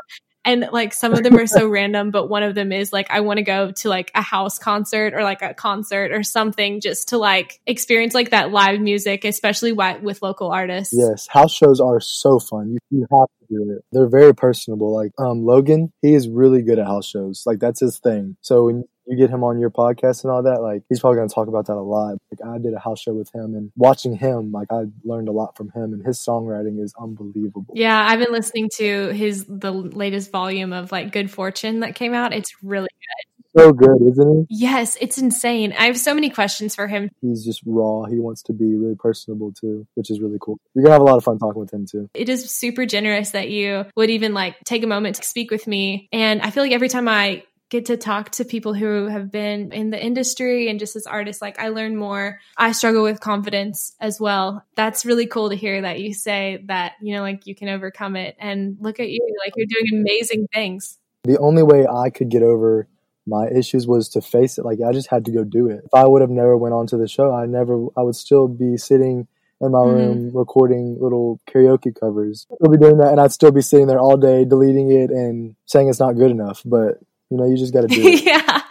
and 0.46 0.68
like 0.72 0.94
some 0.94 1.14
of 1.14 1.24
them 1.24 1.38
are 1.38 1.48
so 1.48 1.68
random 1.68 2.12
but 2.12 2.28
one 2.28 2.44
of 2.44 2.56
them 2.56 2.72
is 2.72 2.92
like 2.92 3.10
i 3.10 3.22
want 3.22 3.38
to 3.38 3.44
go 3.44 3.72
to 3.72 3.90
like 3.90 4.12
a 4.16 4.22
house 4.22 4.58
concert 4.60 5.14
or 5.14 5.24
like 5.24 5.42
a 5.42 5.54
concert 5.54 6.12
or 6.12 6.24
something 6.24 6.82
just 6.82 7.10
to 7.10 7.18
like 7.18 7.60
experience 7.66 8.14
like 8.14 8.32
that 8.32 8.52
live 8.52 8.80
music 8.80 9.26
especially 9.26 9.74
with 9.74 10.22
local 10.22 10.52
artists. 10.52 10.94
Yes 10.96 11.28
house 11.30 11.54
shows 11.54 11.80
are 11.80 12.00
so 12.00 12.40
fun. 12.40 12.72
You, 12.72 12.78
you 12.90 13.08
have 13.12 13.28
to 13.40 13.46
do 13.50 13.76
it. 13.76 13.86
They're 13.92 14.10
very 14.10 14.34
personable. 14.34 14.94
Like 14.94 15.12
um 15.20 15.46
logan 15.46 15.92
he 16.02 16.14
is 16.14 16.30
really 16.30 16.62
good 16.62 16.80
at 16.80 16.86
house 16.86 17.08
shows. 17.08 17.44
Like 17.46 17.60
that's 17.60 17.80
his 17.80 18.00
thing. 18.00 18.38
So 18.42 18.66
when 18.66 18.84
you 19.08 19.18
get 19.18 19.30
him 19.30 19.44
on 19.44 19.60
your 19.60 19.70
podcast 19.70 20.24
and 20.24 20.32
all 20.32 20.44
that, 20.44 20.62
like 20.62 20.84
he's 20.90 21.00
probably 21.00 21.18
going 21.18 21.30
to 21.30 21.36
talk 21.36 21.48
about 21.48 21.68
that 21.68 21.76
a 21.76 21.82
lot. 21.82 22.18
Like 22.32 22.48
I 22.48 22.58
did 22.58 22.74
a 22.74 22.80
house 22.80 23.02
show 23.02 23.14
with 23.14 23.34
him 23.34 23.56
and 23.56 23.72
watching 23.76 24.16
him, 24.16 24.52
like 24.52 24.68
I 24.72 24.84
learned 25.04 25.28
a 25.28 25.32
lot 25.32 25.56
from 25.58 25.70
him 25.70 25.94
and 25.94 26.06
his 26.06 26.20
songwriting 26.20 26.82
is 26.82 26.94
unbelievable. 27.00 27.74
Yeah, 27.74 28.06
I've 28.08 28.20
been 28.20 28.32
listening 28.32 28.70
to 28.78 29.10
his 29.10 29.46
the 29.46 29.72
latest 29.72 30.32
volume 30.32 30.74
of 30.74 30.92
like 30.92 31.12
Good 31.12 31.32
Fortune 31.32 31.82
that 31.82 31.96
came 31.96 32.14
out. 32.14 32.34
It's 32.34 32.54
really 32.64 32.90
good 32.90 33.34
so 33.56 33.72
good, 33.72 34.02
isn't 34.10 34.48
he? 34.50 34.56
Yes, 34.62 34.98
it's 35.00 35.18
insane. 35.18 35.74
I 35.78 35.86
have 35.86 35.98
so 35.98 36.14
many 36.14 36.30
questions 36.30 36.76
for 36.76 36.88
him. 36.88 37.10
He's 37.22 37.46
just 37.46 37.62
raw. 37.66 38.06
He 38.06 38.20
wants 38.20 38.42
to 38.44 38.54
be 38.54 38.76
really 38.76 38.96
personable 38.96 39.54
too, 39.54 39.88
which 39.96 40.10
is 40.10 40.20
really 40.22 40.38
cool. 40.42 40.58
You're 40.74 40.84
gonna 40.84 40.94
have 40.94 41.02
a 41.02 41.06
lot 41.06 41.18
of 41.18 41.24
fun 41.24 41.40
talking 41.40 41.60
with 41.60 41.74
him 41.74 41.86
too. 41.86 42.10
It 42.14 42.30
is 42.30 42.50
super 42.52 42.86
generous 42.86 43.32
that 43.32 43.50
you 43.50 43.86
would 43.96 44.10
even 44.10 44.34
like 44.34 44.56
take 44.66 44.84
a 44.84 44.88
moment 44.88 45.18
to 45.18 45.24
speak 45.24 45.52
with 45.52 45.68
me. 45.68 46.08
And 46.12 46.42
I 46.42 46.50
feel 46.50 46.64
like 46.64 46.72
every 46.72 46.90
time 46.90 47.08
I 47.08 47.44
get 47.74 47.88
to 47.88 47.98
talk 47.98 48.30
to 48.30 48.46
people 48.46 48.76
who 48.76 49.08
have 49.08 49.32
been 49.32 49.72
in 49.72 49.90
the 49.90 50.00
industry 50.00 50.70
and 50.70 50.80
just 50.80 50.96
as 50.96 51.08
artists 51.08 51.42
like 51.42 51.58
i 51.58 51.70
learn 51.70 51.96
more 51.96 52.40
i 52.56 52.72
struggle 52.72 53.02
with 53.02 53.20
confidence 53.20 53.96
as 54.00 54.20
well 54.20 54.64
that's 54.76 55.08
really 55.08 55.26
cool 55.26 55.50
to 55.50 55.56
hear 55.56 55.82
that 55.82 56.00
you 56.00 56.14
say 56.14 56.64
that 56.66 56.94
you 57.02 57.16
know 57.16 57.24
like 57.24 57.48
you 57.48 57.56
can 57.56 57.70
overcome 57.70 58.16
it 58.16 58.36
and 58.38 58.78
look 58.80 59.00
at 59.00 59.10
you 59.10 59.20
like 59.44 59.54
you're 59.56 59.66
doing 59.66 60.06
amazing 60.06 60.48
things 60.54 61.00
the 61.24 61.40
only 61.40 61.64
way 61.64 61.88
i 61.88 62.12
could 62.12 62.30
get 62.30 62.44
over 62.44 62.88
my 63.26 63.48
issues 63.48 63.88
was 63.88 64.08
to 64.08 64.22
face 64.22 64.60
it 64.60 64.66
like 64.66 64.78
i 64.88 64.92
just 64.92 65.10
had 65.10 65.26
to 65.26 65.32
go 65.32 65.44
do 65.44 65.68
it 65.68 65.82
if 65.84 65.96
i 65.96 66.06
would 66.06 66.22
have 66.22 66.30
never 66.30 66.56
went 66.56 66.76
on 66.76 66.86
to 66.86 66.96
the 66.96 67.08
show 67.08 67.34
i 67.34 67.48
never 67.48 67.88
i 67.98 68.04
would 68.04 68.16
still 68.16 68.48
be 68.48 68.78
sitting 68.78 69.28
in 69.62 69.72
my 69.72 69.80
mm-hmm. 69.80 69.96
room 69.96 70.32
recording 70.36 70.98
little 71.00 71.40
karaoke 71.48 71.98
covers. 71.98 72.48
I'd 72.52 72.70
be 72.70 72.78
doing 72.78 72.98
that 72.98 73.12
and 73.12 73.22
I'd 73.22 73.32
still 73.32 73.52
be 73.52 73.62
sitting 73.62 73.88
there 73.88 74.00
all 74.00 74.18
day 74.18 74.44
deleting 74.44 74.92
it 74.92 75.10
and 75.10 75.56
saying 75.68 75.88
it's 75.88 76.02
not 76.02 76.18
good 76.18 76.32
enough. 76.32 76.62
But 76.66 77.00
you 77.34 77.40
know, 77.40 77.46
you 77.46 77.58
just 77.58 77.74
got 77.74 77.82
to 77.82 77.88
do 77.88 78.00
it. 78.00 78.24
yeah. 78.24 78.62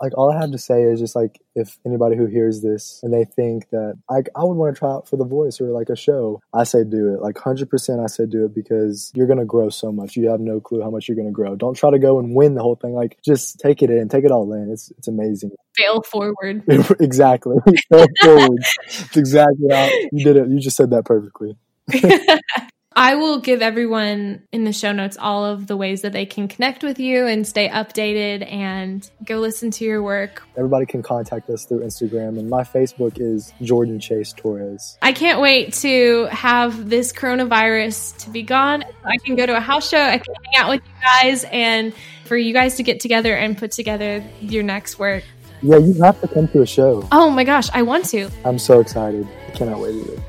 Like 0.00 0.16
all 0.16 0.32
I 0.32 0.40
have 0.40 0.50
to 0.52 0.58
say 0.58 0.82
is 0.82 0.98
just 0.98 1.14
like 1.14 1.38
if 1.54 1.78
anybody 1.84 2.16
who 2.16 2.24
hears 2.24 2.62
this 2.62 3.00
and 3.02 3.12
they 3.12 3.26
think 3.26 3.68
that 3.68 3.98
like 4.10 4.30
I 4.34 4.44
would 4.44 4.54
want 4.54 4.74
to 4.74 4.78
try 4.78 4.90
out 4.90 5.08
for 5.08 5.18
the 5.18 5.26
voice 5.26 5.60
or 5.60 5.66
like 5.66 5.90
a 5.90 5.96
show, 5.96 6.40
I 6.54 6.64
say 6.64 6.84
do 6.84 7.12
it. 7.14 7.20
Like 7.20 7.34
100% 7.36 8.02
I 8.02 8.06
say 8.06 8.24
do 8.24 8.46
it 8.46 8.54
because 8.54 9.12
you're 9.14 9.26
going 9.26 9.38
to 9.40 9.44
grow 9.44 9.68
so 9.68 9.92
much. 9.92 10.16
You 10.16 10.30
have 10.30 10.40
no 10.40 10.58
clue 10.58 10.82
how 10.82 10.88
much 10.90 11.06
you're 11.06 11.16
going 11.16 11.28
to 11.28 11.32
grow. 11.32 11.54
Don't 11.54 11.76
try 11.76 11.90
to 11.90 11.98
go 11.98 12.18
and 12.18 12.34
win 12.34 12.54
the 12.54 12.62
whole 12.62 12.76
thing. 12.76 12.94
Like 12.94 13.18
just 13.22 13.60
take 13.60 13.82
it 13.82 13.90
in, 13.90 14.08
take 14.08 14.24
it 14.24 14.30
all 14.30 14.50
in. 14.54 14.70
It's 14.72 14.90
it's 14.96 15.08
amazing. 15.08 15.50
Fail 15.76 16.00
forward. 16.00 16.64
exactly. 17.00 17.56
Fail 17.90 18.06
forward. 18.22 18.62
It's 18.86 19.16
exactly 19.18 19.68
how 19.70 19.90
you 20.12 20.24
did 20.24 20.36
it. 20.36 20.48
You 20.48 20.60
just 20.60 20.78
said 20.78 20.90
that 20.90 21.04
perfectly. 21.04 21.58
I 22.94 23.14
will 23.14 23.40
give 23.40 23.62
everyone 23.62 24.42
in 24.52 24.64
the 24.64 24.72
show 24.72 24.92
notes 24.92 25.16
all 25.18 25.44
of 25.44 25.66
the 25.66 25.76
ways 25.76 26.02
that 26.02 26.12
they 26.12 26.26
can 26.26 26.48
connect 26.48 26.82
with 26.82 26.98
you 26.98 27.26
and 27.26 27.46
stay 27.46 27.68
updated 27.68 28.50
and 28.50 29.08
go 29.24 29.38
listen 29.38 29.70
to 29.72 29.84
your 29.84 30.02
work. 30.02 30.42
Everybody 30.56 30.86
can 30.86 31.02
contact 31.02 31.48
us 31.50 31.64
through 31.64 31.80
Instagram, 31.80 32.38
and 32.38 32.48
my 32.50 32.62
Facebook 32.62 33.20
is 33.20 33.52
Jordan 33.62 34.00
Chase 34.00 34.32
Torres. 34.32 34.98
I 35.02 35.12
can't 35.12 35.40
wait 35.40 35.72
to 35.74 36.26
have 36.30 36.88
this 36.88 37.12
coronavirus 37.12 38.18
to 38.24 38.30
be 38.30 38.42
gone. 38.42 38.84
I 39.04 39.16
can 39.24 39.36
go 39.36 39.46
to 39.46 39.56
a 39.56 39.60
house 39.60 39.88
show, 39.88 40.00
I 40.00 40.18
can 40.18 40.34
hang 40.44 40.62
out 40.62 40.70
with 40.70 40.82
you 40.84 40.92
guys, 41.02 41.44
and 41.44 41.92
for 42.24 42.36
you 42.36 42.52
guys 42.52 42.76
to 42.76 42.82
get 42.82 43.00
together 43.00 43.34
and 43.34 43.56
put 43.56 43.72
together 43.72 44.24
your 44.40 44.62
next 44.62 44.98
work. 44.98 45.24
Yeah, 45.62 45.78
you 45.78 45.94
have 46.02 46.20
to 46.20 46.28
come 46.28 46.48
to 46.48 46.62
a 46.62 46.66
show. 46.66 47.06
Oh 47.12 47.30
my 47.30 47.44
gosh, 47.44 47.68
I 47.72 47.82
want 47.82 48.06
to. 48.06 48.28
I'm 48.44 48.58
so 48.58 48.80
excited. 48.80 49.28
I 49.46 49.50
cannot 49.52 49.78
wait 49.78 49.94
either. 49.94 50.22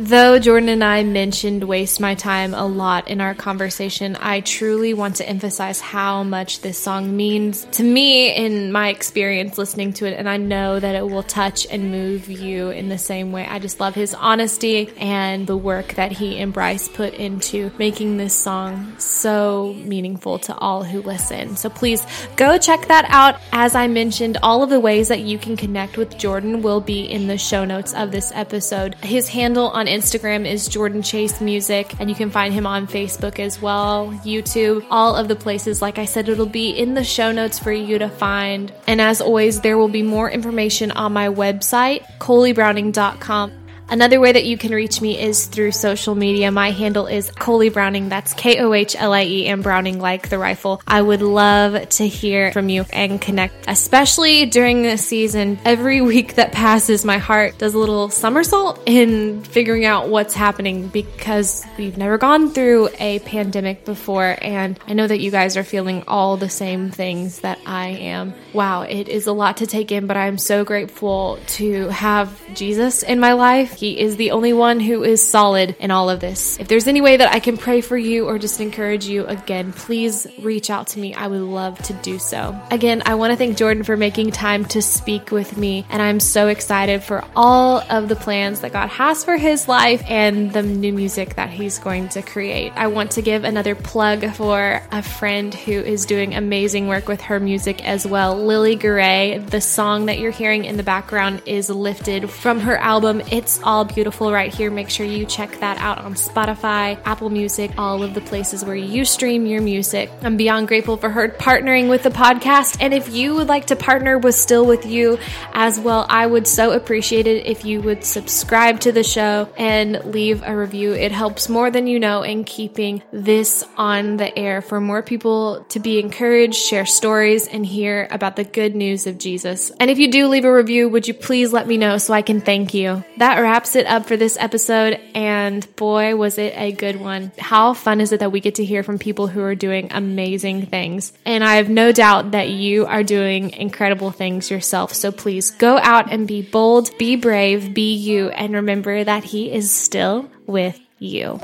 Though 0.00 0.38
Jordan 0.38 0.70
and 0.70 0.82
I 0.82 1.04
mentioned 1.04 1.62
waste 1.64 2.00
my 2.00 2.14
time 2.14 2.54
a 2.54 2.66
lot 2.66 3.08
in 3.08 3.20
our 3.20 3.34
conversation, 3.34 4.16
I 4.18 4.40
truly 4.40 4.94
want 4.94 5.16
to 5.16 5.28
emphasize 5.28 5.78
how 5.78 6.22
much 6.22 6.62
this 6.62 6.78
song 6.78 7.18
means 7.18 7.66
to 7.72 7.82
me 7.82 8.34
in 8.34 8.72
my 8.72 8.88
experience 8.88 9.58
listening 9.58 9.92
to 9.94 10.06
it. 10.06 10.14
And 10.14 10.26
I 10.26 10.38
know 10.38 10.80
that 10.80 10.94
it 10.94 11.06
will 11.06 11.22
touch 11.22 11.66
and 11.70 11.90
move 11.90 12.30
you 12.30 12.70
in 12.70 12.88
the 12.88 12.96
same 12.96 13.30
way. 13.30 13.44
I 13.44 13.58
just 13.58 13.78
love 13.78 13.94
his 13.94 14.14
honesty 14.14 14.90
and 14.96 15.46
the 15.46 15.54
work 15.54 15.92
that 15.96 16.12
he 16.12 16.38
and 16.38 16.50
Bryce 16.50 16.88
put 16.88 17.12
into 17.12 17.70
making 17.78 18.16
this 18.16 18.32
song 18.32 18.94
so 18.98 19.74
meaningful 19.84 20.38
to 20.38 20.56
all 20.56 20.82
who 20.82 21.02
listen. 21.02 21.56
So 21.56 21.68
please 21.68 22.06
go 22.36 22.56
check 22.56 22.88
that 22.88 23.04
out. 23.10 23.38
As 23.52 23.74
I 23.74 23.86
mentioned, 23.86 24.38
all 24.42 24.62
of 24.62 24.70
the 24.70 24.80
ways 24.80 25.08
that 25.08 25.20
you 25.20 25.36
can 25.36 25.58
connect 25.58 25.98
with 25.98 26.16
Jordan 26.16 26.62
will 26.62 26.80
be 26.80 27.02
in 27.02 27.26
the 27.26 27.36
show 27.36 27.66
notes 27.66 27.92
of 27.92 28.12
this 28.12 28.32
episode. 28.34 28.94
His 28.94 29.28
handle 29.28 29.68
on 29.68 29.89
Instagram 29.90 30.50
is 30.50 30.68
Jordan 30.68 31.02
Chase 31.02 31.40
Music, 31.40 31.92
and 32.00 32.08
you 32.08 32.16
can 32.16 32.30
find 32.30 32.54
him 32.54 32.66
on 32.66 32.86
Facebook 32.86 33.38
as 33.38 33.60
well, 33.60 34.12
YouTube, 34.24 34.86
all 34.90 35.16
of 35.16 35.28
the 35.28 35.36
places. 35.36 35.82
Like 35.82 35.98
I 35.98 36.04
said, 36.04 36.28
it'll 36.28 36.46
be 36.46 36.70
in 36.70 36.94
the 36.94 37.04
show 37.04 37.32
notes 37.32 37.58
for 37.58 37.72
you 37.72 37.98
to 37.98 38.08
find. 38.08 38.72
And 38.86 39.00
as 39.00 39.20
always, 39.20 39.60
there 39.60 39.76
will 39.76 39.88
be 39.88 40.02
more 40.02 40.30
information 40.30 40.90
on 40.92 41.12
my 41.12 41.28
website, 41.28 42.04
kohliebrowning.com. 42.18 43.59
Another 43.90 44.20
way 44.20 44.30
that 44.30 44.44
you 44.44 44.56
can 44.56 44.72
reach 44.72 45.00
me 45.00 45.18
is 45.18 45.46
through 45.46 45.72
social 45.72 46.14
media. 46.14 46.52
My 46.52 46.70
handle 46.70 47.08
is 47.08 47.28
Kohlie 47.32 47.72
Browning. 47.72 48.08
That's 48.08 48.32
K 48.34 48.60
O 48.60 48.72
H 48.72 48.94
L 48.96 49.12
I 49.12 49.24
E 49.24 49.46
and 49.48 49.64
Browning 49.64 49.98
like 49.98 50.28
the 50.28 50.38
rifle. 50.38 50.80
I 50.86 51.02
would 51.02 51.22
love 51.22 51.88
to 51.88 52.06
hear 52.06 52.52
from 52.52 52.68
you 52.68 52.84
and 52.92 53.20
connect, 53.20 53.64
especially 53.66 54.46
during 54.46 54.82
this 54.82 55.04
season. 55.04 55.58
Every 55.64 56.00
week 56.10 56.36
that 56.36 56.52
passes, 56.52 57.04
my 57.04 57.18
heart 57.18 57.58
does 57.58 57.74
a 57.74 57.78
little 57.78 58.10
somersault 58.10 58.80
in 58.86 59.42
figuring 59.42 59.84
out 59.84 60.08
what's 60.08 60.34
happening 60.34 60.86
because 60.86 61.66
we've 61.76 61.98
never 61.98 62.16
gone 62.16 62.50
through 62.50 62.90
a 63.00 63.18
pandemic 63.18 63.84
before. 63.84 64.38
And 64.40 64.78
I 64.86 64.92
know 64.92 65.08
that 65.08 65.18
you 65.18 65.32
guys 65.32 65.56
are 65.56 65.64
feeling 65.64 66.04
all 66.06 66.36
the 66.36 66.48
same 66.48 66.92
things 66.92 67.40
that 67.40 67.58
I 67.66 67.88
am. 67.88 68.34
Wow, 68.52 68.82
it 68.82 69.08
is 69.08 69.26
a 69.26 69.32
lot 69.32 69.56
to 69.56 69.66
take 69.66 69.90
in, 69.90 70.06
but 70.06 70.16
I'm 70.16 70.38
so 70.38 70.64
grateful 70.64 71.40
to 71.48 71.88
have 71.88 72.40
Jesus 72.54 73.02
in 73.02 73.18
my 73.18 73.32
life 73.32 73.79
He 73.80 73.98
is 73.98 74.16
the 74.16 74.32
only 74.32 74.52
one 74.52 74.78
who 74.78 75.04
is 75.04 75.26
solid 75.26 75.74
in 75.78 75.90
all 75.90 76.10
of 76.10 76.20
this. 76.20 76.60
If 76.60 76.68
there's 76.68 76.86
any 76.86 77.00
way 77.00 77.16
that 77.16 77.32
I 77.32 77.40
can 77.40 77.56
pray 77.56 77.80
for 77.80 77.96
you 77.96 78.28
or 78.28 78.38
just 78.38 78.60
encourage 78.60 79.06
you, 79.06 79.24
again, 79.24 79.72
please 79.72 80.26
reach 80.38 80.68
out 80.68 80.88
to 80.88 80.98
me. 80.98 81.14
I 81.14 81.26
would 81.26 81.40
love 81.40 81.78
to 81.84 81.94
do 81.94 82.18
so. 82.18 82.60
Again, 82.70 83.02
I 83.06 83.14
want 83.14 83.30
to 83.30 83.38
thank 83.38 83.56
Jordan 83.56 83.82
for 83.82 83.96
making 83.96 84.32
time 84.32 84.66
to 84.66 84.82
speak 84.82 85.30
with 85.30 85.56
me, 85.56 85.86
and 85.88 86.02
I'm 86.02 86.20
so 86.20 86.48
excited 86.48 87.02
for 87.02 87.24
all 87.34 87.78
of 87.88 88.10
the 88.10 88.16
plans 88.16 88.60
that 88.60 88.74
God 88.74 88.90
has 88.90 89.24
for 89.24 89.38
his 89.38 89.66
life 89.66 90.02
and 90.06 90.52
the 90.52 90.62
new 90.62 90.92
music 90.92 91.36
that 91.36 91.48
he's 91.48 91.78
going 91.78 92.10
to 92.10 92.20
create. 92.20 92.74
I 92.76 92.88
want 92.88 93.12
to 93.12 93.22
give 93.22 93.44
another 93.44 93.74
plug 93.74 94.30
for 94.34 94.82
a 94.92 95.02
friend 95.02 95.54
who 95.54 95.72
is 95.72 96.04
doing 96.04 96.34
amazing 96.34 96.86
work 96.86 97.08
with 97.08 97.22
her 97.22 97.40
music 97.40 97.82
as 97.82 98.06
well, 98.06 98.36
Lily 98.36 98.76
Garay. 98.76 99.38
The 99.38 99.62
song 99.62 100.04
that 100.04 100.18
you're 100.18 100.32
hearing 100.32 100.66
in 100.66 100.76
the 100.76 100.82
background 100.82 101.44
is 101.46 101.70
lifted 101.70 102.28
from 102.28 102.60
her 102.60 102.76
album 102.76 103.22
It's 103.32 103.58
All 103.70 103.84
Beautiful 103.84 104.32
right 104.32 104.52
here. 104.52 104.68
Make 104.68 104.90
sure 104.90 105.06
you 105.06 105.24
check 105.24 105.60
that 105.60 105.78
out 105.78 105.98
on 105.98 106.14
Spotify, 106.14 107.00
Apple 107.04 107.30
Music, 107.30 107.70
all 107.78 108.02
of 108.02 108.14
the 108.14 108.20
places 108.20 108.64
where 108.64 108.74
you 108.74 109.04
stream 109.04 109.46
your 109.46 109.62
music. 109.62 110.10
I'm 110.22 110.36
beyond 110.36 110.66
grateful 110.66 110.96
for 110.96 111.08
her 111.08 111.28
partnering 111.28 111.88
with 111.88 112.02
the 112.02 112.10
podcast. 112.10 112.78
And 112.80 112.92
if 112.92 113.14
you 113.14 113.36
would 113.36 113.46
like 113.46 113.66
to 113.66 113.76
partner 113.76 114.18
with 114.18 114.34
Still 114.34 114.66
With 114.66 114.86
You 114.86 115.20
as 115.52 115.78
well, 115.78 116.04
I 116.08 116.26
would 116.26 116.48
so 116.48 116.72
appreciate 116.72 117.28
it 117.28 117.46
if 117.46 117.64
you 117.64 117.80
would 117.82 118.04
subscribe 118.04 118.80
to 118.80 118.90
the 118.90 119.04
show 119.04 119.48
and 119.56 120.04
leave 120.04 120.42
a 120.44 120.56
review. 120.56 120.92
It 120.92 121.12
helps 121.12 121.48
more 121.48 121.70
than 121.70 121.86
you 121.86 122.00
know 122.00 122.22
in 122.22 122.42
keeping 122.42 123.04
this 123.12 123.62
on 123.76 124.16
the 124.16 124.36
air 124.36 124.62
for 124.62 124.80
more 124.80 125.00
people 125.04 125.64
to 125.68 125.78
be 125.78 126.00
encouraged, 126.00 126.56
share 126.56 126.86
stories, 126.86 127.46
and 127.46 127.64
hear 127.64 128.08
about 128.10 128.34
the 128.34 128.42
good 128.42 128.74
news 128.74 129.06
of 129.06 129.16
Jesus. 129.16 129.70
And 129.78 129.92
if 129.92 130.00
you 130.00 130.10
do 130.10 130.26
leave 130.26 130.44
a 130.44 130.52
review, 130.52 130.88
would 130.88 131.06
you 131.06 131.14
please 131.14 131.52
let 131.52 131.68
me 131.68 131.76
know 131.76 131.98
so 131.98 132.12
I 132.12 132.22
can 132.22 132.40
thank 132.40 132.74
you? 132.74 133.04
That 133.18 133.38
wraps 133.38 133.59
it 133.76 133.86
up 133.86 134.06
for 134.06 134.16
this 134.16 134.36
episode. 134.38 134.98
And 135.14 135.66
boy, 135.76 136.16
was 136.16 136.38
it 136.38 136.54
a 136.56 136.72
good 136.72 137.00
one. 137.00 137.32
How 137.38 137.74
fun 137.74 138.00
is 138.00 138.12
it 138.12 138.20
that 138.20 138.32
we 138.32 138.40
get 138.40 138.56
to 138.56 138.64
hear 138.64 138.82
from 138.82 138.98
people 138.98 139.26
who 139.26 139.42
are 139.42 139.54
doing 139.54 139.88
amazing 139.90 140.66
things? 140.66 141.12
And 141.24 141.44
I 141.44 141.56
have 141.56 141.68
no 141.68 141.92
doubt 141.92 142.32
that 142.32 142.48
you 142.48 142.86
are 142.86 143.02
doing 143.02 143.50
incredible 143.50 144.10
things 144.10 144.50
yourself. 144.50 144.94
So 144.94 145.12
please 145.12 145.50
go 145.50 145.78
out 145.78 146.12
and 146.12 146.26
be 146.26 146.42
bold, 146.42 146.96
be 146.98 147.16
brave, 147.16 147.74
be 147.74 147.94
you, 147.94 148.30
and 148.30 148.54
remember 148.54 149.04
that 149.04 149.24
He 149.24 149.52
is 149.52 149.70
still 149.70 150.30
with 150.46 150.78
you. 150.98 151.40